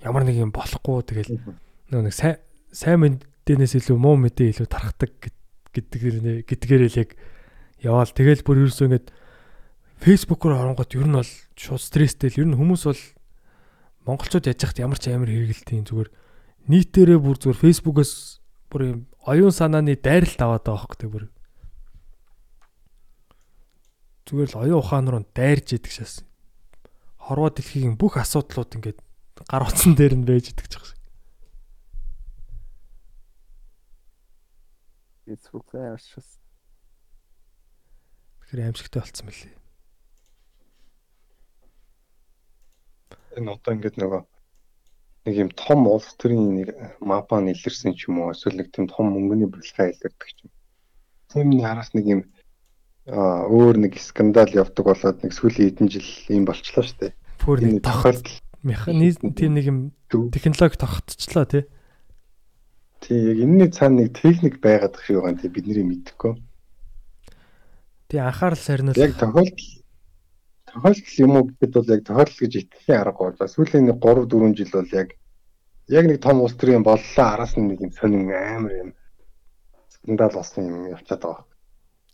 Ямар 0.05 0.29
нэг 0.29 0.37
юм 0.37 0.53
болохгүй 0.53 1.01
тэгэл 1.09 1.41
нөө 1.89 2.03
нэг 2.05 2.15
сайн 2.17 2.37
сайн 2.69 3.01
мэдээнээс 3.01 3.81
илүү 3.81 3.97
муу 3.97 4.21
мэдээ 4.21 4.57
илүү 4.57 4.69
тархдаг 4.69 5.13
гэдгээр 5.73 6.45
гэдгээр 6.45 6.83
л 6.89 7.01
яг 7.01 7.11
яваал 7.81 8.13
тэгэл 8.13 8.45
бүр 8.45 8.69
ерөөсөө 8.69 8.89
ингэдэг 8.89 9.19
Facebook 10.01 10.41
руу 10.49 10.57
оронгот 10.57 10.97
ер 10.97 11.05
нь 11.05 11.13
бол 11.13 11.33
шууд 11.61 11.83
стресстэй 11.85 12.33
л 12.33 12.41
ер 12.41 12.49
нь 12.49 12.57
хүмүүс 12.57 12.83
бол 12.89 13.03
монголчууд 14.09 14.49
яж 14.49 14.65
хат 14.65 14.81
ямар 14.81 14.97
ч 14.97 15.13
амар 15.13 15.29
хэрэгэлтийн 15.29 15.85
зүгээр 15.85 16.09
нийтээрээ 16.73 17.21
бүр 17.21 17.37
зүгээр 17.37 17.61
Facebook-оос 17.61 18.41
бүр 18.73 18.83
юм 18.89 19.01
оюун 19.27 19.53
санааны 19.53 19.97
дайралт 19.97 20.41
аваад 20.41 20.65
байгаа 20.65 20.81
хөх 20.85 20.97
тэг 20.97 21.11
бүр. 21.11 21.25
Зүгээр 24.29 24.51
л 24.55 24.61
оюун 24.63 24.81
ухаан 24.81 25.07
руу 25.11 25.25
дайрж 25.35 25.77
идэг 25.77 25.93
шээс. 25.93 26.23
Хорвоо 27.19 27.51
дэлхийн 27.51 27.99
бүх 27.99 28.17
асуудлууд 28.17 28.77
ингээд 28.79 28.99
гар 29.49 29.67
утсан 29.67 29.99
дээр 29.99 30.15
нь 30.17 30.29
байж 30.29 30.55
идэг 30.55 30.69
ч 30.69 30.79
гэсэн 30.79 31.01
Facebook 35.31 35.71
шус. 35.71 36.43
тэгэхээр 38.51 38.67
аимшигтай 38.67 38.99
болцсон 38.99 39.27
мөлий. 39.31 39.55
Энэ 43.39 43.53
одоо 43.55 43.71
ингээд 43.79 43.97
нөгөө 44.03 44.23
нэг 45.31 45.37
юм 45.47 45.51
том 45.55 45.87
улс 45.87 46.11
төрийн 46.19 46.51
нэг 46.59 46.69
мапа 46.99 47.39
нэлэрсэн 47.39 47.95
ч 47.95 48.11
юм 48.11 48.27
уу 48.27 48.35
эсвэл 48.35 48.59
нэг 48.59 48.75
тийм 48.75 48.91
том 48.91 49.15
мөнгөний 49.15 49.47
барилга 49.47 49.95
илэрдэг 49.95 50.29
ч 50.35 50.39
юм. 50.43 50.51
Тэмний 51.31 51.63
араас 51.63 51.95
нэг 51.95 52.07
юм 52.11 52.23
өөр 53.07 53.79
нэг 53.79 53.97
скандал 54.03 54.51
явдаг 54.51 54.85
болоод 54.85 55.23
нэг 55.23 55.33
сүүлийн 55.33 55.71
хэдэн 55.73 55.89
жил 55.89 56.09
юм 56.29 56.45
болчлоо 56.45 56.85
шүү 56.85 56.99
дээ. 57.01 57.13
Энэ 57.47 57.81
нэг 57.81 57.87
тохиол 57.87 58.19
тохиолдол 58.21 58.51
механизм 58.63 59.33
тийм 59.33 59.55
нэг 59.55 59.65
юм 59.67 59.79
технологи 60.31 60.77
тогтцлоо 60.77 61.45
тий 61.49 61.65
тий 63.01 63.17
яг 63.17 63.39
энэний 63.41 63.73
цаана 63.73 64.05
нэг 64.05 64.13
техник 64.13 64.61
байгаад 64.61 65.01
их 65.01 65.11
юм 65.11 65.39
тий 65.39 65.49
бидний 65.49 65.83
мэдэхгүй. 65.83 66.37
тий 68.13 68.21
анхаарал 68.21 68.61
сарниул 68.61 68.97
Яг 69.01 69.17
тохиолдол 69.17 69.81
тохиолдол 70.69 71.17
юм 71.25 71.31
уу 71.37 71.45
гэхэд 71.49 71.73
бол 71.73 71.89
яг 71.89 72.03
тохиолдол 72.05 72.39
гэж 72.39 72.53
итгэхийн 72.61 73.01
аргагүй 73.01 73.33
болоо. 73.33 73.49
Сүүлийн 73.49 73.85
нэг 73.89 73.99
3 73.99 74.29
4 74.29 74.55
жил 74.61 74.73
бол 74.77 74.93
яг 74.93 75.09
яг 75.91 76.05
нэг 76.07 76.23
том 76.23 76.41
улс 76.41 76.55
төрийн 76.55 76.87
боллоо 76.87 77.27
араас 77.27 77.59
нь 77.59 77.67
нэг 77.67 77.83
юм 77.83 77.93
сонин 77.93 78.31
амар 78.31 78.73
юм 78.73 78.91
скандал 79.91 80.33
болсон 80.33 80.65
юм 80.71 80.87
явцаад 80.95 81.23
байгаа. 81.23 81.45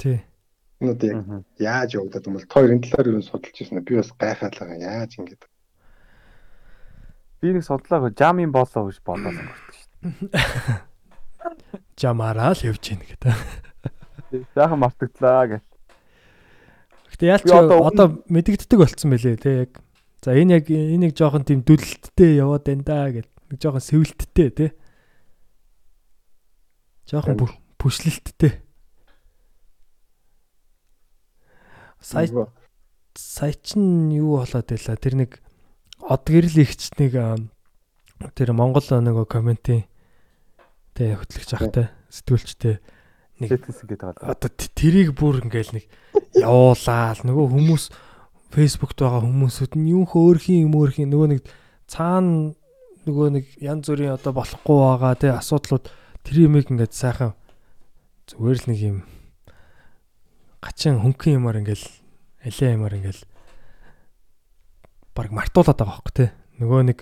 тий 0.01 0.19
Энэ 0.81 0.97
яг 1.05 1.45
яаж 1.61 1.91
явагдаад 1.97 2.27
юм 2.27 2.35
бол 2.37 2.49
та 2.49 2.61
хоёрын 2.61 2.83
талаар 2.83 3.09
юу 3.13 3.23
судалж 3.23 3.57
ирсэн 3.61 3.79
бэ? 3.81 3.89
Би 3.89 3.97
бас 4.01 4.11
гайхаад 4.17 4.55
байгаа. 4.57 4.77
Яаж 4.77 5.13
ингэж 5.21 5.41
Би 7.41 7.53
нэг 7.53 7.65
судлаагүй 7.65 8.17
жамын 8.17 8.53
болоо 8.53 8.89
гэж 8.89 8.99
бодоод 9.05 9.37
өнгөртөг 9.37 9.75
шүү 9.77 10.85
жамаараа 12.01 12.53
л 12.53 12.67
явж 12.67 12.83
гин 12.83 13.01
гэдэг. 13.05 13.33
дээ. 14.33 14.45
Сайхан 14.55 14.81
мартагдлаа 14.81 15.47
гэх. 15.47 15.65
Гэтэ 17.13 17.25
яалч 17.29 17.49
одоо 17.49 18.09
мэдэгддэг 18.29 18.79
болцсон 18.79 19.11
байлээ 19.13 19.37
тий 19.41 19.55
яг. 19.69 19.73
За 20.21 20.35
энэ 20.35 20.61
яг 20.61 20.67
энийг 20.69 21.17
жоохон 21.17 21.47
тийм 21.47 21.63
дүлэлттэй 21.63 22.37
яваад 22.41 22.67
байна 22.67 22.85
да 22.85 23.09
гэд. 23.13 23.29
Нэг 23.51 23.59
жоохон 23.63 23.83
сэвэлттэй 23.85 24.49
тий. 24.51 24.71
Жоохон 27.07 27.37
бү- 27.39 27.59
бүшлэлттэй. 27.79 28.63
Сая 32.01 32.29
сая 33.17 33.55
чин 33.63 34.11
юу 34.13 34.39
болоод 34.39 34.67
байла 34.69 34.97
тэр 35.01 35.15
нэг 35.17 35.31
од 36.05 36.23
гэрэл 36.29 36.63
ихчнийг 36.63 37.15
аа, 37.17 37.37
тэр 38.37 38.53
Монгол 38.53 38.85
нөгөө 38.85 39.27
комментийн 39.27 39.89
тэ 40.95 41.17
хөтлөгч 41.17 41.51
ахтай 41.57 41.89
сэтгүүлчтэй 42.13 42.77
нэг 43.41 43.51
одоо 44.37 44.51
тэрийг 44.53 45.17
бүр 45.17 45.41
ингээл 45.45 45.73
нэг 45.81 45.85
явуулаад 46.37 47.25
нөгөө 47.25 47.47
хүмүүс 47.57 47.85
фэйсбүүкт 48.53 49.01
байгаа 49.01 49.25
хүмүүсүүд 49.25 49.73
нь 49.81 49.91
юу 49.97 50.05
хөөрхийн 50.05 50.69
юм 50.69 50.77
өөрхийн 50.77 51.11
нөгөө 51.11 51.29
нэг 51.37 51.41
цаана 51.89 52.53
нөгөө 53.07 53.29
нэг 53.39 53.45
янз 53.63 53.87
бүрийн 53.89 54.15
одоо 54.19 54.33
болохгүй 54.37 54.77
байгаа 54.83 55.15
тий 55.15 55.33
асуудлууд 55.33 55.87
тэр 56.27 56.37
юмыг 56.47 56.71
ингээд 56.71 56.93
сайхан 56.93 57.33
зүгээр 58.27 58.59
л 58.59 58.69
нэг 58.71 58.79
юм 58.83 58.99
гачин 60.61 60.99
хөнгөн 61.01 61.39
юмар 61.39 61.63
ингээл 61.63 61.87
алиа 62.43 62.75
юмар 62.75 62.99
ингээл 62.99 63.23
баг 65.15 65.31
мартуулаад 65.31 65.79
байгаа 65.79 65.97
хөөхгүй 66.03 66.15
тий 66.19 66.31
нөгөө 66.59 66.81
нэг 66.91 66.99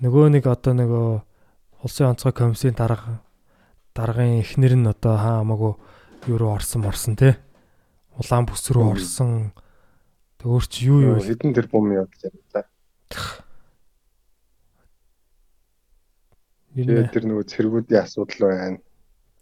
нөгөө 0.00 0.26
нэг 0.32 0.44
одоо 0.48 0.72
нөгөө 0.72 1.06
улсын 1.84 2.16
онцгой 2.16 2.32
комиссийн 2.32 2.74
дарга 2.74 3.20
даргын 3.96 4.40
эхнэр 4.40 4.74
нь 4.76 4.90
одоо 4.90 5.14
хаа 5.16 5.40
хамаагүй 5.44 5.74
юу 6.28 6.38
руу 6.38 6.52
орсон 6.54 6.82
морсон 6.82 7.16
те. 7.16 7.36
Улаан 8.18 8.46
бүс 8.48 8.68
рүү 8.72 8.96
орсон. 8.96 9.52
Өөр 10.46 10.64
чи 10.70 10.86
юу 10.86 11.00
юу? 11.02 11.18
Хэдэн 11.18 11.54
тэр 11.54 11.66
бум 11.66 11.90
явуулж 11.90 12.20
байна. 12.22 12.66
Юу 13.10 13.45
Тэгээд 16.76 17.12
тэр 17.16 17.24
нөгөө 17.24 17.44
цэргүүдийн 17.48 18.04
асуудал 18.04 18.42
байна. 18.52 18.78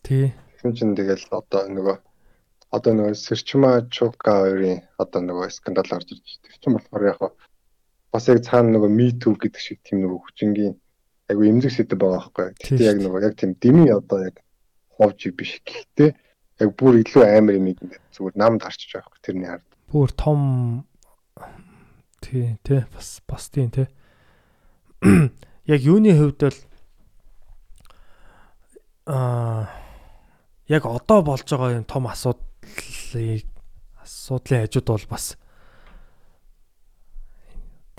тий 0.07 0.31
Тэгсэн 0.31 0.73
чинь 0.79 0.95
тэгэл 0.95 1.27
одоо 1.35 1.67
нөгөө 1.67 1.97
одоо 2.71 2.93
нөгөө 2.95 3.15
Сэрчма 3.19 3.91
Чука 3.91 4.47
хоёрын 4.47 4.87
одоо 5.03 5.21
нөгөө 5.23 5.51
скандал 5.51 5.91
гарч 5.91 6.15
ирж 6.15 6.23
байна. 6.23 6.43
Тэр 6.47 6.57
чинь 6.63 6.75
болохоор 6.79 7.05
яг 7.11 7.21
бас 8.15 8.25
яг 8.31 8.39
цаана 8.47 8.79
нөгөө 8.79 8.91
Me 8.95 9.11
Too 9.19 9.35
гэдэг 9.35 9.59
шиг 9.59 9.83
тийм 9.83 10.07
нөгөө 10.07 10.21
хүчингийн 10.23 10.75
айгу 11.27 11.43
эмзэг 11.43 11.73
сэдв 11.75 11.99
байгаа 11.99 12.23
байхгүй. 12.23 12.49
Тэгтээ 12.63 12.91
яг 12.95 12.99
нөгөө 13.03 13.21
яг 13.27 13.35
тийм 13.35 13.53
дими 13.59 13.91
одоо 13.91 14.31
яг 14.31 14.39
ховжиг 14.95 15.35
биш. 15.35 15.59
Гэхдээ 15.67 16.11
яг 16.63 16.71
бүр 16.79 17.03
илүү 17.03 17.23
амар 17.27 17.59
юм 17.59 17.67
ингээд 17.75 18.03
зүгээр 18.15 18.35
намд 18.39 18.63
гарчиж 18.63 18.95
байгаа 18.95 19.11
байхгүй 19.11 19.23
тэрний 19.27 19.51
ард. 19.51 19.67
бүр 19.91 20.11
том 20.15 20.41
тий 22.23 22.59
тий 22.63 22.83
бас 22.95 23.23
бас 23.27 23.51
тийм 23.51 23.71
тий 23.71 23.87
яг 25.75 25.81
юуны 25.83 26.15
хувьд 26.15 26.41
бол 26.41 26.59
аа 29.07 29.69
яг 30.69 30.87
одоо 30.87 31.21
болж 31.23 31.45
байгаа 31.45 31.77
юм 31.77 31.85
том 31.85 32.09
асуудлыг 32.09 33.45
асуудлын 34.01 34.65
хажууд 34.65 34.89
бол 34.89 35.07
бас 35.13 35.37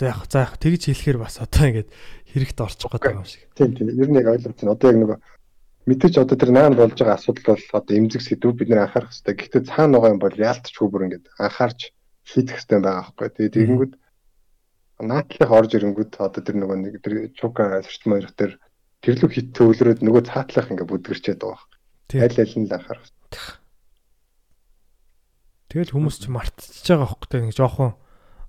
яг 0.01 0.25
за 0.29 0.39
яг 0.49 0.57
тэгж 0.57 0.89
хэлэхээр 0.89 1.17
бас 1.21 1.37
одоо 1.39 1.69
ингээд 1.69 1.89
хэрэгт 2.33 2.59
орчих 2.59 2.89
гээд 2.91 3.03
байгаа 3.05 3.21
юм 3.21 3.29
шиг. 3.29 3.45
Тийм 3.55 3.71
тийм. 3.77 3.87
Ер 3.93 4.09
нь 4.09 4.17
яг 4.17 4.27
ойлгож 4.33 4.57
байна. 4.57 4.73
Одоо 4.73 4.89
яг 4.91 4.97
нөгөө 4.99 5.17
мэдээж 5.85 6.15
одоо 6.17 6.35
тэр 6.37 6.51
наанд 6.51 6.75
болж 6.75 6.97
байгаа 6.97 7.15
асуудал 7.21 7.53
бол 7.53 7.65
одоо 7.79 7.93
эмзэг 7.95 8.21
сэдв 8.25 8.57
бид 8.57 8.69
нэр 8.73 8.89
анхаарах 8.89 9.13
хэрэгтэй. 9.13 9.35
Гэхдээ 9.37 9.69
цаана 9.69 10.01
байгаа 10.01 10.13
юм 10.17 10.21
бол 10.25 10.35
яалтчгүй 10.35 10.87
бүр 10.89 11.05
ингээд 11.05 11.25
анхаарч 11.37 11.79
хийх 12.25 12.49
хэрэгтэй 12.49 12.79
байгаа 12.81 13.13
байхгүй. 13.13 13.29
Тэгээд 13.29 13.55
тэгэнгүүт 13.55 13.93
наадлах 15.05 15.51
орж 15.53 15.71
ирэнгүүт 15.77 16.13
одоо 16.17 16.41
тэр 16.41 16.55
нөгөө 16.59 16.77
нэг 16.81 16.95
тэр 17.05 17.13
чука 17.37 17.85
сэрчмээр 17.85 18.27
тэр 18.33 18.51
тэрлүү 19.05 19.29
хит 19.29 19.47
төвлөрөөд 19.53 20.01
нөгөө 20.01 20.23
цаатлах 20.33 20.73
ингээд 20.73 20.89
бүдгэрчээд 20.89 21.41
байгаа. 21.45 21.69
Аль 22.25 22.41
аль 22.41 22.55
нь 22.57 22.65
л 22.65 22.73
анхаарах. 22.73 23.61
Тэгэл 25.69 25.93
хүмүүс 25.93 26.17
ч 26.21 26.25
мартчихж 26.33 26.85
байгаа 26.89 27.09
хөөхгүй 27.13 27.39
нэг 27.45 27.53
жоохон 27.53 27.91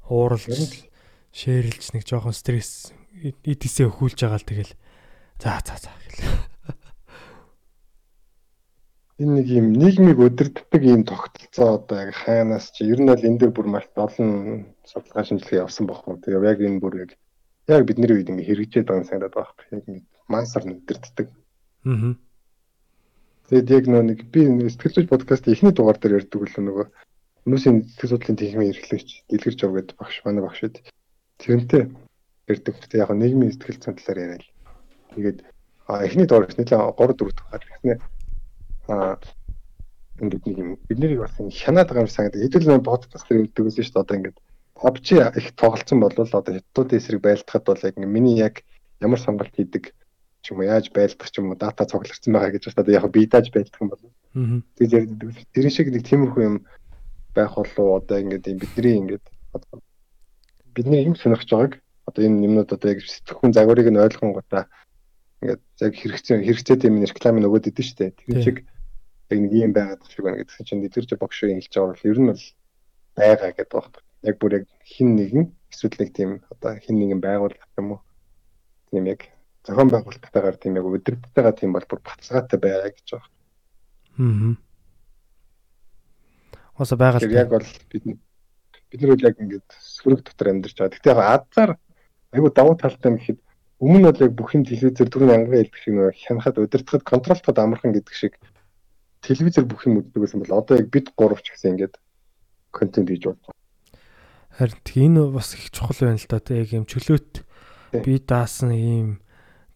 ууралж 0.09 0.47
шеэрлж 1.37 1.93
нэг 1.93 2.05
жоохон 2.09 2.33
стресс 2.33 2.95
идээсээ 3.20 3.91
өхүүлж 3.91 4.19
байгаа 4.23 4.41
л 4.41 4.49
тэгэл 4.49 4.73
за 5.43 5.61
за 5.61 5.74
за 5.77 5.91
гэл. 5.93 6.23
энэ 9.20 9.33
нэг 9.41 9.47
юм 9.49 9.66
нийгмийг 9.77 10.19
өдөрддөг 10.20 10.83
юм 10.85 11.03
тогтолцоо 11.09 11.81
одоо 11.81 11.97
яг 12.05 12.12
хаанаас 12.15 12.73
чи 12.73 12.85
ер 12.85 13.01
нь 13.01 13.09
бол 13.09 13.20
энэ 13.20 13.39
дээр 13.41 13.53
бүр 13.53 13.69
маш 13.69 13.89
олон 13.97 14.73
судалгаа 14.85 15.24
шинжилгээ 15.24 15.65
явсан 15.65 15.85
бохоо. 15.89 16.20
Тэгээ 16.20 16.45
яг 16.53 16.61
энэ 16.61 16.81
бүр 16.81 16.95
яг 17.05 17.11
яг 17.69 17.83
бидний 17.89 18.12
үед 18.12 18.28
ингээ 18.31 18.49
хэрэгжээд 18.49 18.87
байгаа 18.87 19.01
юм 19.01 19.09
санагдаад 19.09 19.51
хэрэг. 19.66 19.73
Яг 19.73 19.85
ингээ 19.89 20.15
мансар 20.28 20.62
өдөрддөг. 20.66 21.28
Аа. 21.86 22.15
Тэгэд 23.47 23.70
яг 23.70 23.85
нөө 23.86 24.03
нэг 24.03 24.20
би 24.35 24.43
нэг 24.51 24.74
сэтгэл 24.74 25.07
зүйч 25.07 25.09
подкастын 25.11 25.55
эхний 25.55 25.70
дугаар 25.70 25.98
дээр 26.03 26.19
ярьдаг 26.19 26.43
л 26.43 26.59
нөгөө 26.66 26.86
хүмүүсийн 27.47 27.77
сэтгэл 27.86 28.11
судлалын 28.11 28.40
техникийн 28.43 28.73
эрхлэгч 28.74 29.09
дэлгэрч 29.31 29.61
ав 29.62 29.70
гэдэг 29.70 29.97
багш 30.03 30.16
манай 30.27 30.43
багш 30.43 30.61
бид 30.66 30.77
тэрнтэй 31.39 31.82
ярьдаг. 32.51 32.74
Гэтэ 32.74 32.98
яг 32.98 33.11
нийгмийн 33.15 33.55
сэтгэл 33.55 33.78
зүйн 33.78 33.97
талаар 34.03 34.19
яриа 34.19 34.43
л. 34.43 34.51
Тэгээд 35.15 35.39
эхний 35.86 36.27
дугаар 36.27 36.51
нэлээ 36.51 36.74
3 36.74 36.90
4 36.90 37.39
дугаар 37.39 37.62
гэснээр 37.62 38.01
а 38.90 39.15
ингээд 40.19 40.43
нэг 40.43 40.57
юм 40.59 40.70
бид 40.90 40.98
нарыг 40.98 41.20
бас 41.23 41.39
хянаад 41.39 41.86
байгаа 41.86 42.03
юм 42.03 42.11
санагдав. 42.11 42.43
Хэдүүл 42.43 42.66
нэг 42.66 42.82
подкаст 42.82 43.27
дээр 43.31 43.43
өгдөг 43.47 43.62
гэсэн 43.62 43.85
шүү 43.86 43.94
дээ. 43.94 44.03
Одоо 44.03 44.16
ингээд 44.19 44.39
PUBG 44.74 45.09
их 45.39 45.47
тоглолцсон 45.55 45.98
бол 46.03 46.12
одоо 46.19 46.40
хятадуудын 46.43 46.98
эсрэг 46.98 47.20
байлдахад 47.23 47.65
бол 47.65 47.86
яг 47.86 47.94
миний 47.97 48.36
яг 48.36 48.66
ямар 48.98 49.20
сонголт 49.23 49.55
хийдэг 49.55 49.94
ч 50.47 50.55
юм 50.55 50.62
уу 50.62 50.70
яаж 50.70 50.94
байлдах 50.94 51.27
ч 51.27 51.43
юм 51.43 51.51
уу 51.51 51.59
дата 51.59 51.82
цугларсан 51.82 52.31
байгаа 52.31 52.55
гэж. 52.55 52.70
Одоо 52.70 52.94
яг 52.94 53.10
би 53.10 53.27
тааж 53.27 53.51
байлдах 53.51 53.82
юм 53.82 53.90
бол 53.90 54.02
тэгж 54.78 54.93
ярьдаг. 54.94 55.35
Тэр 55.51 55.66
шиг 55.74 55.90
нэг 55.90 56.06
тиймэрхүү 56.06 56.43
юм 56.47 56.56
байх 57.35 57.59
болов 57.59 58.06
одоо 58.06 58.23
ингээд 58.23 58.47
юм 58.47 58.59
бидний 58.62 58.97
ингээд 59.02 59.24
бидний 60.70 61.02
юм 61.02 61.16
сонирхож 61.18 61.51
байгааг 61.51 61.74
одоо 62.06 62.23
энэ 62.23 62.47
юмнууд 62.47 62.70
одоо 62.70 62.89
яг 62.94 63.02
сэтгэхүйн 63.02 63.52
загварыг 63.52 63.90
нь 63.90 63.98
ойлгон 63.98 64.32
гутаа 64.39 64.70
ингээд 65.43 65.62
яг 65.82 65.93
хэрэгцээ 65.98 66.47
хэрэгцээтэй 66.47 66.89
юм 66.89 67.02
реклам 67.02 67.43
нөгөөд 67.43 67.68
идэв 67.74 67.86
штэ. 67.86 68.14
Тэр 68.14 68.43
шиг 68.47 68.56
яг 69.31 69.39
нэг 69.43 69.52
юм 69.52 69.73
байгаад 69.74 70.01
шиг 70.06 70.23
байна 70.23 70.39
гэдгсэн 70.39 70.66
чинь 70.66 70.82
дэлгэрч 70.86 71.10
юу 71.10 71.18
хэлж 71.27 71.74
байгаа 71.74 71.90
бол 71.90 72.06
ер 72.06 72.18
нь 72.23 72.31
бол 72.31 72.44
байгаа 73.18 73.51
гэдэг 73.59 73.74
байна. 73.74 73.98
Яг 74.23 74.35
бүр 74.39 74.52
яг 74.62 74.64
хин 74.86 75.09
нэгэн 75.18 75.44
эсвэл 75.73 75.98
нэг 75.98 76.10
тийм 76.14 76.31
одоо 76.52 76.73
хин 76.78 76.97
нэгэн 77.01 77.20
байгууллага 77.20 77.78
юм 77.81 77.98
уу 77.98 78.01
тийм 78.90 79.05
яг 79.10 79.20
зохион 79.66 79.90
байгуулалттайгаар 79.90 80.56
тийм 80.56 80.78
яг 80.78 80.86
өдөрттэйгээ 80.86 81.55
тийм 81.59 81.74
бол 81.74 81.86
бүр 81.90 82.01
бацгаатай 82.06 82.59
байгаа 82.62 82.90
гэж 82.94 83.06
байна. 83.18 83.28
Аа. 84.16 84.55
Байгаа 86.97 87.18
Тэгэхээр 87.20 87.34
л 87.34 87.43
яг 87.43 87.51
бол 87.51 87.68
бид 87.90 88.05
бид 88.90 89.01
нар 89.02 89.10
бол 89.10 89.26
яг 89.26 89.36
ингээд 89.43 89.68
сүрэг 89.74 90.20
дотор 90.22 90.48
амьдарч 90.55 90.76
байгаа. 90.78 90.93
Гэхдээ 90.94 91.12
яг 91.12 91.20
азар 91.20 91.70
айгу 92.32 92.48
давуу 92.55 92.76
талтай 92.78 93.10
юм 93.10 93.18
гэхэд 93.18 93.38
өмнө 93.82 93.98
нь 93.98 94.06
бол 94.06 94.24
яг 94.24 94.32
бүх 94.32 94.51
юм 94.55 94.64
телевизээр 94.64 95.10
түрүүн 95.10 95.34
ангийн 95.34 95.60
хэлдэг 95.66 95.80
шиг 95.82 95.94
нэг 95.94 96.14
хянахад 96.16 96.56
удирдахад 96.62 97.05
контролтоход 97.05 97.59
амархан 97.59 97.93
гэдэг 97.93 98.14
шиг 98.14 98.38
телевизээр 99.26 99.66
бүх 99.66 99.84
юм 99.84 100.01
үздэг 100.01 100.20
байсан 100.22 100.40
бол 100.40 100.59
одоо 100.62 100.78
яг 100.78 100.88
бид 100.88 101.10
гурав 101.18 101.43
ч 101.43 101.52
гэсэн 101.52 101.76
ингээд 101.76 101.94
контент 102.70 103.09
хийж 103.10 103.24
болж 103.26 103.40
байгаа. 103.43 103.56
Харин 104.56 104.80
энэ 105.20 105.22
бас 105.28 105.52
их 105.52 105.68
чухал 105.74 106.09
байна 106.09 106.16
л 106.16 106.28
да. 106.30 106.40
Тэг 106.40 106.72
юм 106.72 106.86
чөлөөт 106.88 107.32
би 108.01 108.12
даасан 108.20 108.72
ийм 108.72 109.09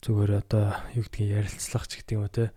зүгээр 0.00 0.32
одоо 0.40 0.80
юу 0.96 1.04
гэдгийг 1.04 1.44
ярилцлах 1.44 1.84
ч 1.84 2.00
гэдэг 2.00 2.14
юм 2.16 2.24
уу 2.24 2.32
те. 2.32 2.52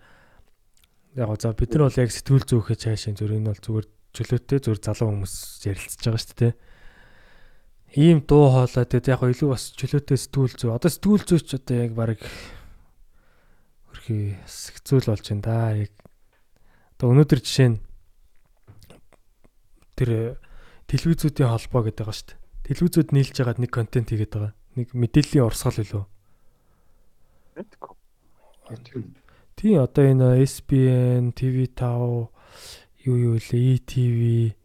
Яг 1.20 1.30
за 1.44 1.52
бид 1.52 1.76
нар 1.76 1.91
бол 1.91 1.99
яг 1.99 2.11
сэтгүүл 2.15 2.48
зөөхөө 2.48 2.78
цаашаа 2.80 3.14
зүгээр 3.20 3.38
энэ 3.44 3.52
бол 3.52 3.64
зүгээр 3.64 3.88
чөлөөтэй 4.15 4.60
зүгээр 4.64 4.82
залуу 4.82 5.07
хүмүүс 5.11 5.36
ярилцж 5.68 5.99
байгаа 5.99 6.22
шүү 6.24 6.38
дээ 6.40 6.52
те. 6.53 6.57
Ийм 7.94 8.24
дуу 8.24 8.48
хоолой 8.49 8.86
тэгээд 8.88 9.11
яг 9.11 9.22
илүү 9.28 9.49
бас 9.52 9.64
чөлөөтэй 9.76 10.18
сэтгүүл 10.18 10.56
зөө. 10.56 10.72
Одоо 10.72 10.90
сэтгүүл 10.90 11.26
зөөч 11.28 11.49
одоо 11.60 11.76
яг 11.78 11.91
баг 11.94 12.20
хөрхи 13.91 14.40
хэцүүл 14.48 15.10
болж 15.11 15.26
байна 15.28 15.44
да. 15.44 15.57
Яг 15.84 15.94
одоо 16.95 17.07
өнөөдөр 17.11 17.40
жишээ 17.44 17.70
нь 17.76 17.78
тэр 19.99 20.40
телевизүүдийн 20.90 21.52
холбоо 21.52 21.82
гэдэг 21.86 22.02
байгаа 22.02 22.18
шүү 22.18 22.28
дээ. 22.32 22.41
Телевизүүд 22.72 23.10
нийлж 23.14 23.36
байгаад 23.38 23.60
нэг 23.61 23.72
контент 23.76 24.10
хийгээд 24.10 24.34
байгаа. 24.34 24.53
Нэг 24.80 24.88
мэдээллийн 24.95 25.45
урсгал 25.45 26.07
үлээ. 28.94 29.24
Тийм 29.56 29.80
одоо 29.86 30.04
энэ 30.10 30.44
SBN, 30.44 31.38
TV5 31.38 31.82
юу 33.06 33.16
юу 33.16 33.36
лээ 33.38 33.78
ETV 33.78 34.56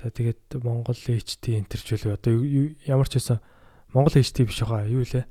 за 0.00 0.10
тэгээд 0.10 0.60
Монгол 0.60 0.96
HT 0.96 1.64
энтерчүүл 1.64 2.16
одоо 2.16 2.34
ямар 2.84 3.08
ч 3.08 3.16
байсан 3.20 3.38
Монгол 3.94 4.18
HT 4.18 4.44
биш 4.44 4.60
байгаа 4.64 4.88
юу 4.90 5.04
лээ. 5.06 5.24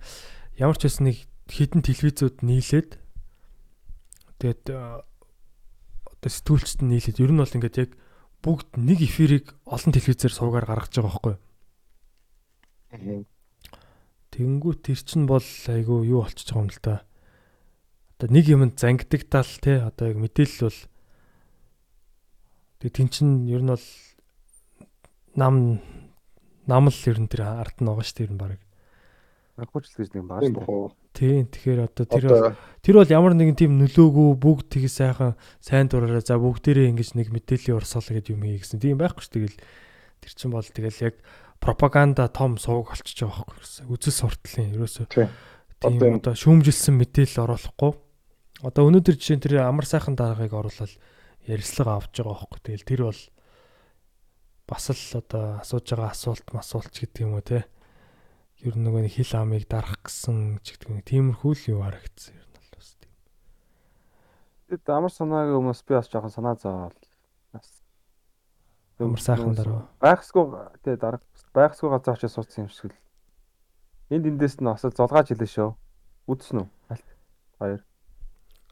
Ямар 0.58 0.78
ч 0.80 0.88
байсан 0.88 1.12
нэг 1.12 1.28
хідэн 1.50 1.84
телевизүүд 1.84 2.42
нийлээд 2.42 2.98
тэгээд 4.40 4.64
одоо 4.72 6.30
сэтгүүлчд 6.32 6.82
нь 6.86 6.96
нийлээд 6.96 7.20
ер 7.20 7.32
нь 7.34 7.42
бол 7.42 7.56
ингээд 7.58 7.82
яг 7.84 7.92
бүгд 8.40 8.80
нэг 8.80 9.00
эфирийг 9.04 9.54
олон 9.68 9.92
телевизээр 9.92 10.34
суугаар 10.34 10.66
гаргаж 10.66 10.94
байгаа 10.96 11.12
байхгүй 11.12 11.34
юу? 11.36 13.26
Тэнгүү 14.34 14.74
тэр 14.82 14.98
чин 14.98 15.30
бол 15.30 15.46
айгүй 15.46 16.10
юу 16.10 16.26
болчихж 16.26 16.50
байгаа 16.50 16.66
юм 16.66 16.74
л 16.74 16.82
да. 16.82 16.96
Одоо 18.18 18.28
нэг 18.34 18.46
юмд 18.50 18.82
зангидаг 18.82 19.22
тал 19.30 19.52
те 19.62 19.78
одоо 19.86 20.10
яг 20.10 20.18
мэдээлэл 20.18 20.66
бол 20.66 20.80
тэг 22.82 22.90
тэн 22.98 23.08
чин 23.14 23.46
ер 23.46 23.62
нь 23.62 23.70
бол 23.70 23.86
нам 25.38 25.86
нам 26.66 26.90
л 26.90 27.02
ер 27.06 27.20
нь 27.22 27.30
тэр 27.30 27.46
ард 27.46 27.78
нь 27.78 27.86
байгаа 27.86 28.02
шүү 28.02 28.18
дээ 28.18 28.26
ер 28.26 28.34
нь 28.34 28.42
баг. 28.42 28.60
Анхуучлал 29.54 30.02
гэж 30.02 30.10
нэг 30.18 30.26
шүү 30.26 30.42
дээ. 30.42 30.58
бохоо. 30.58 30.98
Тийм 31.14 31.46
тэгэхээр 31.46 31.80
одоо 31.86 32.06
тэр 32.10 32.26
тэр 32.82 32.96
бол 32.98 33.14
ямар 33.14 33.38
нэгэн 33.38 33.54
тийм 33.54 33.78
нөлөөгүй 33.78 34.30
бүгд 34.42 34.66
тгий 34.66 34.90
сайхан 34.90 35.38
сайн 35.62 35.94
дураараа 35.94 36.26
за 36.26 36.42
бүгдээрээ 36.42 36.90
ингэж 36.90 37.14
нэг 37.14 37.30
мэдээллийн 37.30 37.78
урсгал 37.78 38.18
гэдэг 38.18 38.34
юм 38.34 38.50
хий 38.50 38.58
гэсэн. 38.58 38.82
Тийм 38.82 38.98
байхгүй 38.98 39.22
ч 39.22 39.30
тэгэл 39.30 39.58
тэр 40.26 40.32
чин 40.34 40.50
бол 40.50 40.66
тэгэл 40.66 41.06
яг 41.06 41.16
пропаганда 41.64 42.28
том 42.28 42.60
сувг 42.60 42.92
болчихж 42.92 43.24
байгаа 43.24 43.48
байхгүй 43.48 43.88
юу? 43.88 43.96
Үзэл 43.96 44.20
суртлын 44.20 44.76
ерөөсөө 44.76 45.08
Тийм. 45.84 46.20
Одоо 46.20 46.32
шүүмжилсэн 46.32 46.96
мэдээлэл 46.96 47.44
оруулахгүй. 47.44 47.92
Одоо 48.64 48.88
өнөөдөр 48.88 49.16
жишээ 49.20 49.36
нь 49.36 49.44
тэр 49.44 49.68
амар 49.68 49.84
сайхан 49.84 50.16
даргаыг 50.16 50.56
оруулаад 50.56 50.96
ярилцлага 51.44 52.00
авч 52.00 52.24
байгаа 52.24 52.40
байхгүй. 52.40 52.60
Тэгэл 52.64 52.88
тэр 52.88 53.02
бол 53.12 53.22
бас 54.64 54.86
л 54.96 55.20
одоо 55.20 55.60
асууж 55.60 55.86
байгаа 55.92 56.12
асуулт 56.16 56.48
масуулт 56.56 56.96
гэдэг 56.96 57.20
юм 57.28 57.36
уу 57.36 57.44
те. 57.44 57.68
Ер 58.64 58.80
нь 58.80 58.84
нөгөө 58.88 59.12
нэг 59.12 59.12
хил 59.12 59.34
амыг 59.36 59.68
дарах 59.68 60.00
гэсэн 60.08 60.64
ч 60.64 60.80
гэдэг 60.80 60.88
юм. 60.88 61.04
Тиймэрхүү 61.04 61.52
л 61.52 61.68
юу 61.76 61.80
харагдсан 61.84 62.40
ер 62.40 62.48
нь 62.48 62.56
бол 62.56 62.72
бас 62.80 62.90
тийм. 62.96 63.14
Тэгэд 64.72 64.88
амар 64.88 65.12
санаагийн 65.12 65.60
өмнөөс 65.60 65.84
би 65.84 66.00
бас 66.00 66.08
жоохон 66.08 66.32
санаа 66.32 66.56
зовоод 66.56 66.96
Амар 69.04 69.20
сайхан 69.20 69.56
дараа. 69.58 69.90
Байхсгүй 70.00 70.48
тий 70.86 70.96
дараа 70.96 71.20
байхсгүй 71.54 71.90
газар 71.90 72.18
очиж 72.18 72.34
суудсан 72.34 72.66
юм 72.66 72.70
шиг 72.74 72.92
л. 72.92 73.00
Энд 74.10 74.26
эндээс 74.28 74.60
нь 74.60 74.68
бас 74.68 74.84
золгааж 74.84 75.32
илээ 75.32 75.50
шүү. 75.50 75.72
Үдсэн 76.28 76.66
үү? 76.66 76.68
Алт. 76.90 77.08
Хоёр. 77.62 77.82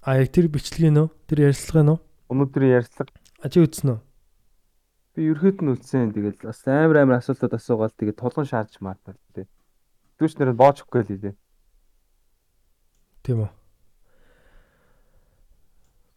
А 0.01 0.17
яг 0.17 0.33
тэр 0.33 0.49
бичлэгийн 0.49 0.97
нөө 0.97 1.07
тэр 1.29 1.49
ярилцлага 1.49 1.85
нөө 1.85 1.99
Өнөөдрийн 2.31 2.75
ярилцлага 2.79 3.11
ажи 3.43 3.59
үзсэн 3.61 3.89
үү? 3.95 3.99
би 5.15 5.27
ерөөд 5.31 5.59
нь 5.59 5.71
үлдсэн. 5.75 6.15
Тэгэл 6.15 6.39
бас 6.39 6.63
амар 6.63 7.03
амар 7.03 7.19
асуултууд 7.19 7.59
асуугаад 7.59 7.95
тэгээд 7.99 8.19
тулгын 8.19 8.47
шаардж 8.47 8.79
маартал 8.79 9.19
тий. 9.35 9.47
Түвш 10.15 10.39
нэр 10.39 10.55
нь 10.55 10.59
боож 10.59 10.87
өгөхгүй 10.87 11.03
л 11.03 11.35
дээ. 11.35 11.35
Тийм 13.27 13.37
үү. 13.43 13.51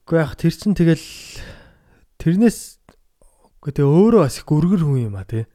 Гэхдээ 0.07 0.23
яг 0.23 0.33
тэр 0.39 0.55
чин 0.55 0.75
тэгэл 0.79 1.07
тэрнээс 2.23 2.59
үгүй 3.59 3.73
тэгээ 3.75 3.91
өөрөө 3.91 4.21
бас 4.23 4.39
их 4.39 4.47
гүргэр 4.47 4.83
хүн 4.87 5.11
юм 5.11 5.19
а 5.19 5.27
тий. 5.27 5.51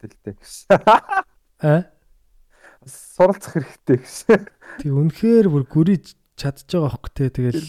Хэрэгтэй 0.00 0.34
л 0.34 0.44
дээ. 0.72 1.14
А? 1.60 1.92
Суралцах 2.88 3.60
хэрэгтэй 3.60 3.98
гэсэн. 4.00 4.48
Тэг 4.80 4.92
үнэхээр 4.96 5.46
бүр 5.52 5.64
гүрий 5.68 6.00
чадж 6.40 6.64
байгаа 6.72 6.96
хөх 6.96 7.12
тий 7.12 7.28
тэгэл 7.28 7.60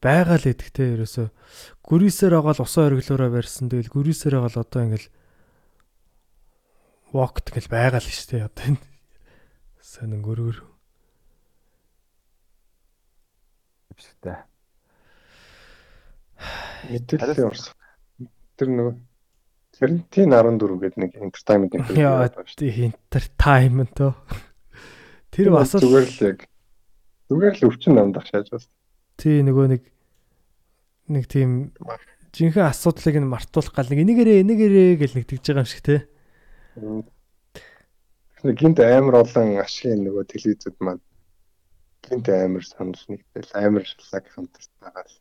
байгаа 0.00 0.40
л 0.40 0.48
эдгтэй 0.48 0.96
ерөөсө 0.96 1.28
гүрийсээр 1.84 2.32
байгаа 2.40 2.56
л 2.56 2.64
усан 2.64 2.88
ориглоороо 2.88 3.30
барьсан 3.30 3.68
тэгэл 3.68 3.92
гүрийсээр 3.92 4.40
байгаа 4.40 4.50
л 4.56 4.62
одоо 4.64 4.80
ингээл 4.88 5.08
вокт 7.12 7.52
гэл 7.52 7.68
байгаа 7.68 8.00
л 8.00 8.08
шүү 8.08 8.28
дээ 8.32 8.48
одоо 8.48 8.64
энэ 8.72 8.82
сонин 9.84 10.24
гүргэр 10.24 10.58
Биштэй. 13.92 14.38
мэдээллийн 16.90 17.46
урсгал. 17.46 17.76
Тэр 18.56 18.68
нөгөө 18.72 18.94
Карантин 19.82 20.30
14 20.30 20.78
гэдэг 20.78 20.98
нэг 21.02 21.12
entertainment 21.18 21.74
яа 21.98 22.30
entertainment 22.30 23.98
оо 23.98 24.14
тэр 25.34 25.50
бас 25.50 25.74
зүгээр 25.74 26.06
л 26.06 26.20
яг 26.22 26.38
зүгээр 27.26 27.54
л 27.58 27.66
өвчин 27.66 27.98
намдах 27.98 28.30
шааж 28.30 28.46
бас. 28.54 28.70
тий 29.18 29.42
нөгөө 29.42 29.66
нэг 29.74 29.82
нэг 31.10 31.26
тийм 31.26 31.74
жинхэнэ 32.30 32.70
асуудлыг 32.70 33.18
нь 33.18 33.26
мартуулах 33.26 33.74
гал 33.74 33.90
нэг 33.90 34.06
энийгээрээ 34.06 34.46
энийгээрээ 34.46 34.90
гэл 35.02 35.16
нэг 35.18 35.26
тэгж 35.26 35.44
байгаа 35.50 35.66
юм 35.66 35.70
шиг 35.74 35.82
те 35.82 35.96
Нэг 38.42 38.58
гинт 38.58 38.78
амар 38.78 39.22
олон 39.22 39.58
ашигын 39.58 40.06
нөгөө 40.06 40.30
телевизүүд 40.30 40.78
маань 40.78 41.02
гинт 42.06 42.26
амар 42.30 42.62
санаж 42.66 43.02
нэгтэл 43.10 43.50
амар 43.54 43.82
шаллаг 43.86 44.24
хамтарч 44.30 44.70
байгаа 44.82 45.04
л. 45.06 45.18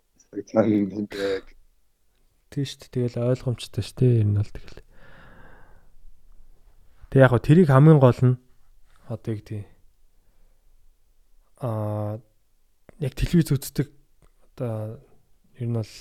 Цаана 0.49 0.69
юм 0.69 1.05
бэ. 1.09 1.45
Тий 2.51 2.67
шүү 2.67 2.91
дээ 2.91 2.91
тэгэл 3.15 3.31
ойлгомжтой 3.31 3.83
шүү 3.83 3.97
дээ 3.97 4.23
нь 4.27 4.35
бол 4.35 4.51
тэгэл 4.51 4.79
тэг 7.09 7.19
яг 7.23 7.31
хөө 7.31 7.41
тэрийг 7.47 7.69
хамгийн 7.71 7.99
гол 8.03 8.21
нь 8.21 8.35
одоо 9.07 9.31
яг 9.31 9.41
тий 9.47 9.63
а 11.63 12.19
яг 12.99 13.13
телевиз 13.15 13.55
үздэг 13.55 13.87
одоо 14.51 14.99
ер 15.55 15.67
нь 15.71 15.77
бол 15.79 15.93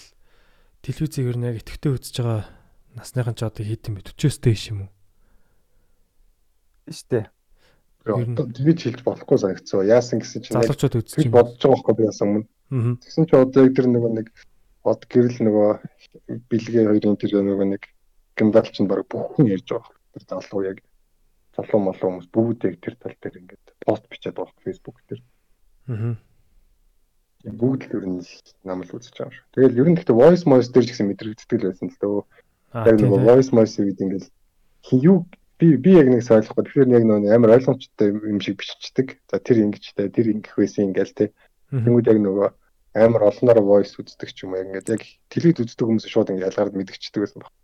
телевизийг 0.83 1.31
ер 1.31 1.39
нь 1.39 1.47
яг 1.47 1.57
идэвхтэй 1.63 1.95
үзэж 1.95 2.15
байгаа 2.19 2.43
насныхан 2.99 3.39
ч 3.39 3.47
одоо 3.47 3.63
хийд 3.63 3.87
юм 3.87 4.03
бэ 4.03 4.11
40-оос 4.11 4.39
дээш 4.43 4.65
юм 4.75 4.79
уу 4.87 4.91
Штэ. 6.91 7.31
Тэгж 8.03 8.81
хэлж 8.83 9.01
болохгүй 9.07 9.39
санагцсан. 9.39 9.87
Яасан 9.87 10.19
гэсэн 10.19 10.43
чинь 10.43 10.57
залуучууд 10.59 10.99
үзэж 10.99 11.31
бодож 11.31 11.61
байгаа 11.63 11.95
байхгүй 11.95 12.07
яасан 12.09 12.27
өмнө. 12.27 12.47
аа 12.75 12.97
Тэгсэн 13.05 13.25
чи 13.29 13.35
одоо 13.37 13.61
яг 13.69 13.73
тэр 13.77 13.87
нөгөө 13.93 14.11
нэг 14.19 14.27
бод 14.91 15.07
гэрэл 15.07 15.39
нөгөө 15.47 15.71
бэлгээ 16.51 16.85
хоёрын 16.91 17.15
тэр 17.15 17.39
нөгөө 17.47 17.67
нэг 17.79 17.83
гимбал 18.35 18.67
чинь 18.75 18.91
баг 18.91 19.07
бүх 19.07 19.39
хүн 19.39 19.55
ярьж 19.55 19.71
байгаа. 19.71 19.95
Тэр 20.19 20.25
залуу 20.27 20.63
яг 20.67 20.83
залуу 21.55 21.79
молоо 21.79 22.07
хүмүүс 22.11 22.29
бүгд 22.35 22.67
яг 22.67 22.77
тэр 22.83 22.95
тал 22.99 23.15
дээр 23.23 23.39
ингээд 23.39 23.67
пост 23.87 24.05
бичээд 24.11 24.35
байгаа 24.35 24.65
Facebook 24.67 24.99
дээр. 25.07 25.23
аа 25.87 26.19
Бүгд 27.47 27.87
л 27.87 27.97
ер 28.03 28.05
нь 28.11 28.21
намл 28.67 28.91
үзэж 28.91 29.15
байгаа 29.15 29.31
шүү. 29.31 29.47
Тэгэл 29.55 29.79
ер 29.81 29.89
нь 29.89 29.97
гэхдээ 29.97 30.19
voice 30.19 30.45
voice 30.45 30.71
дээр 30.75 30.85
ч 30.85 30.91
гэсэн 30.91 31.09
мэдрэгддэг 31.09 31.59
л 31.63 31.69
байсан 31.71 31.89
л 31.89 32.01
дөө. 32.03 32.21
Яг 32.91 32.97
нөгөө 32.99 33.21
voice 33.31 33.51
voice 33.55 33.77
үед 33.79 34.03
ингээд 34.03 34.27
юу 35.07 35.25
би 35.57 35.79
би 35.79 35.91
яг 35.97 36.11
нэг 36.11 36.21
ойлгохгүй. 36.27 36.65
Тэгэхээр 36.67 36.95
яг 36.99 37.05
нөгөө 37.07 37.33
амар 37.33 37.55
ойлгомжтой 37.57 38.09
юм 38.13 38.43
шиг 38.43 38.59
биччихдэг. 38.59 39.23
За 39.31 39.39
тэр 39.39 39.63
ингэжтэй 39.71 40.13
тэр 40.13 40.27
ингэх 40.37 40.59
байсан 40.59 40.91
ингээл 40.91 41.17
те. 41.17 41.25
Тэнгүүд 41.73 42.11
яг 42.13 42.19
нөгөө 42.21 42.49
амар 42.95 43.23
олноор 43.31 43.61
voice 43.63 43.95
үздэг 44.03 44.35
ч 44.35 44.43
юм 44.45 44.55
уу 44.59 44.63
ингээд 44.67 44.91
яг 44.91 45.03
телевиз 45.31 45.63
үздэг 45.63 45.87
хүмүүс 45.87 46.07
шууд 46.11 46.31
ингээд 46.35 46.49
ялгард 46.51 46.75
мэдгчдэг 46.75 47.23
байсан 47.23 47.41
баг. 47.43 47.55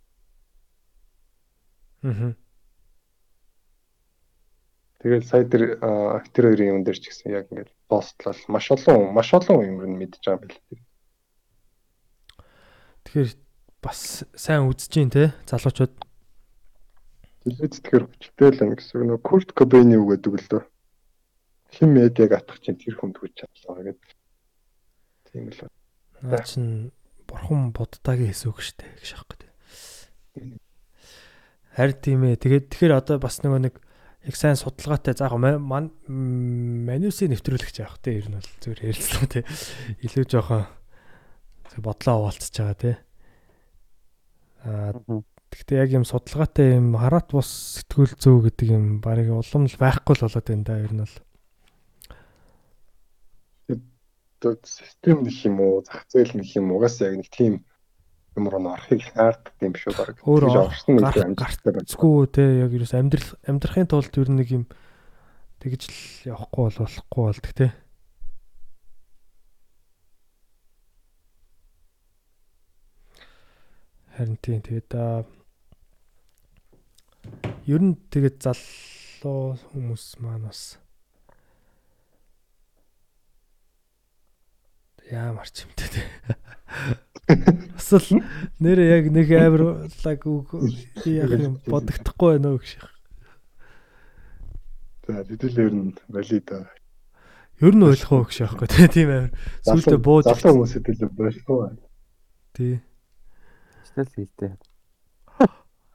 Аа. 2.07 2.31
Тэгэл 5.03 5.27
сая 5.27 5.43
тэр 5.43 5.77
аа, 5.83 6.23
тэр 6.31 6.55
хоёрын 6.55 6.79
юм 6.79 6.83
дээр 6.87 6.97
ч 6.97 7.11
гэсэн 7.11 7.35
яг 7.35 7.51
ингээд 7.51 7.69
постлал 7.91 8.39
маш 8.47 8.71
олон 8.71 9.11
маш 9.11 9.29
олон 9.35 9.61
юм 9.67 9.83
нь 9.83 9.99
мэдж 9.99 10.23
байгаа 10.23 10.41
юм 10.41 10.47
байна. 10.47 10.83
Тэгэхээр 13.03 13.29
бас 13.83 14.23
сайн 14.33 14.65
үзэж 14.71 14.91
гин 14.95 15.11
те 15.13 15.35
залуучууд. 15.45 15.93
Телевиз 17.45 17.71
тэгэхээр 17.77 18.03
хүчтэй 18.09 18.49
л 18.51 18.63
юм 18.63 18.71
гэсэн 18.73 19.05
нөгөө 19.05 19.21
Курт 19.21 19.49
Кобейн 19.53 19.93
юу 19.93 20.07
гэдэг 20.09 20.33
л 20.33 20.49
дөө. 20.49 20.63
Хин 21.77 21.89
медиаг 21.93 22.31
атах 22.33 22.57
чинь 22.63 22.79
тэр 22.79 22.97
хүнд 22.97 23.21
хүч 23.21 23.43
чадлаа 23.43 23.85
гэдэг. 23.91 24.16
Тийм 25.37 25.53
л 25.53 25.59
байна. 25.61 25.73
Наа 26.25 26.41
чин 26.49 26.65
бурхан 27.29 27.69
буддагийн 27.69 28.33
хэсэг 28.33 28.57
штэ 28.57 28.89
гэж 28.97 29.09
аахгүй 29.13 29.37
те. 29.37 29.47
Харин 31.77 32.01
тийм 32.01 32.25
ээ. 32.25 32.41
Тэгээд 32.41 32.73
тэгэхээр 32.73 32.97
одоо 32.97 33.21
бас 33.21 33.37
нөгөө 33.45 33.69
нэг 33.69 33.75
яг 34.25 34.33
сайн 34.33 34.57
судалгаатай 34.57 35.13
заах 35.13 35.37
ман 35.37 35.93
манусыг 36.09 37.29
нэвтрүүлэх 37.29 37.69
яах 37.77 38.01
те 38.01 38.17
ер 38.17 38.33
нь 38.33 38.41
бол 38.41 38.49
зүгээр 38.65 38.81
ярилцлаа 38.89 39.29
те. 39.29 39.45
Илүү 40.01 40.25
жоохон 40.25 40.65
бодлоо 41.85 42.25
хуваалцж 42.25 42.55
байгаа 42.57 42.77
те. 42.81 42.91
Аа 44.65 44.97
Гэхдээ 45.47 45.79
яг 45.79 45.91
юм 45.95 46.03
судалгаатай 46.03 46.75
юм 46.75 46.97
хараат 46.99 47.31
бус 47.31 47.47
сэтгүүл 47.79 48.19
зөө 48.19 48.37
гэдэг 48.51 48.67
юм 48.73 48.85
барыг 48.99 49.31
улам 49.31 49.63
л 49.69 49.77
байхгүй 49.79 50.17
л 50.17 50.23
болоод 50.27 50.43
байна 50.43 50.65
да 50.67 50.75
ер 50.81 50.91
нь 50.91 51.01
бол. 51.05 51.15
Одоо 54.47 54.63
систем 54.63 55.23
нэг 55.27 55.35
юм 55.43 55.59
уу, 55.59 55.83
зах 55.83 56.07
зээл 56.07 56.39
нэг 56.39 56.47
юм 56.55 56.71
угаас 56.71 57.01
яг 57.03 57.19
нэг 57.19 57.27
тийм 57.27 57.67
юм 58.37 58.45
руу 58.47 58.63
орохыг 58.69 59.01
шаарддаг 59.01 59.59
юм 59.59 59.75
шүү 59.75 59.93
баг. 59.97 60.15
Өөр 60.23 60.43
Тэгж 60.47 60.57
орсон 60.61 60.93
нэг 61.01 61.17
амжилттай 61.17 61.71
байна. 61.73 61.89
Зүггүй 61.89 62.27
те 62.31 62.43
яг 62.63 62.71
ерөөс 62.71 62.93
амьдрал 62.95 63.29
амьдрахын 63.49 63.89
тулд 63.89 64.13
ер 64.21 64.29
нь 64.29 64.39
нэг 64.39 64.49
юм 64.53 64.63
тэгж 65.59 65.81
л 65.89 65.99
явахгүй 66.31 66.63
бол 66.69 66.79
болохгүй 66.85 67.23
болдог 67.27 67.53
те. 67.57 67.67
Харин 74.15 74.37
тийм 74.41 74.61
тэгээд 74.61 74.91
аа 74.95 75.25
ер 77.65 77.81
нь 77.81 77.97
тэгээд 78.13 78.37
залуу 78.45 79.57
хүмүүс 79.73 80.21
маань 80.21 80.47
бас 80.47 80.77
ямар 85.11 85.47
ч 85.49 85.63
юмтэй 85.65 85.89
те. 85.91 86.01
Бас 87.27 87.89
л 87.95 88.21
нэр 88.59 88.79
яг 88.83 89.05
нэг 89.11 89.27
амарлаг 89.31 90.21
үг 90.27 90.47
яах 91.07 91.31
юм 91.35 91.55
бодогдохгүй 91.67 92.37
байна 92.39 92.55
уу 92.55 92.59
гэж. 92.61 92.79
За 95.07 95.23
тэтэл 95.23 95.57
ер 95.59 95.73
нь 95.75 95.95
валид. 96.11 96.47
Ер 97.63 97.73
нь 97.75 97.83
ойлгох 97.87 98.11
уу 98.11 98.25
гэж 98.27 98.37
яахгүй 98.47 98.67
те 98.67 98.87
тийм 98.91 99.09
амир. 99.11 99.31
Сүүлдээ 99.63 99.99
бууж 99.99 100.25
залуу 100.27 100.67
хүмүүсэд 100.67 100.87
л 100.99 101.11
болов. 101.15 101.79
тий. 102.53 102.79
Штэл 103.87 104.11
хийлтэй. 104.15 104.51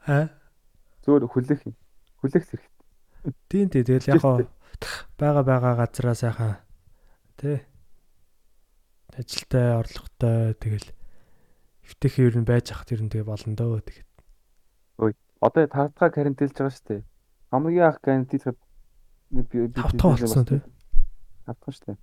Аа 0.09 0.29
Зүгээр 1.07 1.27
хүлээх 1.31 1.63
юм. 1.67 1.75
хүлээх 2.23 2.45
зэрэг. 2.47 2.71
Тийм 3.51 3.67
тий 3.71 3.83
тэгэл 3.87 4.19
яг 4.19 4.23
бага 5.19 5.43
бага 5.47 5.71
газараа 5.79 6.15
сайхан 6.15 6.57
тий 7.39 7.63
ажилтай 9.19 9.77
орлоготой 9.77 10.55
тэгэл 10.57 10.89
эвтэхий 11.85 12.27
ер 12.29 12.37
нь 12.39 12.49
байж 12.49 12.73
хахад 12.73 12.95
ер 12.97 13.03
нь 13.05 13.13
тэгээ 13.13 13.29
болно 13.29 13.57
дөө 13.57 13.81
тэгээд 13.85 14.09
Одоо 15.43 15.67
тавтгаа 15.67 16.11
карантинлж 16.15 16.55
байгаа 16.55 16.71
шүү 16.71 16.87
дээ. 16.87 17.03
Хамгийн 17.51 17.87
анх 17.91 17.99
карантинлж 17.99 18.55
тавтаа 19.75 20.15
болсон 20.15 20.47
тий 20.47 20.61
Тавтгаа 21.47 21.73
шүү 21.75 21.87
дээ. 21.91 21.99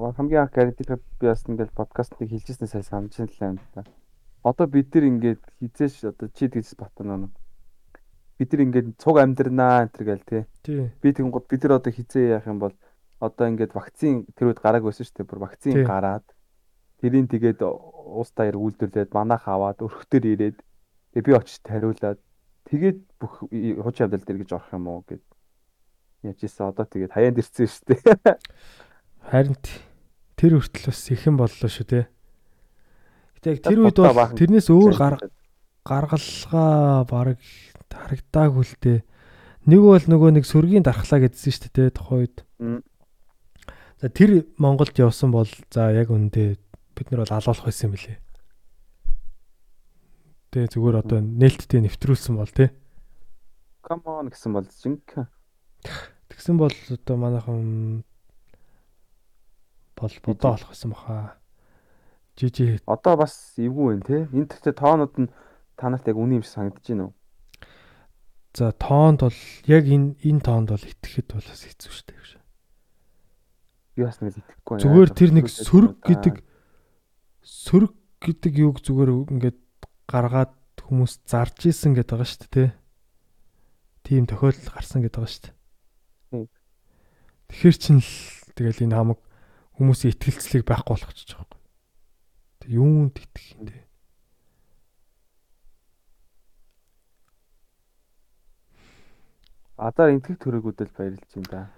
Аа 0.00 0.12
хамгийн 0.16 0.40
анх 0.40 0.54
карантинлж 0.56 0.96
би 1.20 1.26
бас 1.28 1.44
ингээл 1.44 1.76
подкастыг 1.76 2.24
хэлжсэнээ 2.24 2.72
сайн 2.72 3.12
санаж 3.12 3.36
байна 3.36 3.60
л 3.60 3.72
та. 3.76 3.84
Одоо 4.48 4.64
бид 4.64 4.88
нар 4.96 5.04
ингээд 5.12 5.44
хизээш 5.60 6.08
одоо 6.08 6.32
чи 6.32 6.48
тэгс 6.48 6.72
батна 6.80 7.28
нэг. 7.28 7.36
Бид 8.40 8.48
нар 8.56 8.64
ингээд 8.64 8.88
цуг 8.96 9.20
амьдрнаа 9.20 9.84
энэ 9.84 9.92
төр 9.92 10.04
гээл 10.08 10.24
тий. 10.24 10.42
тий 10.64 10.88
Би 11.04 11.12
тэгэнгუთ 11.12 11.52
бид 11.52 11.62
нар 11.68 11.84
одоо 11.84 11.92
хизээ 11.92 12.32
яах 12.32 12.48
юм 12.48 12.64
бол 12.64 12.72
одоо 13.18 13.46
ингээд 13.50 13.74
вакцин 13.74 14.26
тэр 14.38 14.50
үед 14.50 14.62
гарааг 14.62 14.86
байсан 14.86 15.04
шүү 15.06 15.16
дээ. 15.22 15.30
Бүр 15.30 15.40
вакцин 15.42 15.84
гараад 15.84 16.26
тэрийг 17.02 17.30
тэгээд 17.30 17.60
уус 17.62 18.30
таяр 18.34 18.56
үйлдвэрлээд 18.58 19.14
манайх 19.14 19.46
аваад 19.46 19.82
өрхтөр 19.82 20.24
ирээд 20.26 20.58
тэгээ 21.14 21.26
би 21.26 21.32
очиж 21.34 21.62
тариулаад 21.62 22.18
тэгээд 22.70 22.98
бүх 23.18 23.46
хуучин 23.50 24.06
амьдрал 24.06 24.26
дээр 24.26 24.40
гэж 24.42 24.50
орох 24.54 24.70
юм 24.74 24.86
уу 24.86 25.02
гэд 25.06 25.24
яаж 26.26 26.38
ийсэн 26.42 26.70
одоо 26.70 26.86
тэгээд 26.86 27.14
хаяанд 27.14 27.38
ирсэн 27.38 27.66
шүү 27.66 27.86
дээ. 27.94 28.38
харин 29.30 29.58
тэр 30.38 30.52
хүртэл 30.58 30.90
бас 30.90 31.02
ихэн 31.10 31.36
боллоо 31.38 31.70
шүү 31.70 31.86
тий 31.86 32.04
Гэтэ 33.38 33.54
яг 33.54 33.60
тэр 33.62 33.78
үед 33.86 33.98
бол 34.02 34.34
тэрнээс 34.34 34.66
өөр 34.66 34.94
гар 34.98 35.16
гаргалгаа 35.86 37.06
баг 37.06 37.38
харагдаагүй 37.86 38.64
л 38.66 38.76
дээ. 38.82 38.98
Нэг 39.70 39.80
бол 39.86 40.06
нөгөө 40.10 40.30
нэг 40.34 40.44
сүргийн 40.44 40.82
дархлаа 40.82 41.22
гэдсэн 41.22 41.54
шүү 41.54 41.70
дээ 41.70 41.94
тухайн 41.94 42.18
үед. 42.26 42.36
За 43.98 44.08
тэр 44.08 44.46
Монголд 44.58 44.94
явсан 44.98 45.34
бол 45.34 45.48
за 45.70 45.90
яг 45.90 46.10
үндэ 46.10 46.56
бид 46.94 47.10
нар 47.10 47.26
бол 47.26 47.34
алуулах 47.34 47.66
байсан 47.66 47.90
юм 47.90 47.94
билээ. 47.98 48.18
Тэгээ 50.54 50.72
зүгээр 50.72 51.00
одоо 51.02 51.18
нээлттэй 51.18 51.82
нэвтрүүлсэн 51.82 52.34
бол 52.38 52.50
тий. 52.50 52.70
Come 53.82 54.06
on 54.06 54.30
гэсэн 54.30 54.54
бол 54.54 54.66
жинхэнэ 54.66 55.26
Тэгсэн 56.30 56.56
бол 56.58 56.70
одоо 56.70 57.16
манайхан 57.16 58.04
бол 59.98 60.14
бодоо 60.22 60.54
болох 60.54 60.70
байсан 60.70 60.90
баха. 60.94 61.34
Жижи 62.38 62.78
одоо 62.86 63.16
бас 63.18 63.58
эвгүй 63.58 63.98
байна 63.98 64.06
те. 64.06 64.18
Энэ 64.30 64.46
тэгтээ 64.46 64.78
тоонууд 64.78 65.14
нь 65.18 65.32
танарт 65.74 66.06
яг 66.06 66.16
үний 66.16 66.38
юм 66.38 66.46
шиг 66.46 66.54
санагдаж 66.54 66.86
байна 66.86 67.04
уу? 67.10 67.14
за 68.54 68.72
тоонд 68.72 69.20
бол 69.22 69.38
яг 69.66 69.84
энэ 69.86 70.14
энэ 70.22 70.42
тоонд 70.42 70.68
бол 70.70 70.82
итгэхэд 70.82 71.28
бол 71.30 71.46
бас 71.46 71.62
хэцүү 71.62 71.92
шүү 71.94 72.06
дээ. 72.10 72.37
Би 73.98 74.06
бас 74.06 74.22
нэг 74.22 74.38
итгэхгүй 74.38 74.78
байна. 74.78 74.84
Зүгээр 74.86 75.10
тэр 75.10 75.30
нэг 75.34 75.46
сөрөг 75.50 75.94
гэдэг 76.06 76.34
сөрөг 77.42 77.92
гэдэг 78.22 78.52
юг 78.62 78.78
зүгээр 78.78 79.10
ингээд 79.34 79.58
гаргаад 80.06 80.54
хүмүүс 80.86 81.26
зарж 81.26 81.66
исэн 81.66 81.98
гэдэг 81.98 82.14
байгаа 82.14 82.30
шүү 82.30 82.46
дээ. 82.46 82.54
тий. 82.54 82.68
Тийм 84.06 84.30
тохиолдол 84.30 84.70
гарсан 84.70 85.02
гэдэг 85.02 85.18
байгаа 85.18 85.34
шүү 85.34 85.44
дээ. 85.50 86.46
Тэгэхэр 87.50 87.76
чин 87.82 87.98
л 87.98 88.12
тэгэл 88.54 88.86
энэ 88.86 88.94
хамаг 88.94 89.18
хүмүүсийн 89.74 90.14
итгэлцлийг 90.14 90.62
байхгүй 90.62 90.94
болгочих 90.94 91.26
жоох. 91.34 91.58
Тэг 92.62 92.70
юунд 92.70 93.18
итгэх 93.18 93.46
юм 93.58 93.66
те. 93.66 93.82
Адаар 99.74 100.14
энтгэх 100.14 100.38
төрөөгүүдэл 100.38 100.94
баярлж 100.94 101.26
байна 101.34 101.50
да. 101.50 101.77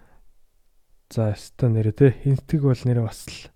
За 1.10 1.32
өстой 1.34 1.74
нэрэ 1.74 1.90
те. 1.90 2.14
Энтэг 2.22 2.62
бол 2.62 2.78
нэрэ 2.86 3.02
бас 3.02 3.26
л 3.26 3.50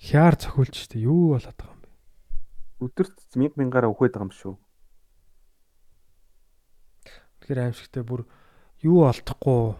хяар 0.00 0.40
цохиулж 0.40 0.72
штэ 0.72 1.04
юу 1.04 1.36
болоод 1.36 1.52
байгаа 1.52 1.76
юм 1.76 1.82
бэ? 1.84 1.90
Өдөрт 2.88 3.16
1000 3.36 3.60
мянгаараа 3.60 3.92
өгөөд 3.92 4.16
байгаа 4.16 4.24
юм 4.24 4.32
шүү. 4.32 4.56
Тэгэхээр 7.44 7.60
аимшигтай 7.60 8.04
бүр 8.08 8.24
юу 8.80 9.04
олдохгүй 9.04 9.76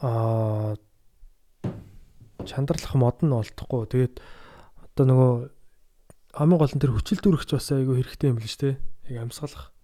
аа 0.00 0.80
чандарлах 2.48 2.96
мод 2.96 3.20
нь 3.20 3.36
олдохгүй. 3.36 3.84
Тэгээд 3.92 4.16
одоо 4.80 5.04
нөгөө 5.12 5.32
хамгийн 6.40 6.56
гол 6.56 6.72
нь 6.72 6.80
тэр 6.80 6.96
хүчил 6.96 7.20
дүрхч 7.20 7.52
бас 7.52 7.68
айгүй 7.68 8.00
хэрэгтэй 8.00 8.32
юм 8.32 8.40
л 8.40 8.48
шүү 8.48 8.60
дээ. 8.64 8.74
Яг 9.12 9.28
амьсгалах. 9.28 9.76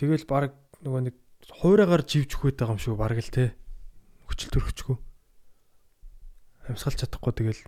Тэгэл 0.00 0.24
баг 0.24 0.56
нөгөө 0.80 1.12
нэг 1.12 1.16
хуураагаар 1.46 2.02
живж 2.02 2.34
өгöd 2.38 2.58
байгаа 2.58 2.74
юм 2.74 2.82
шүү 2.82 2.96
баг 2.98 3.18
л 3.18 3.30
те. 3.30 3.54
Хүчил 4.26 4.50
дүрхчгүй. 4.50 4.96
Амьсгалж 6.66 6.98
чадахгүй 7.06 7.32
тэгэл 7.36 7.62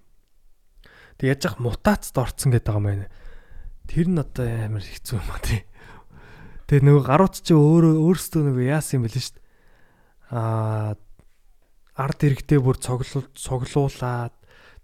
Тэг 1.21 1.37
яаж 1.37 1.53
ах 1.53 1.57
мутацд 1.61 2.17
орцсон 2.17 2.49
гэдэг 2.49 2.65
байгаа 2.65 2.81
юм 2.81 2.89
байна. 2.89 3.07
Тэр 3.85 4.09
нь 4.09 4.17
одоо 4.17 4.49
амар 4.49 4.81
хэцүү 4.81 5.21
юм 5.21 5.29
а 5.29 5.41
тий. 5.45 5.69
Тэгээ 6.65 6.89
нөгөө 6.89 7.05
гарууд 7.05 7.35
чи 7.45 7.53
өөрөө 7.53 7.95
өөрсдөө 8.01 8.43
нөгөө 8.49 8.65
яасан 8.73 8.97
юм 8.97 9.05
бэлэн 9.05 9.21
дээ. 9.37 9.45
Аа 10.33 10.97
ард 11.93 12.21
иргэдээ 12.25 12.61
бүр 12.65 12.81
цоглуул 12.81 13.29
цоглуулад 13.37 14.33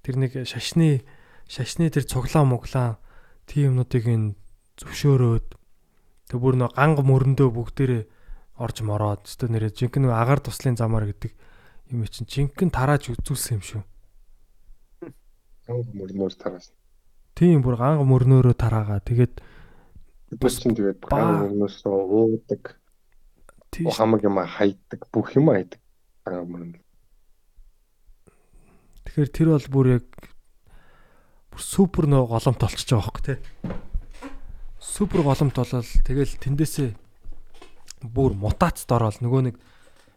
тэр 0.04 0.14
нэг 0.20 0.44
шашны 0.44 1.08
шашны 1.48 1.88
тэр 1.88 2.04
цуглаа 2.04 2.44
моглаа 2.44 3.00
тийм 3.48 3.72
юмнуудыг 3.72 4.04
ин 4.04 4.36
зөвшөөрөөд 4.76 5.48
тэг 6.28 6.36
бүр 6.36 6.60
нөгөө 6.60 6.76
ганг 6.76 7.00
мөрөндөө 7.00 7.48
бүгдээрээ 7.48 8.04
орж 8.56 8.80
мороод 8.80 9.28
өстө 9.28 9.52
нэрээ 9.52 9.72
жинхэнэ 9.76 10.08
агаар 10.08 10.40
туслын 10.40 10.76
замаар 10.80 11.12
гэдэг 11.12 11.32
юм 11.92 12.04
чинь 12.08 12.26
жинхэнэ 12.26 12.72
тарааж 12.72 13.12
үзүүлсэн 13.12 13.60
юм 13.60 13.64
шүү. 13.64 13.82
Ганг 15.68 15.90
мөрнөр 15.92 16.32
тараас. 16.34 16.72
Тийм 17.36 17.60
бүр 17.60 17.76
ганг 17.76 18.00
мөрнөөрөө 18.08 18.54
тараагаа 18.56 19.04
тэгээд 19.04 19.44
Бид 20.32 20.50
чинь 20.50 20.74
тэгээд 20.74 21.04
ганг 21.04 21.52
мөрнөөс 21.52 21.84
уудаг, 21.84 22.80
тийш 23.70 23.94
хамаг 23.94 24.24
юм 24.24 24.40
хайдаг, 24.40 25.00
бүх 25.12 25.36
юм 25.36 25.52
хайдаг. 25.52 25.78
Ганг 26.24 26.48
мөрнөр. 26.48 26.82
Тэгэхээр 29.04 29.30
тэр 29.30 29.48
бол 29.52 29.68
бүр 29.70 29.86
яг 30.00 30.06
бүр 31.52 31.62
супер 31.62 32.08
нөө 32.10 32.24
голомт 32.30 32.64
олчихж 32.64 32.90
байгаа 32.90 33.04
хөөхгүй 33.04 33.24
те. 33.26 33.36
Супер 34.82 35.22
голомт 35.22 35.54
болол 35.54 35.86
тэгэл 36.02 36.34
тэндээсээ 36.42 37.05
бүр 38.08 38.32
мутацд 38.38 38.88
ороод 38.90 39.20
нөгөө 39.20 39.42
нэг 39.50 39.56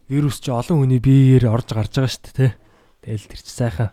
вирус 0.09 0.39
чи 0.41 0.49
олон 0.53 0.85
хүний 0.85 0.99
биеэр 1.01 1.49
орж 1.49 1.69
гарч 1.73 1.93
байгаа 1.97 2.09
шүү 2.09 2.23
дээ 2.29 2.37
те. 2.37 2.47
Тэгэл 3.05 3.27
тэр 3.29 3.41
чи 3.41 3.51
сайхан 3.53 3.89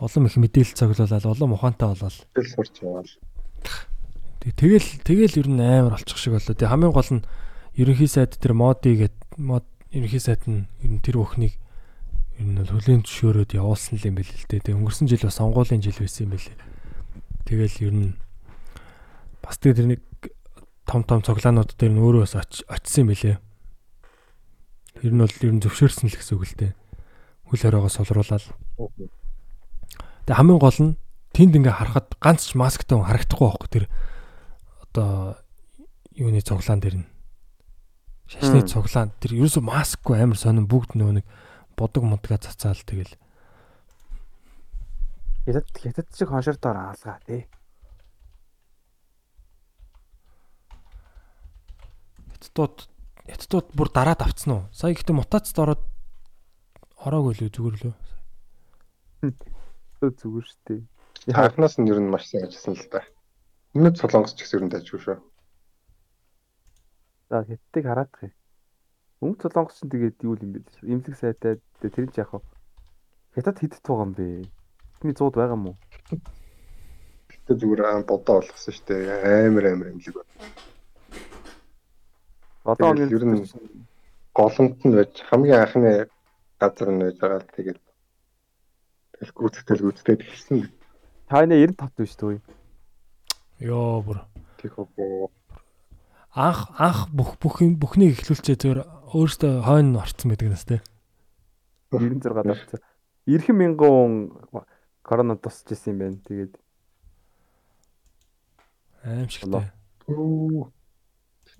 олон 0.00 0.26
их 0.28 0.36
мэдээлэл 0.36 0.76
цоглуулаад 0.76 1.24
олон 1.28 1.50
ухаантай 1.56 1.88
болол. 1.92 2.18
Тэгэл 2.36 2.52
сурч 2.56 2.74
яваал. 2.84 3.12
Тэг- 4.40 4.56
Тэгэл 4.56 4.88
тэгэл 5.04 5.38
ер 5.44 5.48
нь 5.52 5.60
амар 5.60 5.96
олчих 6.00 6.16
шиг 6.16 6.32
болоо. 6.36 6.54
Тэг 6.56 6.68
хамгийн 6.68 6.92
гол 6.96 7.10
нь 7.12 7.24
ерөнхий 7.76 8.08
сайд 8.08 8.36
тэр 8.40 8.52
моди 8.56 8.96
гэд 8.96 9.16
мод 9.36 9.64
ерөнхий 9.92 10.20
сайд 10.20 10.44
нь 10.48 10.64
ер 10.80 10.90
нь 10.96 11.00
тэр 11.04 11.20
өхнийг 11.20 11.56
ер 12.40 12.46
нь 12.48 12.56
бол 12.56 12.72
хөлийн 12.80 13.04
зөвшөөрөөд 13.04 13.52
явуулсан 13.56 14.00
юм 14.00 14.16
байл 14.16 14.28
л 14.32 14.48
дээ. 14.48 14.64
Тэг 14.64 14.76
өнгөрсөн 14.80 15.08
жил 15.12 15.24
бас 15.28 15.36
сонгуулийн 15.36 15.84
жил 15.84 15.96
байсан 16.00 16.24
юм 16.24 16.32
байлээ. 16.32 16.56
Тэгэл 17.44 17.76
ер 17.84 17.92
нь 17.92 18.12
бас 19.44 19.56
тэр 19.60 19.76
нэг 19.84 20.00
том 20.90 21.06
том 21.06 21.22
цоглаанууд 21.22 21.78
дээр 21.78 21.92
нь 21.94 22.02
өөрөө 22.02 22.22
бас 22.26 22.34
оч- 22.34 22.66
очсон 22.66 23.06
юм 23.06 23.08
байлээ. 23.14 23.38
Ер 25.06 25.12
нь 25.14 25.22
бол 25.22 25.30
ер 25.46 25.52
нь 25.54 25.62
зөвшөөрсөн 25.62 26.10
л 26.10 26.18
гэсэн 26.18 26.34
үг 26.34 26.44
л 26.50 26.58
дээ. 26.58 26.72
Хөл 27.46 27.62
хориогоо 27.62 27.90
солруулаад. 27.94 28.42
Тэг 30.26 30.34
хамгийн 30.34 30.58
гол 30.58 30.78
нь 30.82 30.98
тэнд 31.30 31.54
ингээ 31.62 31.78
харахад 31.78 32.10
ганц 32.18 32.50
ч 32.50 32.58
масктай 32.58 32.98
хүн 32.98 33.06
харагдахгүй 33.06 33.46
байхгүй 33.46 33.70
тэр 33.70 33.84
одоо 34.90 35.38
юуны 36.18 36.42
цуглаан 36.42 36.82
дээр 36.82 36.96
нь 37.00 37.08
шашны 38.26 38.66
цуглаан 38.66 39.14
тэр 39.22 39.38
ерөөсөө 39.38 39.62
маскгүй 39.62 40.18
амар 40.18 40.38
сонин 40.38 40.66
бүгд 40.66 40.98
нөгөө 40.98 41.22
нэг 41.22 41.26
бодог 41.78 42.02
модгаа 42.02 42.42
цацаал 42.42 42.82
тэгэл 42.82 43.14
Хятад 45.46 45.66
хятад 45.74 46.06
шиг 46.14 46.28
хоншортоор 46.28 46.76
хаалгаа 46.76 47.18
тий. 47.26 47.46
Хятадууд 52.40 52.76
хятадууд 53.28 53.68
бүр 53.76 53.88
дараад 53.92 54.24
авцсан 54.24 54.50
уу 54.56 54.62
сая 54.72 54.96
гэхдээ 54.96 55.16
мутацд 55.20 55.56
ороод 55.60 55.84
ороогүй 57.04 57.36
л 57.36 57.52
зүгээр 57.52 57.76
лөө 57.84 57.94
Өө 59.20 60.16
зүгээр 60.16 60.46
штэ. 60.48 60.80
Анхнаас 61.36 61.76
нь 61.76 61.92
ер 61.92 62.00
нь 62.00 62.08
маш 62.08 62.24
сайн 62.32 62.48
ажилласан 62.48 62.72
л 62.72 62.88
да. 62.88 63.04
Өмнөд 63.76 64.00
солонгос 64.00 64.32
ч 64.32 64.48
гэсэн 64.48 64.56
ер 64.56 64.64
нь 64.64 64.72
дайжгүй 64.72 65.00
шүү. 65.04 65.18
За 67.28 67.44
хятадыг 67.44 67.84
хараад 67.84 68.10
тах. 68.16 68.32
Өнгө 69.20 69.44
солонгос 69.44 69.76
ч 69.76 69.84
тэгээд 69.92 70.24
юу 70.24 70.40
юм 70.40 70.56
бэ? 70.56 70.64
Имлэг 70.88 71.14
сайтай 71.20 71.60
тэр 71.84 72.08
нь 72.08 72.12
ч 72.16 72.24
яг 72.24 72.32
хав. 72.32 72.44
Хятад 73.36 73.60
хэд 73.60 73.76
байгаа 73.84 74.08
юм 74.08 74.12
бэ? 74.16 74.48
Тэний 75.04 75.12
100 75.12 75.36
байгаа 75.36 75.60
юм 75.60 75.68
уу? 75.68 75.76
Гэтэ 77.28 77.52
зүгээр 77.60 77.80
аа 77.84 78.00
бодоо 78.00 78.40
болгосон 78.40 78.72
шүү 78.72 78.86
дээ. 78.88 79.52
Амар 79.52 79.64
амар 79.68 79.92
имлэг 79.92 80.16
байна. 80.16 80.32
Одоо 82.64 82.92
Тэгээд 82.94 83.12
ер 83.16 83.24
нь- 83.24 83.48
голомт 84.34 84.78
нь 84.84 84.94
байж 84.94 85.12
хамгийн 85.28 85.60
анхны 85.64 85.92
газар 86.60 86.88
нь 86.92 87.00
байж 87.02 87.16
байгаа 87.18 87.40
л 87.40 87.48
тэгээд 87.56 87.78
тэгэл 89.16 89.32
гүйцэтгэл 89.36 89.82
гүйцэтгэл 89.84 90.22
хэлсэн 90.28 90.58
таны 91.28 91.54
95 91.56 91.96
биш 91.98 92.14
төө. 92.20 92.38
Йоо 93.60 94.02
бүр 94.04 94.18
тийх 94.60 94.76
үү. 94.78 95.28
анх 96.36 96.60
анх 96.78 97.08
бүх 97.10 97.36
бүх 97.42 97.60
юм 97.64 97.74
бүхнийг 97.80 98.20
эхлүүлчээ 98.20 98.56
зөвөр 98.60 98.80
өөрөөсөө 99.14 99.64
хойно 99.66 99.98
орцсон 100.04 100.30
байдаг 100.30 100.48
нас 100.52 100.64
те. 100.64 100.78
96 101.90 102.22
давцсан. 102.44 102.80
90 103.26 103.52
мянган 103.56 104.30
корона 105.02 105.34
тусч 105.36 105.66
исэн 105.74 105.92
юм 105.94 105.98
байна. 105.98 106.18
Тэгээд 106.28 106.52
тэгээ 110.06 110.70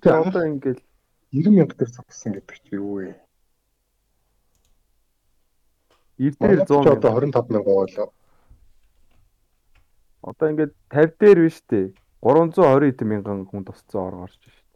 Тэгээ 0.00 0.16
одоо 0.28 0.44
ингээл 0.46 0.80
90 1.32 1.50
мянга 1.54 1.74
дээр 1.78 1.90
цогцсон 1.90 2.32
гэдэг 2.34 2.56
чи 2.66 2.74
юу 2.74 2.94
вэ? 2.98 3.14
90 6.18 6.36
дээр 6.40 6.60
100 6.66 6.68
Манайд 6.68 6.68
ч 6.68 6.72
одоо 6.90 7.10
мянга. 7.14 7.40
25 7.40 7.50
мянга 7.50 7.70
болоо. 7.70 8.08
Одоо 10.22 10.46
ингээд 10.50 10.72
50 10.90 11.18
дээр 11.20 11.38
биш 11.46 11.58
үү? 11.70 11.94
320 12.20 12.90
эд 12.90 13.00
мянган 13.08 13.46
хүн 13.48 13.64
тусцсан 13.64 14.00
ор 14.04 14.14
гарч 14.26 14.36
шүү 14.36 14.52
дээ. 14.52 14.68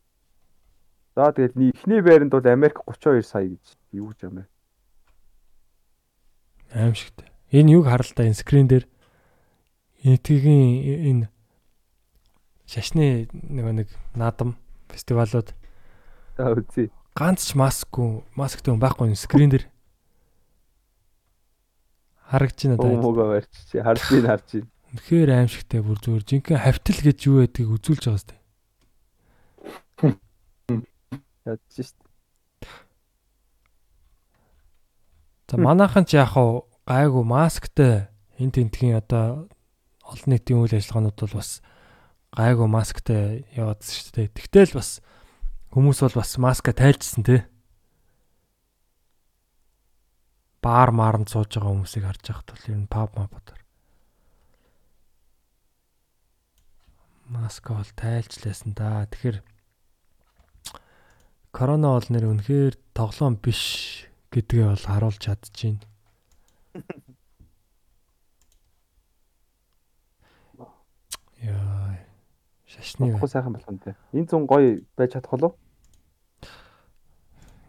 За 1.14 1.30
тэгээд 1.34 1.54
ни- 1.60 1.72
эхний 1.74 2.00
байранд 2.00 2.32
бол 2.32 2.46
Америк 2.46 2.80
32 2.88 3.22
сая 3.22 3.48
гэж 3.52 3.64
юу 3.92 4.08
гэж 4.14 4.18
юм 4.24 4.34
бэ? 4.40 4.44
Аимшигтай. 6.72 7.28
Энэ 7.52 7.70
юг 7.76 7.84
харалтаа 7.86 8.24
энэ 8.26 8.40
скрин 8.40 8.66
дээр 8.66 8.88
энэтгийн 10.02 10.64
энэ 11.10 11.28
шашны 12.66 13.28
нэг 13.30 13.66
нэг 13.84 13.88
наадам 14.16 14.56
фестивалууд 14.88 15.52
За 16.36 16.50
үзье. 16.50 16.90
ганц 17.14 17.46
ч 17.46 17.54
маскгүй 17.54 18.26
масктай 18.34 18.74
хүн 18.74 18.82
байхгүй 18.82 19.14
скрин 19.14 19.54
дээр 19.54 19.70
харагдаж 22.26 22.60
байна 22.66 22.76
даа. 22.82 23.02
мөгөө 23.06 23.26
барьч 23.30 23.54
чи 23.70 23.78
харж 23.78 24.02
ийн 24.10 24.26
харж 24.26 24.48
ийн. 24.58 24.66
Үнэхээр 24.90 25.30
аимшигтай 25.30 25.80
бүр 25.82 25.98
зүгээр 26.02 26.24
жинхэнэ 26.26 26.58
хавтал 26.58 27.00
гэж 27.06 27.18
юу 27.30 27.36
байдгийг 27.38 27.70
үзүүлж 27.70 28.02
байгаа 28.02 28.22
сте. 28.22 28.36
Ядж 31.46 31.62
шít. 31.70 31.98
За 35.46 35.54
манайхан 35.54 36.02
ч 36.02 36.18
яг 36.18 36.34
хаа 36.34 36.66
гайгүй 36.82 37.22
масктай 37.22 38.10
энэ 38.42 38.54
тентгийн 38.58 38.98
одоо 38.98 39.46
олон 40.02 40.28
нийтийн 40.34 40.58
үйл 40.58 40.74
ажиллагаанууд 40.74 41.14
бол 41.14 41.38
бас 41.38 41.62
гайгүй 42.34 42.66
масктай 42.66 43.46
яваадсан 43.54 43.94
шүү 43.94 44.12
дээ. 44.18 44.34
Тэгтэл 44.34 44.82
бас 44.82 44.98
хүмүүс 45.74 45.98
бол 46.06 46.16
бас 46.22 46.38
маска 46.38 46.70
тайлжсан 46.70 47.26
те. 47.26 47.42
Баар 50.62 50.94
мааранд 50.94 51.28
сууж 51.28 51.50
байгаа 51.50 51.74
хүмүүсийг 51.74 52.06
харж 52.06 52.22
байхад 52.30 52.48
бол 52.54 52.70
ер 52.70 52.78
нь 52.78 52.88
паб 52.88 53.10
мабудаар 53.18 53.64
маска 57.26 57.74
бол 57.74 57.90
тайлжлаасан 57.96 58.72
да. 58.78 59.06
Тэгэхээр 59.10 59.42
корона 61.50 61.88
бол 61.96 62.08
нэр 62.08 62.24
үнэхээр 62.30 62.74
тоглоом 62.94 63.36
биш 63.40 64.06
гэдгээ 64.30 64.64
бол 64.70 64.84
харуулж 64.86 65.18
чадчихээн. 65.18 65.82
Яа. 71.44 71.73
Шашны 72.74 73.14
Болохгүй 73.14 73.30
сайхан 73.30 73.54
болох 73.54 73.70
нь 73.70 73.78
те. 73.78 73.94
Энэ 74.12 74.26
зун 74.26 74.46
гоё 74.50 74.82
байж 74.98 75.14
чадах 75.14 75.30
болов? 75.30 75.54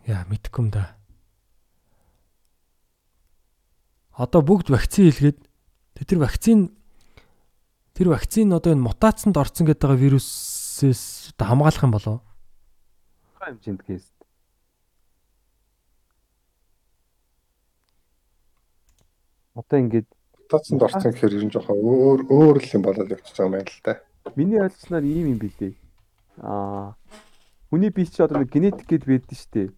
яа 0.05 0.25
мэдгүй 0.29 0.61
юм 0.61 0.69
да. 0.69 0.93
Одоо 4.15 4.41
бүгд 4.45 4.69
вакцин 4.69 5.09
хийлгээд 5.09 5.39
тэр 6.07 6.19
вакцин 6.21 6.69
тэр 7.97 8.13
вакцин 8.13 8.53
одоо 8.53 8.73
энэ 8.73 8.85
мутацанд 8.85 9.35
орсон 9.35 9.65
гэдэг 9.65 9.81
байгаа 9.81 10.03
вирусээс 10.05 11.33
одоо 11.35 11.45
хамгаалах 11.49 11.83
юм 11.83 11.93
болов? 11.97 12.17
Хаа 13.41 13.49
хэмжээнд 13.49 13.81
кейс. 13.81 14.05
Одоо 19.57 19.79
ингээд 19.81 20.07
Тацанд 20.45 20.85
орсон 20.85 21.09
гэхээр 21.11 21.41
ер 21.41 21.45
нь 21.49 21.53
жоохон 21.53 21.81
өөр 21.81 22.19
өөр 22.29 22.55
л 22.61 22.73
юм 22.77 22.83
болоод 22.85 23.09
явчихж 23.09 23.41
байгаа 23.41 23.49
юм 23.49 23.55
байна 23.57 23.73
л 23.73 23.81
да. 23.81 23.93
Миний 24.35 24.59
ойлгосноор 24.59 25.03
ийм 25.05 25.37
юм 25.37 25.39
билээ. 25.39 25.73
Аа 26.41 26.97
хүний 27.69 27.89
бие 27.89 28.09
чи 28.09 28.23
одоо 28.23 28.41
нэг 28.41 28.49
генетик 28.49 28.87
гэд 28.89 29.05
байдэн 29.05 29.37
штэ. 29.37 29.69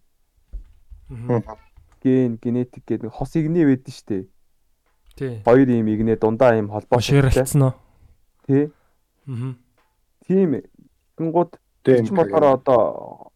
Ген, 2.00 2.38
генетик 2.40 2.84
гэдэг 2.86 3.10
нэг 3.10 3.12
хос 3.12 3.36
игнэ 3.36 3.68
байдэн 3.68 3.92
штэ. 3.92 4.26
Тий. 5.18 5.42
Хоёр 5.44 5.68
юм 5.68 5.88
игнэ 5.92 6.16
дундаа 6.16 6.56
юм 6.56 6.72
холбоо 6.72 6.98
Боширалцсан 6.98 7.62
уу? 7.62 7.74
тий. 8.46 8.72
Аа. 9.28 9.54
Тийм 10.26 10.62
гингууд 11.18 11.58
Тийм. 11.82 12.14
болохоор 12.14 12.44
одоо 12.56 13.32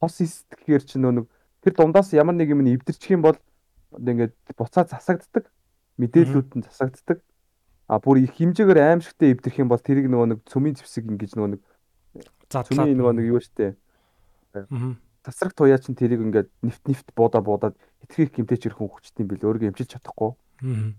хос 0.00 0.20
эсдгээр 0.24 0.82
чи 0.82 0.98
нөө 0.98 1.12
нэг 1.12 1.26
тэр 1.62 1.74
дундаас 1.76 2.12
ямар 2.12 2.34
нэг 2.34 2.50
юм 2.50 2.64
нь 2.64 2.74
эвдэрчих 2.74 3.14
юм 3.14 3.22
бол 3.22 3.36
одоо 3.92 4.10
ингээд 4.12 4.34
буцаа 4.56 4.84
засагддаг 4.88 5.50
мэдээллүүд 6.00 6.48
нь 6.58 6.64
засагддаг 6.66 7.20
а 7.88 7.98
бүр 7.98 8.20
их 8.22 8.36
хэмжээгээр 8.36 9.00
аимшигтэй 9.00 9.32
эвдэрх 9.32 9.56
юм 9.58 9.68
бол 9.72 9.80
тэрийг 9.80 10.06
нөгөө 10.12 10.28
нэг 10.36 10.38
цөмийн 10.44 10.76
зэвсэг 10.76 11.08
ингэж 11.08 11.32
нөгөө 11.34 11.50
нэг 11.56 11.62
цөмийн 12.52 12.96
нөгөө 13.00 13.14
нэг 13.16 13.26
юу 13.32 13.40
штэ 13.40 13.74
Аа. 14.56 14.96
тасраг 15.24 15.52
туяа 15.52 15.80
чин 15.80 15.96
тэрийг 15.96 16.20
ингээд 16.20 16.48
нефт 16.62 16.84
нефт 16.88 17.08
буудаа 17.16 17.40
буудаад 17.44 17.76
хитрхийх 18.04 18.32
гимтэйч 18.32 18.68
ирэх 18.68 18.80
хүн 18.80 18.92
хүчтэй 18.92 19.24
юм 19.24 19.28
бил 19.32 19.44
өөрийгөө 19.44 19.72
эмчилж 19.72 19.92
чадахгүй 19.96 20.32
Аа. 20.64 20.92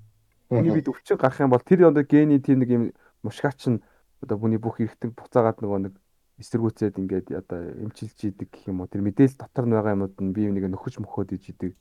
Хүний 0.50 0.74
бид 0.74 0.90
өвчин 0.90 1.18
гарах 1.18 1.42
юм 1.42 1.54
бол 1.54 1.62
тэр 1.62 1.94
одоо 1.94 2.02
гений 2.02 2.42
тийм 2.42 2.62
нэг 2.62 2.70
юм 2.70 2.84
мушгаач 3.22 3.70
нь 3.70 3.82
одоо 4.22 4.38
бүний 4.42 4.58
бүх 4.58 4.82
эргэтэн 4.82 5.14
буцаагаад 5.14 5.62
нөгөө 5.62 5.80
нэг 5.90 5.94
эсэргүүцээд 6.40 6.96
ингээд 7.00 7.28
одоо 7.36 7.60
эмчилж 7.86 8.18
идэг 8.18 8.50
гэх 8.50 8.72
юм 8.72 8.82
уу 8.82 8.90
тэр 8.90 9.04
мэдээлэл 9.04 9.38
дотор 9.38 9.66
нь 9.68 9.76
байгаа 9.76 9.94
юмуд 9.94 10.16
нь 10.18 10.34
бие 10.34 10.48
биенийг 10.50 10.72
нөхөж 10.72 11.04
мөхөөд 11.04 11.36
иж 11.36 11.52
идэг. 11.52 11.76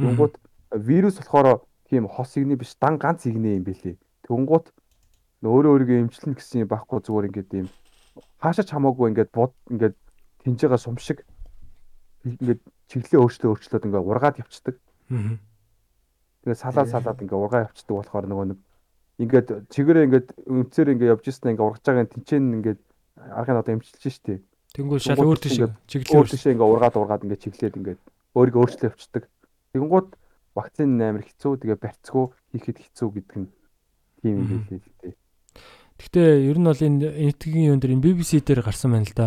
Тэнгууд 0.00 0.40
вирус 0.72 1.20
болохоор 1.20 1.62
тийм 1.86 2.08
хос 2.08 2.34
игний 2.40 2.56
биш 2.56 2.74
дан 2.80 2.96
ганц 2.96 3.28
игнэ 3.28 3.60
юм 3.60 3.64
бэлээ. 3.68 3.96
Тэнгууд 4.24 4.66
өөрөө 5.44 5.72
өөрийгөө 5.76 5.98
эмчилнэ 6.08 6.36
гэсэн 6.40 6.64
юм 6.64 6.70
байхгүй 6.72 6.98
зүгээр 7.04 7.28
ингээд 7.28 7.50
юм 7.60 7.68
хаашаач 8.40 8.68
хамаагүй 8.72 9.12
ингээд 9.12 9.30
бод 9.32 9.52
ингээд 9.68 9.96
байгаа 10.44 10.80
сум 10.80 10.96
шиг 10.96 11.24
ингээд 12.24 12.60
чиглэлээ 12.88 13.20
өөрчлөө 13.20 13.50
өөрчлөөд 13.52 13.84
ингээд 13.84 14.08
ургаад 14.08 14.40
явцдаг. 14.40 14.76
Аа. 15.12 15.36
Тэгээ 16.44 16.60
салаад 16.60 16.88
салаад 16.88 17.20
ингээ 17.20 17.36
ургаа 17.36 17.68
явцдаг 17.68 17.94
болохоор 17.96 18.26
нөгөө 18.28 18.46
нэг 18.52 18.60
ингээд 19.20 19.48
чигээрээ 19.68 20.06
ингээд 20.08 20.28
өнцөр 20.48 20.88
ингээ 20.96 21.12
явж 21.12 21.24
ирсэн 21.28 21.52
ингээ 21.52 21.68
ургаж 21.68 21.84
байгаа 21.84 22.08
тэнцэн 22.08 22.44
ингээд 22.60 22.80
аргын 23.36 23.60
одоо 23.60 23.72
эмчилж 23.76 24.04
штий. 24.08 24.38
Тэнгүү 24.74 24.98
шал 25.00 25.16
Тэнгууд 25.16 25.28
өөр 25.28 25.40
тийш 25.40 25.56
ингээд 25.60 25.74
чиглэлээ 25.88 26.18
Өөр 26.18 26.28
тийшээ 26.32 26.52
ингээ 26.56 26.72
ургаад 26.72 26.96
ургаад 26.98 27.24
ингээ 27.24 27.42
чиглээд 27.44 27.78
ингээ 27.78 27.96
өөрийгөө 28.34 28.62
өөрчлөө 28.64 28.90
явцдаг. 28.90 29.24
Тэгэнгუთ 29.72 30.08
вакцин 30.56 30.98
амар 30.98 31.24
хэцүү 31.24 31.52
тэгээ 31.62 31.78
барьцгүй 31.78 32.24
хийхэд 32.52 32.78
хэцүү 32.82 33.08
гэдэг 33.14 33.36
нь 33.38 33.48
тийм 34.24 34.40
юм 34.40 34.64
билээ 34.64 34.80
л 34.80 34.88
дээ. 35.04 35.12
Гэхдээ 36.00 36.30
ер 36.48 36.56
нь 36.56 36.64
бол 36.64 36.80
энэ 36.80 37.12
энэтгийн 37.28 37.68
юун 37.68 37.80
дээр 37.84 38.00
энэ 38.00 38.04
BBC 38.08 38.40
дээр 38.40 38.64
гарсан 38.64 38.96
байна 38.96 39.04
л 39.04 39.12
да. 39.12 39.26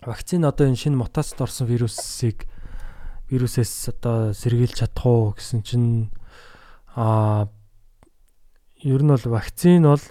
Вакцин 0.00 0.48
одоо 0.48 0.64
энэ 0.64 0.80
шинэ 0.80 0.96
мутацид 0.96 1.36
орсон 1.44 1.68
вирусыг 1.68 2.48
вирусээс 3.28 3.92
одоо 3.92 4.32
сэргийлж 4.32 4.80
чадах 4.80 5.04
уу 5.04 5.36
гэсэн 5.36 5.60
чинь 5.60 6.08
аа 6.96 7.52
ер 8.80 9.02
нь 9.04 9.12
бол 9.12 9.26
вакцин 9.28 9.84
бол 9.84 10.04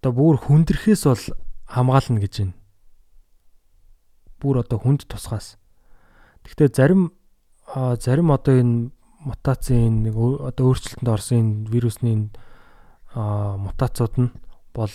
одоо 0.00 0.12
бүр 0.16 0.36
хүндрэхээс 0.40 1.04
бол 1.04 1.24
хамгаална 1.68 2.18
гэж 2.18 2.34
байна. 2.40 2.56
Бүр 4.40 4.64
одоо 4.64 4.80
хүнд 4.80 5.06
тусгаас. 5.06 5.60
Гэхдээ 6.42 6.74
зарим 6.74 7.14
зарим 8.02 8.34
одоо 8.34 8.58
энэ 8.58 8.90
мутацийн 9.22 10.02
нэг 10.02 10.14
одоо 10.18 10.72
өөрчлөлтөнд 10.74 11.08
орсон 11.08 11.38
энэ 11.38 11.70
вирусны 11.70 12.08
энэ 12.12 12.28
аа, 13.14 13.56
мутацууд 13.56 14.14
нь 14.18 14.30
бол 14.74 14.92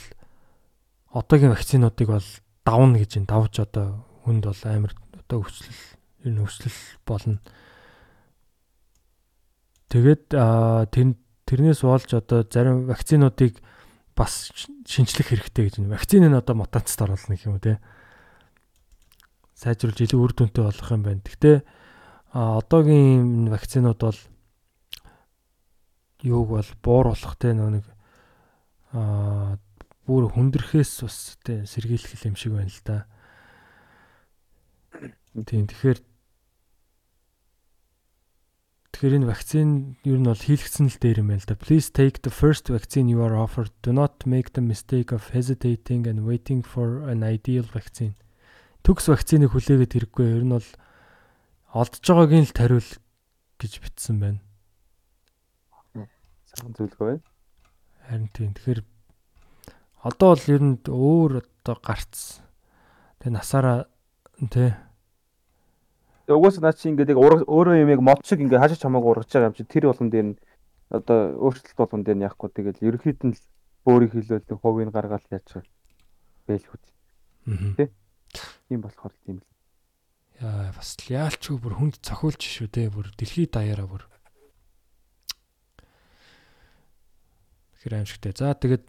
одоогийн 1.14 1.54
вакцинуудыг 1.56 2.08
бол 2.12 2.28
давна 2.66 3.00
гэж 3.00 3.12
байна. 3.24 3.32
Давж 3.32 3.54
одоо 3.64 3.88
хүнд 4.28 4.44
бол 4.46 4.62
амар 4.68 4.94
одоо 5.16 5.38
өвчлөл 5.42 5.82
ер 6.28 6.32
нь 6.36 6.42
өвчлөл 6.44 6.80
болно. 7.08 7.40
Тэгээд 9.88 10.36
тэр 10.92 11.08
тэрнээс 11.48 11.82
болж 11.88 12.10
одоо 12.12 12.44
зарим 12.44 12.92
вакцинуудыг 12.92 13.64
бас 14.18 14.52
ш- 14.52 14.68
шинжлэх 14.84 15.32
хэрэгтэй 15.32 15.72
гэж 15.72 15.74
байна. 15.80 15.96
Вакцины 15.96 16.28
нь 16.28 16.36
одоо 16.36 16.60
мутацид 16.60 17.00
оруулна 17.00 17.40
гэх 17.40 17.48
юм 17.48 17.56
уу 17.56 17.64
те. 17.64 17.80
Сайжруулж 19.56 19.96
илүү 20.04 20.20
үр 20.20 20.34
дүнтэй 20.36 20.64
болох 20.68 20.90
юм 20.92 21.04
байна. 21.08 21.24
Гэхдээ 21.24 21.64
а 22.34 22.60
одоогийн 22.60 23.48
вакцинууд 23.50 24.00
бол 24.02 24.20
юуг 26.24 26.48
бол 26.50 26.70
бууруулах 26.84 27.36
те 27.40 27.54
нөө 27.54 27.70
нэг 27.80 27.86
а 28.92 29.58
бүр 30.08 30.32
хүндрэхээс 30.32 31.04
бас 31.04 31.38
тэ 31.44 31.68
сэргийлэх 31.68 32.26
юм 32.26 32.36
шиг 32.40 32.56
байна 32.56 32.72
л 32.72 32.82
да. 32.88 32.98
Тийм 35.36 35.68
тэгэхээр 35.68 36.00
Тэгэхээр 38.98 39.18
энэ 39.22 39.30
вакцин 39.30 39.70
ер 40.10 40.18
нь 40.18 40.26
бол 40.26 40.42
хийлгцэн 40.42 40.90
л 40.90 40.98
дээр 40.98 41.22
юм 41.22 41.30
байна 41.30 41.44
л 41.46 41.50
да. 41.54 41.54
Please 41.54 41.94
take 41.94 42.26
the 42.26 42.34
first 42.34 42.66
vaccine 42.66 43.06
you 43.06 43.22
are 43.22 43.38
offered. 43.38 43.70
Do 43.86 43.94
not 43.94 44.26
make 44.26 44.58
the 44.58 44.64
mistake 44.66 45.14
of 45.14 45.30
hesitating 45.38 46.10
and 46.10 46.26
waiting 46.26 46.66
for 46.66 47.06
an 47.06 47.22
ideal 47.22 47.62
vaccine. 47.62 48.18
Төгс 48.82 49.06
вакциныг 49.06 49.54
хүлээгээд 49.54 49.94
хэрэггүй. 49.94 50.42
Ер 50.42 50.44
нь 50.50 50.56
бол 50.56 50.66
олдж 51.74 52.04
байгаагийн 52.04 52.48
л 52.48 52.54
тариул 52.56 52.90
гэж 53.60 53.74
бичсэн 53.82 54.20
байна. 54.20 54.42
Сайхан 56.46 56.74
байна. 56.76 57.22
Харин 58.08 58.30
тийм. 58.32 58.54
Тэгэхээр 58.56 58.82
одоо 60.04 60.30
бол 60.36 60.46
ер 60.48 60.64
нь 60.64 60.78
өөр 60.88 61.32
одоо 61.44 61.76
гарц. 61.82 62.40
Тэгээ 63.20 63.34
насаараа 63.36 63.88
тий 64.52 64.72
угсаа 66.36 66.62
наа 66.62 66.76
чи 66.76 66.90
ингээд 66.92 67.16
яг 67.16 67.20
өөрөө 67.48 67.76
юм 67.80 67.90
яг 67.90 68.02
мод 68.04 68.20
шиг 68.28 68.44
ингээд 68.44 68.60
хаашаач 68.60 68.84
хамаагүй 68.84 69.12
ургаж 69.16 69.32
байгаа 69.32 69.48
юм 69.48 69.56
чи 69.56 69.64
тэр 69.64 69.88
болгон 69.88 70.12
дээр 70.12 70.28
нь 70.28 70.40
одоо 70.92 71.40
өөрчлөлт 71.40 71.80
болгон 71.80 72.04
дээр 72.04 72.18
нь 72.20 72.26
яахгүй 72.28 72.50
тэгэл 72.52 72.84
ерөөхдөө 72.84 73.28
нь 73.32 73.36
өөрийг 73.88 74.12
нэг 74.12 74.60
хувийг 74.60 74.92
гаргаад 74.92 75.24
яачих 75.32 75.64
бэлхүү. 76.48 76.80
мгм. 77.48 77.88
Тийм 78.68 78.80
болохоор 78.84 79.14
тийм 79.24 79.40
л. 79.40 79.48
Бас 80.38 80.94
яалчгүй 81.10 81.58
бүр 81.58 81.74
хүнд 81.82 81.98
цохиулж 82.06 82.42
шүү 82.46 82.70
дээ. 82.70 82.94
Бүр 82.94 83.10
дэлхийд 83.18 83.58
даяараа 83.58 83.90
бүр. 83.90 84.04
Тэгэхээр 87.82 87.98
аимшигтэй. 87.98 88.38
За 88.38 88.54
тэгээд 88.54 88.86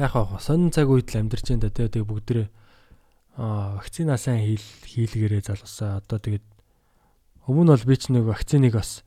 яг 0.00 0.10
хаа 0.16 0.40
сонин 0.40 0.72
цаг 0.72 0.88
үед 0.88 1.12
л 1.12 1.20
амьдарч 1.20 1.52
энэ 1.52 1.68
да 1.68 1.74
тэгээ 1.74 2.08
бүгдээ 2.08 2.46
аа 3.36 3.76
вакцинаа 3.76 4.16
сайн 4.16 4.40
хийл 4.40 4.68
хийлгэрээ 4.88 5.52
залуусаа. 5.52 6.00
Одоо 6.00 6.16
тэгээд 6.16 6.46
өмнө 7.44 7.76
бол 7.76 7.88
би 7.88 7.96
ч 8.00 8.08
нэг 8.08 8.24
вакциныг 8.24 8.72
бас 8.72 9.04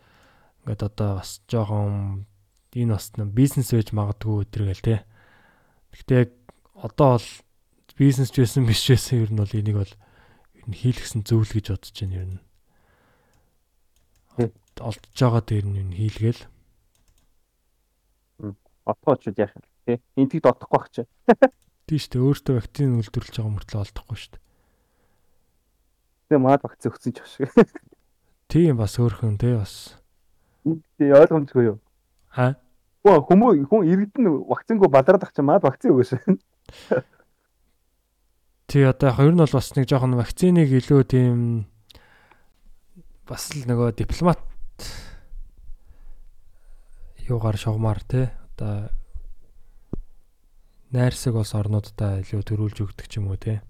ингээд 0.62 0.82
одоо 0.94 1.22
бас 1.22 1.42
жоохон 1.50 2.30
энэ 2.74 2.94
бас 2.94 3.10
бизнес 3.34 3.74
байж 3.74 3.90
магадгүй 3.94 4.46
өдргээл 4.46 4.86
те. 4.86 4.96
Гэхдээ 5.90 6.20
яг 6.22 6.32
одоо 6.78 7.18
бол 7.18 7.30
бизнес 7.98 8.30
ч 8.30 8.46
байсан 8.46 8.66
биш 8.70 8.86
байсан 8.90 9.26
ер 9.26 9.32
нь 9.34 9.42
бол 9.42 9.58
энийг 9.58 9.78
бол 9.82 9.94
нь 10.70 10.78
хийлгсэн 10.78 11.22
зөвл 11.26 11.50
гэж 11.50 11.66
бодож 11.74 11.96
байна 11.96 12.16
ер 12.16 12.28
нь. 12.30 12.42
Олдж 14.82 15.18
байгаа 15.18 15.44
дээр 15.46 15.66
нь 15.66 15.80
нь 15.82 15.98
хийлгээл. 15.98 16.44
Отгоочуд 18.86 19.40
яах 19.40 19.56
юм 19.56 19.66
тий. 19.86 19.98
Энтгийг 20.16 20.44
дотохгүй 20.44 20.78
бах 20.78 20.90
чи. 20.92 21.04
Тийм 21.88 22.00
шүү 22.00 22.12
дээ 22.14 22.26
өөртөө 22.30 22.54
вакцин 22.60 22.98
үйлдвэрлэж 23.00 23.36
байгаа 23.38 23.54
мөртлөө 23.56 23.82
олдохгүй 23.82 24.18
шүү 24.18 24.32
дээ. 24.36 24.44
Тэгээ 26.30 26.42
маад 26.42 26.62
багц 26.62 26.84
өгсөн 26.86 27.12
ч 27.14 27.20
шиг. 27.26 27.50
Тийм 28.50 28.78
бас 28.78 28.98
өөрхөн 29.02 29.38
те 29.42 29.58
бас. 29.58 29.98
Тий 30.98 31.10
ойлгомжгүй 31.10 31.74
юу? 31.74 31.78
Аа 32.36 32.60
Хөө 33.06 33.22
хүмүүс 33.30 33.70
хүн 33.70 33.86
иргэдэн 33.86 34.26
вакцингүй 34.50 34.90
бадраад 34.90 35.22
ах 35.22 35.30
чи 35.30 35.46
маад 35.46 35.62
вакцин 35.62 35.94
өгөөш. 35.94 36.26
Тий 38.68 38.84
одоо 38.84 39.14
яг 39.14 39.20
ер 39.22 39.34
нь 39.34 39.42
бол 39.42 39.54
бас 39.54 39.70
нэг 39.78 39.86
жоохон 39.86 40.18
вакциныг 40.18 40.70
илүү 40.74 41.02
тийм 41.06 41.38
бас 43.30 43.54
л 43.54 43.66
нөгөө 43.70 43.94
дипломат 43.98 44.42
юугаар 47.30 47.58
шугамар 47.58 48.02
те 48.06 48.34
одоо 48.58 48.90
найрсаг 50.90 51.38
бас 51.38 51.54
орнуудтай 51.54 52.26
илүү 52.26 52.42
төрүүлж 52.42 52.78
өгдөг 52.86 53.06
ч 53.06 53.22
юм 53.22 53.30
уу 53.30 53.38
те 53.38 53.62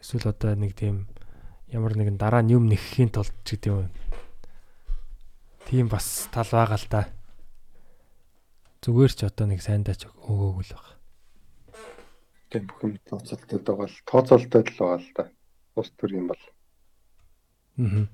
эсвэл 0.00 0.28
одоо 0.28 0.56
нэг 0.60 0.76
тийм 0.76 1.08
ямар 1.72 1.96
нэгэн 1.96 2.20
дараа 2.20 2.44
нь 2.44 2.52
юм 2.52 2.68
нэхэхийн 2.68 3.08
тулд 3.12 3.32
ч 3.48 3.56
гэдэг 3.56 3.72
юм. 3.72 3.88
Тийм 5.64 5.88
бас 5.88 6.28
тал 6.28 6.48
байгаа 6.52 6.76
л 6.76 6.88
да 6.92 7.02
зүгээр 8.84 9.12
ч 9.16 9.20
одоо 9.24 9.46
нэг 9.48 9.64
сайндаач 9.64 10.04
өгөөгүй 10.04 10.64
л 10.68 10.76
баг 10.76 10.91
Тийм 12.52 12.68
бүх 12.68 12.84
юм 12.84 12.92
тооцоолтод 13.08 13.64
байгаа 13.64 13.88
л 13.88 13.98
тооцоолтод 14.04 14.66
л 14.68 14.76
байгаа 14.76 15.00
л 15.00 15.08
да. 15.16 15.24
Ус 15.80 15.88
төр 15.96 16.12
юм 16.12 16.28
бол. 16.28 16.42
Аа. 17.80 18.04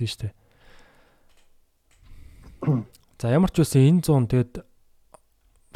Тийм 0.00 0.08
шүү 0.08 0.20
дээ. 0.24 0.34
За 3.20 3.28
ямар 3.32 3.52
ч 3.52 3.60
үсэн 3.60 3.84
энэ 3.84 4.00
100 4.08 4.32
тэгэд 4.32 4.52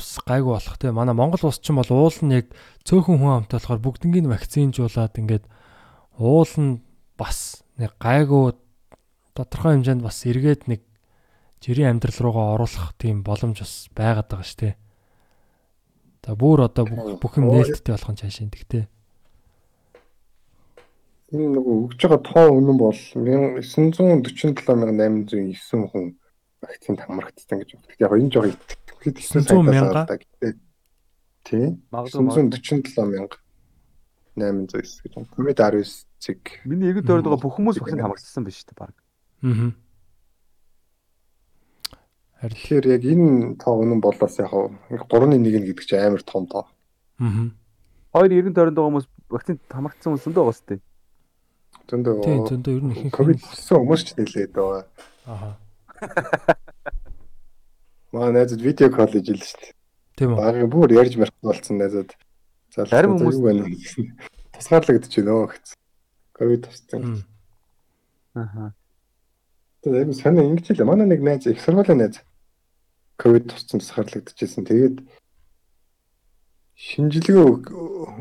бас 0.00 0.10
гайгүй 0.24 0.52
болох 0.56 0.76
те 0.80 0.92
манай 0.96 1.12
Монгол 1.12 1.44
улс 1.44 1.60
ч 1.60 1.68
юм 1.68 1.80
бол 1.80 1.92
уул 1.92 2.16
нь 2.24 2.36
яг 2.40 2.48
цөөхөн 2.88 3.20
хүн 3.20 3.44
амтай 3.44 3.60
болохоор 3.60 3.84
бүгднийг 3.84 4.24
вакцинжуулаад 4.32 5.20
ингээд 5.20 5.44
уул 6.16 6.52
нь 6.56 6.80
бас 7.20 7.60
нэг 7.76 7.92
гайгүй 8.00 8.56
тодорхой 9.36 9.76
хэмжээнд 9.76 10.00
бас 10.00 10.24
эргээд 10.24 10.72
нэг 10.72 10.80
жирийн 11.60 11.96
амьдрал 11.96 12.16
руугаа 12.24 12.56
оруулах 12.56 12.96
тийм 12.96 13.20
боломж 13.20 13.60
бас 13.60 13.88
байгаад 13.92 14.28
байгаа 14.32 14.48
шүү 14.48 14.60
те. 14.60 14.70
За 16.26 16.34
бүр 16.36 16.60
одоо 16.68 16.84
бүх 17.16 17.40
юм 17.40 17.48
нээлттэй 17.48 17.96
болох 17.96 18.12
нь 18.12 18.20
цаашаа 18.20 18.52
тэгтэй. 18.52 18.84
Энэ 21.32 21.56
нөгөө 21.56 21.74
өгж 21.86 21.96
байгаа 21.96 22.20
тоо 22.26 22.48
үнэн 22.58 22.76
бол 22.76 22.92
947809 22.92 25.88
хүн 25.88 26.20
вакцинд 26.60 27.00
хамрагдсан 27.00 27.56
гэж 27.62 27.70
байна. 27.72 27.88
Яг 28.02 28.12
энэ 28.18 28.32
жоо 28.34 28.44
итгэхэд 28.50 29.16
900 29.16 29.64
мянга? 29.64 30.04
Тийм. 31.46 31.80
Магадгүй 31.88 32.52
947 32.52 33.00
мянга 33.08 33.40
809 34.36 35.00
гэж 35.06 35.14
байна. 35.14 35.30
COVID-19 35.32 35.88
цэг. 36.20 36.60
Миний 36.68 36.92
тойроод 37.00 37.24
байгаа 37.24 37.40
бүх 37.40 37.56
хүмүүс 37.56 37.80
вакцинд 37.80 38.04
хамрагдсан 38.04 38.44
биш 38.44 38.60
үү 38.66 38.76
баг. 38.76 38.92
Аа. 39.46 39.72
Харин 42.40 42.56
Тэгэхээр 42.56 42.84
яг 42.88 43.02
энэ 43.04 43.60
тоо 43.60 43.84
үнэн 43.84 44.00
болоос 44.00 44.34
яг 44.40 44.48
3.1 44.48 45.44
гэдэг 45.44 45.84
чинь 45.84 46.00
амар 46.00 46.22
том 46.24 46.46
тоо. 46.48 46.64
аа. 47.20 47.52
Хоёр 48.16 48.32
иргэн 48.32 48.54
тойронд 48.56 48.76
байгаа 48.80 48.88
хүмүүс 48.90 49.08
вакцинд 49.28 49.60
хамрагдсан 49.68 50.08
хүмүүс 50.08 50.24
зөндөө 50.24 50.44
байгаа 50.48 50.56
сте. 50.56 50.74
Зөндөө 51.90 52.14
Тийм 52.24 52.40
зөндөө 52.48 52.72
ер 52.80 52.82
нь 52.88 52.92
ихэнх 52.96 53.12
ковид 53.12 53.38
болсон 53.44 53.76
хүмүүс 53.84 54.02
ч 54.02 54.08
нэлээд 54.16 54.52
байгаа. 54.56 54.82
Аа. 55.28 55.52
Маа 58.12 58.32
найзад 58.32 58.60
видео 58.64 58.88
колл 58.88 59.12
хийж 59.12 59.28
ил 59.30 59.44
шүү 59.44 59.60
дээ. 59.60 59.72
Тийм 60.16 60.32
үү. 60.32 60.38
Багын 60.40 60.70
бүр 60.72 60.90
ярьж 60.96 61.14
марх 61.20 61.36
болсон 61.44 61.76
найзад. 61.76 62.16
За 62.74 62.88
Зарим 62.88 63.20
хүмүүс- 63.20 63.36
байна. 63.44 63.68
Тусгаарлагдчих 64.56 65.24
нөө 65.28 65.52
гэсэн. 65.52 65.76
Ковид 66.34 66.64
туссан. 66.66 67.22
Аа. 68.34 68.72
Тэгээд 69.84 70.08
яг 70.08 70.16
санаа 70.16 70.44
ингэж 70.48 70.66
хэлээ. 70.72 70.88
Манай 70.88 71.06
нэг 71.06 71.20
найз 71.22 71.46
их 71.46 71.60
сургуулийн 71.60 72.00
найз 72.00 72.18
ковид 73.20 73.52
туссан 73.52 73.80
тусгаарлагдчихсэн. 73.84 74.64
Тэгээд 74.64 74.96
шинжилгээ 76.80 77.36
өг- 77.44 77.72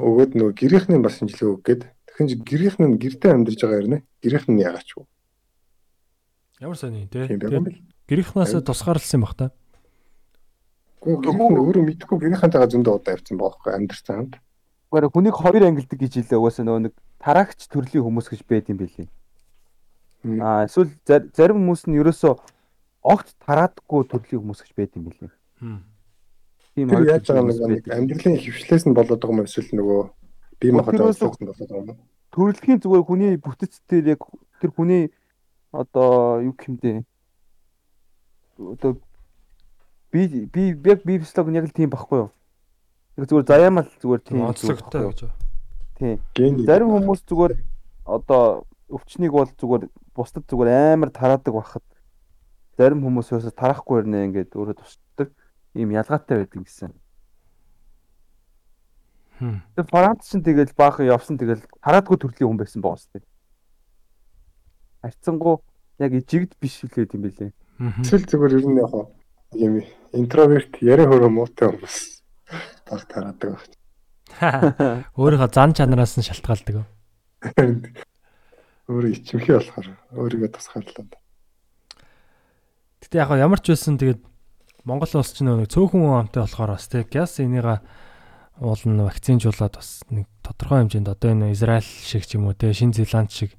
өгөөд 0.04 0.32
нөгөө 0.36 0.54
гэрийнхний 0.60 1.00
бас 1.00 1.16
шинжилгээ 1.24 1.50
өггээд 1.56 1.82
дахин 1.88 2.28
ч 2.28 2.32
гэрийнх 2.44 2.78
нь 2.84 3.00
гэртээ 3.00 3.32
амьдарч 3.32 3.60
байгаа 3.64 3.80
юм 3.80 3.92
нэ. 3.96 4.00
Гэрийнх 4.20 4.48
нь 4.52 4.60
яагач 4.60 4.90
вэ? 5.00 5.04
Ямар 6.60 6.76
сони 6.76 7.08
байх 7.08 7.32
бэл. 7.32 7.80
Гэрийнхнаасаа 8.12 8.60
тусгаарлсан 8.62 9.22
баг 9.24 9.34
та. 9.40 9.46
Гэхдээ 11.00 11.32
өөрөө 11.32 11.84
мэдхгүй 11.88 12.18
гэрийнхэнтэйгээ 12.20 12.72
зөндөө 12.76 12.94
удаа 13.00 13.16
явцсан 13.16 13.38
баахгүй 13.40 13.72
амьдарсан 13.72 14.16
хамт. 14.20 14.34
Гэхдээ 14.92 15.14
хүнийг 15.16 15.36
хороор 15.40 15.64
ангилдаг 15.72 15.96
гэж 16.04 16.14
хэлээ 16.20 16.40
угаасаа 16.44 16.66
нөгөө 16.68 16.84
нэг 16.92 16.94
тараагч 17.24 17.60
төрлийн 17.72 18.04
хүмүүс 18.04 18.28
гэж 18.28 18.42
байд 18.44 18.68
юм 18.68 18.78
билий. 18.84 19.08
Аа 20.44 20.68
эсвэл 20.68 20.92
зар- 21.08 21.32
зарим 21.32 21.64
хүмүүс 21.64 21.88
нь 21.88 21.96
ерөөсөө 21.96 22.36
огт 23.04 23.36
тараадаггүй 23.46 24.04
төрлийн 24.10 24.42
хүмүүс 24.44 24.62
гэж 24.64 24.74
байд 24.76 24.94
юм. 24.96 25.12
Хм. 25.60 25.80
Тийм 26.76 26.92
ойр 26.96 27.08
яаж 27.08 27.28
байгаа 27.28 27.68
нэг 27.68 27.88
амьдралын 27.88 28.40
хөвшлээс 28.40 28.84
нь 28.88 28.96
болоод 28.96 29.20
байгаа 29.20 29.36
юм 29.36 29.48
эсвэл 29.48 29.72
нөгөө 29.76 30.02
бие 30.60 30.72
махбод 30.72 31.00
болоод 31.00 31.40
байгаа 31.40 31.96
юм. 31.96 31.98
төрөлхийн 32.32 32.80
зүгээр 32.84 33.08
хүний 33.08 33.36
бүтэц 33.40 33.80
дээр 33.88 34.16
яг 34.16 34.22
тэр 34.60 34.72
хүний 34.76 35.04
одоо 35.72 36.44
юу 36.44 36.56
гэмдэ 36.56 37.04
одоо 38.60 39.00
би 40.12 40.28
би 40.46 40.64
яг 40.86 41.04
би 41.04 41.20
физиолог 41.20 41.50
нь 41.52 41.60
яг 41.60 41.66
л 41.68 41.76
тийм 41.76 41.90
байхгүй 41.90 42.28
юу. 42.28 42.32
Яг 43.18 43.26
зүгээр 43.28 43.48
заяамал 43.48 43.88
зүгээр 44.00 44.22
тийм 44.24 44.42
Онцлогтой 44.44 45.08
гэж. 45.10 45.20
байна. 46.00 46.20
Тийм. 46.34 46.66
Зарим 46.66 46.92
хүмүүс 46.96 47.24
зүгээр 47.28 47.54
одоо 48.06 48.66
өвчнийг 48.90 49.32
бол 49.32 49.50
зүгээр 49.52 49.84
бусдад 50.16 50.44
зүгээр 50.50 50.96
амар 50.96 51.12
тараадаг 51.14 51.54
байхад 51.54 51.86
зарим 52.80 53.04
хүмүүсөөсө 53.04 53.52
тараахгүй 53.60 54.00
ирнэ 54.00 54.24
ингээд 54.32 54.56
өөрөө 54.56 54.78
тусдаг 54.80 55.36
ийм 55.76 55.92
ялгаатай 55.92 56.48
байдаг 56.48 56.64
гэсэн. 56.64 56.96
Хм. 59.40 59.60
Тэр 59.76 59.86
Франц 59.92 60.32
ч 60.32 60.40
тэгэл 60.40 60.72
баахан 60.80 61.12
явсан 61.12 61.36
тэгэл 61.36 61.64
тараадгүй 61.84 62.18
төрлийн 62.20 62.48
хүн 62.56 62.60
байсан 62.64 62.80
байгаа 62.80 63.04
сте. 63.04 63.20
Арцсангуу 65.04 65.60
яг 66.00 66.16
жигд 66.24 66.56
биш 66.60 66.84
үлээд 66.88 67.20
юм. 67.20 67.52
Мгм. 67.80 68.04
Эсвэл 68.04 68.28
зүгээр 68.28 68.56
ер 68.60 68.66
нь 68.68 68.80
яг 68.80 68.94
юм 69.60 69.74
интроверт 70.16 70.80
яриа 70.80 71.08
хөрөө 71.12 71.32
муутай 71.32 71.72
хүмүүс 71.72 71.98
баг 72.88 73.02
тараадаг 73.12 73.50
баг. 73.60 73.72
Өөрийнхөө 75.20 75.52
зан 75.52 75.76
чанараас 75.76 76.16
нь 76.16 76.28
шалтгаалдаг. 76.28 76.88
Өөрөө 78.88 79.12
ичимхий 79.16 79.56
болохоор 79.56 79.88
өөрийгөө 80.16 80.50
тусгаарлаа. 80.56 81.08
Гэтэ 83.10 83.26
яг 83.26 83.34
ямар 83.42 83.58
ч 83.58 83.74
байсан 83.74 83.98
тэгээд 83.98 84.22
Монгол 84.86 85.10
улс 85.18 85.34
ч 85.34 85.42
нэг 85.42 85.66
цөөхөн 85.66 86.30
амтай 86.30 86.46
болохоор 86.46 86.78
бас 86.78 86.86
тэг 86.86 87.10
газ 87.10 87.42
энийга 87.42 87.82
уул 88.62 88.78
нь 88.86 89.02
вакцинжуулаад 89.02 89.82
бас 89.82 90.06
нэг 90.14 90.30
тодорхой 90.46 90.86
хэмжээнд 90.86 91.10
одоо 91.10 91.34
энэ 91.34 91.58
Израиль 91.58 91.82
шиг 91.82 92.30
ч 92.30 92.38
юм 92.38 92.46
уу 92.46 92.54
те 92.54 92.70
Шинэ 92.70 92.94
Зеланд 93.02 93.34
шиг 93.34 93.58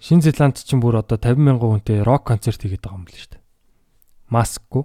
Шинэ 0.00 0.24
Зеланд 0.24 0.56
ч 0.56 0.72
юм 0.72 0.80
бүр 0.80 1.04
одоо 1.04 1.20
50 1.20 1.36
мянган 1.36 1.84
хүнтэй 1.84 2.00
рок 2.00 2.24
концерт 2.24 2.64
хийгээд 2.64 2.80
байгаа 2.80 2.96
юм 2.96 3.04
л 3.04 3.12
шүү 3.12 3.30
дээ. 3.36 3.44
Маскгүй. 4.32 4.84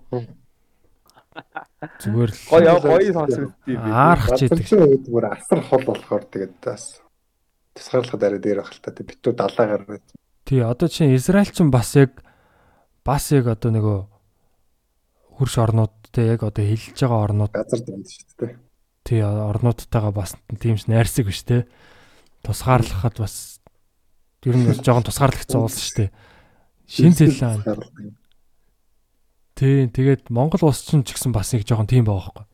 Зүгээр 2.04 2.32
л 2.36 2.40
Гоё 2.44 2.74
гоё 2.84 3.12
сонсогдтiin 3.16 3.80
би. 3.80 3.88
аарах 3.88 4.28
ч 4.36 4.52
идэг. 4.52 4.68
Бүр 5.08 5.32
асар 5.32 5.64
хол 5.64 5.84
болохоор 5.88 6.28
тэгээд 6.28 6.60
бас 6.60 7.00
тусгаарлахад 7.72 8.20
арай 8.20 8.42
дээр 8.44 8.68
байх 8.68 8.76
л 8.76 8.84
та. 8.84 8.92
Битүү 8.92 9.32
70 9.32 9.64
гараад 9.64 10.04
Тий, 10.44 10.60
одоо 10.60 10.92
чинь 10.92 11.16
Израиль 11.16 11.56
ч 11.56 11.64
бас 11.72 11.96
яг 11.96 12.27
бас 13.08 13.32
яг 13.32 13.48
одоо 13.48 13.72
нөгөө 13.72 14.00
хөрш 15.40 15.56
орнууд 15.64 15.94
те 16.12 16.28
яг 16.28 16.44
одоо 16.44 16.66
хилж 16.68 17.00
байгаа 17.00 17.24
орнууд 17.32 17.54
газар 17.56 17.80
дэмж 17.88 18.04
шүү 18.04 18.36
дээ. 18.44 18.56
тий 19.08 19.22
орнуудтайгаа 19.24 20.12
бас 20.12 20.36
тиймс 20.60 20.92
найрсаг 20.92 21.32
биш 21.32 21.48
те. 21.48 21.64
Тусгаарлахад 22.44 23.16
бас 23.24 23.64
ер 24.44 24.60
нь 24.60 24.68
бас 24.68 24.84
жоохон 24.84 25.08
тусгаарлагдсан 25.08 25.62
уулс 25.64 25.80
шүү 25.80 25.96
дээ. 26.04 26.10
Шин 26.92 27.14
Зеланд 27.16 27.64
тий 29.56 29.88
тэгээд 29.88 30.28
Монгол 30.28 30.68
улс 30.68 30.84
ч 30.84 30.92
гэсэн 31.00 31.32
бас 31.32 31.56
яг 31.56 31.64
жоохон 31.64 31.88
тийм 31.88 32.04
байгаа 32.04 32.36
байхгүй. 32.36 32.46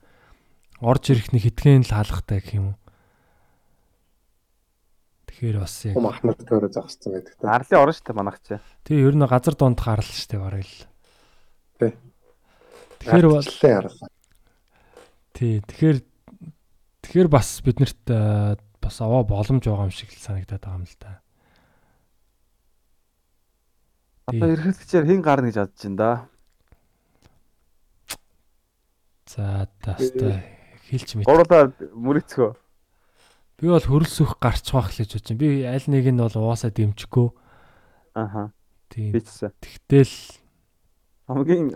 Орж 0.85 1.03
ирэх 1.09 1.33
нэг 1.33 1.49
хитгэн 1.49 1.81
л 1.81 1.93
хаалгатай 1.97 2.43
гэх 2.45 2.53
юм 2.61 2.65
уу. 2.71 2.82
Тэгэхээр 5.43 5.59
бас 5.59 5.75
яг 5.83 5.95
Хум 5.99 6.07
ахнаар 6.07 6.39
төөрөө 6.39 6.71
зогссон 6.71 7.19
байдаг 7.19 7.35
та. 7.35 7.51
Арлын 7.51 7.81
орно 7.83 7.91
шүү 7.91 8.05
дээ 8.07 8.15
манайх 8.15 8.39
чи. 8.47 8.55
тий 8.87 9.03
ер 9.03 9.11
нь 9.11 9.27
газар 9.27 9.55
донд 9.59 9.75
гарал 9.75 10.07
шүү 10.07 10.29
дээ 10.31 10.39
бараг 10.39 10.63
л. 10.63 10.87
Тий. 11.83 11.91
Тэгэхээр 13.03 13.27
бол. 13.27 13.43
Тий, 15.35 15.59
тэгэхээр 15.67 15.99
тэгэхээр 17.03 17.27
бас 17.27 17.59
биднэрт 17.59 18.07
э, 18.07 18.55
бас 18.79 18.95
аваа 19.03 19.27
боломж 19.27 19.67
байгаа 19.67 19.83
юм 19.83 19.91
шиг 19.91 20.15
л 20.15 20.23
санагдаад 20.23 20.63
байгаа 20.63 20.79
юм 20.79 20.87
л 20.87 20.95
да. 20.95 21.19
Одоо 24.31 24.47
эрхэлгчээр 24.47 25.11
хэн 25.11 25.19
гарна 25.19 25.51
гэж 25.51 25.59
бодож 25.59 25.83
байна 25.83 25.99
да. 25.99 26.11
За 29.27 29.67
таастай 29.83 30.39
хэлж 30.87 31.19
мэд. 31.19 31.27
Гурлаа 31.27 31.67
мөрөцгөө. 31.91 32.62
Би 33.63 33.71
бол 33.71 33.79
хөрөлсөх 33.79 34.43
гарч 34.43 34.75
байх 34.75 34.91
л 34.91 34.99
гэж 34.99 35.23
байна. 35.23 35.39
Би 35.39 35.63
аль 35.63 35.87
нэг 35.87 36.11
нь 36.11 36.19
бол 36.19 36.35
угаасаа 36.35 36.67
дэмжихгүй. 36.75 37.31
Аха. 38.11 38.51
Тийм. 38.91 39.15
Тэгтэл 39.15 40.11
Хамгийн 41.31 41.71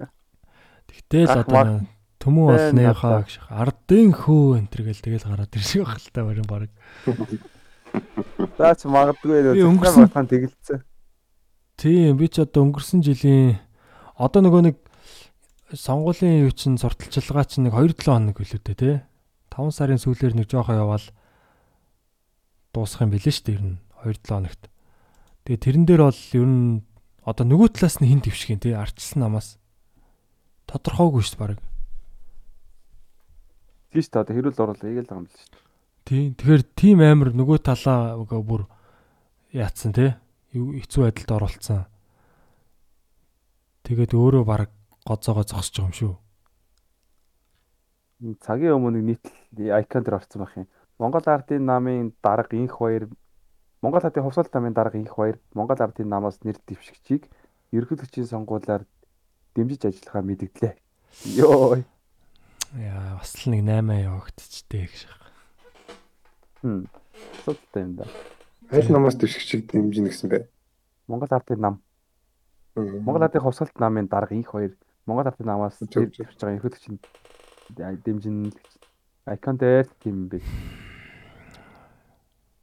тэгтэл 0.92 1.32
одоо 1.32 1.88
төмөн 2.20 2.76
болныхоо 2.76 3.24
гэж 3.24 3.40
ардын 3.48 4.12
хөө 4.12 4.60
энэ 4.60 4.68
төр 4.68 4.82
гэл 4.92 5.00
тэгэл 5.00 5.28
гараад 5.32 5.56
ирсэн 5.56 5.88
байх 5.88 5.96
л 5.96 6.12
та 6.12 6.28
барин 6.28 6.44
баг. 6.44 6.68
заач 8.60 8.84
магадгүй 8.84 9.56
нөө 9.56 9.72
өнгөрсөн- 9.72 10.12
зохион 10.12 10.28
тэгэлцсэн. 10.28 10.84
Тийм 11.80 12.20
би 12.20 12.28
ч 12.28 12.44
одоо 12.44 12.68
өнгөрсөн 12.68 13.00
жилийн 13.00 13.64
одоо 14.20 14.44
нөгөө 14.44 14.62
нэг 14.68 14.76
сонгуулийн 15.72 16.44
юу 16.44 16.52
чин 16.52 16.76
сурталчилгаа 16.76 17.48
чинь 17.48 17.72
нэг 17.72 17.80
2-7 17.80 18.04
хоног 18.04 18.36
дээ 18.44 18.76
тий. 18.76 18.96
5 19.56 19.72
сарын 19.72 20.04
сүүлээр 20.04 20.36
нэг 20.36 20.52
жоохоо 20.52 20.76
яваал 20.76 21.08
дуусах 22.74 23.06
юм 23.06 23.12
билээ 23.14 23.34
шүү 23.34 23.46
дээ 23.46 23.58
ер 23.58 23.64
нь 23.64 23.78
2-7 24.04 24.28
хоногт. 24.28 24.64
Тэгээ 25.46 25.64
тэрэн 25.64 25.86
дээр 25.88 26.02
бол 26.08 26.24
ер 26.36 26.48
нь 26.48 26.84
одоо 27.28 27.46
нөгөө 27.48 27.70
талаас 27.76 28.00
нь 28.00 28.08
хин 28.08 28.24
твшгэн 28.24 28.64
тий 28.64 28.74
арчилсан 28.76 29.20
намаас 29.24 29.60
тодорхойгүй 30.68 31.24
шүү 31.24 31.40
баг. 31.40 31.60
Тийш 33.92 34.08
та 34.12 34.24
одоо 34.24 34.36
хэрүүл 34.36 34.60
оруулаа 34.60 34.88
ийгэл 34.92 35.08
байгаа 35.08 35.24
юм 35.24 35.28
л 35.28 35.36
шүү. 35.36 35.60
Тий. 36.08 36.24
Тэгэхээр 36.36 36.64
тим 36.76 37.00
амир 37.04 37.36
нөгөө 37.36 37.60
талаа 37.64 38.16
бүр 38.24 38.68
яатсан 39.52 39.92
тий. 39.92 40.16
Хэцүү 40.56 41.04
байдалд 41.04 41.32
оролцсон. 41.36 41.84
Тэгээд 43.84 44.16
өөрөө 44.16 44.44
баг 44.48 44.72
гоцоогоо 45.08 45.44
зогсож 45.44 45.76
байгаа 45.76 45.92
юм 45.92 45.96
шүү. 46.00 46.14
Цагийн 48.44 48.76
өмнө 48.76 49.04
нийт 49.04 49.24
айкон 49.56 50.04
дээр 50.04 50.20
орсон 50.20 50.44
байх 50.44 50.56
юм. 50.56 50.68
Монгол 51.00 51.22
ардын 51.26 51.66
намын 51.66 52.14
дарга 52.24 52.58
инх 52.58 52.80
баяр 52.80 53.08
Монгол 53.82 54.02
ардын 54.02 54.24
хувьсгалт 54.24 54.54
намын 54.54 54.74
дарга 54.74 54.98
инх 54.98 55.16
баяр 55.16 55.38
Монгол 55.54 55.78
ардын 55.80 56.10
намаас 56.10 56.42
нэр 56.44 56.58
дэвшигчийг 56.68 57.30
ерөнхийлөгчийн 57.72 58.26
сонгуулиар 58.26 58.86
дэмжиж 59.54 59.86
ажиллахаа 59.86 60.22
мэдгдлээ. 60.26 60.74
Йоо. 61.38 61.78
Яа, 62.74 63.18
бас 63.22 63.34
л 63.46 63.54
нэг 63.54 63.62
8 63.62 64.10
явагдчихтэй 64.10 64.90
гэж. 64.90 65.06
Хм. 66.62 66.90
Асуудалтай 67.46 67.84
юм 67.84 67.94
да. 67.96 68.06
Аль 68.74 68.92
намаас 68.92 69.16
дэвшигчийг 69.22 69.70
дэмжинэ 69.70 70.10
гэсэн 70.10 70.30
бэ? 70.34 70.50
Монгол 71.08 71.30
ардын 71.30 71.62
нам 71.62 71.76
Монгол 72.76 73.22
ардын 73.22 73.42
хувьсгалт 73.42 73.78
намын 73.78 74.10
дарга 74.10 74.34
инх 74.34 74.50
баяр 74.54 74.74
Монгол 75.06 75.30
ардын 75.30 75.46
намаас 75.46 75.78
нэр 75.78 76.10
дэвшиж 76.10 76.42
байгаа 76.42 76.58
ерөнхийлөгчийн 76.58 76.98
дэмжин 78.02 78.54
айкон 79.26 79.58
дээр 79.58 79.86
тийм 80.02 80.28
биш. 80.28 80.46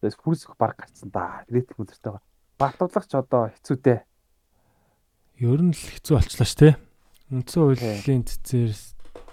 Тэс 0.05 0.21
хүрсэх 0.21 0.53
баг 0.61 0.77
гарцсан 0.77 1.09
да. 1.09 1.49
Рейтинг 1.49 1.81
өдөртэй 1.81 2.13
байгаа. 2.13 2.29
Бартуулагч 2.61 3.13
одоо 3.17 3.49
хэцүү 3.49 3.77
дээ. 3.81 4.05
Ер 5.41 5.61
нь 5.65 5.73
л 5.73 5.81
хэцүү 5.81 6.21
болчлаа 6.21 6.45
ш, 6.45 6.53
тэ. 6.61 6.77
Үндсэн 7.33 7.73
хуулийн 7.73 8.29
цэцээр 8.29 8.77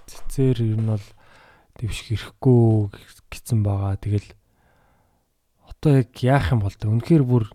цэцээр 0.08 0.58
ер 0.64 0.80
нь 0.80 0.88
бол 0.96 1.08
дэвших 1.76 2.16
ирэхгүй 2.16 2.88
гэсэн 3.28 3.60
байгаа. 3.68 4.00
Тэгэл 4.00 4.32
одоо 5.68 5.92
яг 6.00 6.16
яах 6.24 6.56
юм 6.56 6.64
бол 6.64 6.72
тэ. 6.72 6.88
Үнэхээр 6.88 7.28
бүр 7.28 7.52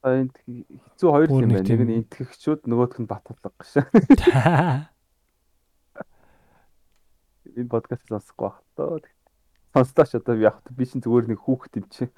Одоо 0.00 0.24
энд 0.24 0.32
хэцүү 0.40 1.08
хоёр 1.12 1.28
юм 1.28 1.52
байна. 1.52 1.68
Нэг 1.68 1.84
нь 1.84 2.00
энтгэгчүүд, 2.00 2.64
нөгөөх 2.64 2.96
нь 2.96 3.10
Баттулга 3.12 3.52
гэж. 3.52 3.76
Энэ 7.58 7.68
подкаст 7.68 8.06
сонсохгүй 8.06 8.48
байх 8.48 8.62
тоо. 8.78 9.02
Сонстооч 9.74 10.14
одоо 10.16 10.36
би 10.36 10.42
яг 10.48 10.56
би 10.72 10.84
чинь 10.88 11.02
зүгээр 11.04 11.28
нэг 11.28 11.40
хүүхэд 11.44 11.74
юм 11.78 11.86
чи. 11.92 12.08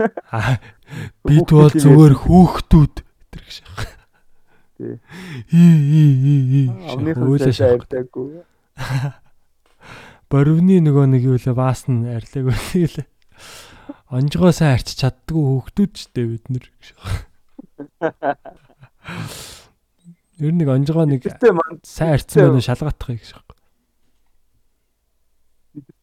Бид 1.27 1.51
бол 1.51 1.74
зүгээр 1.74 2.14
хүүхдүүд 2.14 2.94
гэтэр 3.02 3.43
гэж. 3.43 3.56
Тий. 4.78 4.94
Өөлөө 6.94 7.43
сайжаа 7.43 7.74
шах. 7.74 7.82
ярьдаггүй. 7.82 8.47
Боривны 10.31 10.78
нөгөө 10.78 11.10
нэг 11.10 11.27
юу 11.27 11.43
лээ 11.43 11.59
баас 11.59 11.90
нь 11.90 12.06
арилаг 12.06 12.55
үлээ. 12.55 13.10
Онжгоо 14.14 14.55
сайн 14.55 14.78
арчиж 14.78 15.02
чаддгүй 15.02 15.43
хүүхдүүд 15.43 15.90
ч 15.90 16.06
дээ 16.14 16.31
бид 16.31 16.47
нэр 16.55 16.70
гэж. 16.70 16.94
Ер 20.40 20.55
нь 20.55 20.62
нэг 20.62 20.70
онжгоо 20.70 21.02
нэг 21.05 21.27
сайн 21.82 22.14
арчсан 22.14 22.55
байх 22.55 22.62
шалгаатах 22.62 23.18
гэж. 23.18 23.35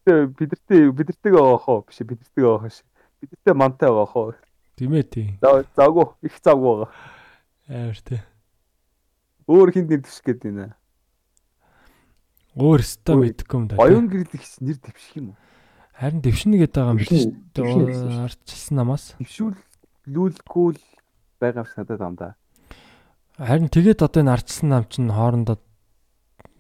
Бидэртээ 0.08 0.32
бидэртээ 0.40 0.82
бидэртэйгээ 0.96 1.42
байгаа 1.44 1.60
хоо 1.60 1.80
биш 1.84 2.00
бидэртэйгээ 2.00 2.48
байгаа 2.48 2.72
ш. 2.72 2.82
Бидэртээ 3.20 3.56
мантай 3.56 3.90
байгаа 3.92 4.08
хоо. 4.08 4.34
Тийм 4.80 4.94
ээ 4.96 5.04
тийм. 5.04 5.30
Заагүй 5.44 6.06
их 6.24 6.36
заагүй 6.40 6.88
байгаа. 6.88 6.92
Амар 7.68 8.00
тий. 8.00 8.22
Өөр 9.48 9.70
хинд 9.76 9.90
нэр 9.92 10.02
дэвших 10.04 10.24
гээд 10.24 10.42
байна. 10.48 10.76
Өөр 12.56 12.82
өстө 12.82 13.12
Ой, 13.16 13.20
мэдэхгүй 13.28 13.58
юм 13.60 13.66
да. 13.68 13.76
тий. 13.76 13.84
Оюун 13.84 14.08
гэрэл 14.08 14.36
их 14.38 14.46
нэр 14.64 14.78
дэвших 14.80 15.14
юм 15.20 15.28
уу? 15.36 15.38
Харин 15.98 16.22
дэвшнэ 16.22 16.56
гэдэг 16.62 16.78
байгаа 16.78 16.94
юм 16.94 17.00
биш 17.02 17.12
үү? 17.12 18.24
Арчилсан 18.24 18.76
намаас. 18.78 19.06
Дэвшүүлүүлгүй 19.18 20.70
л 20.78 20.84
байгаа 21.42 21.64
юм 21.64 21.68
шиг 21.68 21.78
надад 21.82 22.00
байна 22.00 22.18
да. 22.18 22.30
Харин 23.38 23.70
тэгээд 23.70 24.06
одоо 24.06 24.22
энэ 24.22 24.34
арчилсан 24.34 24.70
нам 24.70 24.86
чинь 24.90 25.10
хоорондоо 25.10 25.58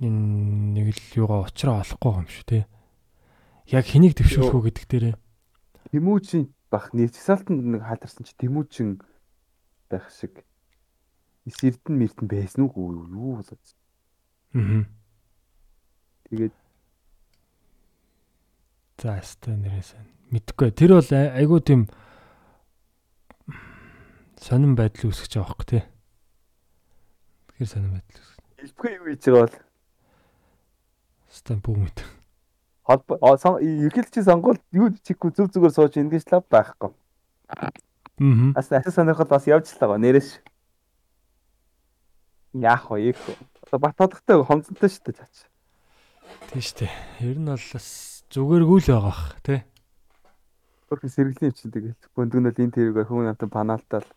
энэ 0.02 0.74
нэг 0.78 0.88
л 0.94 1.02
юугаа 1.18 1.46
уучраа 1.46 1.82
олохгүй 1.82 2.14
юм 2.18 2.28
шүү 2.30 2.46
тий. 2.46 2.64
Яг 3.68 3.86
хэнийг 3.86 4.16
дэвшүүлэх 4.16 4.56
үү 4.56 4.64
гэдэг 4.72 4.86
дээрээ. 4.88 5.16
Тэмүүжин 5.92 6.44
бах 6.72 6.92
нэрчсалтанд 6.96 7.64
нэг 7.64 7.84
хааларсан 7.84 8.24
чи 8.24 8.34
тэмүүжин 8.40 9.04
байх 9.92 10.08
шиг. 10.12 10.44
Эс 11.48 11.60
эрдэн 11.64 11.96
мэрдэн 12.00 12.28
байсан 12.28 12.68
уу 12.72 13.08
юу 13.12 13.40
болоод. 13.44 13.66
Аа. 14.56 14.88
Тэгээд 16.32 16.56
За 18.98 19.20
өстой 19.22 19.56
нэрээс 19.60 19.94
мэдхгүй. 20.34 20.72
Тэр 20.74 20.98
бол 20.98 21.12
ай- 21.14 21.32
айгүй 21.44 21.60
тийм 21.62 21.82
сонирн 24.42 24.74
байдал 24.76 25.12
үүсгэж 25.14 25.38
байгаа 25.38 25.54
байхгүй 25.54 25.68
тий. 25.70 25.84
Тэгэхээр 27.52 27.72
сонирн 27.72 27.94
байдал 27.94 28.18
үүсгэж. 28.18 28.40
хэлбэхээ 28.58 28.96
юу 28.98 29.06
байгаа 29.06 29.44
бол 29.46 29.56
Стан 31.28 31.60
бүүмэд. 31.62 31.98
Холбоо 32.88 33.36
ерхийлэгчийн 33.60 34.24
сонгуульд 34.24 34.64
юу 34.72 34.96
чиггүй 35.04 35.36
зүг 35.36 35.52
зүгээр 35.52 35.76
сууж 35.76 35.94
ингэж 36.00 36.24
лав 36.32 36.48
байхгүй. 36.48 36.92
Аа. 37.52 37.72
Бас 38.56 38.72
асаа 38.72 38.96
сонирхол 38.96 39.28
бас 39.28 39.44
явж 39.48 39.68
л 39.76 39.80
байгаа 39.84 40.00
нэрэж. 40.00 40.40
Яах 42.56 42.88
вэ? 42.90 43.12
их. 43.12 43.20
Бат 43.76 44.00
тодогтой 44.00 44.40
хомцонтой 44.48 44.88
шүү 44.88 45.04
дээ 45.12 45.20
чаач. 45.20 45.36
Тийм 46.48 46.62
шүү 46.64 46.78
дээ. 46.80 46.94
Ер 47.28 47.36
нь 47.36 47.52
бол 47.52 47.60
бас 47.60 47.88
зүгээргүй 48.32 48.80
л 48.80 48.88
байгаа 48.88 49.04
бах 49.12 49.36
тий. 49.44 49.60
Өөрхөн 50.88 51.12
сэргэлийн 51.12 51.52
чинь 51.52 51.76
тэгэл 51.76 52.00
бөндгөнөл 52.16 52.56
энэ 52.56 52.72
тэрүүгээр 52.72 53.12
хүн 53.12 53.36
амтан 53.36 53.52
панаалтал 53.52 54.08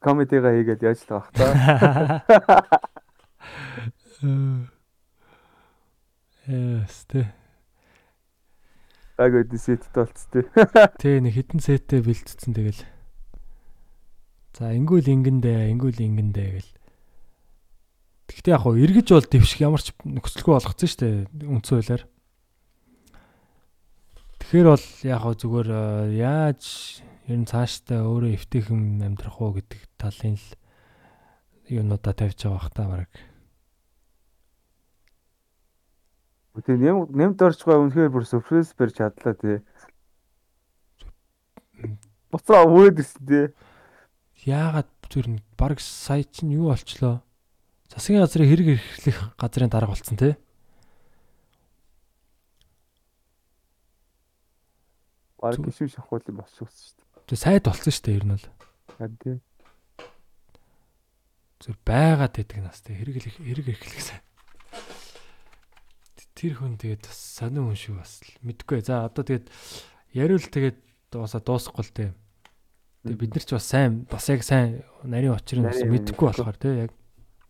комедига 0.00 0.56
хийгээл 0.56 0.88
яаж 0.88 1.00
л 1.04 1.20
байгаа 1.20 1.32
та. 1.36 1.44
Яс 6.48 7.04
тий. 7.08 7.28
Гаг 9.14 9.36
өдөө 9.44 9.60
сетд 9.62 9.94
болц 9.94 10.26
тий. 10.34 10.42
Тэ 11.02 11.22
нэг 11.22 11.38
хитэн 11.38 11.62
сеттэй 11.62 12.02
бэлдсэн 12.02 12.50
тэгэл. 12.50 12.82
За 14.58 14.74
ингүүл 14.74 15.06
ингэндээ, 15.06 15.70
ингүүл 15.70 16.02
ингэндээ 16.02 16.48
гэл. 16.58 16.72
Гэхдээ 18.26 18.54
яг 18.54 18.62
хоо 18.66 18.74
эргэж 18.74 19.08
бол 19.14 19.28
дэвших 19.30 19.60
ямар 19.62 19.82
ч 19.82 19.94
нөхцөлгүй 20.02 20.52
болгоцсон 20.58 20.88
шүү 20.90 21.00
дээ 21.02 21.46
үндсэн 21.46 21.74
хуулиар. 21.78 22.04
Тэгэхээр 24.42 24.68
бол 24.74 24.86
яг 25.06 25.20
хоо 25.22 25.34
зүгээр 25.38 25.68
э, 25.70 25.82
яаж 26.18 26.62
ер 27.30 27.38
нь 27.38 27.46
цаашдаа 27.46 28.02
өөрөө 28.02 28.34
эвтэйхэн 28.34 29.02
амьдрах 29.06 29.38
уу 29.38 29.54
гэдэг 29.56 29.80
талын 29.94 30.36
л 30.36 30.48
юунуудаа 31.70 32.14
тавьж 32.18 32.44
байгаа 32.44 32.58
бах 32.58 32.70
та 32.74 32.84
бараг. 32.90 33.12
Тэгээ 36.54 36.78
нэм 36.78 36.96
нэмд 37.10 37.42
орчгоо 37.42 37.82
үнэхээр 37.82 38.14
бүр 38.14 38.22
сюрприз 38.30 38.78
барьж 38.78 39.02
чадлаа 39.02 39.34
тий. 39.34 39.58
Буцаа 42.30 42.62
өгөөд 42.62 43.02
ирсэн 43.02 43.26
тий. 43.26 43.46
Яагаад 44.46 44.86
нь 45.34 45.42
баг 45.58 45.82
сая 45.82 46.22
чинь 46.22 46.54
юу 46.54 46.70
болчлоо? 46.70 47.26
Засгийн 47.90 48.22
газрын 48.22 48.46
хэрэг 48.46 48.68
эрхлэх 48.78 49.34
газрын 49.34 49.66
дарга 49.66 49.90
болцсон 49.98 50.14
тий. 50.14 50.38
Бараг 55.42 55.58
гişүн 55.58 55.90
шахуул 55.90 56.22
юм 56.30 56.38
болчихсон 56.38 56.70
шүү 56.70 56.94
дээ. 57.02 57.26
Тэг 57.34 57.38
сайд 57.42 57.66
болцсон 57.66 57.90
шүү 57.90 58.04
дээ 58.06 58.14
ер 58.14 58.24
нь 58.24 58.34
бол. 58.38 58.46
Харин 58.94 59.18
тий. 59.18 59.36
Зүр 61.66 61.76
байгаад 61.82 62.30
байдаг 62.38 62.58
нас 62.62 62.78
тий 62.78 62.94
хэрэг 62.94 63.18
эрх- 63.18 63.42
хэрэг 63.42 63.66
эрхлэх 63.74 64.02
сайн. 64.06 64.22
Тэр 66.44 66.60
хүн 66.60 66.76
тэгээд 66.76 67.08
сонин 67.08 67.72
хүн 67.72 67.78
шүү 67.80 67.94
бас 67.96 68.20
л 68.20 68.36
мэдгүй. 68.44 68.84
За 68.84 69.08
одоо 69.08 69.24
тэгээд 69.24 69.48
яриул 70.12 70.44
тэгээд 70.44 70.76
дуусаа 71.08 71.40
дуусахгүй 71.40 71.80
л 71.88 71.96
тий. 71.96 72.10
Тэгээд 73.08 73.16
бид 73.16 73.32
нар 73.32 73.44
ч 73.48 73.50
бас 73.56 73.64
сайн 73.64 74.04
бас 74.04 74.28
яг 74.28 74.44
сайн 74.44 74.84
нарийн 75.08 75.32
очрын 75.32 75.64
бас 75.64 75.80
мэдгүй 75.80 76.12
болохоор 76.20 76.60
тий 76.60 76.84
яг 76.84 76.92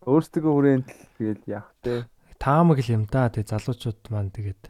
Өөрсдөө 0.07 0.47
хүрээнд 0.47 0.87
л 0.87 1.11
тэгэл 1.19 1.43
яах 1.43 1.75
тий. 1.83 2.07
таамаг 2.39 2.79
л 2.79 2.93
юм 2.95 3.03
да. 3.11 3.27
Тэгээд 3.27 3.51
залуучууд 3.51 3.99
маань 4.15 4.31
тэгээд 4.31 4.63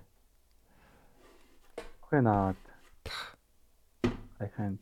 Охин 2.09 2.25
наад. 2.25 2.57
Айхан. 4.41 4.81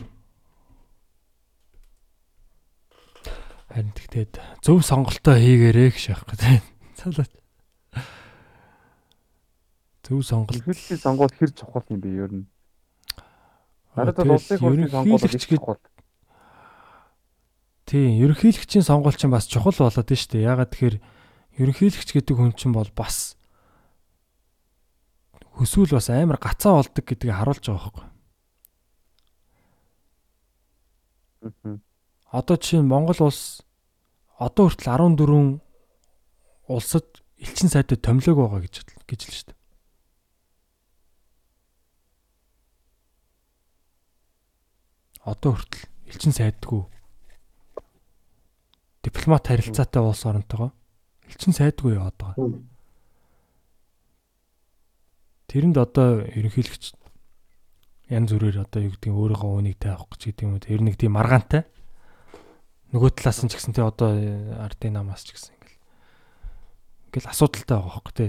харин 3.68 3.92
тэгээд 3.92 4.40
зөв 4.64 4.80
сонголтоо 4.88 5.36
хийгээрэй 5.36 5.92
гэж 5.92 6.16
яахгүй 6.16 6.40
тий. 6.40 6.58
Залууч. 6.96 7.43
Зөв 10.04 10.20
сонголт 10.28 10.60
Ерхийлэгчийн 10.60 11.00
сонгуул 11.00 11.32
хэр 11.32 11.52
чухал 11.56 11.88
юм 11.88 12.04
бэ 12.04 12.10
ер 12.12 12.32
нь? 12.36 12.44
Надад 13.96 14.20
бол 14.20 14.36
улсын 14.36 14.60
хурлын 14.60 14.92
сонгуул 14.92 15.24
их 15.24 15.40
чухал. 15.40 15.80
Тийм, 17.88 18.20
ерөнхийлөгчийн 18.20 18.84
сонгуул 18.84 19.16
чинь 19.16 19.32
бас 19.32 19.48
чухал 19.48 19.72
болоод 19.72 20.08
тийм 20.08 20.20
шүү 20.20 20.32
дээ. 20.36 20.44
Ягаад 20.44 20.76
тэгэхээр 20.76 21.00
ерөнхийлөгч 21.64 22.10
гэдэг 22.12 22.36
хүн 22.36 22.52
чинь 22.58 22.76
бол 22.76 22.92
бас 22.92 23.40
хөсвөл 25.56 25.96
бас 25.96 26.10
амар 26.10 26.42
гацаа 26.42 26.82
болдог 26.82 27.06
гэдгийг 27.06 27.38
харуулж 27.38 27.64
байгаа 27.64 27.94
байхгүй. 27.94 28.10
Одоо 32.34 32.58
жишээ 32.58 32.82
нь 32.82 32.90
Монгол 32.90 33.30
улс 33.30 33.62
одоо 34.40 34.68
хүртэл 34.68 34.90
14 35.22 35.62
улсад 36.68 37.06
элчин 37.38 37.70
сайдад 37.70 38.02
томилог 38.02 38.36
байгаа 38.36 38.66
гэж 38.66 38.82
гэж 39.06 39.22
л 39.30 39.32
шүү 39.32 39.46
дээ. 39.53 39.53
Одоо 45.24 45.56
хүртэл 45.56 45.88
элчин 46.12 46.36
сайдгүй 46.36 46.84
дипломат 49.04 49.48
харилцаатай 49.48 50.04
улс 50.04 50.24
оронтойгоо 50.28 50.72
элчин 51.28 51.56
сайдгүй 51.56 51.96
яваад 51.96 52.18
байгаа. 52.20 52.60
Тэрэнд 55.48 55.78
одоо 55.78 56.24
ерөнхийлөгч 56.28 56.96
янз 58.12 58.32
бүрээр 58.36 58.64
одоо 58.64 58.82
юу 58.84 58.94
гэдэг 58.96 59.12
өөрийнхөө 59.12 59.52
үнийг 59.60 59.78
тавих 59.80 60.08
гэж 60.12 60.22
гэдэг 60.28 60.44
юм 60.44 60.54
уу? 60.56 60.64
Тэр 60.64 60.82
нэг 60.84 60.96
тийм 61.00 61.16
маргаантай 61.16 61.64
нөгөө 62.94 63.10
талаас 63.18 63.42
нь 63.42 63.50
ч 63.50 63.58
гэсэн 63.58 63.74
те 63.74 63.82
одоо 63.82 64.14
э, 64.14 64.54
ардын 64.60 64.94
намаас 64.94 65.26
ч 65.26 65.34
гэсэн 65.34 65.56
ингээл 65.58 65.80
ингээл 67.10 67.32
асуудалтай 67.32 67.74
байгаа 67.74 67.94
хөөхгүй 67.96 68.14
те. 68.14 68.28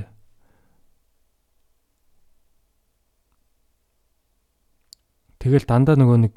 Тэгэл 5.44 5.68
дандаа 5.68 6.00
нөгөө 6.00 6.18
нэг 6.24 6.34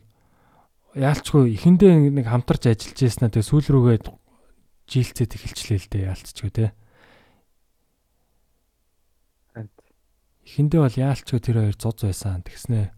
яалчгүй 0.98 1.54
эхэндээ 1.54 2.12
нэг 2.12 2.26
хамтарч 2.26 2.74
ажиллаж 2.74 3.00
яснаа 3.00 3.30
тэгээ 3.30 3.50
сүүл 3.50 3.68
рүүгээ 3.70 3.98
жилцээд 4.90 5.32
эхэлчлээ 5.38 5.80
л 5.82 5.90
дээ 5.94 6.08
яалцчгүй 6.10 6.52
те 6.52 6.66
эхэндээ 10.48 10.80
бол 10.80 10.96
яалчгүй 10.96 11.40
тэр 11.44 11.60
хоёр 11.60 11.76
зоз 11.76 12.08
байсан. 12.08 12.40
Тэгснэ 12.40 12.96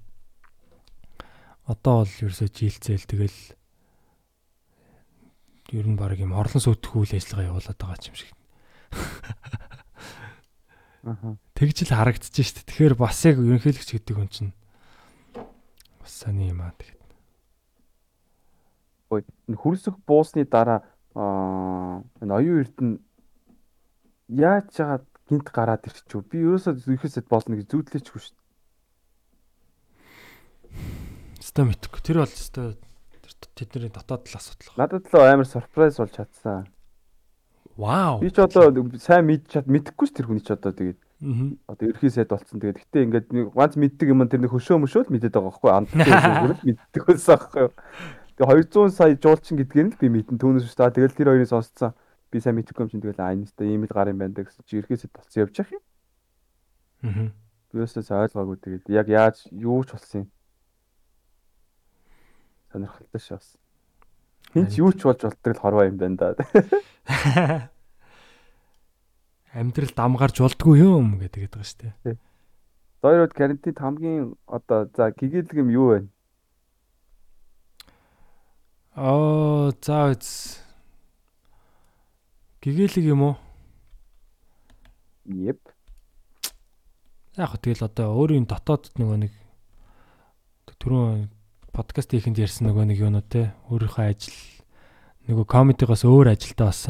одоо 1.65 2.05
бол 2.05 2.13
ерөөсөө 2.21 2.49
жилцээл 2.53 3.09
тэгэл 3.09 3.39
ер 5.73 5.85
нь 5.89 5.97
баг 5.97 6.21
юм 6.21 6.37
орлон 6.37 6.61
сүйтгэх 6.61 6.93
үйл 6.93 7.17
ажиллагаа 7.17 7.49
явуулаад 7.49 7.79
байгаа 7.81 8.05
юм 8.05 8.17
шиг. 8.17 8.33
Аха. 10.99 11.37
тэгж 11.57 11.89
л 11.89 11.95
харагдаж 11.95 12.35
штт 12.35 12.67
тэгэхээр 12.69 12.93
бас 12.99 13.23
яг 13.25 13.39
ерөнхийлөгч 13.39 13.89
гэдэг 13.97 14.15
хүн 14.19 14.29
чинь 14.29 14.51
бас 16.03 16.11
сони 16.11 16.51
юм 16.51 16.59
аа 16.59 16.75
тэгээд 16.75 16.98
Энэ 19.09 19.57
хөрсөх 19.57 19.97
буусны 20.05 20.45
дараа 20.45 20.85
аа 21.17 22.05
энэ 22.21 22.33
оюун 22.33 22.61
эрдэнэ 22.61 22.97
яаж 24.29 24.65
чагаад 24.77 25.05
гинт 25.25 25.49
гараад 25.49 25.85
ирчихв. 25.89 26.25
Би 26.29 26.45
ерөөсөө 26.45 26.77
ерөөсөө 26.77 27.25
болно 27.29 27.57
гэж 27.57 27.67
зүудлээчгүй 27.73 28.21
шүү. 28.21 28.37
өстой 31.49 31.65
мэдхгүй 31.65 32.01
тэр 32.05 32.21
бол 32.21 32.29
өстой 32.29 32.77
тэдний 33.57 33.89
дотоод 33.89 34.29
л 34.29 34.37
асуудал 34.37 34.77
Надад 34.77 35.09
л 35.09 35.17
амар 35.17 35.47
сюрприз 35.49 35.97
болж 35.97 36.13
чадсан. 36.13 36.69
вау 37.73 38.21
Би 38.21 38.29
ч 38.29 38.37
одоо 38.37 38.69
сайн 39.01 39.25
мэдж 39.25 39.49
чад 39.49 39.65
мэдэхгүй 39.65 40.07
ш 40.07 40.13
тэр 40.13 40.29
хүний 40.29 40.45
ч 40.45 40.53
одоо 40.53 40.71
тэгээд 40.71 40.99
одоо 41.65 41.85
ерхий 41.89 42.11
сайд 42.13 42.29
болцсон. 42.29 42.61
Тэгээд 42.61 42.79
гэтээ 42.85 43.03
ингээд 43.07 43.27
нэг 43.33 43.45
ганц 43.55 43.75
мэддэг 43.75 44.07
юм 44.07 44.23
тэр 44.29 44.45
нэг 44.45 44.53
хөшөө 44.53 44.77
мөшөө 44.83 45.09
л 45.09 45.13
мэдээд 45.15 45.35
байгаа 45.35 45.51
байхгүй 45.51 45.71
л 46.53 46.63
мэддэг 46.69 47.03
байсан 47.07 47.35
байхгүй. 47.35 47.67
Тэгээд 48.39 48.71
200 48.71 48.95
сая 48.95 49.19
жуулчин 49.19 49.59
гэдгийг 49.59 49.85
нь 49.85 49.91
л 49.91 49.99
би 49.99 50.07
мэдэн 50.07 50.39
түүнээс 50.39 50.71
шүү 50.71 50.79
дээ. 50.79 50.95
Тэгэл 50.95 51.17
тэр 51.19 51.29
хоёрыг 51.35 51.51
сонсцсон. 51.51 51.91
Би 52.31 52.39
сайн 52.39 52.55
мэдэхгүй 52.55 52.87
юм 52.87 52.89
чинь 52.89 53.03
тэгэл 53.03 53.19
айнстай 53.19 53.67
ийм 53.67 53.83
л 53.83 53.91
гар 53.91 54.07
юм 54.07 54.23
байна 54.23 54.39
гэсэн 54.39 54.63
чи 54.63 54.79
ерхий 54.79 54.95
сайд 54.95 55.11
болцсон 55.11 55.43
явж 55.43 55.59
явах 55.59 55.75
юм. 55.75 55.83
Би 57.69 57.75
өөрөөсөө 57.83 58.15
ойлгоогүй 58.15 58.57
тэгээд 58.63 58.85
яг 58.95 59.07
яаж 59.11 59.43
юу 59.51 59.83
ч 59.83 59.91
болсон 59.91 60.23
юм. 60.23 60.27
Сонирхолтой 62.71 63.19
ш 63.19 63.27
бас. 63.35 63.47
Хин 64.55 64.71
ч 64.71 64.79
юу 64.79 64.95
ч 64.95 65.03
болж 65.03 65.19
болдог 65.19 65.51
л 65.51 65.59
хорвоо 65.59 65.83
юм 65.91 65.99
байна 65.99 66.15
да. 66.15 67.69
амьдрал 69.53 69.91
дамгарч 69.95 70.39
болдгүй 70.39 70.85
юм 70.85 71.17
гэдэг 71.17 71.49
байгаа 71.49 71.65
шүү 71.65 71.79
дээ 72.05 72.17
Зоёрод 73.01 73.33
карантин 73.33 73.73
хамгийн 73.73 74.35
одоо 74.45 74.85
за 74.93 75.09
гэгээлэг 75.15 75.57
юм 75.57 75.69
юу 75.73 75.87
вэ? 75.89 75.99
Оо 78.99 79.71
за 79.79 80.11
үз 80.11 80.59
гэгээлэг 82.59 83.05
юм 83.07 83.21
уу 83.31 83.35
Yep. 85.29 85.61
яг 87.39 87.51
тэгэл 87.63 87.85
одоо 87.87 88.11
өөрийн 88.17 88.43
дотоодд 88.49 88.97
нөгөө 88.99 89.17
нэг 89.23 89.33
түрүүн 90.83 91.29
подкаст 91.71 92.11
хийхэд 92.11 92.43
ярьсан 92.43 92.67
нөгөө 92.67 92.85
нэг 92.91 92.99
юунууд 92.99 93.27
те 93.31 93.53
өөрийнхөө 93.71 94.05
ажил 94.09 94.35
нөгөө 95.31 95.45
комедигоос 95.47 96.03
өөр 96.03 96.33
ажилдаа 96.35 96.67
бас 96.73 96.81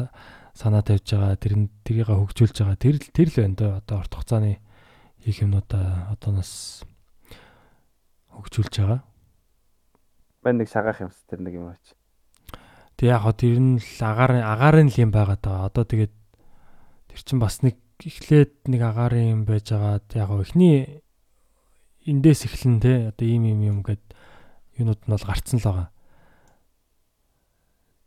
санаа 0.56 0.82
тавьж 0.82 1.14
байгаа 1.14 1.36
тэр 1.38 1.54
тэрийг 1.86 2.08
хөгжүүлж 2.10 2.56
байгаа 2.64 2.78
тэр 2.80 2.96
л- 2.98 3.12
тэр 3.14 3.28
л 3.30 3.36
байна 3.38 3.54
дөө 3.60 3.70
одоо 3.86 3.96
урт 4.02 4.12
хугацааны 4.16 4.52
хийх 5.22 5.38
юмнуудаа 5.44 6.10
одооноос 6.16 6.82
хөгжүүлж 8.34 8.74
байгаа. 8.82 9.00
Мань 10.42 10.58
нэг 10.64 10.68
шагаах 10.72 11.04
юмс 11.04 11.18
тэр 11.28 11.44
нэг 11.44 11.54
юм 11.60 11.68
аач. 11.70 11.84
Тэг 13.00 13.16
яг 13.16 13.24
хоо 13.24 13.32
тэр 13.32 13.56
нь 13.56 13.80
агаар 13.80 14.44
агаарын 14.44 14.92
л 14.92 15.00
юм 15.00 15.08
байгаа. 15.08 15.40
Одоо 15.40 15.88
тэгээд 15.88 16.12
тэр 17.08 17.20
чин 17.24 17.40
бас 17.40 17.64
нэг 17.64 17.80
эхлээд 17.96 18.68
нэг 18.68 18.80
агаарын 18.84 19.40
юм 19.40 19.42
байж 19.48 19.72
байгаа. 19.72 20.04
Яг 20.12 20.28
хоо 20.28 20.44
эхний 20.44 21.00
эндээс 22.04 22.44
эхлэн 22.44 22.76
те 22.84 23.08
одоо 23.08 23.24
ийм 23.24 23.48
ийм 23.48 23.60
юм 23.64 23.78
гээд 23.80 24.04
юунууд 24.76 25.00
нь 25.00 25.12
бол 25.16 25.24
гарцсан 25.24 25.64
л 25.64 25.64
байгаа. 25.64 25.88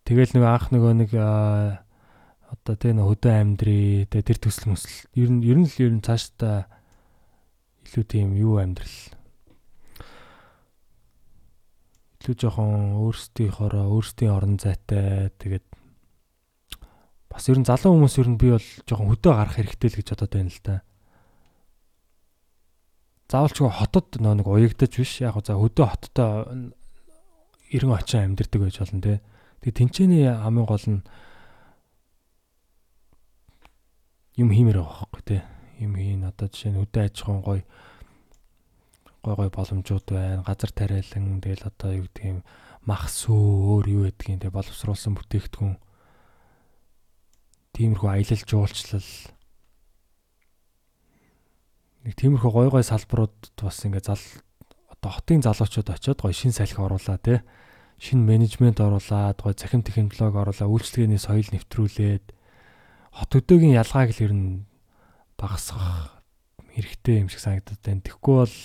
Тэгэл 0.05 0.37
нэг 0.37 0.45
анх 0.45 0.69
нөгөө 0.69 0.93
нэг 0.93 1.11
одоо 1.17 2.75
тэ 2.77 2.93
нэг 2.93 3.09
хөдөө 3.09 3.33
амьдрий 3.33 4.05
тэ 4.05 4.21
тэр 4.21 4.37
төсөл 4.37 4.77
мөсөл 4.77 5.09
ер 5.17 5.29
нь 5.33 5.41
ер 5.41 5.57
нь 5.57 5.65
л 5.65 5.77
ер 5.81 5.89
нь 5.89 6.05
цаашдаа 6.05 6.69
илүү 7.81 8.05
тийм 8.05 8.37
юу 8.37 8.61
амьдрал 8.61 8.93
илүү 12.23 12.39
жоохон 12.39 12.95
өөрсдийнхоороо 13.03 13.91
өөрсдийн 13.99 14.31
орон 14.31 14.55
зайтай 14.55 15.27
тэгээд 15.43 15.67
бас 17.27 17.49
ер 17.51 17.59
нь 17.59 17.67
залуу 17.67 17.99
хүмүүс 17.99 18.15
ер 18.23 18.31
нь 18.31 18.39
би 18.39 18.55
бол 18.55 18.67
жоохон 18.87 19.11
хөдөө 19.11 19.33
гарах 19.35 19.59
хэрэгтэй 19.59 19.89
л 19.91 19.97
гэж 19.99 20.07
бодоод 20.15 20.31
байна 20.31 20.47
л 20.55 20.61
да. 20.63 20.75
Заавал 23.27 23.51
ч 23.51 23.59
хотод 23.59 24.07
нөө 24.23 24.39
нэг 24.39 24.47
уягдаж 24.47 24.91
биш 24.95 25.19
яг 25.19 25.35
за 25.43 25.59
хөдөө 25.59 25.83
хоттой 25.83 26.71
90 27.75 27.91
очин 27.91 28.39
амьдэрдэг 28.39 28.61
байж 28.71 28.79
болно 28.79 29.03
те. 29.03 29.19
Тэгээ 29.59 29.77
тэнцээний 29.83 30.23
хамгийн 30.31 30.63
гол 30.63 30.85
нь 30.87 31.03
юм 34.39 34.47
хиймээр 34.47 34.79
байгаа 34.79 35.11
байхгүй 35.11 35.23
те. 35.27 35.37
Юм 35.83 35.99
хийн 35.99 36.23
одоо 36.23 36.47
жишээ 36.47 36.71
нь 36.71 36.79
хөдөө 36.87 37.03
аж 37.03 37.15
ахуйн 37.19 37.43
гоё 37.43 37.67
гой 39.23 39.35
гой 39.35 39.49
боломжууд 39.49 40.05
байна. 40.11 40.43
Газар 40.43 40.71
тариалан 40.71 41.39
тэгэл 41.39 41.63
одоо 41.71 41.91
юу 41.95 42.05
гэдэг 42.11 42.25
юм 42.27 42.39
махс 42.83 43.25
өөр 43.31 43.85
юу 43.87 44.03
гэдгийг 44.11 44.43
тэг 44.43 44.51
боловсруулсан 44.51 45.15
бүтээгдэхүүн 45.15 45.79
тиймэрхүү 47.73 48.09
аялал 48.11 48.43
жуулчлал 48.43 49.09
нэг 52.03 52.13
тиймэрхүү 52.19 52.51
гой 52.51 52.67
гой 52.67 52.83
салбарууд 52.83 53.55
бас 53.63 53.79
ингээ 53.87 54.03
зал 54.03 54.23
одоо 54.91 55.11
хотын 55.15 55.39
залуучууд 55.39 55.89
очиод 55.95 56.19
гой 56.19 56.35
шин 56.35 56.51
салхи 56.51 56.75
оруулаа 56.75 57.15
тий 57.17 57.39
шин 58.03 58.27
менежмент 58.27 58.83
оруулаад 58.83 59.39
гой 59.39 59.55
захим 59.55 59.81
технологи 59.87 60.35
оруулаа 60.35 60.67
үйлчлэгээний 60.67 61.23
соёл 61.23 61.47
нэвтрүүлээд 61.55 62.35
хот 63.15 63.31
өдөөгийн 63.39 63.79
ялгааг 63.79 64.11
л 64.11 64.23
ер 64.27 64.33
нь 64.35 64.67
багасгах 65.39 66.19
хэрэгтэй 66.75 67.23
юм 67.23 67.29
шиг 67.29 67.39
санагдаад 67.39 67.79
байна. 67.79 68.01
Тэгэхгүй 68.01 68.35
бол 68.43 68.55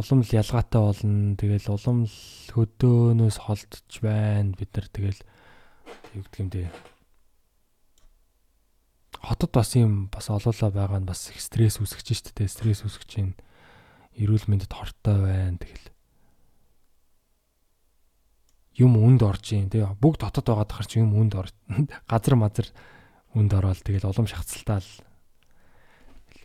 улам 0.00 0.24
л 0.24 0.32
ялгаатай 0.32 0.80
болно. 0.80 1.36
Тэгэл 1.36 1.68
улам 1.68 1.98
л 2.08 2.16
хөдөөнөөс 2.56 3.36
холдож 3.44 3.94
байна. 4.00 4.56
Бид 4.56 4.72
нар 4.72 4.88
тэгэл 4.88 5.20
юу 6.16 6.24
гэдэг 6.24 6.40
юм 6.40 6.48
бэ? 6.48 6.72
Хотод 9.20 9.52
бас 9.52 9.76
юм 9.76 10.08
бас 10.08 10.32
олоолаа 10.32 10.72
байгаа 10.72 11.00
нь 11.04 11.08
бас 11.08 11.28
их 11.28 11.40
стресс 11.44 11.76
үүсгэж 11.76 12.08
штэ 12.16 12.32
тэ 12.32 12.48
стресс 12.48 12.80
үүсгэж 12.88 13.08
чинь 13.08 13.36
эрүүл 14.16 14.48
мэндэд 14.48 14.72
хортой 14.72 15.16
байна 15.20 15.60
тэгэл 15.60 15.86
юм 18.80 18.96
үнд 18.96 19.20
орж 19.20 19.52
ийн 19.52 19.68
тэ 19.68 19.84
бүгд 20.00 20.24
хотод 20.24 20.48
байгаад 20.48 20.72
тахар 20.72 20.88
чи 20.88 21.04
юм 21.04 21.12
үнд 21.12 21.36
ор 21.36 21.52
газар 22.10 22.34
мазар 22.40 22.66
үнд 23.36 23.52
ороод 23.52 23.84
тэгэл 23.84 24.08
улам 24.08 24.24
шахацалтаал 24.24 24.88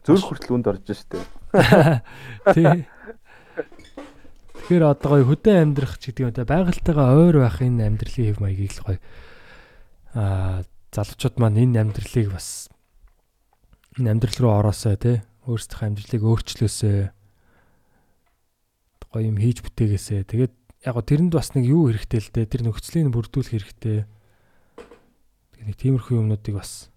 Зүрх 0.06 0.30
хүртэл 0.30 0.54
үнд 0.62 0.68
орж 0.70 0.86
штэ. 0.86 1.18
тий 2.54 2.86
Тэгэхээр 4.66 4.82
одоо 4.82 5.22
гоё 5.22 5.30
хөдөө 5.30 5.62
амьдрах 5.62 6.02
ч 6.02 6.10
гэдэг 6.10 6.26
юм 6.26 6.34
те 6.34 6.42
байгальтайгаа 6.42 7.14
ойр 7.14 7.38
байх 7.38 7.62
энэ 7.62 7.86
амьдралын 7.86 8.26
хэв 8.34 8.42
маягийг 8.42 8.74
л 8.74 8.82
гоё. 8.82 9.00
Аа 10.18 10.66
залуучууд 10.90 11.38
маань 11.38 11.62
энэ 11.62 11.86
амьдралыг 11.86 12.34
бас 12.34 12.74
энэ 14.02 14.10
амьдрал 14.10 14.42
руу 14.42 14.54
ороосоо 14.58 14.98
те. 14.98 15.22
Өөрсдийнхөө 15.46 15.86
амьдралыг 15.86 16.24
өөрчлөөсөө 16.26 16.98
гоё 19.14 19.22
юм 19.30 19.38
хийж 19.38 19.62
бүтээгээсээ 19.62 20.34
тэгээд 20.34 20.54
яг 20.58 20.94
го 20.98 21.02
тэрэнд 21.06 21.38
бас 21.38 21.54
нэг 21.54 21.70
юу 21.70 21.94
хэрэгтэй 21.94 22.26
л 22.26 22.34
дээ 22.34 22.46
тэр 22.50 22.62
нөхцөлийг 22.66 23.14
бүрдүүлэх 23.14 23.54
хэрэгтэй. 23.54 24.10
Тэгээд 25.62 25.68
нэг 25.70 25.78
тиймэрхүү 25.78 26.26
юмнуудыг 26.26 26.58
бас 26.58 26.90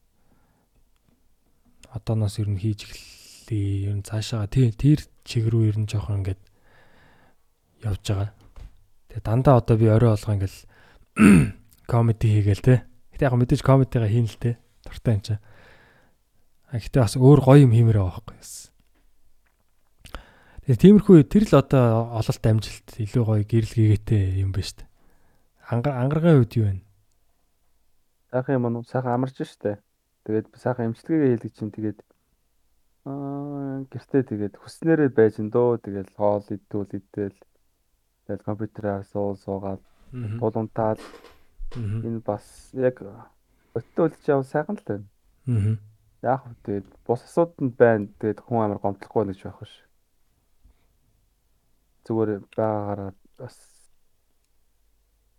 одооноос 1.93 2.41
ер 2.41 2.49
нь 2.49 2.57
хийж 2.65 2.89
эхэллээ. 2.89 3.93
Ер 3.93 4.01
нь 4.01 4.09
цаашаа 4.09 4.49
тий 4.49 4.73
тэр 4.73 5.05
чиг 5.29 5.53
рүү 5.53 5.69
ер 5.69 5.77
нь 5.77 5.85
жоохон 5.85 6.25
ингээд 6.25 6.48
явж 7.85 8.03
байгаа. 8.03 8.31
Тэгээ 9.09 9.25
дандаа 9.25 9.61
одоо 9.61 9.77
би 9.77 9.87
орой 9.87 10.15
болгоо 10.15 10.35
ингээл 10.35 10.59
комеди 11.93 12.27
хийгээл 12.29 12.65
те. 12.65 12.75
Гэтэ 13.15 13.27
яг 13.27 13.35
мэдээж 13.39 13.63
комедигаа 13.63 14.11
хийн 14.11 14.27
л 14.27 14.39
те. 14.39 14.59
Дуртай 14.87 15.15
юм 15.19 15.23
чи. 15.23 15.35
А 16.69 16.77
гэтээ 16.77 17.03
бас 17.03 17.15
өөр 17.17 17.41
гоё 17.41 17.65
юм 17.65 17.73
хиймээр 17.73 17.99
байгаа 18.03 18.21
байхгүй 18.21 18.37
юу. 18.37 18.69
Тэгээ 20.69 20.85
тиймэрхүү 20.85 21.17
тэр 21.33 21.45
л 21.49 21.55
одоо 21.65 22.13
ололт 22.13 22.45
амжилт 22.45 22.89
илүү 23.01 23.25
гоё 23.25 23.41
гэрэл 23.49 23.73
гээтэй 23.73 24.45
юм 24.45 24.53
ба 24.53 24.61
штэ. 24.61 24.85
Ангар 25.65 25.97
ангаргийн 25.97 26.45
үед 26.45 26.53
юу 26.61 26.69
вэ? 26.69 26.85
Сайхан 28.29 28.61
юм 28.61 28.69
уу? 28.69 28.85
Сайхан 28.85 29.17
амарч 29.17 29.41
штэ. 29.49 29.81
Тэгээд 30.29 30.53
сайхан 30.61 30.93
имчилгээгээ 30.93 31.41
хийлгэж 31.41 31.55
чинь 31.57 31.73
тэгээд 31.73 31.99
аа 33.09 33.81
гэртээ 33.89 34.23
тэгээд 34.29 34.55
хүснээрээ 34.61 35.11
байж 35.17 35.41
ин 35.41 35.49
дөө 35.49 35.81
тэгээд 35.81 36.13
хоол 36.21 36.45
идвэл 36.53 36.93
идэл 36.93 37.37
тэгээд 38.29 38.45
компьютераар 38.45 39.05
суул 39.09 39.41
суугаад 39.41 39.81
тулунтаад 40.13 41.01
энэ 41.73 42.21
бас 42.21 42.45
яг 42.77 43.01
өтөлж 43.73 44.21
яв 44.29 44.45
сайхан 44.45 44.77
л 44.77 44.85
байна. 44.85 45.09
Аа. 45.49 45.81
Яг 46.21 46.43
тэгээд 46.69 46.87
бус 47.09 47.25
асууданд 47.25 47.73
байна. 47.81 48.13
Тэгээд 48.21 48.45
хүн 48.45 48.69
амар 48.69 48.85
гомдлохгүй 48.85 49.33
гэж 49.33 49.49
байх 49.49 49.59
биш. 49.65 49.75
Зүгээр 52.05 52.45
байгаагаараа 52.53 53.13
бас 53.41 53.57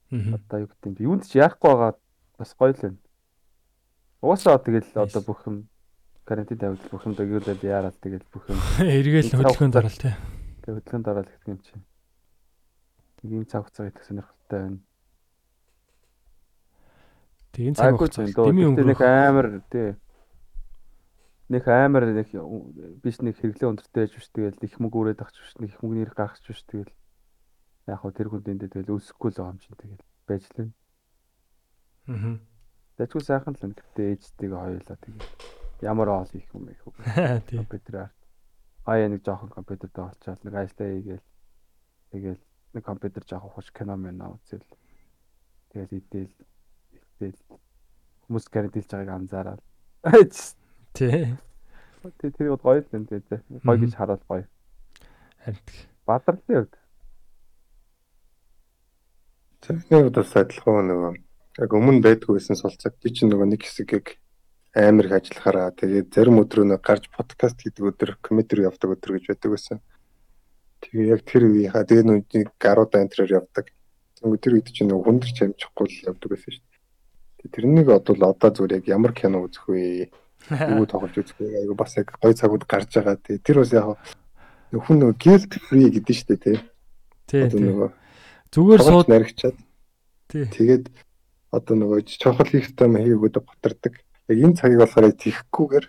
одоо 0.10 0.58
юу 0.66 0.70
гэдэг 0.74 0.98
юм. 0.98 1.06
Юунд 1.14 1.30
ч 1.30 1.38
яахгүй 1.38 1.70
байгаа 1.70 1.94
бас 2.42 2.52
гоё 2.58 2.74
л 2.74 2.82
байна. 2.82 2.98
Угаасаа 4.26 4.58
тэгэл 4.58 4.90
одоо 4.98 5.22
бүх 5.22 5.46
юм 5.46 5.70
карантин 6.26 6.58
тавьдаг 6.58 6.90
бүх 6.90 7.06
юм 7.06 7.14
дэгүүлээд 7.14 7.62
яарал 7.66 7.98
тэгэл 8.02 8.26
бүх 8.34 8.50
юм 8.50 8.58
Эргээл 8.82 9.34
хөдөлгөөнд 9.34 9.78
орол 9.78 9.98
те. 9.98 10.18
тэг 10.66 10.74
хөдөлгөөнд 10.78 11.08
ороод 11.10 11.30
гэх 11.30 11.46
юм 11.50 11.62
чинь. 11.62 11.86
Юм 13.24 13.46
цаг 13.46 13.68
хугацаа 13.68 13.90
идэх 13.92 14.06
сонирхолтой 14.08 14.60
байна. 14.60 14.80
Тэг 17.52 17.64
энэ 17.68 17.76
цаг 17.76 17.98
хугацаа 17.98 18.26
дэмий 18.30 18.66
Гэтэ 18.70 18.84
нэг 18.86 19.00
өнгөрөх. 19.00 19.02
амар 19.04 19.48
тий. 19.72 19.90
Нэг 21.50 21.64
амар 21.68 22.04
нэг 22.14 22.30
биш 23.02 23.18
нэг 23.26 23.36
хэрэглээ 23.42 23.70
өндөртэй 23.74 24.02
байж 24.06 24.14
биш 24.16 24.28
тэгэл 24.30 24.64
их 24.64 24.76
мөнгө 24.80 24.98
өрөөд 25.02 25.20
авч 25.26 25.36
биш 25.42 25.54
нэг 25.58 25.70
их 25.74 25.80
мөнгө 25.82 25.98
нэр 25.98 26.14
гаргах 26.14 26.40
биш 26.46 26.62
тэгэл 26.70 26.94
яг 27.90 28.00
хөө 28.06 28.14
тэр 28.14 28.28
хүнд 28.30 28.48
эндээ 28.54 28.70
тэгэл 28.70 28.94
өсөхгүй 29.02 29.30
л 29.34 29.38
байгаа 29.42 29.54
юм 29.58 29.60
чинь 29.60 29.80
тэгэл 29.82 30.04
байж 30.30 30.44
л 30.46 30.56
байна. 30.62 30.74
Аа. 32.10 32.38
Тэжгүй 33.02 33.24
сайхан 33.26 33.56
л. 33.58 33.74
Гэтэ 33.74 34.02
ээжтэйгээ 34.14 34.62
хоёулаа 34.62 34.98
тэгэл 35.02 35.30
ямар 35.82 36.10
оол 36.14 36.32
их 36.38 36.48
юм 36.54 36.70
их 36.70 36.82
Тий. 37.50 37.58
компьютераар 37.58 38.12
хаяа 38.86 39.10
нэг 39.10 39.22
жоохон 39.26 39.50
компьютертэй 39.50 40.04
олчаад 40.06 40.40
нэг 40.46 40.54
ажиллаа 40.54 40.90
хийгээл 40.94 41.26
тэгэл 42.14 42.42
нэг 42.74 42.84
компьютер 42.84 43.24
жоохон 43.26 43.50
хуш 43.52 43.72
кино 43.72 43.96
мэн 43.98 44.22
үзэл. 44.22 44.66
Тэгэл 45.74 46.00
идэл 46.00 46.34
идэл. 47.20 47.42
Хүмүүс 48.28 48.46
карантинлж 48.50 48.90
байгааг 48.90 49.16
анзаараад. 49.16 49.62
Тий. 50.94 51.38
тэг 52.22 52.32
тэр 52.38 52.56
үед 52.56 52.64
гоё 52.64 52.82
л 52.82 52.96
юм 52.96 53.06
дээ 53.06 53.22
гоё 53.66 53.78
гэж 53.78 53.94
харуул 53.96 54.24
гоё. 54.28 54.46
Харин 55.44 55.66
бадарлын 56.06 56.64
үед 56.64 56.74
Тэрний 59.60 60.08
удаас 60.08 60.32
адилхан 60.40 60.88
нөгөө 60.88 61.14
яг 61.60 61.74
өмнө 61.76 62.00
байдгүй 62.06 62.40
байсан 62.40 62.56
сулцаг 62.56 62.96
би 63.04 63.12
чинь 63.12 63.30
нөгөө 63.30 63.48
нэг 63.52 63.68
хэсгийг 63.68 64.16
амар 64.74 65.10
их 65.10 65.16
ажиллахаараа 65.20 65.76
тэгээд 65.76 66.16
зарим 66.16 66.40
өдрөө 66.40 66.66
нэг 66.72 66.82
гарч 66.82 67.10
подкаст 67.12 67.60
хийдэг 67.60 67.92
өдөр 67.92 68.12
комментэр 68.24 68.64
явдаг 68.70 68.96
өдөр 68.96 69.20
гэж 69.20 69.26
байдаг 69.28 69.52
байсан. 69.52 69.78
Тэгээ 70.80 71.12
яг 71.12 71.22
тэр 71.28 71.44
үеийнхаа 71.50 71.84
тэгээд 71.84 72.08
нүдийг 72.08 72.50
гаруудаа 72.56 73.04
энтрээр 73.04 73.44
явдаг. 73.44 73.66
Тэнгүү 74.20 74.40
тэр 74.40 74.54
үед 74.56 74.70
чинь 74.72 74.92
хүндэрч 74.92 75.38
амжихгүй 75.44 75.86
л 75.88 76.06
явдаг 76.12 76.30
байсан 76.32 76.52
шүү 76.56 76.64
дээ. 76.64 77.54
Тэрнийг 77.56 77.88
одоо 77.92 78.16
одоо 78.16 78.50
зүгээр 78.52 78.76
яг 78.80 78.86
ямар 78.88 79.14
кино 79.16 79.48
үзэх 79.48 79.68
вэ? 79.68 80.12
Юу 80.50 80.88
тоглож 80.88 81.16
үзэх 81.16 81.38
вэ? 81.40 81.64
Айгу 81.64 81.76
бас 81.76 81.96
яг 82.00 82.16
гоё 82.20 82.36
цагууд 82.36 82.64
гарч 82.64 82.96
байгаа. 82.96 83.20
Тэгээд 83.20 83.44
тэр 83.44 83.58
бас 83.64 83.72
яг 83.76 83.96
хүн 84.72 84.98
нөгөө 85.04 85.18
guilt 85.20 85.52
free 85.68 85.88
гэдэг 85.92 86.16
шүү 86.16 86.28
дээ 86.36 86.40
тий. 86.44 86.58
Тий. 87.28 87.44
Нөгөө 87.60 87.90
Зүгээр 88.50 88.82
сууд 88.82 89.08
наригчаад 89.14 89.58
тий. 90.26 90.46
Тэгээд 90.50 90.90
одоо 91.54 91.76
нөгөө 91.78 92.02
чонхол 92.18 92.50
хийх 92.50 92.74
юм 92.82 92.98
хийгүүд 92.98 93.36
батардаг. 93.46 93.94
Яг 94.26 94.38
энэ 94.42 94.58
цагийг 94.58 94.82
болохоор 94.82 95.14
тийхгүйгээр 95.14 95.86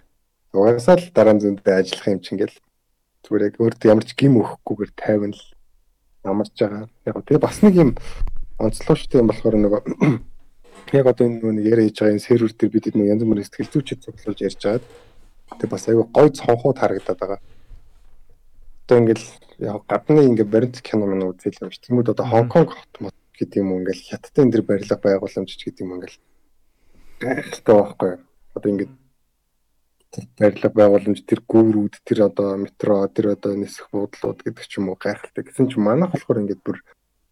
угаасаа 0.53 0.97
л 1.01 1.09
дараа 1.17 1.35
нь 1.37 1.43
зөндөө 1.45 1.73
ажиллах 1.73 2.09
юм 2.13 2.21
чинь 2.21 2.37
ингээл 2.37 2.57
зүгээр 3.25 3.47
яг 3.49 3.57
өөртөө 3.61 3.91
ямар 3.91 4.05
ч 4.05 4.17
гим 4.17 4.41
өгөхгүйгээр 4.41 4.93
тайван 4.97 5.33
л 5.37 5.43
амарч 6.25 6.55
байгаа. 6.57 6.89
Яг 7.07 7.17
тэгээ 7.25 7.45
бас 7.45 7.59
нэг 7.63 7.75
юм 7.77 7.91
онцлогчтой 8.59 9.21
юм 9.21 9.29
болохоор 9.31 9.57
нөгөө 9.57 9.81
яг 10.99 11.07
одоо 11.07 11.25
энэ 11.27 11.41
нөгөө 11.41 11.69
яриа 11.69 11.87
хийж 11.89 11.99
байгаа 12.01 12.15
энэ 12.17 12.27
сервер 12.27 12.53
дээр 12.53 12.73
бид 12.73 12.87
нэг 12.95 13.11
янз 13.13 13.23
бүрийн 13.25 13.47
сэтгэл 13.47 13.73
зүйчд 13.73 14.05
цуглуулж 14.05 14.41
ярьж 14.41 14.61
байгаа. 14.65 14.85
Тэгээ 15.57 15.73
бас 15.73 15.85
айгүй 15.89 16.07
гой 16.13 16.29
цонхууд 16.31 16.79
харагдаад 16.81 17.19
байгаа. 17.21 17.41
Одоо 18.85 18.97
ингээл 19.01 19.27
яг 19.61 19.85
гадны 19.89 20.21
ингээ 20.29 20.49
баримт 20.49 20.81
кино 20.81 21.07
мөн 21.07 21.37
үзэл 21.37 21.61
юм 21.61 21.71
ш. 21.71 21.81
Тэмүүд 21.85 22.13
одоо 22.13 22.27
Хонконг 22.27 22.71
хот 22.73 22.95
мот 23.01 23.17
гэдэг 23.37 23.61
юм 23.61 23.81
ингээл 23.81 24.07
хятадын 24.09 24.49
энэ 24.49 24.65
барилга 24.65 24.97
байгууламж 24.97 25.51
гэдэг 25.57 25.85
юм 25.85 25.95
ингээл 25.97 26.19
гайхалтай 27.21 27.75
байхгүй. 27.77 28.13
Одоо 28.57 28.69
ингээд 28.73 28.93
барилга 30.39 30.71
байгууламж 30.75 31.23
тэр 31.23 31.41
гүүрүүд 31.47 31.95
тэр 32.03 32.27
одоо 32.27 32.59
метро 32.59 33.07
тэр 33.07 33.39
одоо 33.39 33.55
нисэх 33.55 33.87
буудлууд 33.95 34.43
гэдэг 34.43 34.67
ч 34.67 34.83
юм 34.83 34.91
уу 34.91 34.99
гайхалтай. 34.99 35.47
Гэсэн 35.47 35.71
чинь 35.71 35.87
манайх 35.87 36.11
болохоор 36.11 36.43
ингээд 36.43 36.63
бүр 36.67 36.83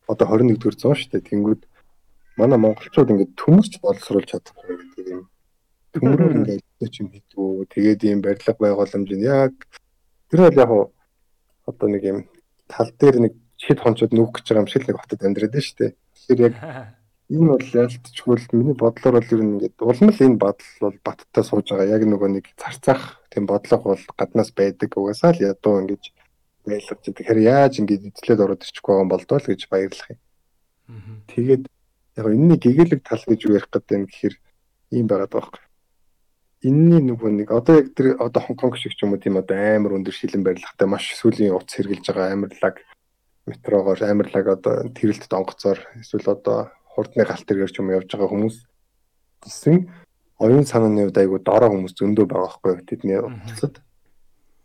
одоо 0.07 0.27
21-р 0.31 0.75
зуун 0.79 0.95
шүү 0.95 1.11
дээ. 1.19 1.29
Тэнгүүд 1.29 1.63
манай 2.39 2.59
монголчууд 2.63 3.11
ингээд 3.11 3.35
төмөрч 3.35 3.73
боловсруулж 3.83 4.29
чадахгүй 4.31 4.79
гэдэг 4.79 5.07
юм. 5.11 5.23
Төмөрөөр 5.99 6.35
ингээд 6.39 6.93
ч 6.95 6.97
юм 7.03 7.09
хийдгүү. 7.11 7.67
Тэгээд 7.75 8.01
ийм 8.07 8.21
барилга 8.23 8.55
байгууламж 8.55 9.11
нь 9.11 9.27
яг 9.27 9.55
тэр 10.31 10.41
бол 10.47 10.63
яг 10.63 10.71
одоо 11.67 11.87
нэг 11.91 12.03
юм 12.07 12.19
тал 12.71 12.91
дээр 12.95 13.27
нэг 13.27 13.35
хэд 13.59 13.83
хончод 13.83 14.15
нүх 14.15 14.39
гэж 14.39 14.55
байгаа 14.55 14.63
юм 14.63 14.71
шиг 14.71 14.87
л 14.87 14.95
нэг 14.95 14.99
хотод 15.03 15.27
амьдраад 15.27 15.51
байна 15.51 15.67
шүү 15.67 15.79
дээ. 15.83 15.93
Тэгэхээр 16.15 16.43
яг 16.47 16.55
энэ 17.29 17.49
бол 17.53 17.61
ялтчгүй 17.61 18.37
л 18.41 18.49
миний 18.57 18.73
бодлоор 18.73 19.21
бол 19.21 19.33
ер 19.37 19.43
нь 19.45 19.53
ингээд 19.61 19.77
улам 19.85 20.09
л 20.09 20.25
энэ 20.25 20.41
бодол 20.41 20.73
бол 20.81 20.99
баттай 21.05 21.45
сууж 21.45 21.67
байгаа. 21.69 21.93
Яг 22.01 22.03
нөгөө 22.09 22.29
нэг 22.33 22.45
зарцаах 22.57 23.21
тийм 23.29 23.45
бодлого 23.45 23.93
бол 23.93 24.05
гаднаас 24.17 24.51
байдаг. 24.57 24.97
Угаасаа 24.97 25.37
л 25.37 25.45
ядуу 25.45 25.85
ингэж 25.85 26.05
байлгаж. 26.65 27.01
Тэгэхээр 27.05 27.41
яаж 27.45 27.73
ингэж 27.85 28.01
эзлээд 28.17 28.41
ороод 28.41 28.65
ирчихгүй 28.65 28.97
юм 28.97 29.13
болдоо 29.13 29.37
л 29.37 29.49
гэж 29.49 29.69
баярлах 29.69 30.09
юм. 30.09 30.21
Тэгээд 31.29 31.63
яг 32.17 32.27
энэний 32.33 32.57
гэгээлэг 32.57 33.01
тал 33.05 33.21
гэж 33.21 33.41
юу 33.45 33.57
ярих 33.61 33.69
гэдэг 33.69 33.93
юм 33.93 34.05
гэхээр 34.09 34.35
ийм 34.97 35.07
байгаад 35.07 35.29
байгаа 35.29 35.53
байхгүй. 35.53 35.65
Энэний 36.65 37.03
нөгөө 37.13 37.31
нэг 37.45 37.49
одоо 37.53 37.75
яг 37.85 37.93
тэр 37.93 38.17
одоо 38.17 38.41
Хонконг 38.43 38.81
шиг 38.81 38.97
ч 38.97 39.05
юм 39.05 39.13
уу 39.13 39.21
тийм 39.21 39.37
одоо 39.37 39.55
амар 39.55 40.01
өндөр 40.01 40.17
шилэн 40.17 40.43
барилгатай 40.43 40.89
маш 40.89 41.13
сүүлийн 41.21 41.53
утас 41.53 41.77
хэрглэж 41.77 42.09
байгаа 42.09 42.33
амар 42.33 42.51
лаг 42.59 42.77
метрогоор 43.47 44.01
амар 44.03 44.29
лаг 44.33 44.47
одоо 44.49 44.75
тэрэлт 44.91 45.29
донгоцоор 45.31 45.79
эсвэл 46.03 46.35
одоо 46.35 46.73
хурдны 46.99 47.23
галт 47.23 47.47
тэргээр 47.47 47.71
ч 47.71 47.79
юм 47.79 47.95
явж 47.95 48.11
байгаа 48.11 48.27
хүмүүс 48.35 48.57
гэсэн 49.47 49.87
оюун 50.43 50.67
санааны 50.67 51.07
хувьд 51.07 51.19
айгу 51.23 51.39
дорой 51.39 51.71
хүмүүс 51.71 51.95
зөндөө 51.95 52.27
байгаа 52.27 52.59
байхгүй 52.59 52.83
тэдний 52.83 53.23
утасад. 53.23 53.79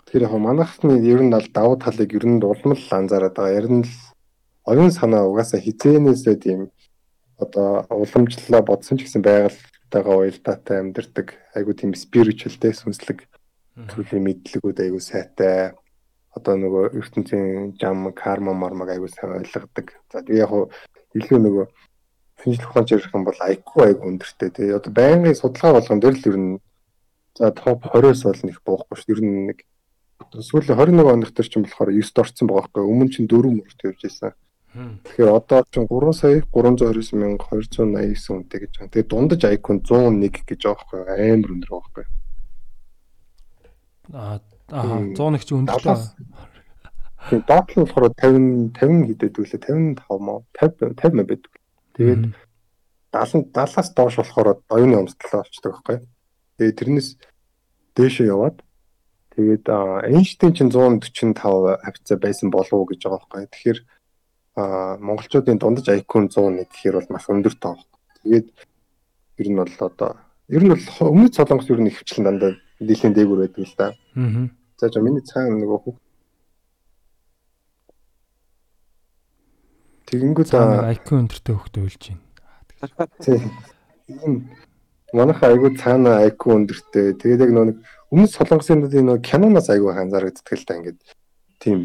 Тэр 0.09 0.25
яг 0.25 0.33
манайхны 0.33 0.97
ер 1.05 1.21
нь 1.21 1.29
бол 1.29 1.49
давуу 1.53 1.77
талыг 1.77 2.09
ер 2.09 2.25
нь 2.25 2.41
улам 2.41 2.73
л 2.73 2.89
анзаараад 2.89 3.37
байгаа. 3.37 3.57
Ер 3.57 3.67
нь 3.69 3.85
л 3.85 3.93
оюун 4.65 4.89
санаа 4.89 5.29
угаасаа 5.29 5.61
хизээнээсээ 5.61 6.35
тийм 6.41 6.59
одоо 7.37 7.85
уламжлалаа 7.89 8.61
бодсон 8.65 8.97
ч 8.97 9.05
гэсэн 9.05 9.21
байгальтайгаа 9.21 10.15
уялдаатай 10.17 10.77
амьдэрдэг 10.81 11.27
айгу 11.57 11.73
тийм 11.77 11.93
спиричуалтэй 11.93 12.73
сүнслэг 12.73 13.29
төрлийн 13.89 14.25
мэдлэгүүд 14.25 14.77
айгу 14.85 14.99
сайтай 15.01 15.73
одоо 16.37 16.53
нөгөө 16.57 16.97
ертөнцийн 16.97 17.77
жам 17.77 18.09
карма 18.13 18.53
мармаг 18.53 18.89
айгу 18.89 19.09
сайн 19.09 19.37
ойлгодог. 19.41 19.93
За 20.09 20.21
тэгээ 20.21 20.45
яг 20.45 20.51
илүү 21.17 21.39
нөгөө 21.41 21.65
шинжлэх 22.43 22.69
ухаанч 22.69 22.91
ярих 22.91 23.13
юм 23.15 23.23
бол 23.23 23.39
IQ 23.39 23.67
айгу 23.79 24.11
өндөртэй 24.11 24.49
тий. 24.51 24.75
Одоо 24.75 24.91
байнгын 24.91 25.35
судалгаа 25.35 25.79
болгон 25.79 25.99
дээр 26.03 26.15
л 26.19 26.27
ер 26.27 26.37
нь 26.37 26.51
за 27.39 27.51
топ 27.55 27.87
20-оос 27.87 28.23
бол 28.27 28.41
нэг 28.43 28.57
буухгүй 28.67 28.95
шүү. 28.99 29.11
Ер 29.15 29.21
нь 29.23 29.47
нэг 29.47 29.57
сүүлийн 30.35 30.75
21 30.75 31.07
оных 31.07 31.31
төр 31.31 31.47
чинь 31.47 31.63
болохоор 31.63 31.95
9-д 31.95 32.19
орсон 32.19 32.47
байгаа 32.51 32.67
байхгүй. 32.67 32.83
Өмнө 32.83 33.11
чинь 33.15 33.31
4 33.31 33.47
мөрт 33.47 33.79
явж 33.87 33.99
байсан. 34.03 34.35
Тэгэхээр 34.73 35.31
одоо 35.31 35.63
чинь 35.71 35.87
3 35.87 36.13
сая 36.13 36.41
329 36.51 37.15
мянга 37.15 37.45
289 37.47 38.27
үнэтэй 38.33 38.59
гэж 38.59 38.71
байна. 38.75 38.91
Тэгээ 38.91 39.07
дундаж 39.07 39.41
IQ 39.47 39.67
нь 39.71 39.81
101 39.87 40.43
гэж 40.43 40.59
байгаа 40.67 40.83
байхгүй. 40.83 40.99
Амар 41.31 41.51
өндөр 41.55 41.71
байгаа 41.71 41.91
байхгүй. 41.95 42.05
Аа 44.11 44.37
аа 44.73 44.99
101 45.15 45.47
чи 45.47 45.53
өндөртэй. 45.55 45.95
Тэгээ 47.23 47.47
доотлол 47.47 47.85
болохоор 47.87 48.13
50 48.19 48.75
50 48.75 49.07
хэдэд 49.07 49.39
үлээ 49.39 49.59
55 50.01 50.19
мó 50.19 50.43
50 50.59 50.97
50 50.99 51.15
мэ 51.15 51.23
байдаг. 51.23 51.53
Тэгээд 51.93 52.33
70 53.13 53.53
70-аас 53.53 53.89
доош 53.93 54.15
болохоор 54.17 54.61
оюуны 54.69 54.97
өмсдөл 55.05 55.41
болчдөг 55.41 55.71
байхгүй. 55.73 55.97
Тэгээд 56.57 56.77
тэрнээс 56.79 57.09
дээшээ 57.93 58.27
яваад 58.33 58.57
тэгээд 59.37 59.65
Эйнштейн 60.09 60.53
чинь 60.57 60.73
145 60.73 61.37
хавцаа 61.37 62.17
байсан 62.17 62.49
болов 62.49 62.73
уу 62.73 62.89
гэж 62.89 63.05
байгаа 63.05 63.21
байхгүй. 63.21 63.45
Тэгэхээр 63.53 63.79
монголчуудын 65.01 65.57
дундаж 65.61 65.89
IQ 65.89 66.11
нь 66.25 66.29
101 66.29 66.69
гэхээр 66.69 66.95
бол 66.97 67.13
маш 67.13 67.25
өндөр 67.29 67.55
тоо. 67.61 67.77
Тэгээд 68.25 68.47
ер 69.37 69.47
нь 69.49 69.57
бол 69.57 69.73
одоо 69.81 70.11
ер 70.49 70.63
нь 70.65 70.73
бол 70.73 70.85
өмнөд 71.13 71.33
солонгос 71.33 71.69
ер 71.69 71.81
нь 71.81 71.89
ихвчлэн 71.89 72.25
дандаа 72.25 72.51
дийлэн 72.77 73.13
дээгүүр 73.13 73.39
байдаг 73.45 73.65
л 73.65 73.75
да. 73.77 73.87
Аа. 74.17 74.49
За 74.77 74.89
за 74.89 75.01
миний 75.01 75.25
цаана 75.25 75.57
нөгөө 75.57 75.93
Тэгэнгүүт 80.13 80.53
IQ 80.53 81.07
өндөртэй 81.17 81.55
хөхтэй 81.57 81.81
үлж 81.89 82.03
байна. 82.13 83.09
тийм 83.17 83.41
ийм 84.05 84.33
манайхаа 85.09 85.57
айгу 85.57 85.73
цаана 85.73 86.21
IQ 86.29 86.41
өндөртэй. 86.53 87.17
Тэгээд 87.17 87.49
яг 87.49 87.51
нөгөө 87.57 87.75
өмнөд 88.13 88.31
солонгосын 88.37 88.85
нөгөө 88.85 89.25
киноноос 89.25 89.73
айгу 89.73 89.89
анзаарэгддэг 89.89 90.53
л 90.53 90.65
да 90.69 90.77
ингээд 90.77 90.99
тийм 91.57 91.77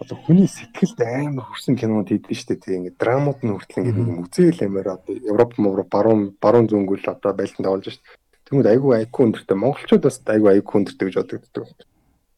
одоо 0.00 0.16
хүний 0.24 0.48
сэтгэлд 0.48 1.00
амар 1.04 1.44
хүрсэн 1.52 1.76
кинонууд 1.76 2.08
хийдэг 2.08 2.32
шүү 2.32 2.48
дээ. 2.48 2.64
Тийм 2.64 2.76
ингээд 2.80 2.96
драмууд 2.96 3.40
нь 3.44 3.52
хүртэл 3.52 3.80
ингээд 3.84 4.08
нэг 4.08 4.18
үзээл 4.24 4.60
амар 4.64 4.88
одоо 4.96 5.12
Европ 5.12 5.52
Европ 5.60 5.88
баруун 5.92 6.22
баруун 6.40 6.68
зөнгөл 6.72 7.12
одоо 7.12 7.32
байлтанд 7.36 7.68
олж 7.68 7.92
шүү 7.92 8.00
дээ. 8.00 8.16
Тэгмэд 8.48 8.72
айгу 8.72 8.96
IQ 8.96 9.14
өндөртэй. 9.20 9.56
Монголчууд 9.56 10.04
бас 10.04 10.16
айгу 10.32 10.48
IQ 10.48 10.68
өндөртэй 10.80 11.06
гэж 11.12 11.16
бодогддог. 11.20 11.68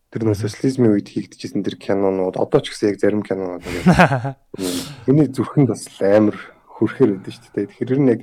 Тэр 0.09 0.25
нөө 0.25 0.37
социализмын 0.41 0.97
үед 0.97 1.09
хийгдчихсэн 1.13 1.61
тэр 1.61 1.77
кинонууд 1.77 2.41
одоо 2.41 2.61
ч 2.65 2.73
гэсэн 2.73 2.93
яг 2.93 2.99
зарим 3.01 3.21
кинонууд 3.21 3.61
ингээд 3.69 5.05
хүний 5.05 5.29
зүрхэнд 5.29 5.69
бас 5.69 5.85
амар 6.01 6.37
хүрхээр 6.65 7.21
өгдөө 7.21 7.33
шүү 7.37 7.53
дээ. 7.53 7.69
Тэгэхээр 7.69 7.93
ер 7.93 8.01
нь 8.01 8.13
яг 8.17 8.21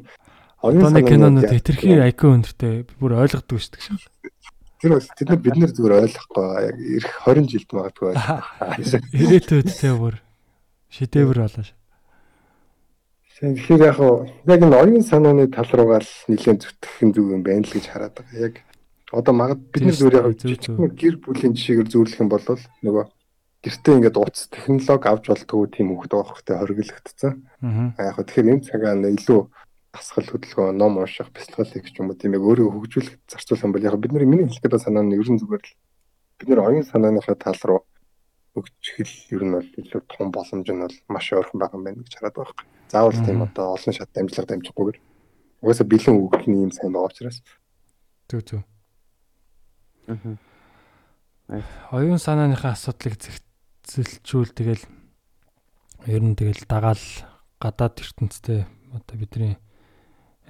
Одооны 0.65 1.05
кинонууд 1.05 1.51
хэтэрхий 1.51 2.01
IQ 2.09 2.21
өндөртэй 2.25 2.89
бүр 2.97 3.21
ойлгодог 3.21 3.61
шүү 3.61 3.77
дээ. 3.77 4.01
Тэр 4.81 4.91
бол 4.97 5.05
тэд 5.05 5.29
нар 5.29 5.41
бид 5.45 5.57
нар 5.61 5.71
зүгээр 5.77 5.99
ойлгохгүй 6.09 6.45
яг 6.65 6.77
эх 6.81 7.07
20 7.29 7.53
жилд 7.53 7.69
магадгүй 7.69 8.07
ойлгох. 8.17 8.49
Ирээдүйд 9.13 9.69
те 9.69 9.89
бүр 9.93 10.15
шидэвэр 10.89 11.39
болоо 11.45 11.63
ш. 11.63 11.71
Тэгэхээр 13.35 13.81
яг 13.83 13.99
яг 14.47 14.59
энэ 14.63 14.79
оюун 14.79 15.03
санааны 15.03 15.51
тал 15.51 15.69
руугаа 15.69 16.01
л 16.01 16.11
нэлээд 16.31 16.65
зүтгэх 16.65 16.97
нь 17.03 17.13
зүг 17.13 17.27
юм 17.35 17.43
байна 17.43 17.67
л 17.67 17.73
гэж 17.75 17.85
хараад 17.91 18.15
байгаа. 18.15 18.47
Яг 18.47 18.55
одоо 19.15 19.33
магад 19.33 19.59
бид 19.71 19.83
нар 19.87 19.95
зүгээр 19.95 20.27
яг 20.27 20.93
гэр 20.99 21.15
бүлийн 21.23 21.55
жишээгээр 21.55 21.89
зөөрлөх 21.91 22.21
юм 22.21 22.29
бол 22.29 22.43
нөгөө 22.83 23.05
гэртээ 23.63 23.95
ингээд 23.97 24.19
утас 24.19 24.45
технологи 24.51 25.07
авч 25.09 25.25
болтгоо 25.31 25.65
тийм 25.71 25.87
хөвгт 25.95 26.11
байгаа 26.11 26.29
хөөхтэй 26.29 26.55
хориглогдсон. 26.59 27.33
Яг 27.97 28.17
тэгэхээр 28.21 28.51
энэ 28.51 28.67
цагаан 28.67 29.01
илүү 29.09 29.41
асгал 29.95 30.27
хөдөлгөөн 30.29 30.77
ном 30.77 30.99
унших 30.99 31.31
бэлтгэл 31.31 31.71
хийх 31.71 31.89
ч 31.89 31.97
юм 32.03 32.11
уу 32.11 32.19
тийм 32.19 32.35
яг 32.35 32.43
өөрөө 32.43 32.67
хөгжүүлэх 32.75 33.15
зарцуулах 33.31 33.65
юм 33.65 33.73
бол 33.73 33.87
яг 33.87 33.95
бид 33.95 34.11
нар 34.11 34.25
миний 34.27 34.45
хэлэх 34.45 34.63
гэдэг 34.67 34.83
санаа 34.83 35.03
нь 35.07 35.15
ерөн 35.15 35.39
зүгээр 35.39 35.63
л 35.63 35.73
бид 36.37 36.47
нар 36.51 36.61
оюун 36.67 36.83
санааныхаа 36.83 37.35
тал 37.39 37.61
руу 37.63 37.81
хөгжихэл 38.53 39.15
ер 39.39 39.43
нь 39.47 39.55
бол 39.55 39.69
илүү 39.79 40.01
том 40.11 40.27
боломж 40.35 40.67
нь 40.67 40.83
бол 40.83 40.97
маш 41.07 41.25
ойрхон 41.31 41.59
байгаа 41.63 41.79
юм 41.79 41.85
байна 41.87 42.03
гэж 42.03 42.13
хараад 42.19 42.35
байгаа 42.35 42.59
юм. 42.59 42.69
Заавал 42.91 43.19
тийм 43.23 43.39
одоо 43.47 43.65
олон 43.79 43.93
шат 43.95 44.11
дамжлага 44.11 44.51
дамжихгүйгээр 44.51 44.97
угаасаа 45.63 45.87
бэлэн 45.87 46.19
өгөх 46.19 46.43
нь 46.45 46.63
юм 46.67 46.71
сайн 46.75 46.91
байгаа 46.91 47.09
учраас 47.09 47.39
Зүг 48.29 48.41
зүг. 48.41 48.74
Аа. 50.07 51.61
Оюун 51.93 52.21
санааныхаа 52.21 52.73
асуудлыг 52.77 53.17
зэгцэлжүүл 53.21 54.53
тэгэл 54.53 54.83
ер 56.05 56.21
нь 56.21 56.37
тэгэл 56.37 56.65
дагаал 56.69 57.01
гадаад 57.57 58.01
ертөнцтэй 58.01 58.65
одоо 58.93 59.15
бидний 59.17 59.57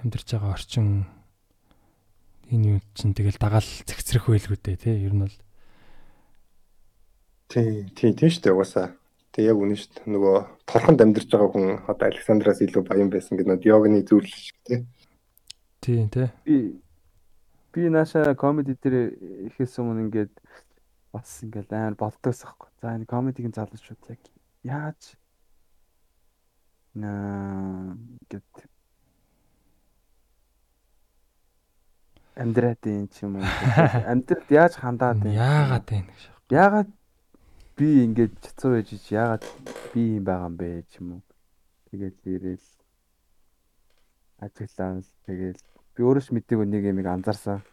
амьдарч 0.00 0.28
байгаа 0.36 0.52
орчин 0.56 1.08
энэ 2.52 2.76
юм 2.76 2.78
чинь 2.92 3.16
тэгэл 3.16 3.40
дагаал 3.40 3.64
зэгцрэх 3.64 4.28
байлгүй 4.28 4.56
дээ 4.60 4.76
тий. 4.76 4.96
Ер 5.04 5.16
нь 5.16 5.24
бол 5.24 5.36
тий 7.48 7.88
тий 7.96 8.12
тийм 8.12 8.28
шүү 8.28 8.42
дээ 8.44 8.56
угаасаа. 8.56 8.92
Тэг 9.32 9.52
яг 9.52 9.56
үнэн 9.56 9.76
шүү 9.76 9.92
дээ. 10.00 10.12
Нөгөө 10.12 10.36
торхонд 10.68 11.00
амьдарч 11.00 11.28
байгаа 11.32 11.48
хүн 11.52 11.66
одоо 11.88 12.06
Александраас 12.08 12.60
илүү 12.60 12.84
баян 12.84 13.08
байсан 13.08 13.40
гэдэг 13.40 13.56
нь 13.56 13.68
йогны 13.68 14.04
зүйл 14.04 14.28
шиг 14.28 14.56
тий. 14.64 14.84
Тий 15.80 16.04
тий 16.12 16.28
Би 17.76 17.90
нааша 17.92 18.32
комеди 18.40 18.72
дээр 18.72 19.12
ихээс 19.52 19.76
өмнө 19.84 20.08
ингээд 20.08 20.32
бас 21.12 21.28
ингээд 21.44 21.68
амар 21.76 21.92
боддогс 22.00 22.40
аахгүй. 22.48 22.72
За 22.80 22.96
энэ 22.96 23.04
комедигийн 23.04 23.52
залуучууд 23.52 24.00
яг 24.08 24.22
яаж 24.64 25.12
наа 26.96 27.92
гэт 28.32 28.48
амьдраад 32.40 32.80
юм 32.88 33.12
ч 33.12 33.28
юм 33.28 33.36
уу. 33.36 33.44
Амьдралд 34.08 34.48
яаж 34.48 34.80
хандаад 34.80 35.20
юм? 35.20 35.36
Яагаад 35.36 35.84
вэ 35.84 36.00
гэж. 36.08 36.20
Яагаад 36.48 36.90
би 37.76 37.88
ингэж 38.08 38.32
цэцүү 38.40 38.70
байж 38.72 38.88
ич 38.96 39.12
яагаад 39.12 39.44
би 39.92 40.16
юм 40.16 40.24
байгаа 40.24 40.48
юм 40.48 40.56
бэ 40.56 40.68
ч 40.88 40.92
юм 41.04 41.20
уу. 41.20 41.22
Тэгээд 41.92 42.16
ирээл 42.24 42.68
ажиглаа 44.40 44.96
л 44.96 45.12
тэгээд 45.28 45.75
би 45.96 46.04
өөрөө 46.04 46.22
ч 46.22 46.28
мэдээгүй 46.36 46.68
нэг 46.68 46.84
юм 46.92 47.00
анзаарсан. 47.00 47.64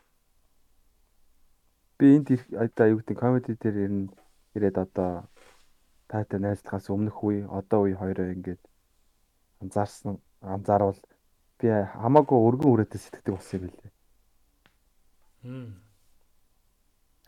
Би 1.99 2.15
энд 2.15 2.31
одоо 2.55 2.85
юу 2.87 2.97
гэдэг 3.03 3.17
комеди 3.19 3.59
дээр 3.59 3.77
ирнэ 3.83 4.15
ирээд 4.55 4.77
одоо 4.79 5.27
таатай 6.07 6.39
найзлахаас 6.39 6.87
өмнөх 6.87 7.19
үе 7.19 7.43
одоо 7.51 7.83
үе 7.83 7.99
хоёроо 7.99 8.31
ингээд 8.31 8.63
анзаарсан 9.61 10.23
анзаарвал 10.39 10.99
би 11.59 11.67
хамаагүй 11.67 12.39
өргөн 12.47 12.71
үрээтэй 12.73 12.99
сэтгэдэг 13.03 13.33
болсон 13.35 13.59
юм 13.59 13.63
билээ. 13.67 13.91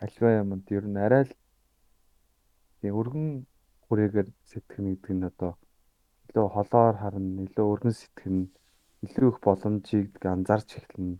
Альва 0.06 0.30
юмд 0.40 0.68
ер 0.72 0.86
нь 0.88 1.02
арай 1.06 1.24
л 1.28 1.34
тийм 2.80 2.96
өргөн 2.96 3.28
хүрээгээр 3.88 4.28
сэтгэх 4.50 4.80
гэдэг 4.80 5.12
нь 5.16 5.28
одоо 5.28 5.52
илүү 6.30 6.48
холоор 6.56 6.96
харна, 7.00 7.44
илүү 7.48 7.66
өргөн 7.74 7.96
сэтгэн, 7.96 8.38
илүү 9.06 9.30
их 9.32 9.40
боломжийг 9.46 10.18
анзаарч 10.26 10.82
эхэлнэ. 10.82 11.18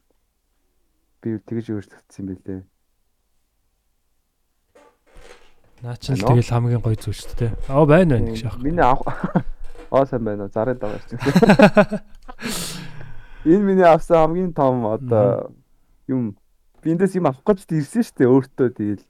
Би 1.22 1.30
тэгж 1.40 1.72
өөрчлөгдсөн 1.74 2.22
юм 2.26 2.28
билээ. 2.34 2.62
Наа 5.86 5.96
чи 6.02 6.18
л 6.18 6.26
тэгэл 6.26 6.50
хамгийн 6.50 6.82
гоё 6.82 6.98
зүйл 6.98 7.14
шүү 7.14 7.38
дээ. 7.38 7.52
Аа 7.70 7.86
байна 7.86 8.18
байна 8.18 8.34
гэж 8.34 8.42
яах. 8.42 8.58
Миний 8.60 8.82
авах 8.82 9.46
Аа 9.92 10.06
сайн 10.10 10.24
байна 10.26 10.46
уу? 10.46 10.54
Зарад 10.54 10.80
байгаа 10.80 11.00
ч. 11.06 11.14
Энэ 13.46 13.64
миний 13.64 13.86
авсан 13.86 14.18
хамгийн 14.26 14.54
том 14.54 14.86
одоо 14.90 15.54
юм 16.08 16.38
би 16.82 16.92
эндээс 16.92 17.16
юм 17.16 17.30
авах 17.30 17.46
гэж 17.46 17.70
ирсэн 17.70 18.02
шүү 18.02 18.18
дээ 18.18 18.30
өөртөө 18.34 18.70
тэгэл. 18.74 19.06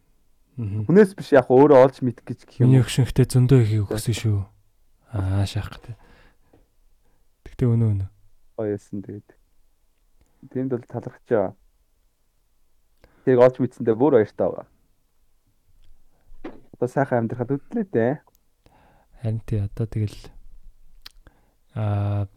Хүнээс 0.56 1.15
биш 1.15 1.31
яг 1.31 1.47
өөрөө 1.52 1.80
олж 1.80 2.03
мэдэх 2.03 2.23
гэж 2.27 2.39
гэх 2.43 2.60
юм. 2.60 2.72
Миний 2.72 2.84
өгшөнхтэй 2.84 3.27
зөндөө 3.27 3.60
ихийг 3.64 3.91
өгсөн 3.91 4.15
шүү. 4.15 4.39
Аа 5.15 5.47
шаах 5.47 5.72
гэдэг. 5.72 5.95
Тэгтээ 7.47 7.68
өнөө 7.72 7.89
өнөө. 7.95 8.10
Гоёсэн 8.56 9.03
тэгээд. 9.03 9.30
Тэмд 10.52 10.72
бол 10.72 10.86
талархчаа. 10.88 11.56
Тэг 13.27 13.40
олж 13.40 13.60
мэдсэндээ 13.60 13.95
бүр 13.95 14.19
баяртай 14.19 14.48
байгаа. 14.48 14.68
Одоо 16.76 16.88
сайхан 16.88 17.26
амьдрахад 17.26 17.52
үтлээ 17.52 17.86
дээ. 17.91 18.14
Харин 19.19 19.41
тий 19.48 19.60
одоо 19.60 19.88
тэгэл 19.88 20.19
аа 21.76 22.27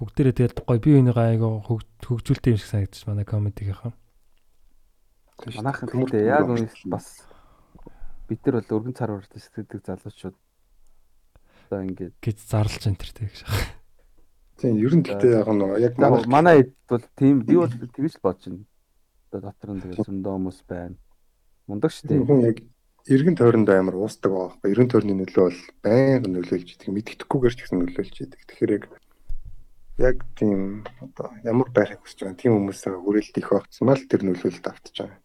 бүгдээрээ 0.00 0.34
тэгэл 0.34 0.66
гоё 0.66 0.80
бие 0.82 0.98
бинийгаа 0.98 1.30
айгаа 1.30 1.62
хөгжүүлдэг 1.62 2.54
юм 2.54 2.58
шиг 2.58 2.70
санагдчих 2.70 3.06
манай 3.06 3.26
комедигийнхан. 3.28 3.94
Манайхан 5.58 5.88
тэгтээ 5.90 6.26
яг 6.26 6.50
үнэ 6.50 6.70
бас 6.90 7.22
бид 8.26 8.40
нар 8.46 8.62
бол 8.62 8.74
өргөн 8.82 8.96
цар 8.98 9.14
урт 9.14 9.30
сэтгэдэг 9.30 9.82
залуучууд 9.86 10.36
одоо 11.68 11.80
ингээд 11.86 12.14
гэж 12.18 12.36
зарлж 12.40 12.82
энэ 12.88 12.98
тэр 12.98 13.10
тэг 13.12 13.30
шах. 13.36 13.52
Тийм 14.62 14.78
ер 14.78 14.94
нь 14.94 15.02
гэхдээ 15.02 15.42
яг 15.42 15.48
нөгөө 15.50 15.78
яг 15.82 15.94
манай 16.30 16.62
хэд 16.62 16.72
бол 16.86 17.04
тийм 17.18 17.42
би 17.42 17.58
бол 17.58 17.66
тэгж 17.66 18.14
л 18.14 18.22
бодож 18.22 18.46
байна. 18.46 18.62
Одоо 19.26 19.40
дотор 19.42 19.70
нь 19.74 19.82
тэгээд 19.82 20.06
зөндөө 20.06 20.32
хүмүүс 20.38 20.60
байна. 20.70 20.96
Мундаг 21.66 21.90
шүү 21.90 22.06
дээ. 22.06 22.22
хүн 22.22 22.46
яг 22.46 22.58
эргэн 23.10 23.34
тойронд 23.34 23.68
амар 23.74 23.98
уусдаг 23.98 24.30
байхгүй. 24.30 24.70
Эргэн 24.70 24.90
тойрны 24.94 25.14
нөлөө 25.18 25.44
бол 25.50 25.60
байнга 25.82 26.28
нөлөөлж 26.30 26.68
идэг. 26.78 26.94
Мэддэхгүйгээр 26.94 27.54
ч 27.58 27.60
гэсэн 27.66 27.78
нөлөөлж 27.82 28.16
идэг. 28.22 28.40
Тэгэхээр 28.46 28.74
яг 28.78 28.84
яг 29.98 30.16
тийм 30.38 30.86
одоо 31.02 31.34
ямар 31.42 31.68
байхыг 31.74 32.06
хүсэж 32.06 32.18
байгаа 32.22 32.38
тийм 32.38 32.52
хүмүүсээ 32.54 32.94
хүрээлт 33.02 33.38
их 33.42 33.50
багцсан 33.50 33.86
мал 33.90 34.02
тэр 34.06 34.22
нөлөөлөлд 34.22 34.66
автаж 34.70 34.94
байгаа. 34.94 35.18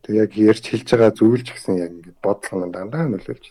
Тэг 0.00 0.14
яг 0.16 0.30
ярьж 0.40 0.64
хэлж 0.64 0.88
байгаа 0.88 1.12
зүйл 1.12 1.44
ч 1.44 1.48
гэсэн 1.52 1.76
яг 1.76 1.92
ингээд 1.92 2.18
бодлого 2.24 2.64
нь 2.64 2.72
дандаа 2.72 3.04
нөлөөлж. 3.12 3.44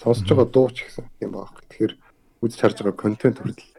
Сонсож 0.00 0.28
байгаа 0.32 0.48
дуу 0.48 0.72
ч 0.72 0.88
гэсэн 0.88 1.04
тийм 1.20 1.36
байгаа. 1.36 1.60
Тэгэхээр 1.68 1.92
үзэж 2.40 2.58
харж 2.64 2.76
байгаа 2.80 2.96
контент 2.96 3.38
хүртэл 3.44 3.71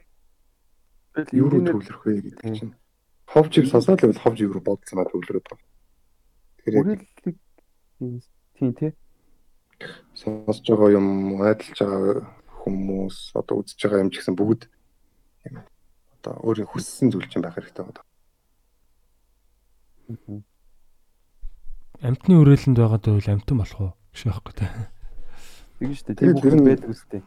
юу 1.31 1.47
руу 1.49 1.61
төвлөрөх 1.61 2.03
вэ 2.05 2.13
гэдэг 2.21 2.49
чинь. 2.57 2.73
Ховжийг 3.29 3.67
сонсоод 3.69 4.01
л 4.03 4.11
бол 4.11 4.23
ховж 4.23 4.37
юу 4.41 4.53
руу 4.57 4.63
бодсонаа 4.65 5.05
төвлөрөд 5.09 5.45
байгаа. 5.45 5.69
Тэгэхээр 6.57 6.75
яг 6.75 6.85
Хүрээллийг 6.85 7.37
тийм 8.57 8.71
тий. 8.73 8.91
сонсож 10.13 10.65
байгаа 10.65 10.97
юм 10.97 11.07
айдалж 11.41 11.77
байгаа 11.77 12.25
хүмүүс 12.63 13.17
одоо 13.35 13.55
үзэж 13.61 13.79
байгаа 13.83 14.03
юм 14.03 14.11
ч 14.11 14.21
гэсэн 14.21 14.35
бүгд 14.37 14.61
юм 15.49 15.61
одоо 16.19 16.33
өөрийн 16.47 16.69
хүссэн 16.69 17.11
зүйл 17.11 17.27
чинь 17.27 17.43
байх 17.43 17.57
хэрэгтэй 17.59 17.83
байна. 17.83 18.03
Амтны 22.03 22.35
үрээлэнд 22.39 22.77
байгаа 22.79 22.99
дөрвөл 22.99 23.33
амтан 23.33 23.57
болох 23.59 23.79
уу 23.79 23.91
гэж 24.11 24.21
байхгүй 24.27 24.53
те. 24.55 24.67
Тэгэн 25.79 25.95
шүү 25.95 26.05
дээ. 26.07 26.17
Тэгээд 26.19 26.37
Тийм 26.39 26.51
хүмүүс 26.51 26.67
байдаг 26.67 26.89
үстэй. 26.91 27.21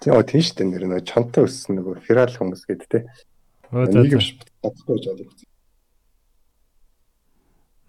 Тийм 0.00 0.20
тийм 0.28 0.42
шүү 0.44 0.56
дээ 0.60 0.68
нэр 0.68 0.84
нэг 0.92 1.08
чантай 1.08 1.46
өссөн 1.48 1.80
нөгөө 1.80 2.04
фирал 2.04 2.28
хүмүүс 2.28 2.62
гэдэг 2.68 2.88
те. 2.92 3.08
Нэг 3.72 4.12
юм 4.12 4.20
шиг 4.20 4.44
бодохгүй 4.60 5.00
гэж 5.00 5.04
бодож 5.08 5.24
байна. 5.24 5.46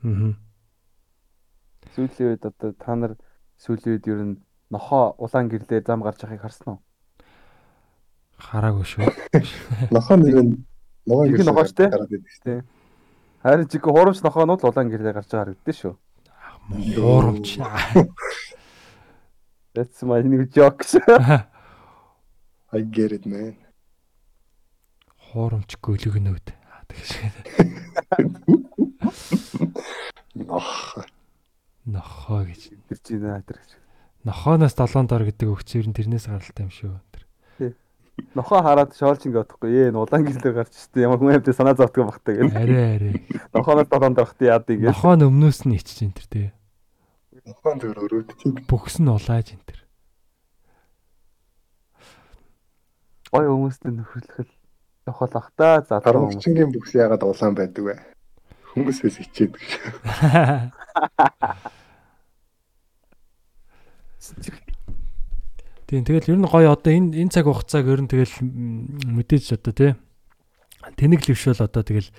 Аа. 0.07 0.34
Сүүлийн 1.97 2.29
үед 2.31 2.43
одоо 2.47 2.71
та 2.79 2.95
нар 2.95 3.13
сүүлийн 3.59 3.99
үед 3.99 4.07
ер 4.07 4.21
нь 4.23 4.35
нохоо 4.71 5.19
улаан 5.19 5.51
гэрлээ 5.51 5.84
зам 5.84 5.99
гарч 5.99 6.23
байгааг 6.23 6.47
харсан 6.47 6.79
уу? 6.79 6.79
Хараагүй 8.39 8.85
шүү. 8.88 9.03
Нохоо 9.95 10.15
нэр 10.15 10.38
нь 10.47 10.53
ногоо 11.03 11.27
Нэг 11.27 11.34
нь 11.34 11.43
гэрсэн 11.43 11.49
нохооч 11.51 11.71
те? 11.75 12.63
Харин 13.43 13.67
чиг 13.67 13.84
хуурамч 13.84 14.23
нохоонууд 14.23 14.63
улаан 14.63 14.88
гэрлээ 14.88 15.11
гарч 15.11 15.27
байгаа 15.27 15.51
харагдсан 15.51 15.75
шүү. 15.75 15.93
Уурамч. 17.03 17.59
That's 19.75 20.01
my 20.07 20.21
new 20.23 20.47
jokes. 20.47 20.95
I 22.73 22.81
get 22.84 23.15
it 23.15 23.26
man. 23.26 23.56
Хуурамч 25.31 25.80
гөлөгнөөд. 25.80 26.52
Тэгш. 26.91 27.11
Нох. 30.35 30.99
Нохоо 31.88 32.44
гэж. 32.44 32.76
Тэр 32.91 32.99
чинь 32.99 33.23
наатар 33.23 33.60
гэж. 33.64 33.72
Нохооноос 34.27 34.76
7 34.76 35.07
дор 35.07 35.23
гэдэг 35.23 35.48
өгчээр 35.48 35.88
нь 35.88 35.95
тэрнээс 35.95 36.27
гаралтай 36.27 36.68
юм 36.68 36.72
шүү. 36.76 36.99
Тэр. 37.15 37.23
Нохоо 38.35 38.60
хараад 38.60 38.91
шоолж 38.99 39.23
ингэ 39.23 39.48
бодохгүй. 39.48 39.72
Ээ 39.72 39.95
энэ 39.95 40.03
улаан 40.03 40.27
гэрлээ 40.27 40.52
гарч 40.52 40.76
штэ. 40.76 41.07
Ямар 41.07 41.23
хүн 41.23 41.39
амт 41.39 41.48
санаа 41.56 41.80
зовтгоо 41.80 42.11
багтаа 42.11 42.35
гэл. 42.35 42.52
Арай 42.52 42.88
арай. 42.99 43.14
Нохооноос 43.56 43.88
толон 43.88 44.11
дорхт 44.11 44.44
яад 44.44 44.68
ингэ. 44.68 44.91
Нохоо 44.91 45.15
нь 45.15 45.23
өмнөөс 45.23 45.64
нь 45.64 45.80
ичж 45.80 46.03
энэ 46.03 46.19
тэр 46.19 46.27
те. 46.27 46.44
Нохоо 47.48 47.80
зөөр 47.80 47.99
өрөөдчих. 48.03 48.68
Бүхс 48.68 48.99
нь 48.99 49.07
улааж 49.07 49.56
энэ 49.56 49.64
тэр. 49.64 49.86
Гой 53.31 53.45
хүмүүстэй 53.47 53.91
нөхөрлөхөл 53.91 54.51
явахлах 55.07 55.51
та 55.55 55.81
за 55.83 55.99
та 55.99 56.11
хүмүүс. 56.11 56.39
Харамчингийн 56.39 56.71
бүхс 56.71 56.95
ягаад 56.95 57.23
улаан 57.23 57.55
байдаг 57.55 57.83
вэ? 57.83 57.95
Хүмүүсээс 58.75 59.19
ичээд. 59.23 59.55
Тийм 65.87 66.03
тэгэл 66.03 66.35
ер 66.35 66.39
нь 66.39 66.51
гоё 66.51 66.75
одоо 66.75 66.91
энэ 66.91 67.15
энэ 67.15 67.31
цаг 67.31 67.47
хугацааг 67.47 67.87
ер 67.87 68.03
нь 68.03 68.11
тэгэл 68.11 68.35
мэдээж 69.07 69.55
одоо 69.55 69.71
тий 69.71 69.91
тэнэг 70.99 71.23
левшэл 71.23 71.63
одоо 71.63 71.79
тэгэл 71.79 72.11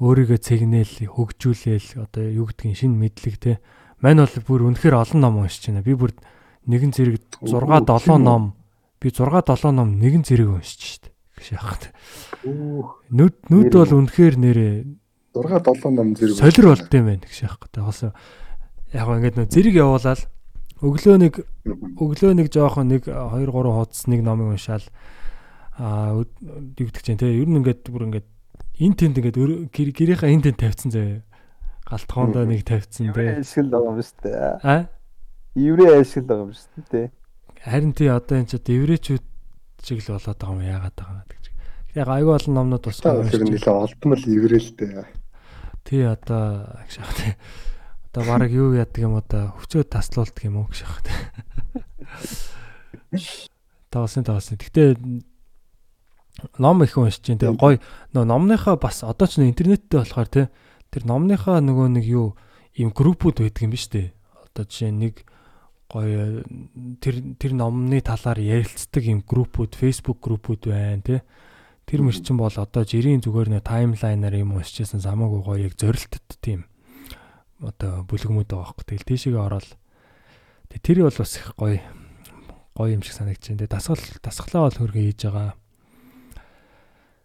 өөрийгөө 0.00 0.40
цэгнээл 0.40 1.12
хөгжүүлээл 1.12 2.08
одоо 2.08 2.24
юу 2.24 2.48
гэдгийг 2.48 2.72
шинэ 2.72 2.96
мэдлэг 2.96 3.36
тий 3.36 3.56
мань 4.00 4.16
бол 4.16 4.36
бүр 4.48 4.72
үнэхээр 4.72 4.96
олон 4.96 5.20
ном 5.20 5.44
уншиж 5.44 5.68
байна 5.68 5.84
би 5.84 5.92
бүр 5.92 6.16
нэгэн 6.64 6.96
зэрэг 6.96 7.20
6 7.44 7.52
Оо, 7.52 7.84
7 7.84 8.00
тийм 8.00 8.16
үү? 8.16 8.24
ном 8.24 8.56
би 9.02 9.10
6 9.10 9.26
7 9.50 9.74
ном 9.74 9.98
нэгэн 9.98 10.22
зэрэг 10.22 10.48
уншиж 10.62 10.80
штт 11.02 11.10
Үу. 12.46 13.02
нүд 13.10 13.50
нүд 13.50 13.74
бол 13.74 13.92
үнэхээр 14.06 14.34
нэрээ 14.38 14.74
6 15.34 15.58
7 15.82 15.90
ном 15.90 16.14
зэрэг. 16.14 16.38
солир 16.38 16.66
болд 16.70 16.86
юм 16.94 17.06
байна 17.10 17.26
гэж 17.26 17.38
яах 17.42 17.58
вэ 17.58 17.82
бас 17.82 18.00
яг 18.94 19.04
гоо 19.10 19.16
ингээд 19.18 19.36
нөө 19.42 19.48
зэрэг 19.50 19.74
явуулаад 19.74 20.20
өглөө 20.82 21.16
нэг 21.18 21.34
өглөө 21.98 22.32
нэг 22.38 22.48
жоохон 22.52 22.86
нэг 22.90 23.02
2 23.10 23.46
3 23.46 23.50
хуудас 23.50 24.06
нэг 24.06 24.20
номыг 24.22 24.54
уншаал 24.54 24.86
аа 25.78 26.22
дэгдэг 26.78 27.02
чинь 27.02 27.18
те 27.18 27.26
ер 27.32 27.48
нь 27.48 27.58
ингээд 27.58 27.88
бүр 27.90 28.06
ингээд 28.06 28.28
эн 28.82 28.92
тэнд 28.94 29.18
ингээд 29.18 29.38
гэрийнхаа 29.72 30.30
эн 30.30 30.42
тэнд 30.44 30.58
тавьсан 30.60 30.90
зөө 30.92 31.22
галтгоондоо 31.88 32.44
нэг 32.44 32.62
тавьсан 32.66 33.10
те 33.14 33.40
Ашигл 33.40 33.70
байгаа 33.72 33.90
юм 33.94 34.02
шүү 34.02 34.18
дээ. 34.22 34.58
а 34.62 34.86
Еврей 35.54 35.90
ашигл 35.96 36.28
байгаа 36.28 36.44
юм 36.46 36.52
шүү 36.52 36.84
дээ. 36.92 37.06
Харин 37.62 37.92
тий 37.94 38.10
одоо 38.10 38.42
энэ 38.42 38.50
ч 38.50 38.58
одоо 38.58 38.74
еврейчүүд 38.74 39.24
шиг 39.82 39.98
л 40.02 40.18
болоод 40.18 40.38
байгаа 40.38 40.54
юм 40.54 40.62
яагаад 40.62 40.96
байгаа 40.98 41.22
юм 41.22 41.30
гэж 41.30 41.44
яг 41.94 42.08
аюу 42.08 42.34
олон 42.34 42.54
номнууд 42.54 42.84
бас 42.86 42.98
Та 42.98 43.22
тэр 43.22 43.44
нэлээ 43.46 43.70
олдмол 43.70 44.22
иврэлтэй. 44.22 45.06
тий 45.84 46.02
одоо 46.02 46.66
гэж 46.86 46.94
яах 46.98 47.14
тий. 47.14 47.34
Одоо 48.10 48.22
баг 48.26 48.50
юу 48.50 48.74
яадаг 48.74 48.98
юм 48.98 49.14
одоо 49.18 49.54
хүчөө 49.60 49.82
таслуулдаг 49.86 50.42
юм 50.42 50.56
уу 50.62 50.66
гэж 50.70 50.80
яах 50.82 51.00
тий. 51.06 51.18
Тавсан 53.90 54.24
тавсан. 54.24 54.56
Гэтэ 54.56 54.96
ном 56.58 56.82
их 56.82 56.96
уншиж 56.96 57.22
чинь 57.22 57.38
тэгээ 57.38 57.60
гой 57.60 57.80
нөө 58.16 58.24
номныхаа 58.24 58.76
бас 58.80 59.04
одоо 59.04 59.28
ч 59.28 59.38
интернеттэй 59.38 60.00
болохоор 60.00 60.28
те 60.28 60.48
тэр 60.90 61.04
номныхаа 61.04 61.60
нөгөө 61.60 61.88
нэг 62.00 62.04
юу 62.08 62.34
ийм 62.72 62.90
группүүд 62.90 63.44
байдаг 63.44 63.62
юм 63.62 63.72
ба 63.72 63.78
штэ 63.78 64.16
одоо 64.32 64.64
жишээ 64.64 64.92
нэг 64.96 65.28
гоё 65.92 66.42
тэр 67.04 67.36
тэр 67.36 67.52
номны 67.52 68.00
талаар 68.00 68.40
ярилцдаг 68.40 69.04
ийм 69.04 69.20
группүүд 69.20 69.76
Facebook 69.76 70.24
группүүд 70.24 70.72
байна 70.72 71.04
те 71.04 71.16
тэр 71.84 72.00
мөр 72.00 72.16
чин 72.16 72.40
бол 72.40 72.48
одоо 72.48 72.82
жирийн 72.88 73.20
зүгээр 73.20 73.52
нөө 73.52 73.62
таймлайнаар 73.62 74.40
юм 74.40 74.56
уншижсэн 74.56 75.04
самаагүй 75.04 75.40
гоё 75.44 75.60
яг 75.68 75.76
зорилттой 75.76 76.20
тийм 76.40 76.64
одоо 77.60 78.08
бүлгэмүүд 78.08 78.48
байгаа 78.48 78.72
байхгүй 78.72 78.86
тэгэл 78.88 79.08
тийшээгээ 79.12 79.44
ороод 79.44 79.68
тэг 80.72 80.80
тэр 80.80 81.04
бол 81.04 81.18
бас 81.20 81.36
их 81.36 81.52
гоё 81.60 81.78
гоё 82.74 82.96
юм 82.96 83.02
шиг 83.02 83.12
санагдаж 83.12 83.52
байна 83.52 83.68
дасгал 83.68 84.00
дасглаа 84.22 84.62
бол 84.68 84.78
хөргөө 84.80 85.04
хийж 85.04 85.20
байгаа. 85.28 85.52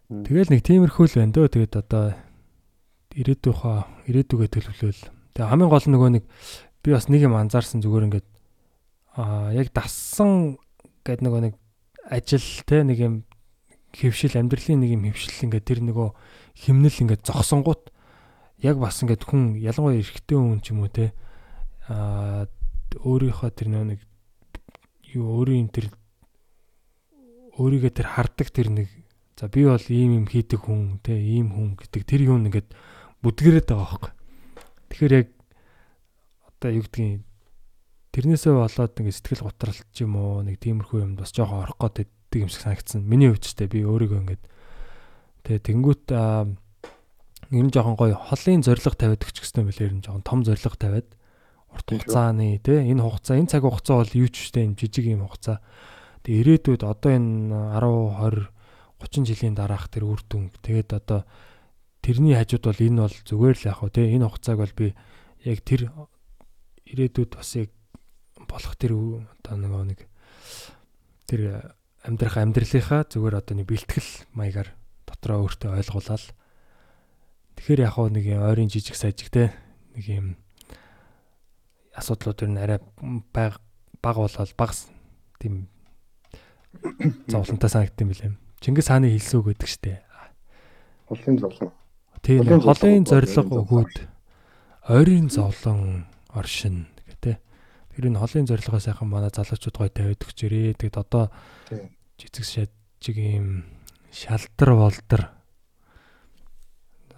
Тэгэл 0.08 0.52
нэг 0.52 0.62
тиймэрхүү 0.64 1.06
л 1.08 1.16
байна 1.16 1.32
дөө. 1.32 1.48
Тэгээд 1.48 1.74
одоо 1.80 2.04
ирээдүйхөө 3.16 3.76
ирээдүгээ 4.12 4.48
төлөвлөл. 4.52 5.02
Тэгээ 5.32 5.48
хамгийн 5.48 5.72
гол 5.72 5.86
нөгөө 5.88 6.10
нэг 6.20 6.24
би 6.84 6.88
бас 6.92 7.08
нэг 7.08 7.24
юм 7.24 7.36
анзаарсан 7.40 7.80
зүгээр 7.80 8.06
ингээд 8.12 8.28
аа 9.18 9.50
яг 9.50 9.74
дассан 9.74 10.56
гэдэг 11.02 11.26
нөгөө 11.26 11.42
нэг 11.50 11.54
ажил 12.06 12.46
те 12.62 12.86
нэг 12.86 12.98
юм 13.02 13.14
хөвшил 13.90 14.38
амьдралын 14.38 14.78
нэг 14.78 14.90
юм 14.94 15.02
хөвшил 15.10 15.50
ингээд 15.50 15.66
тэр 15.66 15.80
нөгөө 15.82 16.08
химнэл 16.54 17.02
ингээд 17.02 17.26
зогсонгууд 17.26 17.90
яг 18.62 18.76
бас 18.78 19.02
ингээд 19.02 19.26
хүн 19.26 19.58
ялангуяа 19.58 19.98
эрэгтэй 19.98 20.38
хүн 20.38 20.62
ч 20.62 20.70
юм 20.70 20.86
уу 20.86 20.92
те 20.94 21.10
аа 21.90 22.46
өөрийнхөө 23.02 23.50
тэр 23.50 23.68
нэг 23.74 24.00
юу 25.10 25.42
өөрийн 25.42 25.66
тэр 25.74 25.90
өөрийгөө 27.58 27.90
тэр 27.90 28.06
хардаг 28.06 28.54
тэр 28.54 28.70
нэг 28.70 28.88
За 29.38 29.46
би 29.46 29.62
бол 29.62 29.78
ийм 29.86 30.18
юм 30.18 30.26
хийдэг 30.26 30.66
хүн 30.66 30.98
те 30.98 31.14
ийм 31.14 31.54
хүн 31.54 31.78
гэдэг 31.78 32.02
тэр 32.02 32.26
юм 32.26 32.50
ингээд 32.50 32.74
бүдгэрээд 33.22 33.70
байгаа 33.70 33.86
байхгүй. 33.86 34.12
Тэгэхээр 34.90 35.14
яг 35.14 35.28
одоо 36.42 36.70
юу 36.74 36.82
гэдгийг 36.82 37.22
тэрнээсээ 38.18 38.50
болоод 38.50 38.98
ингээд 38.98 39.18
сэтгэл 39.22 39.46
готролт 39.46 39.86
ч 39.94 40.02
юм 40.02 40.18
уу 40.18 40.42
нэг 40.42 40.58
тиймэрхүү 40.58 40.98
юм 41.06 41.14
бас 41.14 41.30
жоохон 41.30 41.62
орох 41.62 41.78
гээд 41.78 42.10
байдаг 42.10 42.42
юм 42.42 42.50
шиг 42.50 42.66
санагдсан. 42.66 43.06
Миний 43.06 43.30
хувьд 43.30 43.46
ч 43.46 43.54
те 43.54 43.70
би 43.70 43.86
өөрийгөө 43.86 44.18
ингээд 44.26 44.42
тэгээ 45.46 45.62
тэнгуут 45.62 46.10
ер 46.10 47.62
нь 47.62 47.70
жоохон 47.70 47.94
гоё 47.94 48.18
холын 48.18 48.66
зориг 48.66 48.82
тавиад 48.98 49.22
өгч 49.22 49.38
гэсэн 49.38 49.62
юм 49.62 49.70
билээ 49.70 49.86
ер 49.86 49.94
нь 49.94 50.02
жоохон 50.02 50.26
том 50.26 50.42
зориг 50.42 50.74
тавиад 50.74 51.08
урт 51.70 51.86
хугацааны 51.86 52.58
те 52.58 52.82
энэ 52.82 53.06
хугацаа 53.06 53.38
энэ 53.38 53.50
цаг 53.54 53.62
хугацаа 53.62 54.02
бол 54.02 54.12
юу 54.18 54.28
ч 54.34 54.50
штэ 54.50 54.66
юм 54.66 54.74
жижиг 54.74 55.06
юм 55.06 55.22
хугацаа. 55.22 55.62
Тэгээ 56.26 56.42
ирээдүйд 56.42 56.82
одоо 56.82 57.10
энэ 57.14 57.54
10 57.78 57.86
20 58.18 58.50
30 58.98 59.30
жилийн 59.30 59.54
дараах 59.54 59.86
тэр 59.86 60.10
үр 60.10 60.20
дүн. 60.26 60.50
Тэгээд 60.58 60.90
одоо 60.90 61.22
тэрний 62.02 62.34
хажууд 62.34 62.66
бол 62.66 62.82
энэ 62.82 63.00
бол 63.06 63.16
зүгээр 63.30 63.56
л 63.62 63.68
яг 63.70 63.76
хөө 63.78 63.90
те 63.94 64.02
энэ 64.10 64.26
хугацааг 64.26 64.58
бол 64.58 64.74
би 64.74 64.86
яг 65.46 65.62
тэр 65.62 65.94
ирээдүйд 66.82 67.30
бас 67.38 67.54
яг 67.56 67.70
болох 68.48 68.74
тэр 68.80 68.92
одоо 68.96 69.56
нөгөө 69.60 69.84
нэг 69.92 70.00
тэр 71.28 71.76
амьдрах 72.02 72.40
амьдралынхаа 72.40 73.04
зүгээр 73.06 73.38
одоо 73.38 73.54
нэг 73.54 73.68
бэлтгэл 73.68 74.10
маягаар 74.32 74.72
дотроо 75.04 75.44
өөртөө 75.44 75.76
ойлгуулаад 75.76 76.24
тэгэхээр 77.60 77.84
яг 77.84 77.92
хөө 77.94 78.08
нэг 78.16 78.24
юм 78.24 78.42
ойрын 78.48 78.72
жижиг 78.72 78.96
сажиг 78.96 79.28
те 79.28 79.52
нэг 79.92 80.04
юм 80.08 80.26
асуудлууд 81.92 82.42
ер 82.42 82.50
нь 82.50 82.62
арай 82.62 82.80
баг 83.34 83.60
баг 84.00 84.16
болоод 84.16 84.52
багс 84.56 84.88
тийм 85.38 85.68
зовлонтой 87.32 87.70
санагдсан 87.70 88.04
юм 88.06 88.10
билээ. 88.12 88.32
Чингис 88.60 88.88
хааны 88.88 89.10
хэлсэн 89.10 89.38
үг 89.40 89.46
гэдэг 89.54 89.68
штэ. 89.68 90.02
Холын 91.08 91.36
зовлон. 91.38 91.70
Тийм 92.22 92.44
Холын 92.44 93.06
зориг 93.06 93.30
өгөөд 93.34 93.94
ойрын 94.88 95.28
зовлон 95.30 96.06
оршин 96.34 96.86
Тэр 97.98 98.14
энэ 98.14 98.22
холын 98.22 98.46
зорилгоо 98.46 98.78
сайхан 98.78 99.10
манай 99.10 99.34
залуучууд 99.34 99.74
гоё 99.74 99.90
тавиад 99.90 100.22
өгч 100.22 100.38
ирээ. 100.46 100.78
Тэгэд 100.78 101.02
одоо 101.02 101.34
жижиг 102.14 102.46
шажиг 102.46 103.16
юм 103.18 103.66
шалдар 104.14 104.70
болдор. 104.78 105.34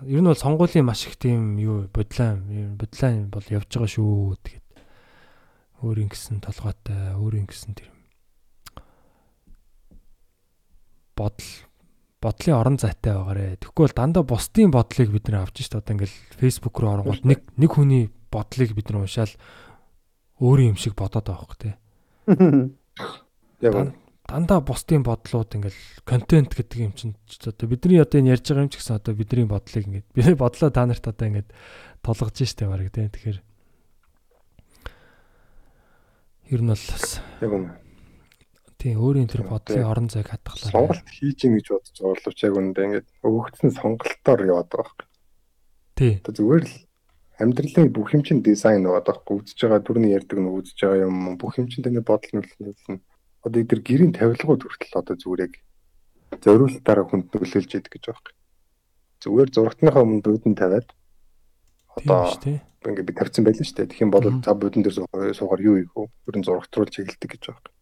Ер 0.09 0.25
нь 0.25 0.31
бол 0.33 0.41
сонгуулийн 0.41 0.89
маш 0.89 1.05
их 1.05 1.21
тийм 1.21 1.61
юу 1.61 1.85
бодлаан 1.93 2.49
юм 2.49 2.81
бодлаан 2.81 3.29
бол 3.29 3.45
явж 3.53 3.69
байгаа 3.69 3.93
шүү. 3.93 4.41
Тэгээд 4.41 4.69
өөрийн 5.85 6.09
гэсэн 6.09 6.41
толгойтой 6.41 7.13
өөрийн 7.13 7.45
гэсэн 7.45 7.77
тэр 7.77 7.93
бодол 11.13 11.53
бодлын 12.25 12.57
орон 12.57 12.81
зайтай 12.81 13.21
байгаарэ. 13.21 13.61
Тэгэхгүй 13.61 13.85
бол 13.85 14.01
дандаа 14.01 14.25
бусдын 14.25 14.73
бодлыг 14.73 15.13
бид 15.13 15.29
нэр 15.29 15.45
авч 15.45 15.61
шít 15.61 15.77
одоо 15.77 15.93
ингээл 15.93 16.17
фэйсбુક 16.41 16.81
руу 16.81 17.05
оронгууд 17.05 17.29
нэг 17.29 17.45
нэг 17.61 17.69
хүний 17.69 18.09
бодлыг 18.33 18.73
бид 18.73 18.89
нар 18.89 19.05
уншаал 19.05 19.33
өөрийн 20.41 20.73
юм 20.75 20.79
шиг 20.81 20.97
бодоод 20.97 21.29
байгаа 21.29 21.45
хөөх 21.45 21.57
тээ. 21.61 21.75
Яг 23.61 23.73
Дан- 23.77 23.95
Дандаа 24.31 24.61
бусдын 24.63 25.03
бодлууд 25.03 25.51
ингээл 25.59 25.81
контент 26.07 26.55
гэдэг 26.55 26.79
юм 26.81 26.95
чинь 26.95 27.15
одоо 27.45 27.67
бидний 27.69 27.99
одоо 28.01 28.19
энэ 28.23 28.39
ярьж 28.39 28.47
байгаа 28.49 28.65
юм 28.67 28.73
ч 28.73 28.79
гэсэн 28.79 28.97
одоо 29.03 29.13
бидний 29.15 29.45
бодлыг 29.45 29.85
ингээд 29.91 30.07
би 30.15 30.23
бодлоо 30.39 30.71
та 30.71 30.87
нарт 30.87 31.03
одоо 31.05 31.27
ингээд 31.29 31.51
толгож 32.01 32.39
штэ 32.39 32.71
бараг 32.71 32.89
тээ. 32.95 33.11
Тэгэхээр 33.11 33.39
ер 36.51 36.61
нь 36.63 36.71
бол 36.71 36.79
бас 36.79 37.21
яг 37.43 37.51
үнэ. 37.53 37.75
тийм 38.81 38.97
өөрийн 39.03 39.29
тэр 39.29 39.45
бодлын 39.47 39.85
орон 39.87 40.09
зайг 40.09 40.31
хадгалаа. 40.31 40.71
Сонголт 40.73 41.07
хийж 41.11 41.39
ийн 41.47 41.59
гэж 41.59 41.67
бодож 41.75 41.95
байгаа 42.01 42.15
боловч 42.17 42.39
яг 42.47 42.55
үнэндээ 42.57 42.87
ингээд 42.87 43.09
өгөгдсөн 43.27 43.71
сонголтоор 43.77 44.41
яваад 44.47 44.69
байгаа. 44.73 44.95
Тий. 45.99 46.13
Одоо 46.23 46.33
зүгээр 46.39 46.65
л 46.65 46.75
амьдралын 47.41 47.89
бүх 47.91 48.13
юм 48.15 48.23
чинь 48.23 48.45
дизайн 48.45 48.85
байгаа 48.85 49.05
байхгүй. 49.09 49.35
Үзэж 49.41 49.59
байгаа 49.65 49.81
түрний 49.81 50.13
ярьдаг 50.13 50.39
нь 50.39 50.53
үзэж 50.53 50.79
байгаа 50.85 51.09
юм 51.09 51.17
бүх 51.41 51.57
юм 51.57 51.67
чинь 51.73 51.85
ингээд 51.85 52.05
бодол 52.05 52.33
нөлөөлнө. 52.37 53.01
Одоо 53.45 53.59
эдгээр 53.65 53.81
гэрийн 53.81 54.13
тавилгууд 54.13 54.63
хүртэл 54.69 55.01
одоо 55.01 55.17
зүгээр 55.17 55.45
яг 55.49 55.55
зориулалтаараа 56.45 57.07
хүнд 57.09 57.27
нөлөөлж 57.33 57.71
яадаг 57.75 57.93
гэж 57.93 58.05
байгаа 58.05 58.21
байхгүй. 58.21 58.35
Зүгээр 59.25 59.49
зурагтныхаа 59.51 60.03
өмнө 60.05 60.25
буудан 60.25 60.55
тавиад 60.55 60.89
одоо 61.97 62.29
ингээд 62.87 63.09
би 63.09 63.15
тавьсан 63.17 63.45
байлаа 63.45 63.65
шүү 63.65 63.77
дээ. 63.77 63.91
Тэгэх 63.93 64.05
юм 64.05 64.13
бол 64.13 64.25
за 64.29 64.53
буудан 64.55 64.83
дээр 64.85 64.97
суугаар- 65.37 65.65
юу 65.65 65.77
ийх 65.81 65.93
вэ? 65.97 66.09
Ер 66.29 66.37
нь 66.37 66.47
зурагтруулж 66.47 66.95
хэлдэг 66.97 67.31
гэж 67.35 67.43
байгаа 67.49 67.61
байхгүй. 67.61 67.75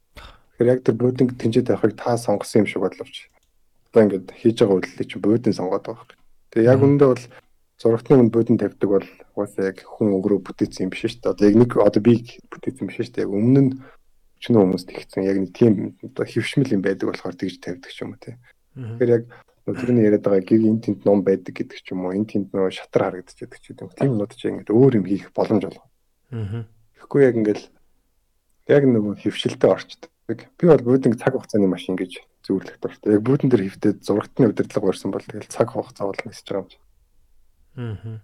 Тэгэхээр 0.59 0.73
яг 0.75 0.81
тэр 0.83 0.97
буудан 0.99 1.27
тэнцээ 1.39 1.65
тавихыг 1.67 1.95
та 1.95 2.19
сонгосон 2.19 2.63
юм 2.63 2.67
шиг 2.67 2.83
бодловч. 2.83 3.17
Одоо 3.91 4.01
ингээд 4.03 4.27
хийж 4.35 4.57
байгаа 4.59 4.77
үйлдэл 4.79 5.07
чинь 5.07 5.23
буудан 5.23 5.55
сонгоод 5.55 5.85
байгаа 5.87 6.03
байхгүй. 6.03 6.19
Тэгээ 6.51 6.71
яг 6.73 6.81
үндэ 6.83 7.05
бол 7.07 7.25
зурагтны 7.79 8.19
өмнө 8.19 8.35
буудан 8.35 8.59
тавьдаг 8.59 8.91
бол 8.91 9.07
угаасаа 9.39 9.71
яг 9.71 9.79
хүн 9.87 10.19
өнгөрөө 10.19 10.41
бүтээсэн 10.43 10.87
юм 10.87 10.91
биш 10.91 11.07
шүү 11.07 11.23
дээ. 11.23 11.31
Одоо 11.31 11.47
яг 11.47 11.57
нэг 11.63 11.71
одоо 11.79 12.03
би 12.03 12.15
бүтээсэн 12.51 12.83
юм 12.83 12.89
биш 12.91 12.99
шүү 12.99 13.15
дээ. 13.15 13.31
Өмнө 13.31 13.61
нь 13.63 13.73
өчнөө 14.39 14.63
хүмүүс 14.67 14.85
тэгсэн 14.91 15.23
яг 15.23 15.37
нэг 15.39 15.53
тийм 15.55 15.75
одоо 16.03 16.25
хөвшмөл 16.27 16.75
юм 16.75 16.83
байдаг 16.83 17.07
болохоор 17.07 17.39
тэгж 17.39 17.55
тавьдаг 17.63 17.91
ч 17.95 17.99
юм 18.03 18.15
уу 18.15 18.23
тий. 18.23 18.35
Тэгэхээр 18.75 19.15
яг 19.15 19.25
түрүүний 19.67 20.05
яриад 20.11 20.25
байгаа 20.27 20.43
гиг 20.43 20.63
энэ 20.67 20.83
тэнд 20.83 21.01
ном 21.07 21.23
байдаг 21.23 21.55
гэдэг 21.55 21.79
ч 21.79 21.87
юм 21.95 22.07
уу. 22.07 22.19
Энэ 22.19 22.31
тэнд 22.35 22.49
нөө 22.51 22.71
шатар 22.75 23.03
харагдчихдаг 23.15 23.59
ч 23.63 23.65
гэдэг 23.71 23.83
юм. 23.87 23.91
Тийм 23.95 24.11
юмуд 24.15 24.33
чинь 24.35 24.51
ингээд 24.59 24.75
өөр 24.75 24.93
юм 24.99 25.07
хийх 25.07 25.31
боломж 25.35 25.63
олго. 25.71 25.85
Мгм. 26.35 26.67
Тэгэхгүй 26.99 27.21
яг 27.23 27.35
ингээл 27.39 27.65
яг 28.75 28.83
нөгөө 28.91 29.15
хөвшилтэй 29.23 29.71
орчдөг. 29.71 30.11
Би 30.29 30.65
бол 30.67 30.83
буудинг 30.83 31.17
цаг 31.21 31.35
хугацааны 31.37 31.69
машин 31.71 31.97
гэж 31.97 32.21
зөвлөх 32.43 32.81
дуртай. 32.81 33.17
Яг 33.17 33.23
буудин 33.23 33.49
дээр 33.49 33.65
хөвтөд 33.69 34.05
зурагтны 34.05 34.51
удирдлага 34.53 34.89
барьсан 34.89 35.11
бол 35.13 35.25
тэгэл 35.25 35.49
цаг 35.49 35.73
хугацаа 35.73 36.11
болно 36.11 36.33
гэж 36.33 36.43
байгаа 36.45 36.65
юм. 36.65 36.69
чи. 36.69 36.79
Мгм. 37.79 38.21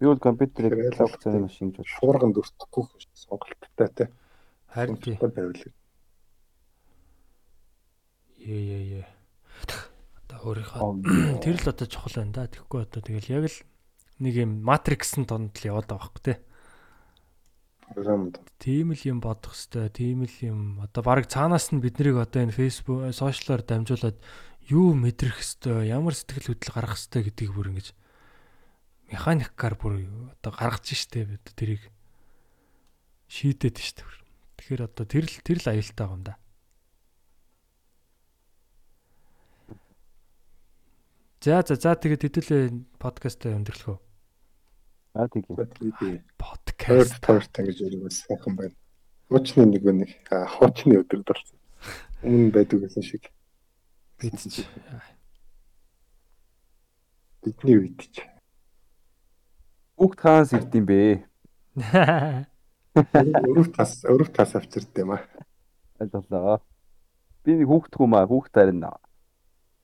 Би 0.00 0.06
бол 0.08 0.18
компьютерийг 0.18 0.72
Тэгэхээр 0.72 0.96
цаг 0.96 1.08
хугацааны 1.12 1.40
машин 1.44 1.68
гэж 1.68 1.84
бодсон. 1.84 1.92
Шуурган 2.00 2.32
дүртэхгүй 2.32 2.84
сонголттой 3.12 3.88
те. 3.92 4.08
Харин 4.72 4.96
тий. 4.96 5.14
Сонголттой 5.20 5.30
байвал. 5.36 5.60
Е 8.40 8.56
е 8.56 8.80
е. 8.98 9.06
Одоо 10.24 10.38
өөрийнхөө 10.48 11.38
тэр 11.44 11.56
л 11.60 11.68
одоо 11.68 11.86
чухал 11.86 12.24
байна 12.24 12.32
да. 12.32 12.48
Тэгэхгүй 12.48 12.80
одоо 12.88 13.00
тэгэл 13.04 13.30
яг 13.36 13.44
л 13.52 13.58
нэг 14.24 14.34
юм 14.40 14.64
матриксын 14.64 15.28
донд 15.28 15.52
л 15.60 15.68
яваад 15.76 15.92
байгаа 15.92 16.08
байхгүй. 16.08 16.36
Програмд. 17.92 18.40
Тийм 18.56 18.96
л 18.96 19.02
юм 19.04 19.20
бодох 19.20 19.52
хэвээр, 19.52 19.92
тийм 19.92 20.24
л 20.24 20.36
юм. 20.40 20.80
Одоо 20.80 21.04
баг 21.04 21.28
цаанаас 21.28 21.68
нь 21.70 21.84
биднийг 21.84 22.16
одоо 22.16 22.48
энэ 22.48 22.56
Facebook, 22.56 23.12
сошиалаар 23.12 23.60
дамжуулаад 23.60 24.16
юу 24.70 24.94
мэдрэх 24.94 25.42
хэвээр, 25.42 25.90
ямар 25.90 26.14
сэтгэл 26.14 26.54
хөдлөл 26.54 26.74
гаргах 26.74 26.98
хэвээр 27.00 27.26
гэдгийг 27.32 27.52
бүр 27.54 27.70
ингэж 27.72 27.88
механикаар 29.12 29.74
бүр 29.76 30.06
одоо 30.38 30.52
гаргаж 30.52 30.94
штэ 30.94 31.26
бид 31.26 31.44
тэрийг 31.56 31.82
шийдээд 33.28 33.76
штэ. 33.76 34.04
Тэгэхээр 34.56 34.86
одоо 34.88 35.04
тэр 35.04 35.26
л 35.28 35.36
тэр 35.44 35.58
л 35.60 35.68
аюултай 35.68 36.06
байгаа 36.06 36.16
юм 36.16 36.24
да. 36.24 36.34
За 41.42 41.60
за 41.66 41.74
за 41.74 41.98
тэгээд 41.98 42.22
хэдүүлээ 42.22 42.62
подкастаа 43.02 43.58
өндөрлөхөө. 43.58 43.98
Аа 45.18 45.26
тийм. 45.28 46.22
Подкаст. 46.38 47.18
third 47.20 47.50
гэж 47.50 47.78
өөрийгөө 47.82 48.10
сайхан 48.14 48.54
байна. 48.56 48.76
Хуучны 49.28 49.66
нэг 49.66 49.82
нэг 49.82 50.10
хуучны 50.30 51.02
өдрөд 51.02 51.26
болсон. 51.26 51.58
Өмнө 52.22 52.54
байдаг 52.54 52.86
гэсэн 52.86 53.02
шиг. 53.02 53.26
Бид 54.22 54.38
ч 54.38 54.62
Бидний 57.42 57.74
үед 57.74 57.98
ч. 58.06 58.22
Хүүхд 59.98 60.18
хаанс 60.22 60.54
ирдэм 60.54 60.86
бэ? 60.86 61.26
Өрөв 63.50 63.74
тас 63.74 64.06
өрөв 64.06 64.30
тас 64.30 64.54
авчирд 64.54 64.94
юм 65.02 65.18
аа. 65.18 65.26
Ойлголоо. 65.98 66.62
Би 67.42 67.58
нэг 67.58 67.66
хүүхд 67.66 67.98
хүмээ 67.98 68.30
хүүхд 68.30 68.54
харин 68.54 68.86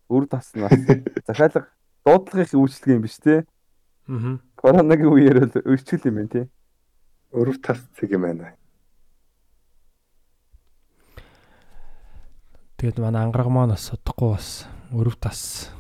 өр 0.07 0.25
таснаас 0.31 0.87
захиалга 1.27 1.67
дуудлагын 2.07 2.63
үйлчлэг 2.63 2.95
юм 2.95 3.03
биш 3.03 3.19
те. 3.19 3.43
Аа. 4.07 4.39
Коронагийн 4.55 5.11
үеэр 5.11 5.51
л 5.51 5.67
өрчгөл 5.67 6.15
юм 6.15 6.23
байна 6.23 6.31
те. 6.31 6.43
Өрөв 7.35 7.59
тас 7.59 7.83
цэг 7.99 8.15
юм 8.15 8.23
байна. 8.23 8.55
Тэгээд 12.79 13.03
манай 13.03 13.27
ангараг 13.27 13.51
маань 13.51 13.75
бас 13.75 13.91
удахгүй 13.91 14.39
бас 14.39 14.71
өрөв 14.95 15.19
тас 15.19 15.75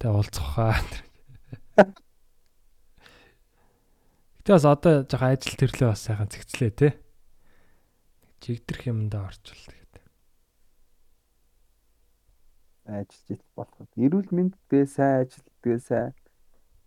тэ 0.00 0.08
уулзах 0.08 0.48
хаа. 0.56 0.80
Гэтэ 4.40 4.56
бас 4.56 4.64
одоо 4.64 5.04
жоохон 5.04 5.28
ажил 5.28 5.60
төрлөө 5.60 5.92
бас 5.92 6.08
сайхан 6.08 6.32
цэгцлээ 6.32 6.72
те. 6.72 6.88
Жигдэрх 8.40 8.88
юмдаа 8.88 9.28
орчвол 9.28 9.60
тэгээд. 9.60 9.94
Ажиллаж 12.88 13.42
болох. 13.52 13.92
Эрүүл 14.00 14.32
мэндтэй 14.32 14.88
сайн 14.88 15.28
ажилтгээ 15.28 15.78
сайн. 15.84 16.16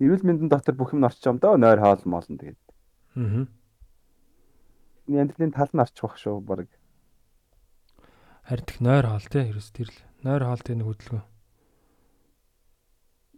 Эрүүл 0.01 0.25
мэндэн 0.25 0.49
дотор 0.49 0.73
бүх 0.73 0.97
юм 0.97 1.05
орчих 1.05 1.29
юм 1.29 1.37
доо 1.37 1.53
нойр 1.53 1.85
хоол 1.85 2.01
моолн 2.09 2.41
тэгээд. 2.41 2.65
Аа. 3.13 3.45
Яндрын 5.05 5.53
тал 5.53 5.69
нь 5.69 5.85
орчих 5.85 6.01
бах 6.01 6.17
шүү 6.17 6.41
баг. 6.41 6.65
Харин 8.45 8.65
тех 8.69 8.77
нойр 8.77 9.09
хоол 9.09 9.25
те 9.25 9.41
ерөөс 9.49 9.73
тэр 9.73 9.89
л 9.89 9.99
нойр 10.21 10.45
хоол 10.45 10.61
тэ 10.61 10.77
нэг 10.77 10.85
хөдөлгөөн. 10.85 11.25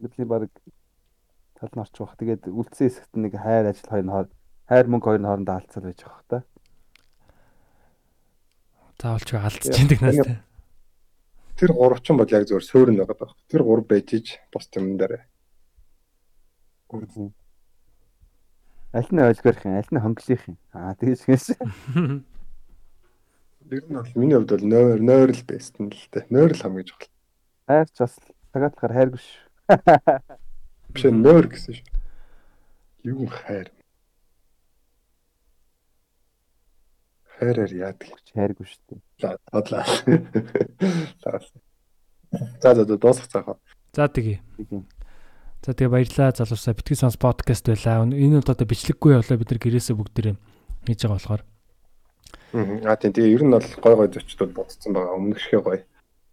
Бидний 0.04 0.28
баг 0.28 0.52
тал 1.56 1.72
орчих 1.80 2.04
бах. 2.04 2.20
Тэгээд 2.20 2.52
үлдсэн 2.52 2.92
хэсэгт 2.92 3.16
нэг 3.16 3.40
хайр 3.40 3.72
ажил 3.72 3.88
хоёр 3.88 4.04
нь 4.04 4.12
хоор 4.12 4.28
хайр 4.68 4.88
мөнгө 4.92 5.08
хоёр 5.08 5.22
нь 5.24 5.30
хоорондоо 5.32 5.56
алдцал 5.56 5.88
байж 5.88 6.00
байгаа 6.04 6.28
та. 6.28 6.40
Заавал 9.00 9.24
ч 9.24 9.32
алдчих 9.32 9.72
чинь 9.80 9.88
тэгнээс 9.96 10.20
те. 10.28 10.44
Тэр 11.56 11.72
гурав 11.72 12.04
ч 12.04 12.12
бол 12.12 12.28
яг 12.28 12.44
зөвөр 12.44 12.66
суурн 12.68 13.00
байгаа 13.00 13.16
байх. 13.16 13.34
Тэр 13.48 13.64
гурав 13.64 13.88
байж 13.88 14.12
иж 14.12 14.44
бус 14.52 14.68
юм 14.76 15.00
дээр. 15.00 15.24
Аль 18.92 19.12
нь 19.16 19.24
ойлгох 19.24 19.64
юм, 19.64 19.80
аль 19.80 19.88
нь 19.88 20.04
хонглох 20.04 20.44
юм. 20.52 20.60
Аа 20.76 21.00
тэгэж 21.00 21.32
гэнэ. 21.32 22.28
Ер 23.70 23.84
нь 23.84 24.00
бол 24.00 24.12
миний 24.16 24.36
хувьд 24.40 24.52
бол 24.56 24.64
нойр 24.64 25.00
нойр 25.04 25.30
л 25.36 25.44
бэст 25.44 25.76
нь 25.84 25.92
л 25.92 26.08
дээ. 26.16 26.32
Нойр 26.32 26.56
л 26.56 26.64
хамгийн 26.64 26.88
чухал. 26.88 27.12
Хайр 27.68 27.88
ч 27.92 28.00
бас 28.00 28.16
цагаатлахаар 28.56 28.96
хайргүй 28.96 29.20
ш. 29.20 29.28
Биш 30.96 31.04
ээ, 31.04 31.12
нойр 31.12 31.52
гэсэн 31.52 31.76
шүү. 31.76 31.88
Юу 33.12 33.28
хайр. 33.28 33.68
Хайраар 37.36 37.72
яадаг. 37.76 38.08
Хайргүй 38.32 38.68
шүү 38.72 39.04
дээ. 39.20 39.36
Бодлаа. 39.52 39.84
За 42.64 42.72
за 42.72 42.84
дуусах 42.88 43.28
цаахаа. 43.28 43.60
За 43.92 44.08
тэгье. 44.08 44.40
За 45.60 45.76
тэгээ 45.76 45.92
баярлалаа 45.92 46.32
залуусаа 46.32 46.72
битгий 46.72 46.96
сонс 46.96 47.20
подкаст 47.20 47.68
байлаа. 47.68 48.08
Энэ 48.08 48.40
удаа 48.40 48.56
бичлэггүй 48.64 49.20
явлаа 49.20 49.36
бид 49.36 49.52
нар 49.52 49.60
гэрээсээ 49.60 49.96
бүгдээрээ 50.00 50.36
хийж 50.88 51.04
байгаа 51.04 51.20
болохоор. 51.20 51.44
Аа 52.54 52.96
тийм 52.96 53.12
тэгээ 53.14 53.34
ер 53.36 53.44
нь 53.44 53.52
бол 53.52 53.68
гой 53.84 53.96
гой 53.96 54.08
зочдод 54.08 54.52
бодсон 54.56 54.94
байгаа. 54.94 55.18
Өмнөх 55.20 55.40
шигээ 55.40 55.62
гой. 55.62 55.80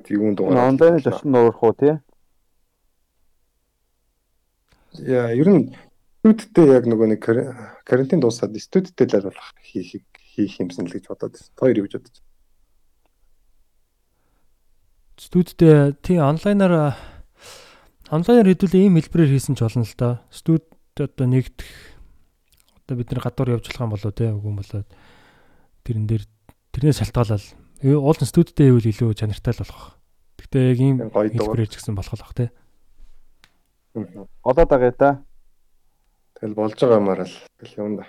Юунд 0.09 0.37
дугаар. 0.39 0.71
Онлайн 0.71 0.99
зочин 1.01 1.31
нуурах 1.33 1.63
уу 1.63 1.75
тий? 1.75 1.99
Яа 5.01 5.35
ер 5.35 5.49
нь 5.51 5.75
студидтэй 6.23 6.71
яг 6.71 6.87
нөгөө 6.87 7.09
нэг 7.15 7.21
кар- 7.21 7.83
карантин 7.83 8.21
дуусаад 8.23 8.55
студидтэй 8.55 9.11
л 9.11 9.29
болох 9.29 9.49
хийх 9.61 10.07
хийх 10.15 10.55
юмсан 10.61 10.87
л 10.87 10.95
гэж 10.95 11.11
бодоод 11.11 11.35
байна. 11.35 11.51
Хоёр 11.59 11.77
юу 11.83 11.87
гэж 11.91 11.95
бодож. 11.99 12.17
Студид 15.19 15.59
тий 16.03 16.19
онлайнаар 16.19 16.95
онлайнаар 18.11 18.49
хэдүүлээ 18.55 18.87
ийм 18.87 18.99
хэлбэрээр 19.03 19.35
хийсэн 19.35 19.59
ч 19.59 19.67
болно 19.67 19.83
л 19.83 19.95
доо. 19.99 20.15
Студ 20.31 20.65
одоо 20.95 21.27
нэгдэх 21.27 21.67
одоо 22.85 22.95
бид 22.99 23.11
нар 23.11 23.23
гадуур 23.25 23.59
явж 23.59 23.67
болох 23.67 23.83
юм 23.83 23.93
болоо 23.95 24.13
те 24.13 24.31
үгүй 24.31 24.51
юм 24.53 24.59
болоо. 24.63 24.83
Тэрэн 25.85 26.09
дээр 26.09 26.25
тэрнээс 26.73 26.99
шалтгаалал 27.05 27.45
уулын 27.85 28.29
студидтэй 28.29 28.73
ивэл 28.73 28.89
илүү 28.89 29.13
чанартай 29.13 29.53
л 29.53 29.61
болох. 29.61 30.01
Гэхдээ 30.41 30.65
яг 30.73 30.81
ийм 30.81 30.97
хэлбэрээр 31.13 31.69
ч 31.69 31.77
гэсэн 31.77 31.93
болох 31.93 32.17
л 32.17 32.25
бах 32.25 32.33
те. 32.33 32.49
Олоод 33.95 34.69
байгаа 34.73 34.93
да. 34.97 35.11
Тэгэл 36.41 36.57
болж 36.57 36.81
байгаа 36.81 36.99
юмар 36.99 37.21
л 37.29 37.37
гэл 37.61 37.77
юм 37.85 37.93
да. 38.01 38.09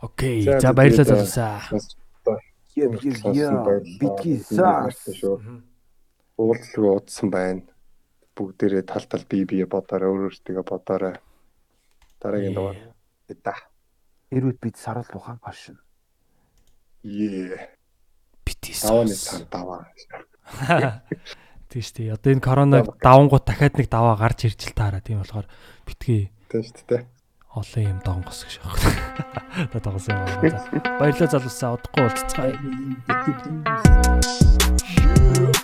Окей. 0.00 0.42
За, 0.42 0.72
баярлалаа 0.72 1.04
э, 1.04 1.12
залуусаа. 1.12 1.60
Битгий 4.00 4.40
саас. 4.40 5.00
Уулзлага 6.36 6.96
удсан 7.00 7.30
байна. 7.30 7.62
Бүгдээрээ 8.36 8.84
тал 8.84 9.04
тал 9.08 9.24
бие 9.24 9.48
бие 9.48 9.64
бодоорой, 9.64 10.12
өөр 10.12 10.28
өөртөө 10.28 10.64
бодоорой. 10.64 11.16
Дараагийн 12.20 12.52
дугаар. 12.52 12.76
Эда. 13.32 13.56
Эрүүд 14.30 14.58
бид 14.58 14.76
сарал 14.76 15.06
ухаан 15.14 15.38
хошин. 15.38 15.78
Ее. 17.02 17.58
Цан 18.74 19.06
даваа. 19.50 19.86
Тийм 21.70 21.82
шүү 21.82 21.94
дээ. 21.94 22.14
Одоо 22.14 22.30
энэ 22.34 22.42
коронавиг 22.42 22.98
давангууд 23.02 23.44
дахиад 23.46 23.78
нэг 23.78 23.86
даваа 23.90 24.18
гарч 24.18 24.50
ирж 24.50 24.66
л 24.70 24.74
таараа. 24.74 25.02
Тийм 25.02 25.22
болохоор 25.22 25.46
битгий 25.86 26.30
Тийм 26.50 26.62
шүү 26.62 26.86
дээ. 26.90 27.06
олон 27.54 27.82
юм 27.86 27.98
донгос 28.02 28.44
гэж 28.46 28.58
байна. 28.62 28.78
Одоо 29.70 29.80
донгос 29.82 30.06
юм 30.10 30.18
байна. 30.18 30.58
Баярлалаа 30.98 31.30
залуусаа. 31.30 31.74
Удахгүй 31.78 32.02
уулзцгаая. 32.06 32.54